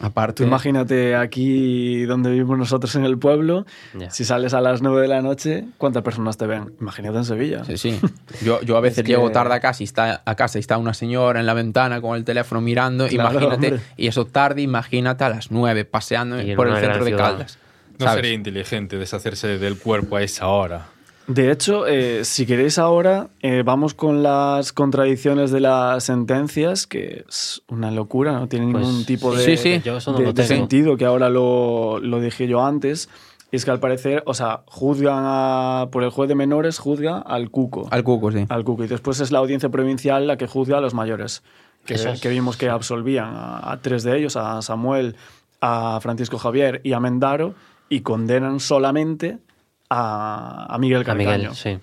[0.00, 3.66] aparte, Tú imagínate aquí donde vivimos nosotros en el pueblo,
[3.98, 4.10] Ya.
[4.10, 6.72] si sales a las 9 de la noche, ¿cuántas personas te ven?
[6.80, 7.64] Imagínate en Sevilla.
[7.64, 7.98] Sí, sí.
[8.44, 10.60] Yo, yo a veces Es que- llego tarde a casa y está a casa y
[10.60, 13.80] está una señora en la ventana con el teléfono mirando, Claro, imagínate, hombre.
[13.96, 17.16] y eso tarde, imagínate a las 9 paseando por el centro de.
[17.16, 17.58] Caldas.
[17.98, 18.18] No ¿sabes?
[18.20, 20.86] sería inteligente deshacerse del cuerpo a esa hora.
[21.28, 27.24] De hecho, eh, si queréis ahora, eh, vamos con las contradicciones de las sentencias, que
[27.28, 29.80] es una locura, no tiene Pues, ningún tipo de, sí, sí.
[29.84, 33.10] Yo eso no de- de sentido, que ahora lo, lo dije yo antes.
[33.52, 37.50] Es que al parecer, o sea, juzgan a- por el juez de menores, juzga al
[37.50, 37.88] cuco.
[37.90, 38.46] Al cuco, sí.
[38.48, 38.84] al cuco.
[38.84, 41.42] Y después es la audiencia provincial la que juzga a los mayores.
[41.84, 42.20] Que, Eso es.
[42.22, 45.14] que vimos que absolvían a, a tres de ellos, a Samuel,
[45.60, 47.54] a Francisco Javier y a Mendaro,
[47.90, 49.38] y condenan solamente
[49.90, 51.36] a, a Miguel A Carcaño.
[51.50, 51.78] Miguel, sí.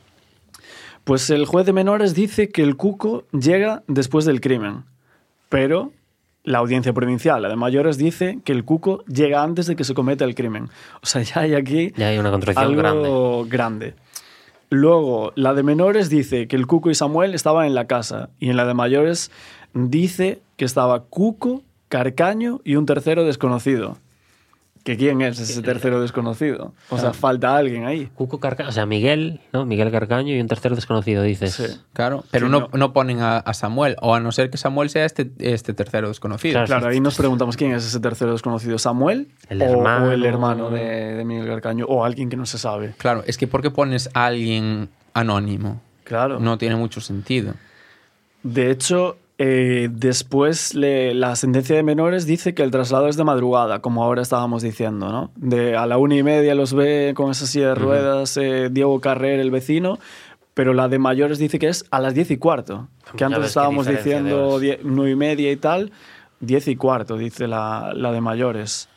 [1.04, 4.86] Pues el juez de menores dice que el cuco llega después del crimen,
[5.50, 5.92] pero
[6.44, 9.94] la audiencia provincial, la de mayores, dice que el cuco llega antes de que se
[9.94, 10.70] cometa el crimen.
[11.02, 13.90] O sea, ya hay aquí Ya hay una contradicción algo grande.
[13.92, 14.06] grande.
[14.70, 18.30] Luego, la de menores dice que el Cuco y Samuel estaban en la casa.
[18.40, 19.32] Y en la de mayores
[19.74, 23.98] dice que estaba Cuco, Carcaño y un tercero desconocido.
[24.86, 26.74] ¿Que quién es ese tercero desconocido?
[26.92, 28.08] O sea, falta alguien ahí.
[28.14, 29.66] Cuco Carcaño, o sea, Miguel, ¿no?
[29.66, 31.54] Miguel Carcaño y un tercero desconocido, dices.
[31.56, 31.64] Sí.
[31.92, 32.70] Claro, pero Sí, no, no.
[32.72, 36.08] no ponen a, a Samuel, o a no ser que Samuel sea este, este tercero
[36.08, 36.54] desconocido.
[36.54, 36.68] Claro.
[36.68, 38.78] Claro, ahí nos preguntamos quién es ese tercero desconocido.
[38.78, 39.30] ¿Samuel?
[39.50, 40.06] El o- hermano.
[40.06, 40.84] O, el hermano de,
[41.16, 41.86] de Miguel Carcaño.
[41.88, 42.94] O alguien que no se sabe.
[43.00, 45.82] Claro, es que ¿por qué pones a alguien anónimo?
[46.04, 46.40] Claro.
[46.40, 47.56] No tiene mucho sentido.
[48.44, 53.26] De hecho, Eh, después le- la sentencia de menores dice que el traslado es de
[53.26, 55.32] madrugada, como ahora estábamos diciendo, ¿no?
[55.36, 59.02] De a la una y media los ve con esa silla de ruedas eh, Diego
[59.02, 60.00] Carrer, el vecino,
[60.54, 62.88] pero la de mayores dice que es a las diez y cuarto.
[63.18, 65.92] Que antes estábamos diciendo die- nueve y media y tal,
[66.40, 68.88] diez y cuarto, dice la, la de mayores.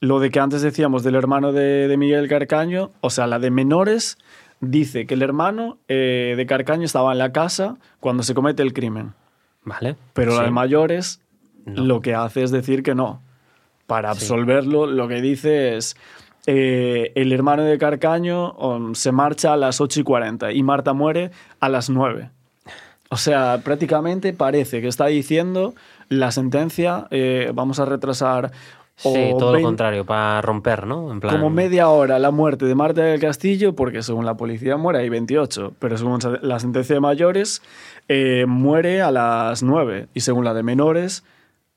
[0.00, 3.50] Lo de que antes decíamos del hermano de, de Miguel Carcaño, o sea, la de
[3.50, 4.18] menores
[4.60, 8.74] dice que el hermano eh, de Carcaño estaba en la casa cuando se comete el
[8.74, 9.14] crimen.
[9.66, 9.96] ¿Vale?
[10.14, 10.44] Pero la Sí.
[10.46, 11.20] de mayores
[11.66, 11.84] No.
[11.84, 13.20] lo que hace es decir que no.
[13.86, 15.96] Para absolverlo, lo que dice es.
[16.48, 20.92] eh, el hermano de Carcaño um, se marcha a las 8 y 40 y Marta
[20.92, 22.30] muere a las 9.
[23.10, 25.74] O sea, prácticamente parece que está diciendo
[26.08, 28.52] la sentencia, eh, vamos a retrasar.
[28.94, 31.10] Sí, o todo lo vein- contrario, para romper, ¿no?
[31.12, 34.76] En plan, como media hora la muerte de Marta del Castillo, porque según la policía
[34.78, 37.60] muere ahí 28, pero según la sentencia de mayores
[38.08, 41.24] eh, muere a las 9 y según la de menores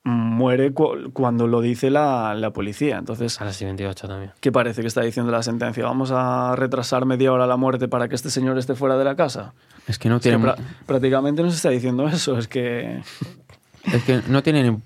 [0.03, 2.97] muere cu- cuando lo dice la, la policía.
[2.97, 4.31] Entonces, A las 28 también.
[4.39, 5.83] ¿qué parece que está diciendo la sentencia?
[5.83, 9.15] ¿Vamos a retrasar media hora la muerte para que este señor esté fuera de la
[9.15, 9.53] casa?
[9.87, 13.01] Es que no Es que tiene, pra- prácticamente no se está diciendo eso, es que...
[13.93, 14.77] es que no tiene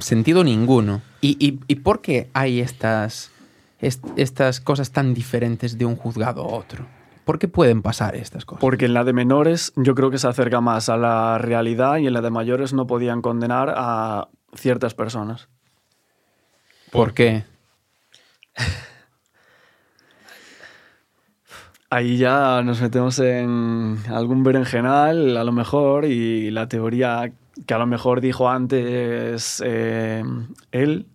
[0.00, 1.00] sentido ninguno.
[1.20, 3.30] ¿Y, y, y por qué hay estas,
[3.80, 6.86] est- estas cosas tan diferentes de un juzgado a otro?
[7.26, 8.60] ¿Por qué pueden pasar estas cosas?
[8.60, 12.06] Porque en la de menores yo creo que se acerca más a la realidad y
[12.06, 15.48] en la de mayores no podían condenar a ciertas personas.
[16.92, 17.42] ¿Por qué?
[21.90, 27.32] Ahí ya nos metemos en algún berenjenal, a lo mejor, y la teoría
[27.66, 30.22] que a lo mejor dijo antes eh,
[30.70, 31.06] él,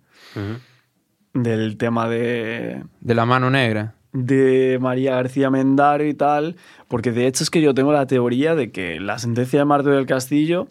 [1.33, 3.95] del tema de, De la mano negra.
[4.13, 6.55] De María García Mendaro y tal,
[6.87, 9.89] porque de hecho es que yo tengo la teoría de que la sentencia de Marte
[9.89, 10.67] del Castillo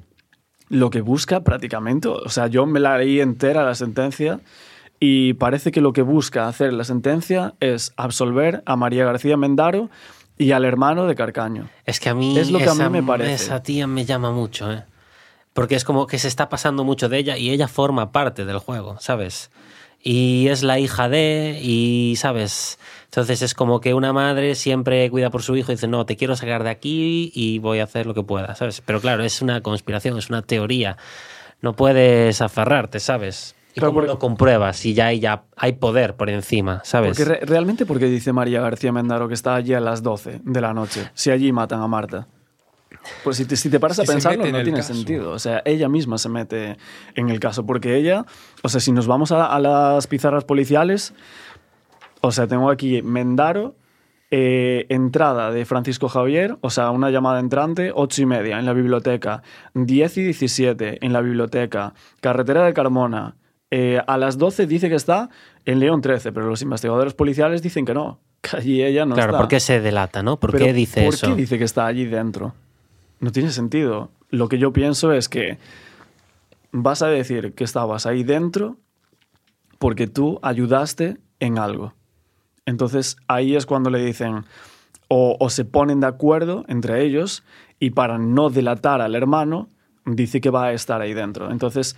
[0.69, 4.41] lo que busca prácticamente, o sea, yo me la leí entera la sentencia
[5.01, 9.91] y parece que lo que busca hacer la sentencia es absolver a María García Mendaro
[10.39, 11.69] y al hermano de Carcaño.
[11.87, 13.35] Es que a mí, Es lo que a mí esa, me parece.
[13.35, 14.85] esa tía me llama mucho, ¿eh?
[15.53, 18.59] Porque es como que se está pasando mucho de ella y ella forma parte del
[18.59, 19.51] juego, ¿sabes?
[20.03, 22.79] Y es la hija de, y, ¿sabes?
[23.11, 26.17] Entonces es como que una madre siempre cuida por su hijo y dice, no, te
[26.17, 28.83] quiero sacar de aquí y voy a hacer lo que pueda, ¿sabes?
[28.87, 30.97] Pero claro, es una conspiración, es una teoría.
[31.61, 33.57] No puedes aferrarte, ¿sabes?
[33.73, 37.11] ¿Y Claro, cómo porque- lo compruebas si ya hay, ya hay poder por encima, ¿sabes?
[37.19, 40.41] Porque re- realmente, ¿por qué dice María García Mendaro que está allí a las 12
[40.45, 41.11] de la noche?
[41.15, 42.29] Si allí matan a Marta.
[43.25, 44.93] Pues si te, si te paras a pensarlo, no tiene caso.
[44.95, 45.31] sentido.
[45.31, 46.77] O sea, ella misma se mete
[47.15, 47.65] en el caso.
[47.65, 48.27] Porque ella,
[48.63, 51.15] o sea, si nos vamos a, a las pizarras policiales,
[52.21, 53.77] o sea, tengo aquí Mendaro,
[54.31, 58.73] eh, entrada de Francisco Javier, o sea, una llamada entrante, ocho y media en la
[58.73, 59.43] biblioteca,
[59.75, 63.37] 10 y 17 en la biblioteca, carretera de Carmona,
[63.73, 65.31] eh, a las 12 dice que está
[65.65, 69.31] en León 13, pero los investigadores policiales dicen que no, que allí ella no claro,
[69.33, 69.39] está.
[69.39, 70.39] ¿por qué se delata, no?
[70.39, 71.29] ¿Por Pero, qué dice ¿por eso?
[71.29, 72.55] qué dice que está allí dentro?
[73.21, 74.11] No tiene sentido.
[74.31, 75.59] Lo que yo pienso es que
[76.73, 78.77] vas a decir que estabas ahí dentro
[79.79, 81.95] porque tú ayudaste en algo.
[82.71, 84.45] Entonces ahí es cuando le dicen
[85.09, 87.43] o, o se ponen de acuerdo entre ellos
[87.79, 89.69] y para no delatar al hermano
[90.05, 91.51] dice que va a estar ahí dentro.
[91.51, 91.97] Entonces,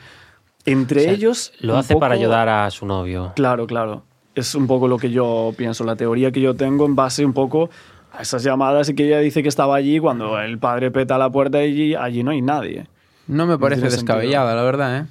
[0.65, 1.52] entre O sea, ellos...
[1.60, 3.33] Lo hace para ayudar a su novio.
[3.36, 4.02] Claro, claro.
[4.34, 7.33] Es un poco lo que yo pienso, la teoría que yo tengo en base un
[7.33, 7.68] poco
[8.12, 11.31] a esas llamadas y que ella dice que estaba allí cuando el padre peta la
[11.31, 12.86] puerta y allí, allí no hay nadie.
[13.26, 15.07] No me parece descabellada, la verdad, ¿eh?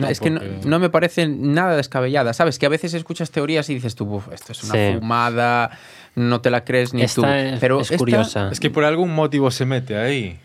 [0.00, 2.32] No, es que no, me parece nada descabellada.
[2.32, 4.94] Sabes que a veces escuchas teorías y dices tú, "Buf, esto es una Sí.
[4.98, 5.78] fumada,
[6.14, 7.26] no te la crees ni Esta tú.
[7.26, 8.48] es- Pero es esta- curiosa.
[8.50, 10.38] Es que por algún motivo se mete ahí.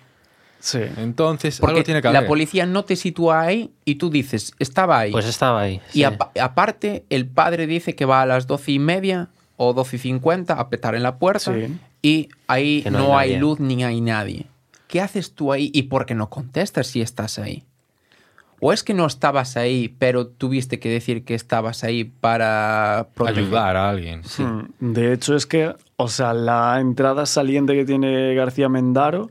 [0.60, 0.80] Sí.
[0.98, 2.28] Entonces, Porque algo tiene que la haber.
[2.28, 5.12] policía no te sitúa ahí y tú dices, estaba ahí.
[5.12, 5.80] Pues estaba ahí.
[5.94, 6.04] y sí.
[6.04, 10.56] aparte, el padre dice que va a las doce y media o doce y cincuenta
[10.56, 11.78] a petar en la puerta Sí.
[12.02, 14.48] y ahí Que no, no hay hay, luz ni hay nadie.
[14.88, 17.64] ¿Qué haces tú ahí y por qué no contestas si estás ahí?
[18.60, 23.44] ¿O es que no estabas ahí, pero tuviste que decir que estabas ahí para proteger?
[23.44, 24.22] ayudar a alguien.
[24.38, 24.70] Hmm.
[24.80, 29.30] De hecho, es que, o sea, la entrada saliente que tiene García Mendaro,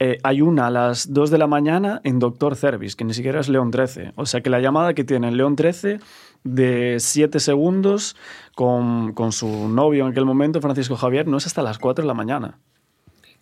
[0.00, 3.40] eh, hay una a las 2 de la mañana en Doctor Service, que ni siquiera
[3.40, 4.12] es León 13.
[4.14, 5.98] O sea, que la llamada que tiene en León 13
[6.44, 8.16] de 7 segundos
[8.54, 12.06] con, con su novio en aquel momento, Francisco Javier, no es hasta las 4 de
[12.08, 12.58] la mañana.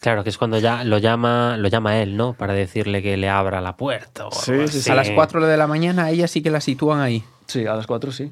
[0.00, 2.34] Claro, que es cuando ya lo llama, lo llama él, ¿no?
[2.34, 4.26] Para decirle que le abra la puerta.
[4.26, 4.90] o Sí, algo sí, sí.
[4.90, 7.24] A las 4 de la mañana ella sí que la sitúan ahí.
[7.46, 8.30] Sí, a las 4 sí.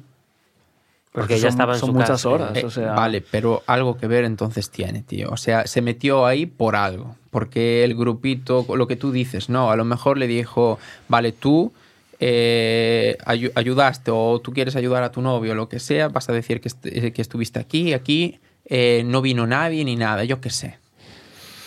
[1.11, 2.29] Porque ya son, estaba en son su muchas casa.
[2.29, 2.91] horas, Eh, o sea...
[2.93, 5.29] Vale, pero algo que ver entonces tiene, tío.
[5.31, 7.15] O sea, se metió ahí por algo.
[7.31, 10.77] Porque el grupito, lo que tú dices, no, a lo mejor le dijo,
[11.07, 11.71] vale, tú
[12.19, 16.29] eh, ayu- ayudaste o tú quieres ayudar a tu novio o lo que sea, vas
[16.29, 20.41] a decir que, est- que estuviste aquí, aquí, eh, no vino nadie ni nada, yo
[20.41, 20.77] qué sé.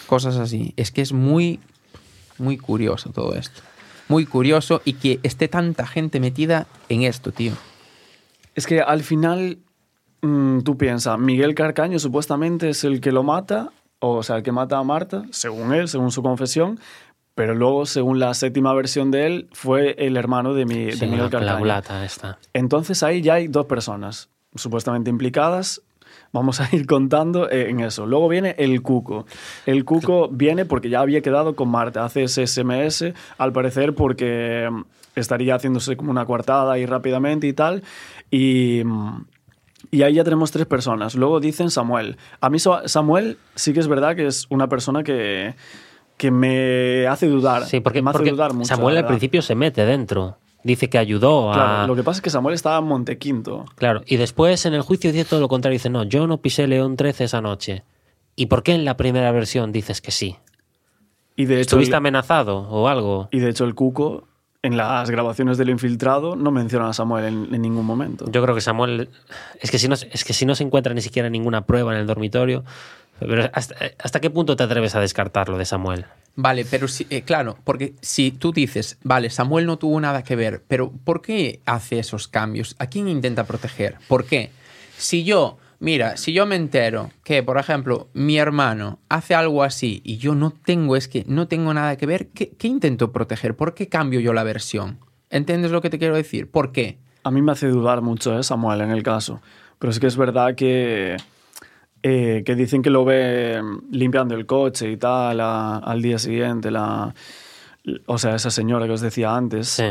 [0.09, 0.73] Cosas así.
[0.77, 1.61] Es que es muy,
[2.39, 3.61] muy curioso todo esto.
[4.09, 7.53] Muy curioso y que esté tanta gente metida en esto, tío.
[8.55, 9.59] Es que al final
[10.23, 14.51] mm, tú piensas, Miguel Carcaño supuestamente es el que lo mata, o sea, el que
[14.51, 16.81] mata a Marta, según él, según su confesión,
[17.35, 21.07] pero luego, según la séptima versión de él, fue el hermano de, mi, Sí, de
[21.07, 22.03] Miguel la, la Carcaño.
[22.03, 22.39] esta.
[22.55, 25.83] Entonces ahí ya hay dos personas supuestamente implicadas.
[26.33, 28.07] Vamos a ir contando eh, en eso.
[28.07, 29.27] Luego viene el Cuco.
[29.67, 32.05] El Cuco viene porque ya había quedado con Marta.
[32.05, 34.83] Hace ese SMS, al parecer, porque mm,
[35.15, 37.83] estaría haciéndose como una coartada ahí rápidamente y tal.
[38.31, 39.25] Y, mm,
[39.91, 41.15] y ahí ya tenemos tres personas.
[41.15, 42.17] Luego dicen Samuel.
[42.41, 45.55] A mí Samuel sí que es verdad que es una persona que,
[46.17, 47.65] que me hace dudar.
[47.65, 48.69] Sí, porque, me hace porque dudar mucho.
[48.69, 50.37] Samuel al principio se mete dentro.
[50.65, 51.55] Dice que ayudó a...
[51.55, 53.65] Claro, lo que pasa es que Samuel estaba en Montequinto.
[53.77, 55.75] Claro, y después en el juicio dice todo lo contrario.
[55.77, 57.85] Dice, no, yo no pisé León 13 esa noche.
[58.37, 60.37] ¿Y por qué en la primera versión dices que sí?
[61.37, 63.29] Y de hecho, ¿Estuviste el- amenazado o algo?
[63.31, 64.27] Y de hecho el Cuco,
[64.63, 68.25] en las grabaciones del infiltrado, no menciona a Samuel en, en ningún momento.
[68.31, 69.09] Yo creo que Samuel...
[69.61, 72.01] Es que, si no, es que si no se encuentra ni siquiera ninguna prueba en
[72.01, 72.65] el dormitorio...
[73.19, 76.07] Pero ¿hasta, ¿Hasta qué punto te atreves a descartarlo de Samuel?
[76.41, 80.37] Vale, pero sí, eh, claro, porque si tú dices, vale, Samuel no tuvo nada que
[80.37, 82.77] ver, pero ¿por qué hace esos cambios?
[82.79, 83.97] ¿A quién intenta proteger?
[84.07, 84.51] ¿Por qué?
[84.97, 90.01] Si yo, mira, si yo me entero que, por ejemplo, mi hermano hace algo así
[90.05, 93.57] y yo no tengo, es que no tengo nada que ver, ¿qué, qué intento proteger?
[93.57, 95.01] ¿Por qué cambio yo la versión?
[95.31, 96.49] ¿Entiendes lo que te quiero decir?
[96.49, 96.99] ¿Por qué?
[97.25, 99.43] A mí me hace dudar mucho, ¿eh, Samuel, en el caso.
[99.81, 101.17] Pero sí que es verdad que,
[102.03, 106.19] eh, que dicen que lo ve mm, limpiando el coche y tal a- al día
[106.19, 107.15] siguiente, la,
[108.07, 109.69] o sea, esa señora que os decía antes.
[109.69, 109.85] Sí.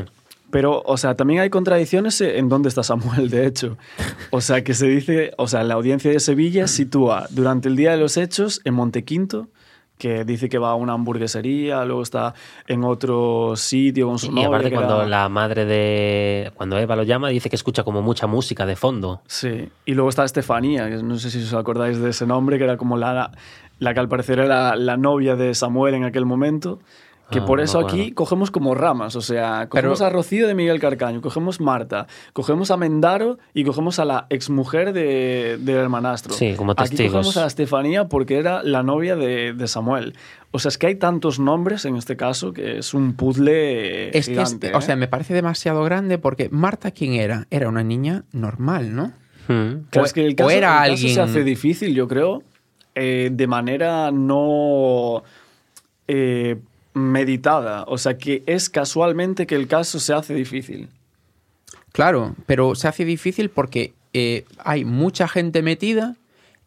[0.50, 3.78] Pero, o sea, también hay contradicciones en dónde está Samuel, de hecho.
[4.32, 7.92] O sea, que se dice, o sea, la audiencia de Sevilla sitúa durante el día
[7.92, 9.50] de los hechos en Montequinto,
[9.98, 12.34] que dice que va a una hamburguesería, luego está
[12.68, 14.48] en otro sitio con su Y novia.
[14.48, 16.52] aparte que cuando era- la madre de...
[16.56, 19.22] Cuando Eva lo llama dice que escucha como mucha música de fondo.
[19.26, 22.64] Sí, y luego está Estefanía, que no sé si os acordáis de ese nombre, que
[22.66, 23.32] era como la,
[23.80, 26.80] la que al parecer era la novia de Samuel en aquel momento.
[27.30, 30.56] Que Ah, por eso aquí cogemos como ramas, o sea, cogemos Pero- a Rocío de
[30.56, 36.34] Miguel Carcaño, cogemos Marta, cogemos a Mendaro y cogemos a la exmujer de, del hermanastro.
[36.34, 37.12] Sí, como Aquí testigos.
[37.12, 40.16] cogemos a Estefanía porque era la novia de, de Samuel.
[40.52, 44.28] O sea, es que hay tantos nombres en este caso que es un puzzle Es
[44.28, 44.98] que, es- o sea, ¿eh?
[44.98, 47.46] me parece demasiado grande porque Marta, ¿quién era?
[47.52, 49.08] Era una niña normal, ¿no?
[49.50, 49.84] Hmm.
[49.90, 52.08] Claro, o- es que el o caso, era el caso se alguien- hace difícil, yo
[52.08, 52.42] creo,
[52.96, 55.24] eh, de manera no
[56.08, 56.58] eh,
[56.98, 57.84] meditada.
[57.88, 60.90] O sea, que es casualmente que el caso se hace difícil.
[61.92, 66.16] Claro, pero se hace difícil porque eh, hay mucha gente metida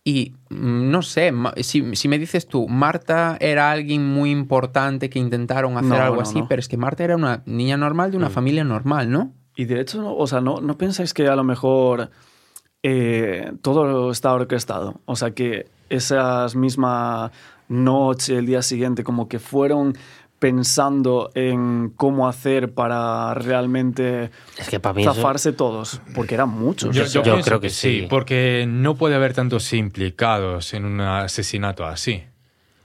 [0.02, 5.18] y mm, no sé, si, si me dices tú, Marta era alguien muy importante que
[5.18, 6.49] intentaron hacer No, algo no, así, no.
[6.49, 9.33] pero es que Marta era una niña normal de una familia normal, ¿no?
[9.57, 12.10] Y de hecho, no- o sea, no, no pensáis que a lo mejor
[12.83, 15.00] eh, todo está orquestado.
[15.05, 17.31] O sea, que esas mismas
[17.68, 19.97] noches, el día siguiente, como que fueron
[20.40, 26.48] pensando en cómo hacer para realmente Es que para mí eso- zafarse todos, porque eran
[26.48, 26.96] muchos.
[26.96, 28.06] Yo, creo que, que sí, sí.
[28.10, 32.24] porque no puede haber tantos implicados en un asesinato así.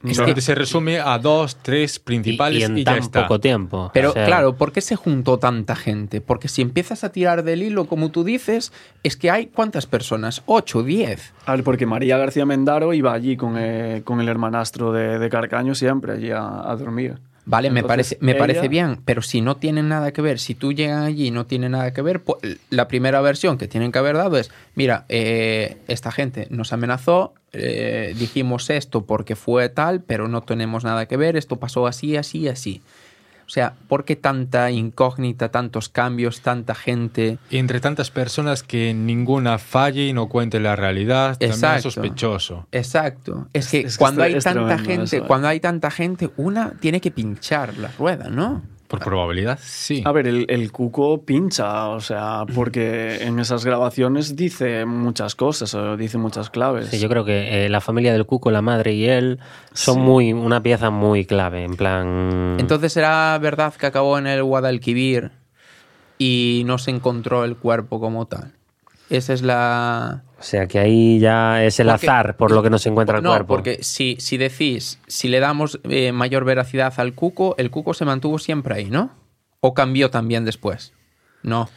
[0.04, 3.22] Solamente que- se resume a dos, tres principales y y, en ya tan está.
[3.24, 3.90] poco tiempo.
[3.92, 6.22] Pero O sea, claro, ¿por qué se juntó tanta gente?
[6.22, 10.44] Porque si empiezas a tirar del hilo, como tú dices, es que hay cuántas personas,
[10.46, 11.34] ocho, diez.
[11.48, 15.30] A ver, porque María García Mendaro iba allí con, eh, con el hermanastro de, de
[15.30, 17.18] Carcaño siempre, allí a, a dormir.
[17.46, 20.56] Vale, me parece, me ella- parece bien, pero si no tienen nada que ver, si
[20.56, 22.40] tú llegan allí y no tienen nada que ver, pues,
[22.72, 27.34] la primera versión que tienen que haber dado es, mira, eh, esta gente nos amenazó,
[27.54, 32.18] eh, dijimos esto porque fue tal, pero no tenemos nada que ver, esto pasó así,
[32.18, 32.82] así, así.
[33.46, 37.38] O sea, ¿por qué tanta incógnita, tantos cambios, tanta gente?
[37.50, 41.88] Y entre tantas personas que ninguna falle y no cuente la realidad, también Exacto.
[41.88, 42.68] es sospechoso.
[42.72, 43.48] Exacto.
[43.54, 45.24] Es que Es que cuando hay tanta gente, eso, eh.
[45.28, 48.64] cuando hay tanta gente, una tiene que pinchar la rueda, ¿no?
[48.98, 50.02] Por probabilidad, sí.
[50.06, 55.74] A ver, el, el Cuco pincha, o sea, porque en esas grabaciones dice muchas cosas,
[55.76, 56.90] o dice muchas claves.
[56.90, 59.40] Sí, yo creo que eh, la familia del Cuco, la madre y él
[59.74, 60.02] son Sí.
[60.02, 62.58] muy una pieza muy clave, en plan...
[62.60, 65.32] Entonces será verdad que acabó en el Guadalquivir
[66.18, 68.52] y no se encontró el cuerpo como tal.
[69.10, 70.24] Esa es la...
[70.46, 73.18] O sea que ahí ya es el Porque- azar por lo que no se encuentra
[73.18, 73.48] el no, cuerpo.
[73.48, 78.06] porque si, si decís, si le damos eh, mayor veracidad al cuco, el cuco se
[78.06, 79.10] mantuvo siempre ahí, ¿no?
[79.60, 80.94] ¿O cambió también después?
[81.42, 81.68] No.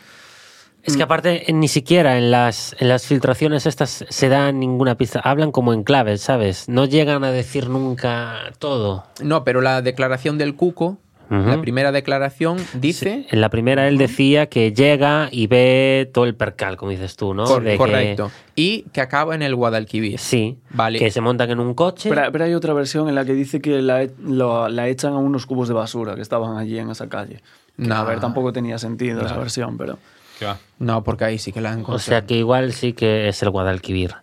[0.83, 4.97] Es que aparte eh, ni siquiera en las, en las filtraciones estas se da ninguna
[4.97, 5.21] pista.
[5.21, 6.69] Hablan como en claves, ¿sabes?
[6.69, 9.07] No llegan a decir nunca todo.
[9.23, 10.99] No, pero la declaración del cuco,
[11.31, 11.48] Ujú.
[11.48, 13.26] la primera declaración, dice...
[13.31, 17.34] En la primera él decía que llega y ve todo el percal, como dices tú,
[17.34, 17.44] ¿no?
[17.44, 18.31] Cor- De que- correcto.
[18.55, 20.18] Y que acaba en el Guadalquivir.
[20.18, 20.58] sí.
[20.70, 20.98] Vale.
[20.98, 22.08] Que se montan en un coche.
[22.08, 25.12] Pero, pero hay otra versión en la que dice que la, e- lo- la echan
[25.12, 27.36] a unos cubos de basura que estaban allí en esa calle.
[27.76, 27.94] Que, No.
[27.97, 29.98] A ver, tampoco tenía sentido esa versión, pero...
[30.39, 30.57] ¿Qué va?
[30.78, 33.50] No, porque ahí sí que la han o sea que igual sí que es el
[33.50, 34.15] Guadalquivir.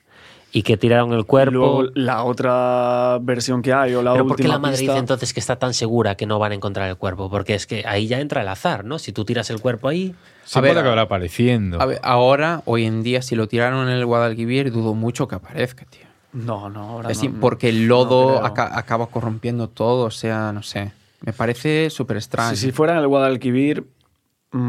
[0.57, 1.51] Y que tiraron el cuerpo.
[1.51, 4.99] Luego la otra versión que hay o la Pero ¿por qué la madre pista- dice
[4.99, 7.29] entonces que está tan segura que no van a encontrar el cuerpo?
[7.29, 8.97] Porque es que ahí ya entra el azar, ¿no?
[8.97, 10.15] Si tú tiras el cuerpo ahí.
[10.45, 11.81] Se A puede acabar apareciendo.
[11.81, 15.35] A ver, ahora, hoy en día, si lo tiraron en el Guadalquivir, dudo mucho que
[15.35, 16.05] aparezca, tío.
[16.31, 18.45] No, no, ahora Es no, decir, porque el lodo no creo.
[18.45, 20.93] aca- acaba corrompiendo todo, o sea, no sé.
[21.19, 22.51] Me parece súper extraño.
[22.55, 23.83] Si, si fuera en el Guadalquivir,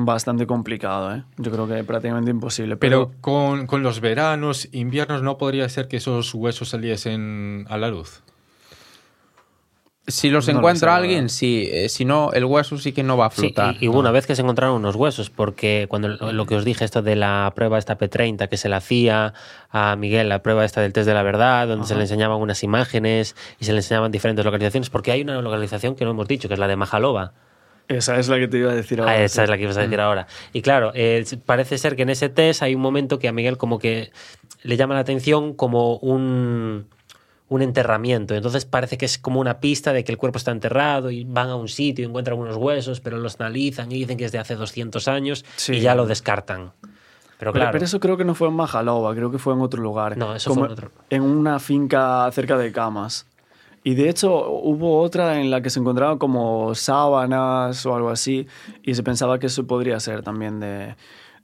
[0.05, 1.23] bastante complicado, ¿eh?
[1.39, 2.77] Yo creo que prácticamente imposible.
[2.77, 7.77] Pero Pero, con, con los veranos, inviernos, ¿no podría ser que esos huesos saliesen a
[7.79, 8.23] la luz?
[10.09, 11.69] Si los No lo encuentra sé, alguien, sí.
[11.73, 13.75] Eh, si no, el hueso sí que no va a Sí, flotar.
[13.81, 16.65] y, y hubo una vez que se encontraron unos huesos, porque cuando lo, que os
[16.65, 19.35] dije, esto de la prueba esta P30 que se le hacía
[19.71, 22.63] a Miguel, la prueba esta del test de la verdad, donde se le enseñaban unas
[22.63, 26.47] imágenes y se le enseñaban diferentes localizaciones, porque hay una localización que no hemos dicho,
[26.47, 27.33] que es la de Majalova.
[27.89, 29.13] Esa es la que te iba a decir ahora.
[29.13, 29.45] Ah, esa sí.
[29.45, 30.27] es la que ibas a decir ahora.
[30.53, 33.57] Y claro, eh, parece ser que en ese test hay un momento que a Miguel
[33.59, 34.11] como que
[34.63, 36.87] le llama la atención como un,
[37.49, 38.35] un enterramiento.
[38.35, 41.49] Entonces parece que es como una pista de que el cuerpo está enterrado y van
[41.49, 44.39] a un sitio y encuentran unos huesos, pero los analizan y dicen que es de
[44.39, 45.75] hace 200 años Sí.
[45.75, 46.73] y ya lo descartan.
[47.39, 49.83] Pero claro, pero eso creo que no fue en Majalova, creo que fue en otro
[49.83, 50.17] lugar.
[50.17, 50.91] No, eso Como fue en otro.
[51.11, 53.27] En una finca cerca de Camas.
[53.87, 58.49] Y de hecho hubo otra en la que se encontraban como sábanas o algo así
[58.83, 60.97] y se pensaba que eso podría ser también de,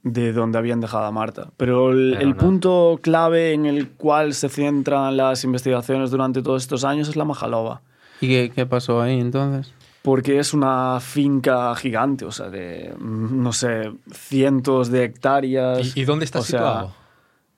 [0.03, 1.51] de donde habían dejado a Marta.
[1.55, 2.35] Pero el, Pero el no.
[2.37, 7.23] punto clave en el cual se centran las investigaciones durante todos estos años es la
[7.23, 7.79] Majalova.
[8.19, 9.71] ¿Y qué, qué pasó ahí entonces?
[10.01, 15.95] Porque es una finca gigante, o sea, de, no sé, cientos de hectáreas.
[15.95, 16.95] ¿Y, y dónde está O sea, situado?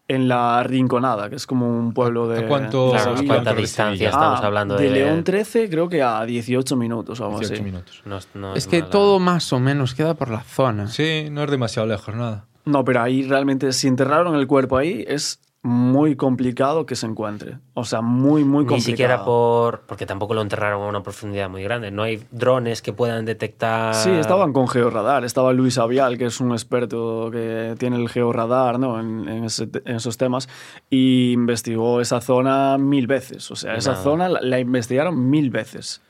[0.07, 2.45] En la Rinconada, que es como un pueblo de...
[2.45, 4.09] ¿A cuánto- claro, cuánta distancia Sevilla?
[4.09, 4.91] estamos Ah, hablando de de...
[4.91, 7.63] León 13 creo que a 18 minutos o algo 18 así.
[7.63, 8.01] minutos.
[8.05, 8.91] No es- no Es que mala.
[8.91, 10.87] todo más o menos queda por la zona.
[10.89, 12.45] Sí, no es demasiado lejos, nada.
[12.65, 17.57] No, pero ahí realmente, si enterraron el cuerpo ahí, es muy complicado que se encuentre.
[17.73, 18.75] O sea, muy, muy complicado.
[18.75, 19.81] Ni siquiera por...
[19.81, 21.89] Porque tampoco lo enterraron a una profundidad muy grande.
[21.91, 23.95] No hay drones que puedan detectar...
[23.95, 25.25] Sí, estaban con georradar.
[25.25, 28.99] Estaba Luis Avial, que es un experto que tiene el georradar ¿no?
[28.99, 30.47] en, en ese- en esos temas,
[30.89, 33.49] y investigó esa zona mil veces.
[33.49, 36.01] O sea, esa zona la, la investigaron mil veces.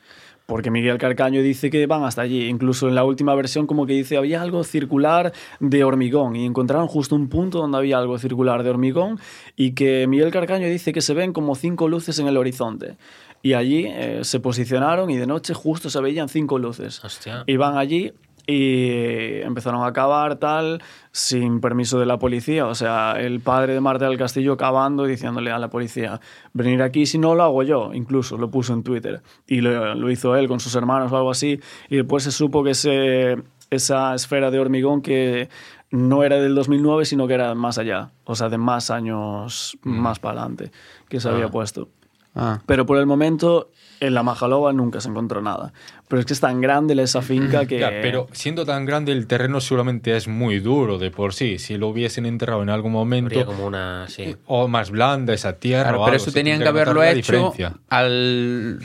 [0.46, 2.46] Porque Miguel Carcaño dice que van hasta allí.
[2.46, 6.86] Incluso en la última versión como que dice había algo circular de hormigón y encontraron
[6.86, 9.18] justo un punto donde había algo circular de hormigón
[9.56, 12.96] y que Miguel Carcaño dice que se ven como cinco luces en el horizonte.
[13.42, 17.04] Y allí eh, se posicionaron y de noche justo se veían cinco luces.
[17.04, 17.44] Hostia.
[17.46, 18.12] Iban allí
[18.46, 22.66] y empezaron a cavar tal, sin permiso de la policía.
[22.66, 26.20] O sea, el padre de Marta del Castillo cavando y diciéndole a la policía,
[26.52, 27.92] venir aquí si no lo hago yo.
[27.92, 29.22] Incluso lo puso en Twitter.
[29.46, 31.60] Y lo, lo hizo él con sus hermanos o algo así.
[31.88, 33.36] Y después se supo que ese,
[33.70, 35.48] esa esfera de hormigón que
[35.90, 38.10] no era del 2009, sino que era más allá.
[38.24, 40.70] O sea, de más años más para adelante
[41.08, 41.50] que se había Ah.
[41.50, 41.88] puesto.
[42.34, 42.60] Ah.
[42.66, 45.72] Pero por el momento, en la Majalova nunca se encontró nada.
[46.08, 47.78] Pero es que es tan grande esa finca que...
[47.78, 51.58] Ya, pero siendo tan grande, el terreno seguramente es muy duro de por sí.
[51.58, 54.06] Si lo hubiesen enterrado en algún momento, Habría como una...
[54.08, 54.36] Sí.
[54.46, 55.84] o más blanda esa tierra.
[55.84, 57.52] Claro, o pero algo, eso tenían que haberlo hecho
[57.88, 58.80] al,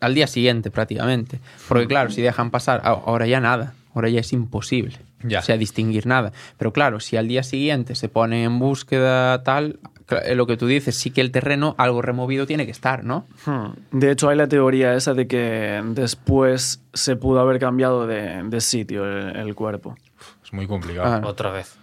[0.00, 1.40] al día siguiente prácticamente.
[1.68, 4.98] Porque claro, si dejan pasar, ahora ya nada, ahora ya es imposible.
[5.22, 5.40] Ya.
[5.40, 6.32] O sea, distinguir nada.
[6.56, 9.78] Pero claro, si al día siguiente se pone en búsqueda tal,
[10.24, 13.26] eh, lo que tú dices, sí que el terreno, algo removido tiene que estar, ¿no?
[13.44, 13.72] Hmm.
[13.92, 18.60] De hecho, hay la teoría esa de que después se pudo haber cambiado de, de
[18.60, 19.96] sitio el, el cuerpo.
[20.44, 21.20] Es muy complicado.
[21.22, 21.26] Ah.
[21.28, 21.76] Otra vez.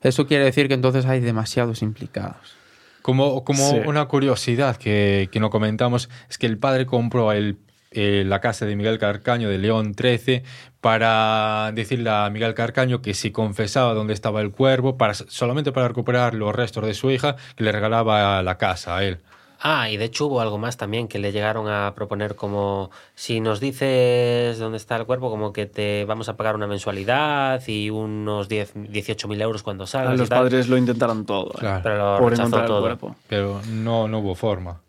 [0.00, 2.56] Eso quiere decir que entonces hay demasiados implicados.
[3.02, 3.76] Como, como Sí.
[3.86, 7.58] una curiosidad que, que no comentamos, es que el padre compró el,
[7.94, 10.42] eh, la casa de Miguel Carcaño de León 13
[10.80, 15.88] para decirle a Miguel Carcaño que si confesaba dónde estaba el cuervo, para, solamente para
[15.88, 19.18] recuperar los restos de su hija, que le regalaba la casa a él.
[19.64, 23.38] Ah, y de hecho hubo algo más también que le llegaron a proponer como si
[23.40, 27.88] nos dices dónde está el cuerpo, como que te vamos a pagar una mensualidad y
[27.88, 30.18] unos 10, 18 mil euros cuando salgas.
[30.18, 30.38] Los y tal.
[30.40, 31.50] padres lo intentaron todo.
[31.54, 31.58] ¿eh?
[31.60, 31.80] Claro.
[31.84, 32.80] Pero lo por rechazó encontrar el todo.
[32.80, 33.16] cuerpo.
[33.28, 34.80] Pero no, no hubo forma.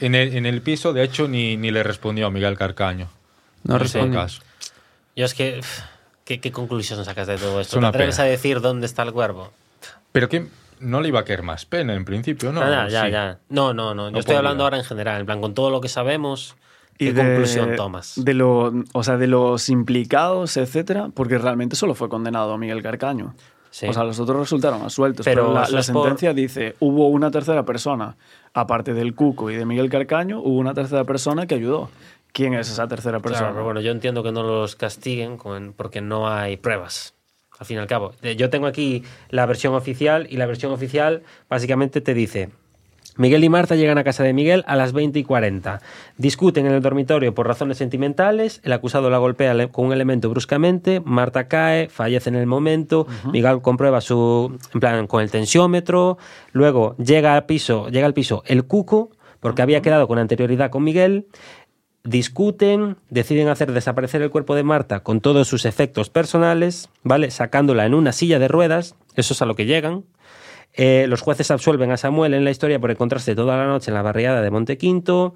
[0.00, 3.08] En el, en el piso, de hecho, ni, ni le respondió a Miguel Carcaño.
[3.64, 4.20] No ese respondió.
[4.20, 4.42] caso.
[5.16, 5.60] Yo es que,
[6.24, 7.76] ¿qué, qué conclusión sacas de todo esto?
[7.76, 8.26] Es una ¿Te atreves pena.
[8.26, 9.52] a decir dónde está el cuerpo?
[10.12, 10.46] Pero que
[10.80, 12.60] no le iba a caer más pena en principio, ¿no?
[12.60, 13.10] Ah, ya, Sí.
[13.12, 13.38] ya.
[13.48, 14.06] No, no, no.
[14.08, 16.56] Yo No estoy hablando ahora en general, en plan, con todo lo que sabemos,
[16.98, 18.14] Y ¿qué de, conclusión tomas?
[18.16, 23.34] De, lo, o sea, de los implicados, etcétera, porque realmente solo fue condenado Miguel Carcaño.
[23.74, 23.88] Sí.
[23.88, 25.24] O sea, los otros resultaron absueltos.
[25.24, 28.16] Pero Pero, la, por- sentencia dice, hubo una tercera persona,
[28.52, 31.90] aparte del Cuco y de Miguel Carcaño, hubo una tercera persona que ayudó.
[32.32, 33.40] ¿Quién es esa tercera persona?
[33.40, 37.14] Claro, pero bueno, yo entiendo que no los castiguen con- porque no hay pruebas.
[37.58, 38.12] Al fin y al cabo.
[38.36, 42.50] Yo tengo aquí la versión oficial y la versión oficial básicamente te dice.
[43.16, 45.80] Miguel y Marta llegan a casa de Miguel a las 20 y 40.
[46.18, 48.60] Discuten en el dormitorio por razones sentimentales.
[48.64, 51.00] El acusado la golpea con un elemento bruscamente.
[51.04, 53.06] Marta cae, fallece en el momento.
[53.32, 54.58] Miguel comprueba su.
[54.72, 56.18] En plan, con el tensiómetro.
[56.52, 59.10] Luego llega al piso, llega al piso el cuco,
[59.40, 61.26] porque había quedado con anterioridad con Miguel
[62.04, 67.30] discuten, deciden hacer desaparecer el cuerpo de Marta con todos sus efectos personales, ¿vale?
[67.30, 70.04] Sacándola en una silla de ruedas, eso es a lo que llegan.
[70.74, 73.94] Eh, los jueces absuelven a Samuel en la historia por encontrarse toda la noche en
[73.94, 75.34] la barriada de Montequinto.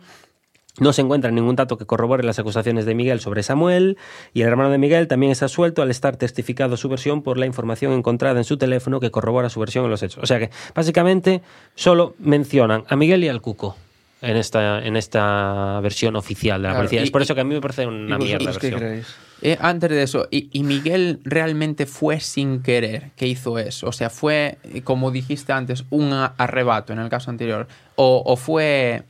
[0.80, 3.98] No se encuentra ningún dato que corrobore las acusaciones de Miguel sobre Samuel
[4.32, 7.46] y el hermano de Miguel también está suelto al estar testificado su versión por la
[7.46, 10.22] información encontrada en su teléfono que corrobora su versión en los hechos.
[10.22, 11.42] O sea que básicamente
[11.74, 13.76] solo mencionan a Miguel y al Cuco
[14.20, 17.00] en esta, en esta versión oficial de la Claro, policía.
[17.00, 18.38] y- es por eso que a mí me parece una ¿Y mierda.
[18.38, 18.80] qué versión.
[18.80, 19.06] creéis?
[19.40, 23.86] Eh, antes de eso, y, y Miguel realmente fue sin querer que hizo eso?
[23.88, 27.68] O sea, fue, como dijiste antes, un a- arrebato en el caso anterior.
[27.94, 29.04] O, o fue...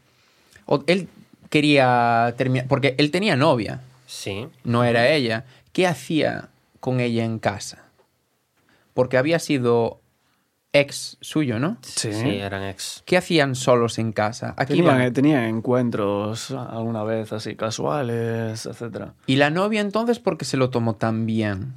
[0.66, 1.08] O él
[1.48, 2.66] quería terminar...
[2.68, 4.46] Porque él tenía novia, Sí.
[4.64, 5.44] no era ella.
[5.72, 6.48] ¿Qué hacía
[6.80, 7.84] con ella en casa?
[8.92, 10.00] Porque había sido
[10.80, 11.76] ex suyo, ¿no?
[11.82, 12.12] Sí.
[12.12, 13.02] Sí, eran ex.
[13.06, 14.54] ¿Qué hacían solos en casa?
[14.56, 15.12] Aquí Tenían, van.
[15.12, 19.14] tenían encuentros alguna vez así casuales, etcétera.
[19.26, 21.74] ¿Y la novia entonces por qué se lo tomó tan bien?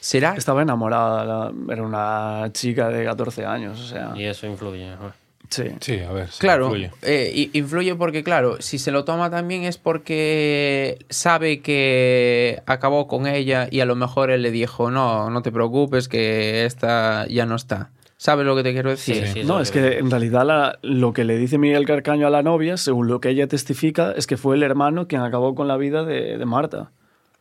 [0.00, 4.90] ¿Será Estaba enamorada, la- era una chica de 14 años, o sea, Y eso influye.
[4.96, 5.12] ¿no?
[5.48, 5.64] sí.
[5.80, 6.28] Sí, a ver.
[6.30, 6.90] sí, Claro, influye.
[7.02, 13.26] eh, influye porque, claro, si se lo toma también es porque sabe que acabó con
[13.26, 17.46] ella y a lo mejor él le dijo, no, no te preocupes, que esta ya
[17.46, 17.90] no está.
[18.22, 19.26] ¿Sabes lo que te quiero decir?
[19.26, 19.44] Sí, sí.
[19.44, 22.44] No, es que- que en realidad la- lo que le dice Miguel Carcaño a la
[22.44, 25.76] novia, según lo que ella testifica, es que fue el hermano quien acabó con la
[25.76, 26.92] vida de, de Marta.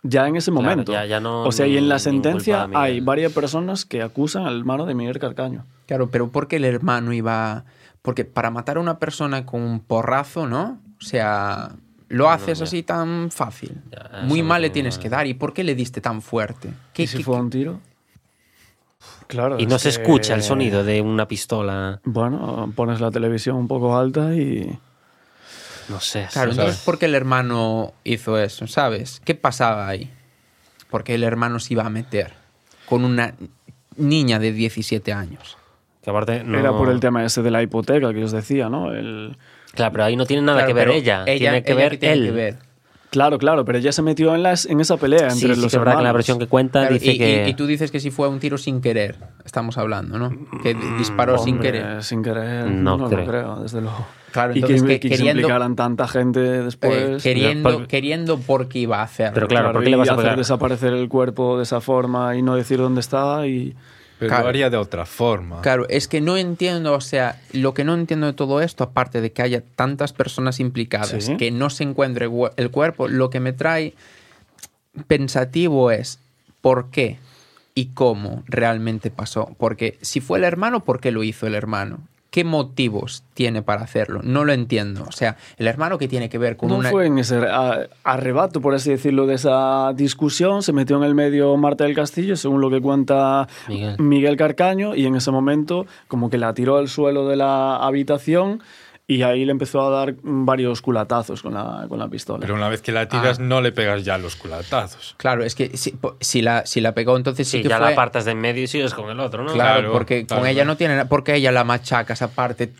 [0.01, 0.91] Ya en ese Claro, momento.
[0.91, 4.57] ya- ya no- o sea, y en la sentencia hay varias personas que acusan al
[4.57, 5.67] hermano de Miguel Carcaño.
[5.85, 7.63] Claro, pero ¿por qué el hermano iba...?
[8.01, 10.79] Porque para matar a una persona con un porrazo, ¿no?
[10.99, 11.73] O sea,
[12.09, 13.77] lo haces así tan fácil.
[13.91, 15.27] Ya, Muy mal le tienes que dar.
[15.27, 16.71] ¿Y por qué le diste tan fuerte?
[16.93, 17.79] ¿Qué, ¿Y si qué- fue un tiro?
[19.27, 19.57] Claro.
[19.59, 21.99] Y no es se que- escucha el sonido de una pistola.
[22.03, 24.77] Bueno, pones la televisión un poco alta y...
[25.89, 26.27] No sé.
[26.31, 26.57] Claro, sí.
[26.59, 28.67] entonces, ¿por qué el hermano hizo eso?
[28.67, 29.21] ¿Sabes?
[29.25, 30.09] ¿Qué pasaba ahí?
[30.89, 32.33] Porque el hermano se iba a meter
[32.85, 33.33] con una
[33.97, 35.57] niña de 17 años.
[36.03, 38.91] Que aparte no- Era por el tema ese de la hipoteca que os decía, ¿no?
[38.93, 39.37] El...
[39.73, 41.23] Claro, pero ahí no tiene nada Claro, que ver pero ella.
[41.25, 42.23] Tiene que ella ver ¿qué tiene él.
[42.25, 42.57] que ver?
[43.11, 45.71] Claro, claro, pero ella se metió en, las, en esa pelea Sí, entre sí, los
[45.71, 47.43] que es verdad que la versión que cuenta Claro, dice y, que.
[47.45, 50.31] y- y tú dices que si fue un tiro sin querer, estamos hablando, ¿no?
[50.63, 52.03] Que disparó sin Hombre, querer.
[52.03, 53.19] Sin querer, No no, creo.
[53.19, 54.07] lo creo, desde luego.
[54.31, 56.93] Claro, y que, entonces, que- que queriendo- implicaran tanta gente después.
[56.95, 59.33] Eh, queriendo, queriendo porque iba a hacerlo.
[59.33, 60.37] Pero claro, ¿por qué y le vas a hacer pegar?
[60.37, 63.75] desaparecer el cuerpo de esa forma y no decir dónde está y...
[64.21, 64.43] Pero Claro.
[64.43, 65.61] lo haría de otra forma.
[65.61, 69.19] Claro, es que no entiendo, o sea, lo que no entiendo de todo esto, aparte
[69.19, 71.37] de que haya tantas personas implicadas, Sí.
[71.37, 73.95] que no se encuentre el cuerpo, lo que me trae
[75.07, 76.19] pensativo es
[76.61, 77.17] por qué
[77.73, 79.55] y cómo realmente pasó.
[79.57, 81.97] Porque si fue el hermano, ¿por qué lo hizo el hermano?
[82.31, 84.21] ¿Qué motivos tiene para hacerlo?
[84.23, 85.03] No lo entiendo.
[85.05, 86.89] O sea, el hermano que tiene que ver con no una...
[86.89, 87.45] fue en ese
[88.05, 90.63] arrebato, por así decirlo, de esa discusión.
[90.63, 93.97] Se metió en el medio Marta del Castillo, según lo que cuenta Miguel.
[93.99, 98.61] Miguel Carcaño, y en ese momento como que la tiró al suelo de la habitación
[99.15, 102.39] y ahí le empezó a dar varios culatazos con la, con la pistola.
[102.41, 103.43] Pero una vez que la tiras, Ah.
[103.43, 105.15] no le pegas ya los culatazos.
[105.17, 107.87] Claro, es que si, la, si la pegó, entonces sí, Sí, que ya fue...
[107.87, 109.51] la apartas de en medio y sigues con el otro, ¿no?
[109.53, 111.05] Claro, Claro, porque claro, con ella no tiene...
[111.05, 112.71] Porque ella la machaca esa parte,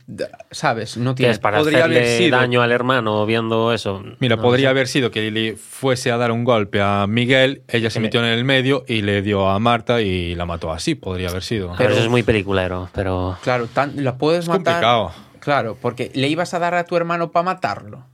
[0.52, 0.98] ¿sabes?
[0.98, 1.32] No Que tiene...
[1.34, 4.04] es para Podría haber hacerle sido- daño al hermano viendo eso.
[4.20, 4.70] Mira, No podría sé.
[4.70, 8.28] haber sido que le fuese a dar un golpe a Miguel, ella se metió en
[8.28, 11.68] el medio y le dio a Marta y la mató así, podría haber sido.
[11.70, 13.38] Pero Pero- eso es muy peliculero, pero.
[13.44, 14.64] Claro, tan- la puedes es matar...
[14.76, 15.12] complicado.
[15.42, 18.06] Claro, porque le ibas a dar a tu hermano para matarlo.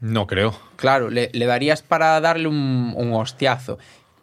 [0.00, 0.54] No creo.
[0.76, 3.78] Claro, le, le darías para darle un, un hostiazo.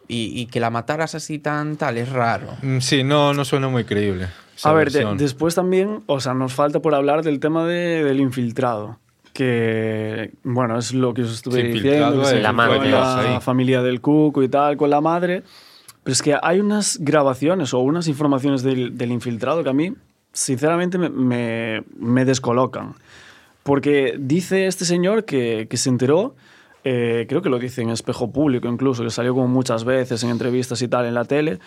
[0.08, 2.50] Y, y que la mataras así tan tal es raro.
[2.62, 4.28] Mm, Sí, no, no suena muy creíble.
[4.64, 8.20] A ver, de- después también, o sea, nos falta por hablar del tema de- del
[8.20, 9.00] infiltrado.
[9.34, 12.22] Que, bueno, es lo que os estuve Sí, diciendo.
[12.30, 13.40] es la madre.
[13.42, 15.44] familia del Cuco y tal, con la madre.
[16.04, 19.92] Pero es que hay unas grabaciones o unas informaciones del, del infiltrado que a mí,
[20.36, 22.94] sinceramente, me, me- descolocan.
[23.64, 26.36] Porque dice este señor que, que se enteró,
[26.84, 30.30] eh, creo que lo dice en espejo público incluso, que salió como muchas veces en
[30.30, 31.60] entrevistas y tal en la tele,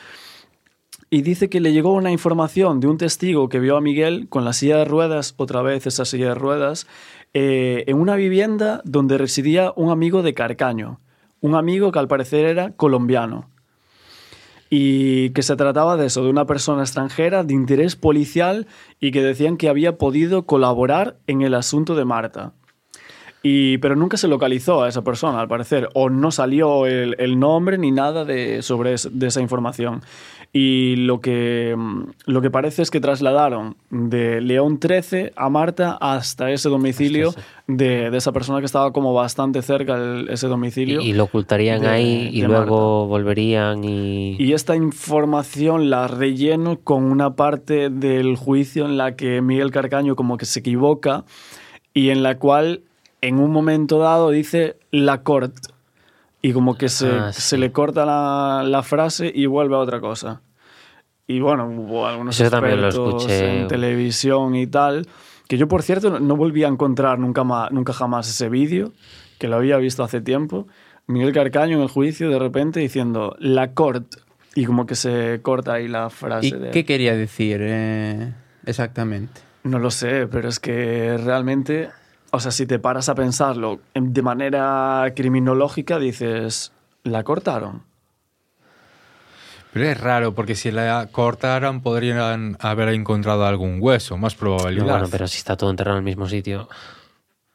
[1.10, 4.44] y dice que le llegó una información de un testigo que vio a Miguel con
[4.44, 6.86] la silla de ruedas, otra vez esa silla de ruedas,
[7.34, 11.00] eh, en una vivienda donde residía un amigo de Carcaño,
[11.40, 13.48] un amigo que al parecer era colombiano.
[14.70, 18.66] Y que se trataba de eso, de una persona extranjera de interés policial
[19.00, 22.52] y que decían que había podido colaborar en el asunto de Marta.
[23.42, 27.38] Y, pero nunca se localizó a esa persona, al parecer, o no salió el, el
[27.38, 30.02] nombre ni nada de, sobre de esa información.
[30.50, 35.98] Y lo que, mm, lo que parece es que trasladaron de León 13 a Marta
[36.00, 37.34] hasta ese domicilio
[37.66, 41.02] de, de esa persona que estaba como bastante cerca de ese domicilio.
[41.02, 44.36] y lo ocultarían de- ahí y luego volverían y...
[44.42, 50.16] Y esta información la relleno con una parte del juicio en la que Miguel Carcaño
[50.16, 51.24] como que se equivoca
[51.92, 52.80] y en la cual
[53.20, 55.54] en un momento dado dice la cort
[56.42, 60.00] y como que se, Ah, se le corta la, la frase y vuelve a otra
[60.00, 60.40] cosa.
[61.26, 63.60] Y bueno, hubo algunos Eso también lo expertos escuché.
[63.62, 65.06] en televisión y tal,
[65.46, 68.92] que yo por cierto no- volví a encontrar nunca, ma- nunca jamás ese vídeo,
[69.38, 70.66] que lo había visto hace tiempo.
[71.06, 74.14] Miguel Carcaño en el juicio de repente diciendo la cort
[74.54, 76.48] y como que se corta ahí la frase.
[76.48, 78.32] ¿Y de- qué quería decir eh,
[78.64, 79.40] exactamente?
[79.64, 81.90] No lo sé, pero es que realmente,
[82.30, 86.72] o sea, si te paras a pensarlo en- de manera criminológica, dices,
[87.04, 87.82] la cortaron.
[89.72, 94.86] Pero es raro, porque si la cortaran podrían haber encontrado algún hueso, más probabilidad.
[94.86, 96.68] Bueno, pero si está todo enterrado en el mismo sitio...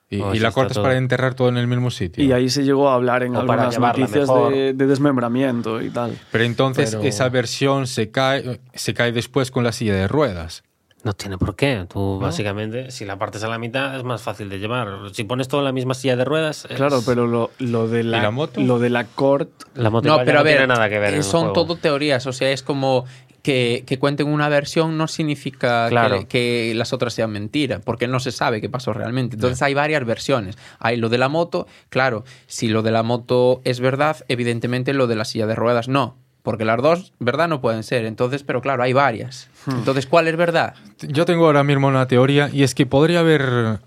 [0.09, 2.23] y, o y si la cortas todo- para enterrar todo en el mismo sitio.
[2.23, 6.15] Y ahí se llegó a hablar en O algunas noticias de, de desmembramiento y tal.
[6.31, 10.63] Pero entonces Pero- esa versión se cae, se cae después con la silla de ruedas.
[11.03, 11.85] No tiene por qué.
[11.91, 14.87] Tú, básicamente, si la partes a la mitad, es más fácil de llevar.
[15.11, 16.65] Si pones todo en la misma silla de ruedas.
[16.69, 18.61] es- Claro, pero lo, lo de la, ¿Y la moto?
[18.61, 21.13] lo de la cort La moto No, pero a ver, tiene nada que ver.
[21.13, 23.03] en eh, son todo teorías, o sea, es como
[23.41, 26.19] que, que cuenten una versión no significa Claro.
[26.19, 29.35] que, que las otras sean mentira, porque no se sabe qué pasó realmente.
[29.35, 30.57] Entonces hay varias versiones.
[30.79, 35.07] Hay lo de la moto, claro, si lo de la moto es verdad, evidentemente lo
[35.07, 38.05] de la silla de ruedas no, porque las dos, verdad, no pueden ser.
[38.05, 39.49] Entonces, pero claro, hay varias.
[39.65, 39.71] Hmm.
[39.79, 40.75] Entonces, ¿cuál es verdad?
[41.01, 43.79] Yo tengo ahora mismo una teoría y es que podría haber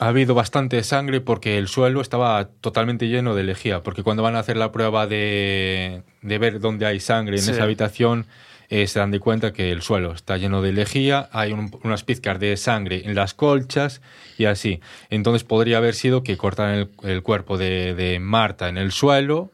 [0.00, 3.82] habido bastante sangre porque el suelo estaba totalmente lleno de lejía.
[3.82, 7.50] Porque cuando van a hacer la prueba de, de ver dónde hay sangre en Sí.
[7.50, 8.26] esa habitación,
[8.70, 12.04] eh, se dan de cuenta que el suelo está lleno de lejía, hay un- unas
[12.04, 14.00] pizcas de sangre en las colchas
[14.36, 14.80] y así.
[15.10, 19.50] Entonces podría haber sido que cortaran el, el cuerpo de, de Marta en el suelo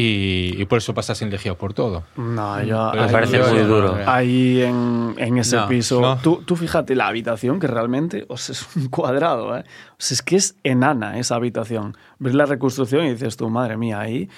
[0.00, 2.04] y, y por eso pasasen lejía por todo.
[2.16, 2.92] No, yo...
[2.94, 3.96] Me parece yo- muy duro.
[4.06, 6.16] Ahí en, en ese No, piso, no.
[6.18, 9.56] Tú, tú fíjate la habitación que realmente o sea, es un cuadrado.
[9.58, 9.64] ¿eh?
[9.90, 11.96] O sea, es que es enana esa habitación.
[12.18, 14.28] Ves la reconstrucción y dices tú, madre mía, ahí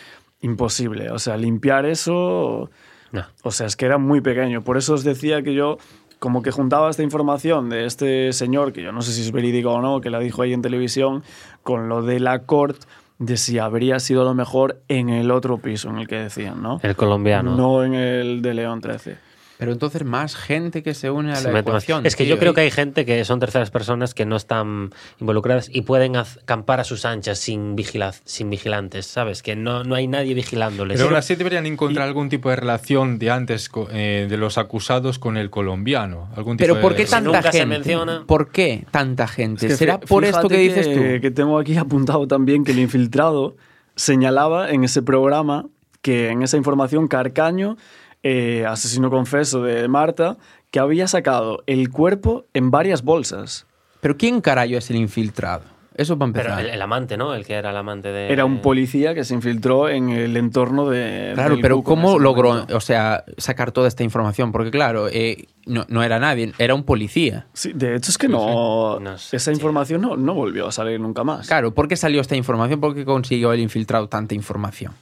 [0.40, 1.10] imposible.
[1.10, 2.70] O sea, limpiar eso...
[3.12, 3.24] No.
[3.42, 4.62] O sea, es que era muy pequeño.
[4.62, 5.76] Por eso os decía que yo
[6.18, 9.72] como que juntaba esta información de este señor, que yo no sé si es verídico
[9.72, 11.22] o no, que la dijo ahí en televisión,
[11.64, 12.78] con lo de la cort,
[13.22, 16.80] de si habría sido lo mejor en el otro piso en el que decían, ¿no?
[16.82, 17.56] El colombiano.
[17.56, 19.16] No en el de León 13.
[19.62, 22.04] Pero entonces más gente que se une a Se la ecuación.
[22.04, 22.34] Es que tío.
[22.34, 25.82] yo creo Y- que hay gente que son terceras personas que no están involucradas y
[25.82, 29.42] pueden acampar a sus anchas sin, vigila- sin vigilantes, ¿sabes?
[29.42, 30.96] Que no, no hay nadie vigilándoles.
[30.96, 35.18] Pero aún así deberían encontrar algún tipo de relación de antes eh, de los acusados
[35.20, 36.28] con el colombiano.
[36.34, 37.24] Algún tipo Pero de ¿por qué relación.
[37.24, 37.74] tanta nunca se gente?
[37.78, 38.24] menciona.
[38.26, 39.66] ¿Por qué tanta gente?
[39.66, 41.00] Es que ¿Será por esto que dices tú?
[41.20, 43.54] Que tengo aquí apuntado también que el infiltrado
[43.96, 45.66] señalaba en ese programa
[46.00, 47.76] que en esa información Carcaño,
[48.22, 50.36] eh, asesino confeso de Marta,
[50.70, 53.66] que había sacado el cuerpo en varias bolsas.
[54.00, 55.62] Pero ¿quién carajo es el infiltrado?
[55.94, 56.64] Eso para Pero empezar.
[56.64, 57.34] el, el amante, ¿no?
[57.34, 58.32] El que era el amante de.
[58.32, 61.32] Era un policía que se infiltró en el entorno de.
[61.34, 62.78] Claro, pero ¿cómo logró, momento.
[62.78, 64.52] o sea, sacar toda esta información?
[64.52, 67.46] Porque claro, eh, no, no era nadie, era un policía.
[67.52, 69.58] Sí, de hecho es que no, No sé, esa tío.
[69.58, 71.46] información no, no volvió a salir nunca más.
[71.46, 72.80] Claro, ¿por qué salió esta información?
[72.80, 74.94] ¿Por qué consiguió el infiltrado tanta información?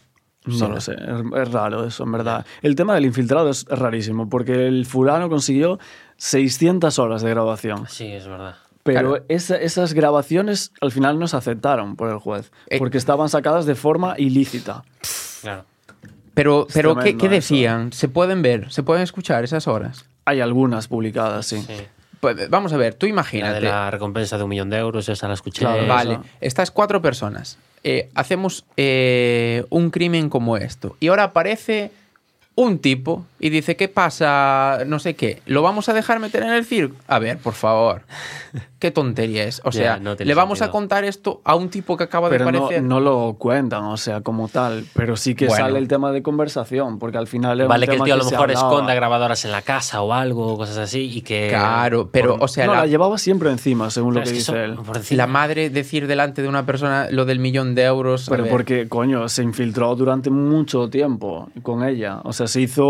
[0.46, 2.46] No lo sé, es, es raro eso, en verdad.
[2.62, 5.78] El tema del infiltrado es rarísimo, porque el fulano consiguió
[6.16, 7.86] 600 horas de grabación.
[7.88, 8.56] Sí, es verdad.
[8.82, 9.24] Pero Claro.
[9.28, 12.78] esa- esas grabaciones al final no se aceptaron por el juez, Eh.
[12.78, 14.82] porque estaban sacadas de forma ilícita.
[15.42, 15.64] Claro.
[16.32, 17.28] Pero, Es pero ¿qué, eso.
[17.28, 17.92] decían?
[17.92, 18.70] ¿Se pueden ver?
[18.72, 20.06] ¿Se pueden escuchar esas horas?
[20.24, 21.60] Hay algunas publicadas, sí.
[21.60, 21.74] Sí.
[22.20, 23.60] Pues, vamos a ver, tú La de imagínate.
[23.62, 25.60] la recompensa de un millón de euros, esa la escuché.
[25.60, 27.58] Claro, Vale, estas cuatro personas.
[27.83, 30.97] Eh, hacemos eh, un crimen como esto.
[31.00, 31.91] Y ahora aparece
[32.55, 34.80] un tipo y dice, ¿qué pasa?
[34.86, 35.40] No sé qué.
[35.46, 36.96] ¿Lo vamos a dejar meter en el circo?
[37.08, 38.02] A ver, por favor.
[38.78, 39.60] ¿Qué tontería es?
[39.64, 42.52] O sea, no le vamos a contar esto a un tipo que acaba Pero de
[42.52, 42.82] no, aparecer.
[42.82, 44.84] no lo cuentan, o sea, como tal.
[44.94, 45.64] Pero sí que Bueno.
[45.66, 48.24] sale el tema de conversación, porque al final un Vale que el tío a lo
[48.24, 51.48] mejor esconda grabadoras en la casa o algo, cosas así, y que...
[51.50, 52.80] Claro, pero, por- o sea, no, la...
[52.80, 55.16] la, llevaba siempre encima, según lo que es que dice eso, él.
[55.16, 58.26] la madre decir delante de una persona lo del millón de euros.
[58.30, 62.20] Pero porque, coño, se infiltró durante mucho tiempo con ella.
[62.24, 62.84] O sea, se hizo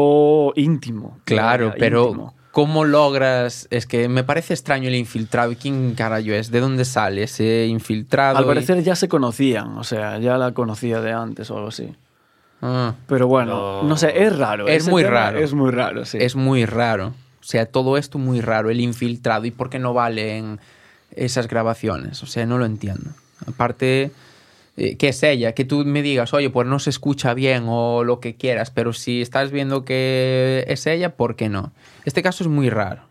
[0.56, 1.18] íntimo.
[1.24, 2.34] Claro, pero íntimo.
[2.52, 3.66] ¿cómo logras?
[3.70, 5.52] Es que me parece extraño el infiltrado.
[5.52, 6.50] ¿Y quién carajo es?
[6.50, 8.38] ¿De dónde sale ese infiltrado?
[8.38, 11.68] Al Y- parecer ya se conocían, o sea, ya la conocía de antes o algo
[11.68, 11.94] así.
[12.62, 14.68] Ah, Pero bueno, Pero- no sé, es raro.
[14.68, 15.38] Es muy raro.
[15.38, 16.18] Es muy raro, sí.
[16.20, 17.08] Es muy raro.
[17.40, 18.68] O sea, todo esto muy raro.
[18.70, 19.46] El infiltrado.
[19.46, 20.60] ¿Y por qué no valen
[21.16, 22.22] esas grabaciones?
[22.22, 23.10] O sea, no lo entiendo.
[23.46, 24.10] Aparte,
[24.76, 25.52] eh, ¿qué es ella?
[25.52, 28.92] Que tú me digas, oye, pues no se escucha bien o lo que quieras, pero
[28.92, 31.72] si estás viendo que es ella, ¿por qué no?
[32.04, 33.02] Este caso es muy raro.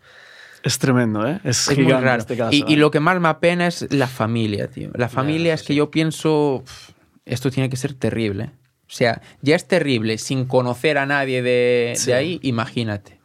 [0.62, 1.40] Es tremendo, ¿eh?
[1.44, 2.20] Es, Es muy raro.
[2.20, 2.52] este caso.
[2.54, 2.76] y, y ¿eh?
[2.76, 4.90] lo que más me apena es la familia, tío.
[4.94, 6.90] La familia es que yo pienso, "Uf,
[7.24, 8.50] esto tiene que ser terrible.
[8.86, 12.12] O sea, ya es terrible sin conocer a nadie de, de Sí.
[12.12, 13.20] ahí, imagínate.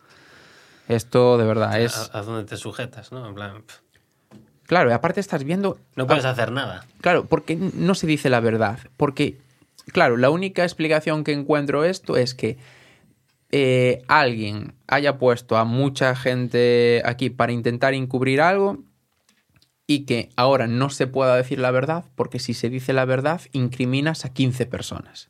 [0.88, 2.12] Esto de verdad es...
[2.14, 3.28] ¿A, a dónde te sujetas, no?
[3.28, 3.64] En plan,
[4.66, 5.78] Claro, y aparte estás viendo...
[5.96, 6.86] no puedes hacer nada.
[7.02, 8.80] Claro, porque no se dice la verdad.
[8.98, 9.38] Porque,
[9.92, 12.58] claro, la única explicación que encuentro esto es que
[13.52, 18.84] eh, alguien haya puesto a mucha gente aquí para intentar encubrir algo
[19.88, 23.42] y que ahora no se pueda decir la verdad, porque si se dice la verdad,
[23.52, 25.30] incriminas a 15 personas.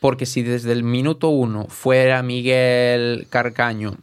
[0.00, 3.98] Porque si desde el minuto uno fuera Miguel Carcaño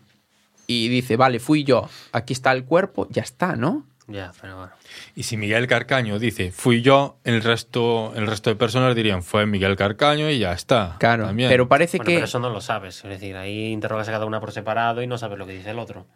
[0.67, 3.88] y dice, vale, fui yo, aquí está el cuerpo, ya está, ¿no?
[4.11, 4.71] Ya, pero bueno.
[5.15, 9.45] Y si Miguel Carcaño dice, fui yo, el resto, el resto de personas dirían, fue
[9.45, 10.95] Miguel Carcaño y ya está.
[10.99, 11.49] Claro, También.
[11.49, 12.13] pero parece Bueno, que...
[12.15, 12.97] pero eso no lo sabes.
[13.03, 15.69] Es decir, ahí interrogas a cada una por separado y no sabes lo que dice
[15.69, 16.07] el otro.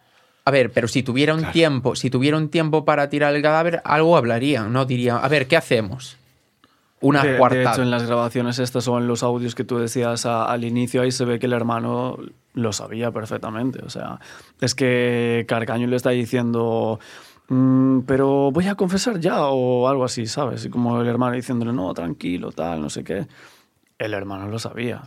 [0.45, 3.81] A ver, pero si tuviera un tiempo, si tuviera un tiempo para tirar el cadáver,
[3.85, 4.85] algo hablarían, ¿no?
[4.85, 6.17] Dirían, a ver, ¿qué hacemos?
[6.99, 7.73] Una de, de cuartada.
[7.73, 11.01] hecho, en las grabaciones estas o en los audios que tú decías a- al inicio,
[11.01, 12.17] ahí se ve que el hermano
[12.53, 13.79] lo sabía perfectamente.
[13.85, 14.19] O sea,
[14.61, 16.99] es que Carcaño le está diciendo,
[17.49, 20.65] "Mm, pero voy a confesar ya o algo así, ¿sabes?
[20.65, 23.27] Y como el hermano diciéndole, no, tranquilo, tal, no sé qué.
[23.97, 25.03] El hermano lo sabía.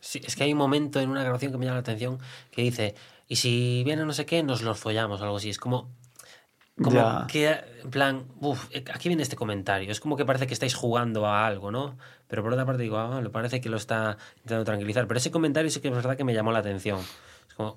[0.00, 2.18] Sí, es que hay un momento en una grabación que me llama la atención
[2.50, 2.94] que dice,
[3.26, 5.50] y si viene no sé qué, nos los follamos o algo así.
[5.50, 5.88] Es como,
[6.76, 7.26] como Ya.
[7.28, 7.50] que,
[7.82, 9.90] en plan, uff, aquí viene este comentario.
[9.90, 11.96] Es como que parece que estáis jugando a algo, ¿no?
[12.28, 15.06] Pero por otra parte digo, ah, le parece que lo está intentando tranquilizar.
[15.08, 17.00] Pero ese comentario sí que es verdad que me llamó la atención.
[17.48, 17.76] Es como,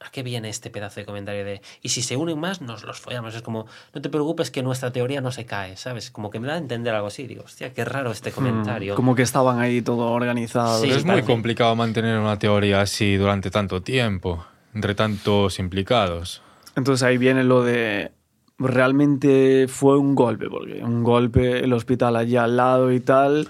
[0.00, 3.00] ¿a qué viene este pedazo de comentario de, y si se unen más, nos los
[3.00, 3.34] follamos?
[3.34, 6.10] Es como, no te preocupes que nuestra teoría no se cae, ¿sabes?
[6.10, 7.26] Como que me da a entender algo así.
[7.26, 8.94] Digo, hostia, qué raro este comentario.
[8.94, 10.18] Mm, Como que estaban ahí todo.
[10.20, 10.46] Sí,
[10.82, 14.44] Pero es muy complicado mantener una teoría así durante tanto tiempo,
[14.74, 16.42] entre tantos implicados.
[16.76, 18.12] Entonces ahí viene lo de
[18.58, 23.48] realmente fue un golpe, porque un golpe, el hospital allí al lado y tal.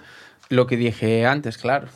[0.49, 1.89] Lo que dije antes, claro.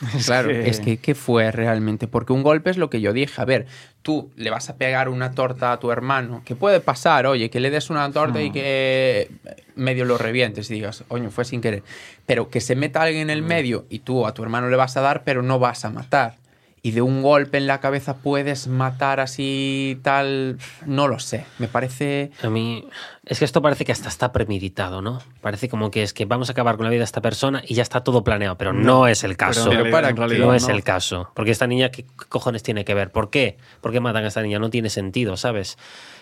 [0.24, 2.06] Claro, es que ¿qué fue realmente?
[2.06, 3.40] Porque un golpe es lo que yo dije.
[3.40, 3.66] A ver,
[4.02, 7.60] tú le vas a pegar una torta a tu hermano, que puede pasar, oye, que
[7.60, 9.30] le des una torta y que
[9.74, 11.82] medio lo revientes y digas, oye, fue sin querer.
[12.26, 14.96] Pero que se meta alguien en el medio y tú a tu hermano le vas
[14.96, 16.39] a dar, pero no vas a matar.
[16.82, 21.44] Y de un golpe en la cabeza puedes matar así tal, no lo sé.
[21.58, 22.30] Me parece...
[22.42, 22.88] A mí
[23.26, 25.20] es que esto parece que hasta está premeditado, ¿no?
[25.42, 27.74] Parece como que es que vamos a acabar con la vida de esta persona y
[27.74, 29.64] ya está todo planeado, pero no, es el caso.
[29.68, 30.20] Pero en realidad- para en qué?
[30.20, 31.30] realidad no es el caso.
[31.34, 33.10] Porque esta niña, ¿qué cojones tiene que ver?
[33.12, 33.58] ¿Por qué?
[33.82, 34.58] ¿Por qué matan a esta niña?
[34.58, 35.76] No tiene sentido, ¿sabes?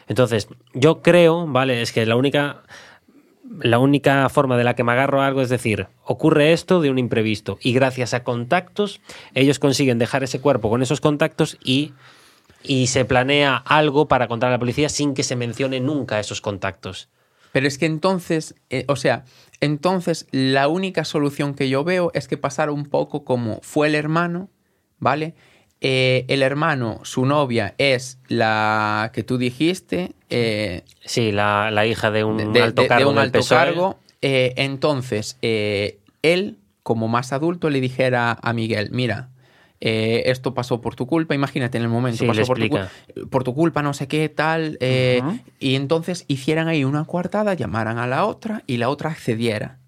[0.09, 1.83] Entonces, yo creo, ¿vale?
[1.83, 2.63] Es que la única.
[3.61, 6.91] La única forma de la que me agarro a algo es decir, ocurre esto de
[6.91, 9.01] un imprevisto y gracias a contactos
[9.35, 11.93] ellos consiguen dejar ese cuerpo con esos contactos y,
[12.63, 16.41] y se planea algo para contar a la policía sin que se mencione nunca esos
[16.41, 17.09] contactos.
[17.53, 19.25] Pero es que entonces, eh, o sea,
[19.61, 23.95] entonces la única solución que yo veo es que pasara un poco como fue el
[23.95, 24.51] hermano,
[24.99, 25.35] ¿vale?
[25.81, 32.11] Eh, el hermano, su novia es la que tú dijiste, eh, Sí, la, la hija
[32.11, 33.59] de un de, alto de cargo un alto PSOE.
[33.59, 33.99] cargo.
[34.21, 39.29] eh, entonces, él, como más adulto, le dijera a Miguel, mira,
[39.81, 43.45] eh, esto pasó por tu culpa, imagínate en el momento, Sí, pasó por tu, por
[43.45, 45.23] tu culpa, no sé qué, tal, eh,
[45.61, 49.79] y entonces hicieran ahí una coartada, llamaran a la otra y la otra accediera.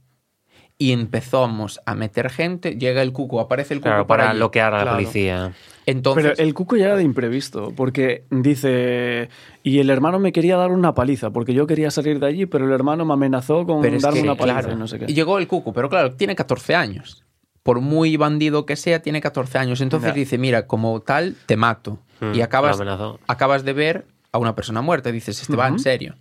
[0.78, 4.78] Y empezamos a meter gente, llega el cuco, aparece el cuco Claro, para bloquear a
[4.78, 4.96] la Claro.
[4.98, 5.52] policía.
[5.90, 9.28] Entonces, Pero el cuco ya era de imprevisto, porque dice,
[9.62, 12.66] y el hermano me quería dar una paliza, porque yo quería salir de allí, pero
[12.66, 15.06] el hermano me amenazó con darme que, una paliza claro, y no sé qué.
[15.08, 17.24] y llegó el cuco, pero claro, tiene 14 años.
[17.62, 19.80] Por muy bandido que sea, tiene 14 años.
[19.82, 20.14] Entonces Ya.
[20.14, 21.98] dice, mira, como tal, te mato.
[22.20, 22.80] Mm, y acabas,
[23.26, 25.12] acabas de ver a una persona muerta.
[25.12, 26.14] Dices, este va en serio.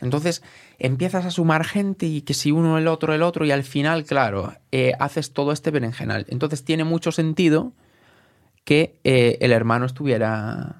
[0.00, 0.42] Entonces
[0.78, 4.04] empiezas a sumar gente y que si uno, el otro, el otro, y al final,
[4.04, 6.26] claro, eh, haces todo este berenjenal.
[6.28, 7.72] Entonces tiene mucho sentido
[8.68, 10.76] que eh, el hermano estuviera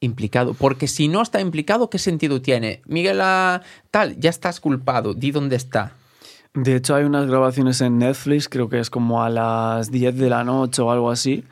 [0.00, 0.54] implicado.
[0.54, 2.82] Porque si no está implicado, ¿qué sentido tiene?
[2.84, 5.92] Miguel, ah, tal, ya estás culpado, di dónde está.
[6.52, 10.28] De hecho, hay unas grabaciones en Netflix, creo que es como a las 10 de
[10.28, 11.44] la noche o algo así,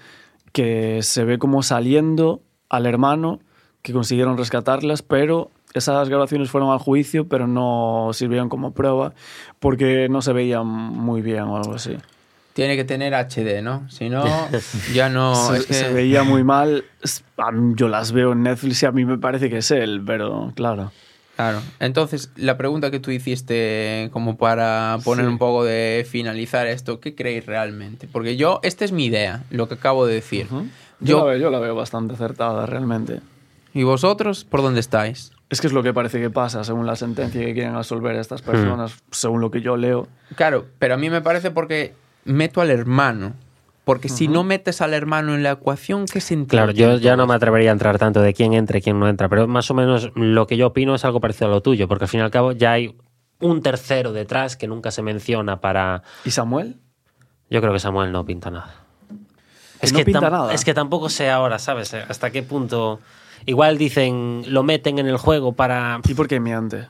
[0.51, 3.39] que se ve como saliendo al hermano,
[3.83, 9.15] que consiguieron rescatarlas, pero esas grabaciones fueron al juicio, pero no sirvieron como prueba,
[9.61, 11.97] porque no se veían muy bien o algo así.
[12.57, 13.87] Tiene que tener HD, ¿no?
[13.91, 14.25] Si no,
[14.95, 15.35] ya no.
[15.35, 16.85] se, es que- se veía muy mal.
[17.75, 20.91] Yo las veo en Netflix y a mí me parece que es él, pero claro.
[21.37, 21.61] Claro.
[21.81, 25.31] Entonces, la pregunta que tú hiciste, como para poner Sí.
[25.33, 28.09] un poco de finalizar esto, ¿qué creéis realmente?
[28.11, 30.47] Porque yo, esta es mi idea, lo que acabo de decir.
[30.51, 30.65] Yo,
[31.01, 33.21] Yo, la veo, yo la veo bastante acertada, realmente.
[33.75, 35.33] ¿Y vosotros por dónde estáis?
[35.51, 38.21] Es que es lo que parece que pasa según la sentencia que quieren absolver a
[38.23, 40.09] estas personas, según lo que yo leo.
[40.37, 41.93] Claro, pero a mí me parece porque
[42.27, 43.33] meto al hermano.
[43.85, 47.29] Porque si no metes al hermano en la ecuación, ¿qué sentido Claro, yo ya no
[47.29, 49.75] me atrevería a entrar tanto de quién entra y quién no entra, pero más o
[49.75, 52.23] menos lo que yo opino es algo parecido a lo tuyo, porque al fin y
[52.25, 52.97] al cabo ya hay
[53.39, 56.03] un tercero detrás que nunca se menciona para...
[56.25, 56.79] ¿Y Samuel?
[57.49, 58.75] Yo creo que Samuel no pinta nada.
[59.81, 60.53] Que no pinta tam- nada.
[60.53, 61.95] Es que tampoco sé ahora, ¿sabes?
[61.95, 62.99] Hasta qué punto...
[63.45, 66.01] Igual dicen, lo meten en el juego para...
[66.09, 66.89] ¿Y por qué miente?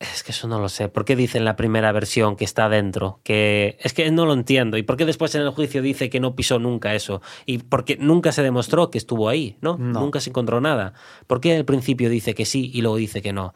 [0.00, 0.88] Es que eso no lo sé.
[0.88, 3.20] ¿Por qué dice en la primera versión que está dentro?
[3.22, 4.78] Que es que no lo entiendo.
[4.78, 7.20] ¿Y por qué después en el juicio dice que no pisó nunca eso?
[7.44, 9.76] Y porque nunca se demostró que estuvo ahí, ¿no?
[9.78, 10.00] No.
[10.00, 10.94] Nunca se encontró nada.
[11.26, 13.54] ¿Por qué al principio dice que sí y luego dice que no?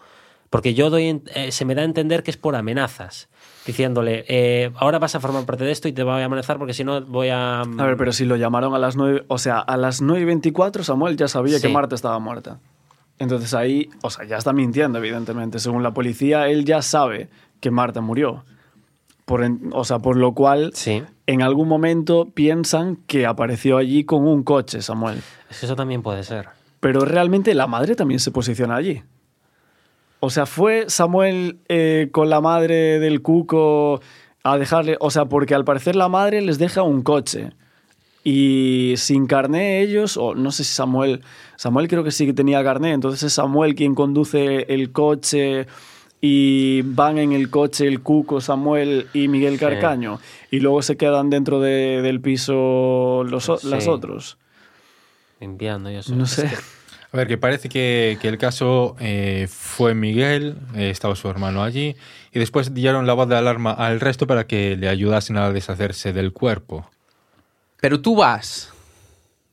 [0.50, 3.28] Porque yo doy, eh, se me da a entender que es por amenazas,
[3.66, 6.74] diciéndole, eh, ahora vas a formar parte de esto y te voy a amenazar porque
[6.74, 7.62] si no voy a...
[7.62, 10.24] A ver, pero si lo llamaron a las 9, o sea, a las 9 y
[10.26, 11.66] 24 Samuel ya sabía Sí.
[11.66, 12.60] que Marta estaba muerta.
[13.18, 15.58] Entonces ahí, o sea, ya está mintiendo, evidentemente.
[15.58, 17.28] Según la policía, él ya sabe
[17.60, 18.44] que Marta murió.
[19.24, 21.02] Por o sea, por lo cual, Sí.
[21.26, 25.22] en algún momento piensan que apareció allí con un coche, Samuel.
[25.48, 26.48] Es que eso también puede ser.
[26.80, 29.02] Pero realmente la madre también se posiciona allí.
[30.20, 34.00] O sea, fue Samuel eh, con la madre del cuco
[34.42, 34.96] a dejarle.
[35.00, 37.52] O sea, porque al parecer la madre les deja un coche.
[38.26, 41.20] Y sin carné ellos, o no sé si Samuel.
[41.56, 45.66] Samuel creo que sí que tenía carné, entonces es Samuel quien conduce el coche
[46.22, 50.20] y van en el coche el Cuco, Samuel y Miguel Carcaño.
[50.50, 53.68] Y luego se quedan dentro de- del piso los, Sí.
[53.68, 54.38] las otros.
[55.40, 56.14] Limpiando, yo sé.
[56.16, 56.48] No sé.
[57.12, 61.62] A ver, que parece que, que el caso eh, fue Miguel, eh, estaba su hermano
[61.62, 61.94] allí,
[62.32, 66.12] y después dieron la voz de alarma al resto para que le ayudasen a deshacerse
[66.12, 66.88] del cuerpo.
[67.84, 68.72] Pero tú vas,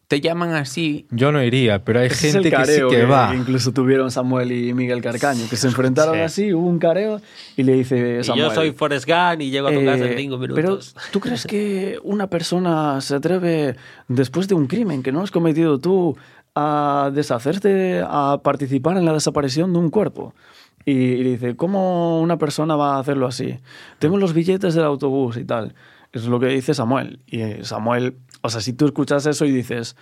[0.07, 1.05] te llaman así.
[1.11, 3.35] Yo no iría, pero hay Ese es gente que sí careo que va.
[3.35, 6.21] incluso tuvieron Samuel y Miguel Carcaño, que se enfrentaron Sí.
[6.21, 7.19] así, hubo un careo
[7.57, 8.45] y le dice Y Samuel.
[8.47, 10.95] yo soy Forrest Gump y llego a tu casa en eh, cinco Pero, minutos.
[11.11, 13.75] ¿tú crees que una persona se atreve,
[14.07, 16.15] después de un crimen que no has cometido tú,
[16.55, 20.33] a deshacerte, a participar en la desaparición de un cuerpo?
[20.85, 23.59] Y, y dice, ¿cómo una persona va a hacerlo así?
[23.99, 25.75] Tengo los billetes del autobús y tal.
[26.13, 27.19] Es lo que dice Samuel.
[27.27, 29.95] Y eh, Samuel, o sea, si tú escuchas eso y dices,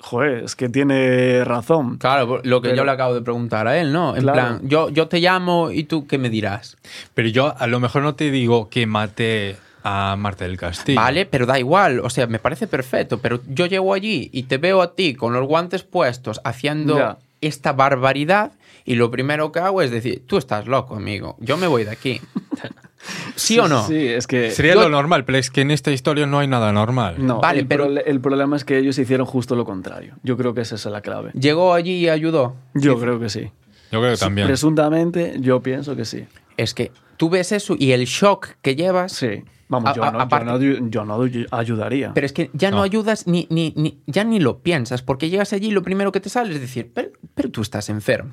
[0.00, 1.98] joder, es que tiene razón.
[1.98, 4.16] Claro, lo que Pero- yo le acabo de preguntar a él, ¿no?
[4.16, 4.34] En Claro.
[4.58, 6.76] plan, yo, yo te llamo y tú qué me dirás.
[7.14, 11.00] Pero yo a lo mejor no te digo que maté a Marta del Castillo.
[11.00, 14.58] Vale, pero da igual, o sea, me parece perfecto, pero yo llego allí y te
[14.58, 17.18] veo a ti con los guantes puestos haciendo Ya.
[17.40, 18.50] esta barbaridad
[18.84, 21.90] y lo primero que hago es decir, tú estás loco, amigo, yo me voy de
[21.92, 22.20] aquí.
[23.34, 23.86] ¿Sí, o no?
[23.86, 24.50] Sí, es que...
[24.50, 27.16] Sería Yo- lo normal, pero es que en esta historia no hay nada normal.
[27.18, 30.14] No, Vale, el, pero- el problema es que ellos hicieron justo lo contrario.
[30.22, 31.30] Yo creo que esa es la clave.
[31.38, 32.56] Llegó allí y ayudó.
[32.74, 33.50] Yo creo que sí.
[33.92, 34.46] Yo creo que también.
[34.46, 36.24] Presuntamente, yo pienso que sí.
[36.56, 39.42] Es que tú ves eso y el shock que llevas, Sí.
[39.68, 40.12] Vamos, A- yo, a-
[40.44, 42.14] no, yo no yo ayudaría.
[42.14, 42.82] pero es que ya no, No.
[42.84, 46.20] ayudas ni, ni, ni- ya ni lo piensas, porque llegas allí y lo primero que
[46.20, 48.32] te sale es decir, pero, pero tú estás enfermo.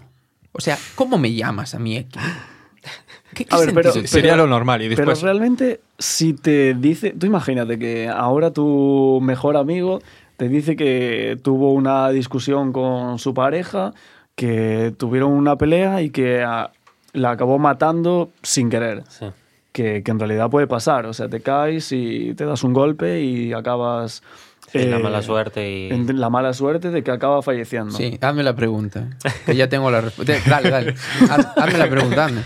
[0.51, 2.19] O sea, ¿cómo me llamas a mí aquí?
[3.33, 4.11] ¿Qué, qué A ver, pero- sentido?
[4.11, 4.81] Sería lo normal.
[4.81, 5.19] Y después.
[5.19, 7.11] Pero realmente, si te dice.
[7.17, 10.01] Tú imagínate que ahora tu mejor amigo
[10.37, 13.93] te dice que tuvo una discusión con su pareja,
[14.35, 16.71] que tuvieron una pelea y que ah,
[17.13, 19.03] la acabó matando sin querer.
[19.09, 19.27] Sí.
[19.71, 21.05] Que, que en realidad puede pasar.
[21.07, 24.21] O sea, te caes y te das un golpe y acabas.
[24.71, 25.89] Sí, la eh, mala suerte y...
[25.91, 27.91] en la mala suerte de que acaba falleciendo.
[27.91, 29.07] Sí, hazme la pregunta.
[29.45, 30.33] Que ya tengo la respuesta.
[30.49, 30.95] Dale, dale.
[31.29, 32.41] Haz- Hazme la pregunta, hazme.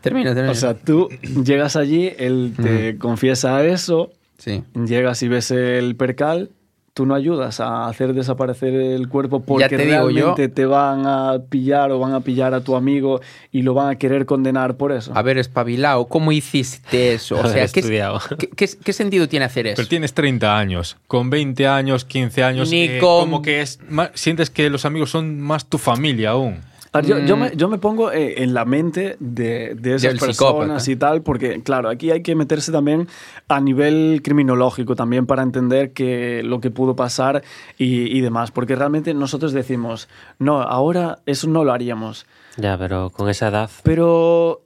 [0.00, 0.52] Termina, termina.
[0.52, 1.08] O sea, tú
[1.44, 4.62] llegas allí, él te confiesa eso, sí.
[4.86, 6.50] llegas y ves el percal,
[6.92, 11.38] tú no ayudas a hacer desaparecer el cuerpo porque te yo- realmente te van a
[11.48, 13.20] pillar o van a pillar a tu amigo
[13.52, 15.12] y lo van a querer condenar por eso.
[15.14, 17.36] A ver, espabilado, ¿cómo hiciste eso?
[17.36, 18.20] O sea, ¿qué, estudiado.
[18.38, 19.76] qué, qué- qué sentido tiene hacer eso?
[19.76, 20.96] Pero tienes 30 años.
[21.06, 22.70] Con 20 años, 15 años.
[22.70, 26.30] Ni eh, con- Como que es más- sientes que los amigos son más tu familia
[26.30, 26.58] aún.
[26.92, 27.40] Ver, Yo, yo Mm.
[27.40, 30.90] me, yo me pongo eh, en la mente de, de esas Del personas psicópata.
[30.90, 33.06] y tal, porque claro, aquí hay que meterse también
[33.48, 37.42] a nivel criminológico también para entender que lo que pudo pasar
[37.78, 40.08] y, y demás, porque realmente nosotros decimos,
[40.40, 43.70] no, ahora eso no lo haríamos, Ya, pero con esa edad...
[43.84, 44.62] pero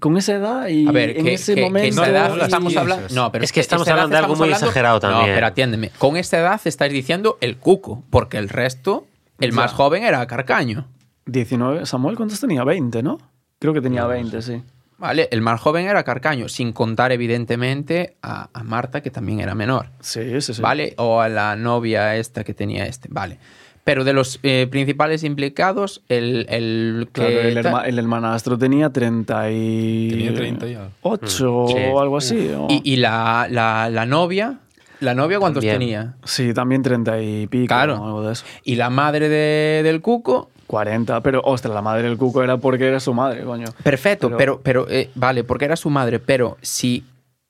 [0.00, 2.02] con esa edad y A ver, en que, ese que- que momento...
[2.02, 3.06] esa edad no estamos hablando.
[3.14, 5.34] No, pero Es que estamos hablando de algo muy exagerado No, también.
[5.34, 5.90] pero atiéndeme.
[5.98, 9.06] Con esta edad estáis diciendo el cuco, porque el resto,
[9.40, 9.56] el Ya.
[9.56, 10.86] más joven era Carcaño.
[11.26, 12.64] 19, Samuel, ¿cuántos tenía?
[12.64, 13.18] 20, ¿no?
[13.58, 14.62] Creo que tenía 20, sí.
[14.98, 15.28] ¿Vale?
[15.32, 19.86] El más joven era Carcaño, sin contar, evidentemente, a, a Marta, que también era menor.
[20.00, 20.62] Sí, sí, sí.
[20.62, 20.94] ¿Vale?
[20.98, 23.08] O a la novia esta que tenía este.
[23.10, 23.38] Vale.
[23.82, 27.20] Pero de los eh, principales implicados, el, el que.
[27.20, 30.08] Claro, el, herma- el hermanastro tenía 30 y...
[30.10, 30.88] Tenía 30 ya.
[31.02, 31.26] 8
[31.68, 31.74] Sí.
[31.92, 32.48] o algo así.
[32.56, 34.60] o- Y, y la, la, la novia.
[35.00, 35.80] ¿La novia cuántos También.
[35.80, 36.14] tenía?
[36.24, 37.96] Sí, también 30 y pico Claro.
[38.00, 38.44] o algo de eso.
[38.62, 40.50] Y la madre de- del cuco.
[40.66, 43.66] 40, pero ostras, la madre del cuco era porque era su madre, coño.
[43.82, 47.04] Perfecto, Pero- pero, pero, eh, vale, porque era su madre, pero si.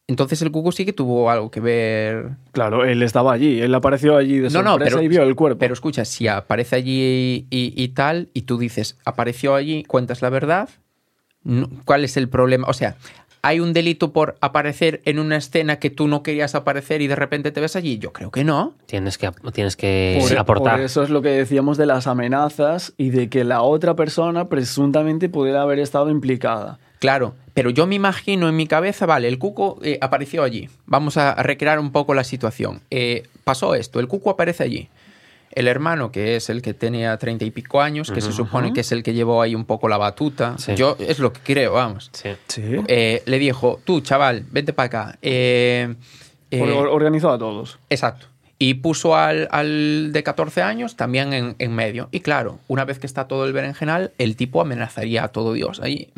[0.06, 2.30] Entonces el cuco sí que tuvo algo que ver.
[2.52, 5.34] Claro, él estaba allí, él apareció allí de No, no, sorpresa pero- y vio el
[5.34, 5.58] cuerpo.
[5.58, 10.20] Pero escucha, si aparece allí y, y- y tal, y tú dices, apareció allí, cuentas
[10.20, 10.68] la verdad,
[11.42, 12.66] no- ¿cuál es el problema?
[12.68, 12.96] O sea,
[13.44, 17.14] ¿hay un delito por aparecer en una escena que tú no querías aparecer y de
[17.14, 17.98] repente te ves allí?
[17.98, 18.72] Yo creo que no.
[18.86, 20.76] Tienes que, tienes que por, aportar.
[20.76, 24.46] por eso es lo que decíamos de las amenazas y de que la otra persona
[24.46, 26.78] presuntamente pudiera haber estado implicada.
[27.00, 30.70] Claro, pero yo me imagino en mi cabeza, vale, el cuco eh, apareció allí.
[30.86, 32.80] Vamos a recrear un poco la situación.
[32.90, 34.88] Eh, pasó esto, el cuco aparece allí.
[35.54, 38.80] El hermano, que es el que tenía treinta y pico años, que se supone que
[38.80, 40.56] es el que llevó ahí un poco la batuta.
[40.58, 40.74] Sí.
[40.74, 42.10] Yo es lo que creo, vamos.
[42.12, 42.30] Sí.
[42.48, 42.62] Sí.
[42.88, 45.18] Eh, le dijo, tú, chaval, vente para acá.
[45.22, 45.94] Eh,
[46.50, 47.78] eh, Or- or- organizó a todos.
[47.90, 48.26] exacto.
[48.58, 52.08] Y puso al, al de 14 años también en, en medio.
[52.12, 55.80] Y claro, una vez que está todo el berenjenal, el tipo amenazaría a todo Dios.
[55.80, 56.12] Ahí,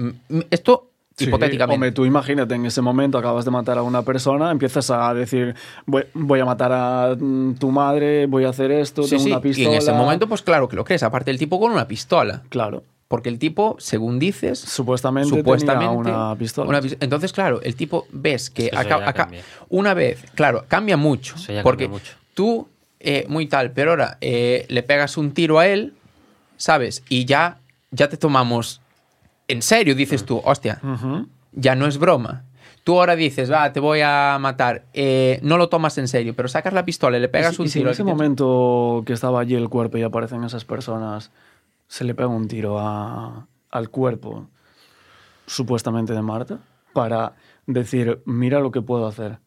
[0.50, 1.74] esto Sí, hipotéticamente.
[1.74, 5.54] Hombre, tú imagínate, en ese momento acabas de matar a una persona, empiezas a decir,
[5.86, 9.30] voy, voy a matar a mm, tu madre, voy a hacer esto, Sí, tengo sí,
[9.30, 9.68] una Y pistola.
[9.70, 11.02] en ese momento, pues claro que lo crees.
[11.02, 12.42] Aparte, el tipo con una pistola.
[12.50, 12.82] Claro.
[13.08, 16.68] Porque el tipo, según dices, Supuestamente, supuestamente tenía una pistola.
[16.68, 19.28] una entonces, claro, el tipo ves que acá-
[19.70, 21.36] una vez, claro, cambia mucho.
[21.36, 22.12] Eso ya porque cambia mucho.
[22.34, 22.68] tú,
[23.00, 25.94] eh, muy tal, pero ahora eh, le pegas un tiro a él,
[26.56, 27.04] ¿sabes?
[27.08, 27.58] Y ya,
[27.92, 28.80] ya te tomamos
[29.48, 30.80] en serio, dices tú, hostia,
[31.52, 32.44] ya no es broma.
[32.84, 34.84] Tú ahora dices, va, te voy a matar.
[34.92, 37.66] Eh, no lo tomas en serio, pero sacas la pistola y le pegas Y un
[37.66, 37.82] y si tiro.
[37.84, 41.32] en al ese te- momento que estaba allí el cuerpo y aparecen esas personas,
[41.88, 44.48] se le pega un tiro a- al cuerpo,
[45.46, 46.58] supuestamente de Marta,
[46.92, 47.32] para
[47.66, 49.38] decir, mira lo que puedo hacer.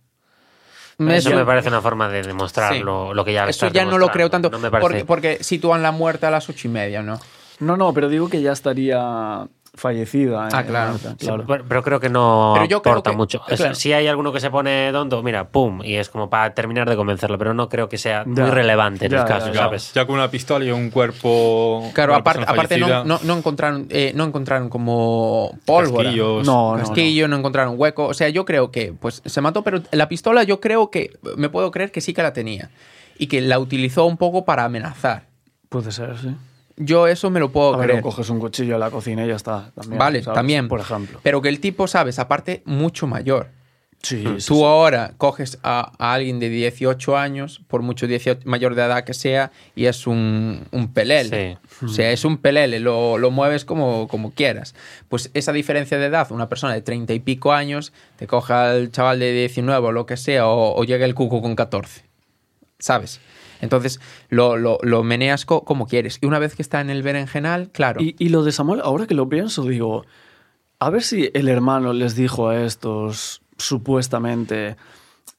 [0.97, 2.79] Eso Eso- me parece una forma de demostrar Sí.
[2.79, 4.49] lo, lo que ya Eso ya no lo creo tanto.
[4.49, 4.89] No me parece.
[5.05, 7.19] porque, porque sitúan la muerte a las ocho y media, ¿no?
[7.59, 9.47] No, no, pero digo que ya estaría
[9.79, 10.47] fallecida.
[10.47, 10.91] eh, Ah, claro.
[10.93, 11.43] Marta, Sí, claro.
[11.47, 13.41] pero, pero creo que no Pero yo creo aporta que- mucho.
[13.47, 13.77] Es-.
[13.77, 16.95] Si hay alguno que se pone tonto, mira, pum, y es como para terminar de
[16.95, 18.43] convencerlo, pero no creo que sea Ya.
[18.43, 19.53] muy relevante en Ya, el caso, ya.
[19.61, 19.93] ¿sabes?
[19.93, 21.89] Ya con una pistola y un cuerpo.
[21.93, 26.03] Claro, aparte, no, no, no encontraron, eh, no encontraron como pólvora.
[26.03, 26.45] casquillos.
[26.45, 27.37] No, no, Casquillo, no.
[27.37, 28.05] encontraron hueco.
[28.07, 31.49] O sea, yo creo que pues se mató, pero la pistola yo creo que, me
[31.49, 32.69] puedo creer que sí que la tenía.
[33.17, 35.23] Y que la utilizó un poco para amenazar.
[35.69, 36.29] Puede ser, sí.
[36.81, 37.99] Yo eso me lo puedo A ver, creer.
[37.99, 39.71] o coges un cuchillo a la cocina y ya está.
[39.75, 40.35] También, vale, ¿sabes?
[40.35, 40.67] también.
[40.67, 41.19] Por ejemplo.
[41.21, 43.49] Pero que el tipo, sabes, aparte, mucho mayor.
[44.01, 44.63] Sí, sí, Tú sí.
[44.63, 49.13] ahora coges a, a alguien de 18 años, por mucho 18 mayor de edad que
[49.13, 51.57] sea, y es un, un pelele.
[51.83, 54.73] O sea, es un pelele, lo, lo mueves como, como quieras.
[55.09, 58.89] Pues esa diferencia de edad, una persona de 30 y pico años, te coja al
[58.89, 62.03] chaval de 19 o lo que sea, o, o llega el cuco con 14.
[62.79, 63.19] ¿Sabes?
[63.61, 66.17] Entonces lo, lo, lo meneas co- como quieres.
[66.21, 68.01] Y una vez que está en el berenjenal, claro.
[68.01, 70.05] Y, y lo de Samuel, ahora que lo pienso, digo,
[70.79, 74.77] A ver si el hermano les dijo a estos, supuestamente,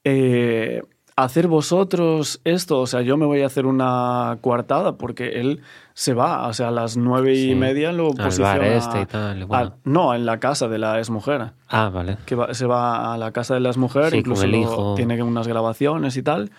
[0.04, 0.82] eh,
[1.16, 5.60] hacer vosotros esto, o sea, yo me voy a hacer una coartada porque él
[5.92, 7.54] se va, o sea, a las nueve y Sí.
[7.54, 8.66] media lo Al bar posiciona...
[8.74, 9.62] este y tal, bueno.
[9.64, 11.52] al- no, en la casa de la exmujer.
[11.68, 12.16] Ah, vale.
[12.24, 14.94] Que va- se va a la casa de la exmujer, Sí, incluso con el hijo.
[14.96, 16.50] tiene unas grabaciones y tal.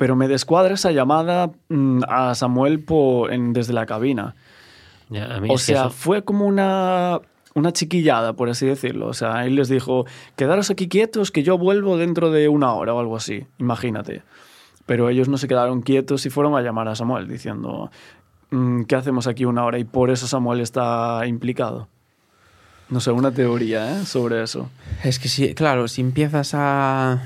[0.00, 4.34] Pero me descuadra esa llamada mm, a Samuel po- en- desde la cabina.
[5.10, 7.20] Ya, a mí O es que sea, eso- fue como una,
[7.54, 9.08] una chiquillada, por así decirlo.
[9.08, 10.06] O sea, él les dijo,
[10.36, 13.44] quedaros aquí quietos que yo vuelvo dentro de una hora o algo así.
[13.58, 14.22] Imagínate.
[14.86, 17.90] Pero ellos no se quedaron quietos y fueron a llamar a Samuel diciendo,
[18.50, 19.78] "Mm, ¿qué hacemos aquí una hora?
[19.78, 21.88] Y por eso Samuel está implicado.
[22.88, 24.06] No sé, una teoría ¿eh?
[24.06, 24.70] sobre eso.
[25.04, 27.22] Es que sí, claro, si empiezas a...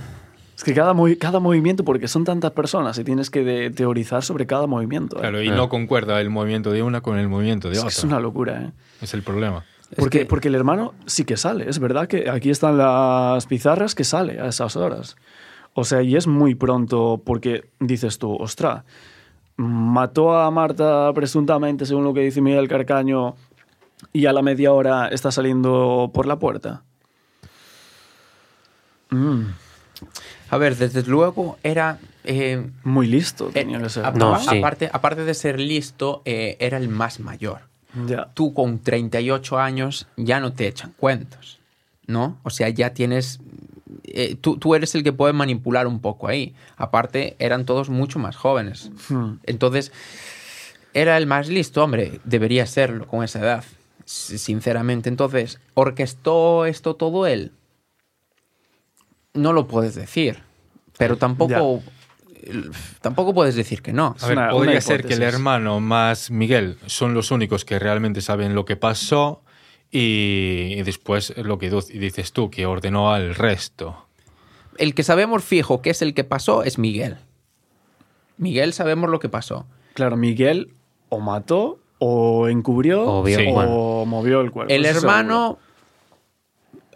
[0.65, 4.23] Es que cada, movi- cada movimiento, porque son tantas personas y tienes que de- teorizar
[4.23, 5.19] sobre cada movimiento.
[5.19, 5.21] ¿eh?
[5.21, 5.55] Claro, y Ah.
[5.55, 7.91] no concuerda el movimiento de una con el movimiento de es, otra.
[7.91, 8.73] es una locura, ¿eh?
[9.03, 9.65] Es el problema.
[9.97, 13.95] Porque, que- porque el hermano sí que sale, es verdad que aquí están las pizarras
[13.95, 15.17] que sale a esas horas.
[15.75, 18.85] O sea, y es muy pronto porque dices tú, ostra,
[19.57, 23.35] mató a Marta presuntamente, según lo que dice Miguel Carcaño,
[24.15, 26.83] y a la media hora está saliendo por la puerta.
[29.11, 29.43] Mm,
[30.51, 31.99] A ver, desde luego era...
[32.25, 34.05] eh, muy listo eh, tenía que ser.
[34.07, 34.59] a- No, a- sí.
[34.59, 37.61] aparte, aparte de ser listo, eh, era el más mayor.
[38.35, 41.61] Tú con 38 años ya no te echan cuentos,
[42.09, 42.39] ¿no?
[42.43, 43.39] O sea, ya tienes...
[44.03, 46.55] eh, tú, tú eres el que puede manipular un poco ahí.
[46.77, 48.91] Aparte, eran todos mucho más jóvenes.
[49.09, 49.35] Hmm.
[49.45, 49.93] Entonces,
[50.93, 53.65] era el más listo, hombre, debería serlo con esa edad,
[54.05, 55.09] sinceramente.
[55.09, 57.53] Entonces, ¿orquestó esto todo él?
[59.35, 60.39] No lo puedes decir,
[60.97, 61.83] pero tampoco,
[63.01, 64.15] tampoco puedes decir que no.
[64.21, 67.79] A ver, una- podría una ser que el hermano más Miguel son los únicos que
[67.79, 69.43] realmente saben lo que pasó
[69.91, 74.07] y, y después lo que dices tú, que ordenó al resto.
[74.79, 77.17] El que sabemos fijo que es el que pasó es Miguel.
[78.37, 79.67] Miguel sabemos lo que pasó.
[79.95, 80.75] Claro, Miguel
[81.09, 83.47] o mató o encubrió O Sí.
[83.53, 84.73] movió el cuerpo.
[84.73, 85.59] El hermano,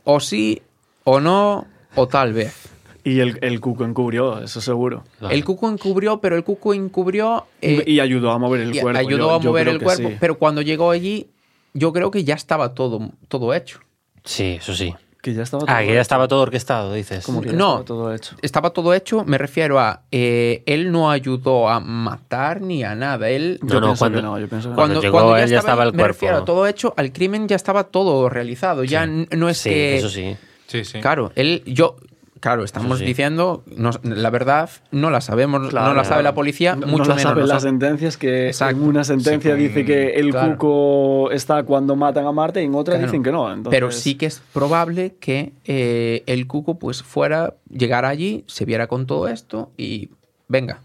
[0.04, 0.62] o sí,
[1.04, 2.68] o no, o tal vez.
[3.04, 5.04] Y el, el cuco encubrió, eso seguro.
[5.30, 7.46] El cuco encubrió, pero el cuco encubrió...
[7.62, 8.98] eh, y ayudó a mover el y cuerpo.
[8.98, 10.16] ayudó yo- a mover el cuerpo, sí.
[10.20, 11.28] pero cuando llegó allí,
[11.72, 13.80] yo creo que ya estaba todo, todo hecho.
[14.24, 14.94] Sí, eso sí.
[15.22, 17.24] Que ya estaba Ah, todo que ya estaba todo orquestado, dices.
[17.24, 17.70] Como que ya No.
[17.80, 18.36] estaba todo hecho.
[18.42, 23.28] Estaba todo hecho, me refiero a, eh, él no ayudó a matar ni a nada.
[23.30, 24.76] Él, No, Yo no, pienso cuando- que no, yo pienso que no.
[24.76, 26.52] Cuando llegó él ya estaba el Me refiero a cuerpo.
[26.52, 28.84] todo hecho, al crimen ya estaba todo realizado.
[28.84, 29.26] Ya Sí.
[29.36, 29.96] no es Sí, que...
[29.96, 30.36] eso sí.
[30.68, 31.00] Sí, sí.
[31.00, 31.96] Claro, él, yo,
[32.40, 33.04] claro, estamos sí.
[33.04, 35.88] diciendo, no- la verdad no la sabemos, Claro.
[35.88, 37.62] no la sabe la policía, No- mucho no la menos saben las nosotros.
[37.62, 38.76] sentencias que Exacto.
[38.76, 40.52] en una sentencia Sí, dice que el claro.
[40.58, 43.06] cuco está cuando matan a Marte y en otra Claro.
[43.06, 43.48] dicen que no.
[43.50, 48.64] Entonces, Pero sí que es probable que eh, el cuco pues fuera, llegara allí, se
[48.64, 50.10] viera con todo esto y
[50.48, 50.80] venga,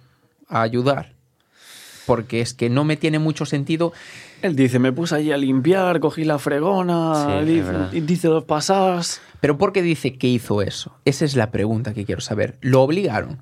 [0.48, 1.14] a ayudar.
[2.06, 3.94] Porque es que no me tiene mucho sentido.
[4.44, 9.22] Él dice, me puse allí a limpiar, cogí la fregona, Sí, dice, dice dos pasadas.
[9.40, 10.96] Pero ¿por qué dice que hizo eso?
[11.06, 12.58] Esa es la pregunta que quiero saber.
[12.62, 13.42] ¿Lo obligaron?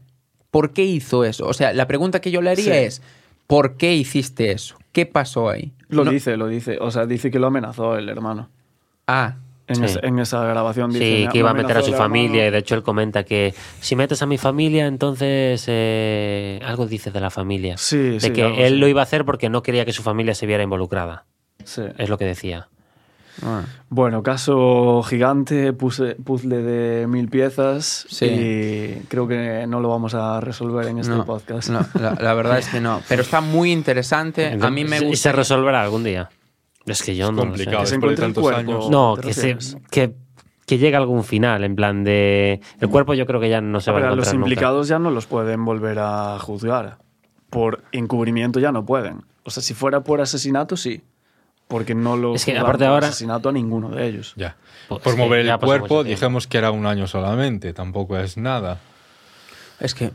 [0.52, 1.48] ¿Por qué hizo eso?
[1.48, 2.72] O sea, la pregunta que yo le haría Sí.
[2.72, 3.02] es,
[3.48, 4.78] ¿por qué hiciste eso?
[4.92, 5.74] ¿Qué pasó ahí?
[5.90, 6.78] Lo No- dice, lo dice.
[6.80, 8.50] O sea, dice que lo amenazó el hermano.
[9.08, 9.84] Ah, En, Sí.
[9.86, 11.06] esa, en esa grabación dice...
[11.06, 12.52] Sí, "Me- que iba a me meter a su familia y hermano".
[12.54, 17.22] de hecho él comenta que si metes a mi familia, entonces eh, algo dice de
[17.22, 17.78] la familia.
[17.78, 18.76] Sí, de sí, que algo él así.
[18.76, 21.26] lo iba a hacer porque no quería que su familia se viera involucrada.
[21.64, 21.84] Sí.
[21.98, 22.68] Es lo que decía.
[23.44, 23.62] ah.
[23.90, 26.16] Bueno, caso gigante, puzzle
[26.58, 28.26] de mil piezas Sí.
[28.26, 31.70] y creo que no lo vamos a resolver en este no, podcast.
[31.70, 33.02] no, la, la verdad es que no.
[33.08, 34.58] Pero está muy interesante.
[34.60, 35.30] A mí me ¿Y gusta.
[35.30, 36.30] se resolverá algún día?
[36.92, 37.48] Es que yo Es no lo sé.
[37.48, 37.84] complicado.
[37.84, 38.60] Que se tantos cuerpo.
[38.60, 38.90] años.
[38.90, 39.58] No, ¿te que, se,
[39.90, 40.14] que,
[40.66, 42.62] que llegue a algún final, en plan de...
[42.80, 44.48] El cuerpo yo creo que ya no se va a Pero a encontrar los nunca.
[44.50, 46.98] implicados ya no los pueden volver a juzgar.
[47.50, 49.24] Por encubrimiento ya no pueden.
[49.44, 51.02] O sea, si fuera por asesinato, sí.
[51.68, 54.34] Porque no lo Es que, aparte por ahora- asesinato a ninguno de ellos.
[54.36, 54.56] Ya.
[54.90, 58.80] Pues Por que mover el cuerpo, dijimos que era un año solamente, tampoco es nada.
[59.82, 60.12] Es que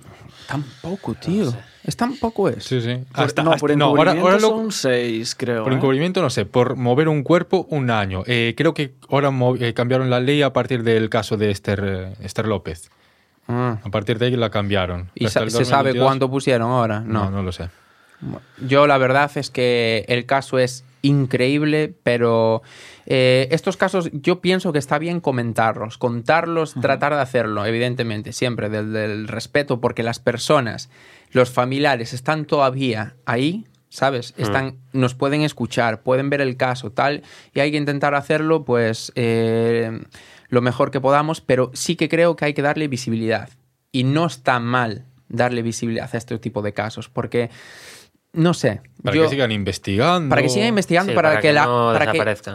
[0.46, 1.52] tampoco, tío.
[1.84, 2.64] Es tampoco es.
[2.64, 2.98] Sí, sí.
[3.12, 5.64] Hasta- no, hasta- por no, ahora, encubrimiento ahora lo- son seis, creo.
[5.64, 5.76] por ¿eh?
[5.76, 8.22] encubrimiento no sé, por mover un cuerpo un año.
[8.26, 9.30] Eh, creo que ahora
[9.60, 12.90] eh, cambiaron la ley a partir del caso de Esther, Esther López.
[13.48, 13.78] Ah.
[13.84, 15.10] A partir de ahí la cambiaron.
[15.14, 17.00] ¿Y sa- se sabe 2022, cuánto pusieron ahora?
[17.00, 17.68] No, no lo sé.
[18.66, 22.62] Yo la verdad es que el caso es increíble, pero
[23.06, 28.68] eh, estos casos yo pienso que está bien comentarlos, contarlos, tratar de hacerlo, evidentemente, siempre
[28.68, 30.90] desde el respeto, porque las personas,
[31.30, 34.34] los familiares están todavía ahí, ¿sabes?
[34.36, 37.22] Están, Nos pueden escuchar, pueden ver el caso, tal,
[37.54, 40.00] y hay que intentar hacerlo, pues, eh,
[40.48, 43.48] lo mejor que podamos, pero sí que creo que hay que darle visibilidad.
[43.92, 47.50] Y no está mal darle visibilidad a este tipo de casos, porque
[48.36, 48.80] no sé.
[49.02, 50.28] Para que sigan investigando.
[50.28, 51.64] Para que sigan investigando, para, que, la,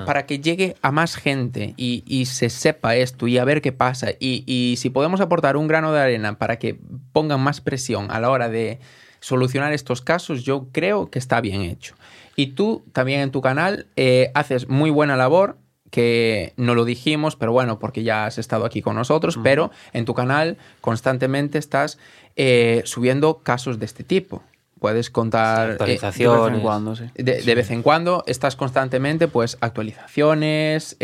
[0.06, 4.12] para, que, llegue a más gente y, se sepa esto y a ver qué pasa.
[4.20, 6.80] Y, y, si podemos aportar un grano de arena para que
[7.14, 8.80] pongan más presión a la hora de
[9.22, 11.96] solucionar estos casos, yo creo que está bien hecho.
[12.36, 15.58] Y tú también en tu canal eh, haces muy buena labor
[15.90, 20.06] que no lo dijimos, pero bueno, porque ya has estado aquí con nosotros, pero en
[20.06, 22.00] tu canal constantemente estás
[22.38, 24.42] eh, subiendo casos de este tipo.
[24.82, 25.70] Puedes contar...
[25.70, 26.42] Eh, actualizaciones.
[26.42, 27.06] de, vez en cuando, sí.
[27.16, 30.98] De, vez en cuando estás constantemente, pues, actualizaciones,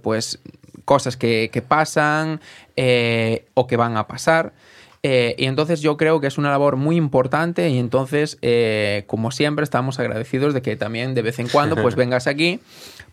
[0.00, 0.38] pues,
[0.86, 2.40] cosas que, que pasan
[3.54, 4.54] o que van a pasar.
[5.02, 9.30] Eh, y entonces yo creo que es una labor muy importante y entonces, eh, como
[9.30, 12.60] siempre, estamos agradecidos de que también de vez en cuando pues vengas aquí,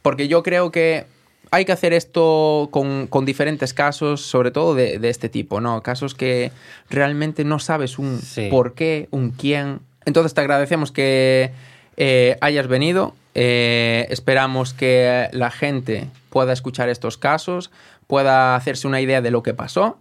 [0.02, 1.06] porque yo creo que
[1.52, 5.82] hay que hacer esto con, diferentes casos, sobre todo de, este tipo, ¿no?
[5.84, 6.52] Casos que
[6.90, 8.20] realmente no sabes un
[8.50, 9.80] por qué, un quién.
[10.06, 11.52] Entonces te agradecemos que
[11.98, 13.16] eh, hayas venido.
[13.34, 17.72] esperamos que la gente pueda escuchar estos casos,
[18.08, 19.98] pueda hacerse una idea de lo que pasó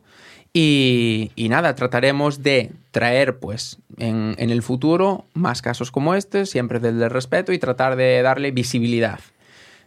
[0.56, 7.04] y, nada, trataremos de traer pues en, el futuro más casos como este, siempre desde
[7.04, 9.18] el respeto y tratar de darle visibilidad.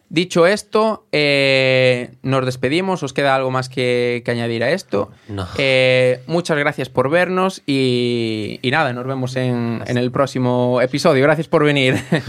[0.09, 3.03] Dicho esto, eh, nos despedimos.
[3.03, 5.11] ¿Os queda algo más que, añadir a esto?
[5.57, 11.23] Eh, muchas gracias por vernos y, nada, nos vemos en el próximo episodio.
[11.23, 11.95] Gracias por venir.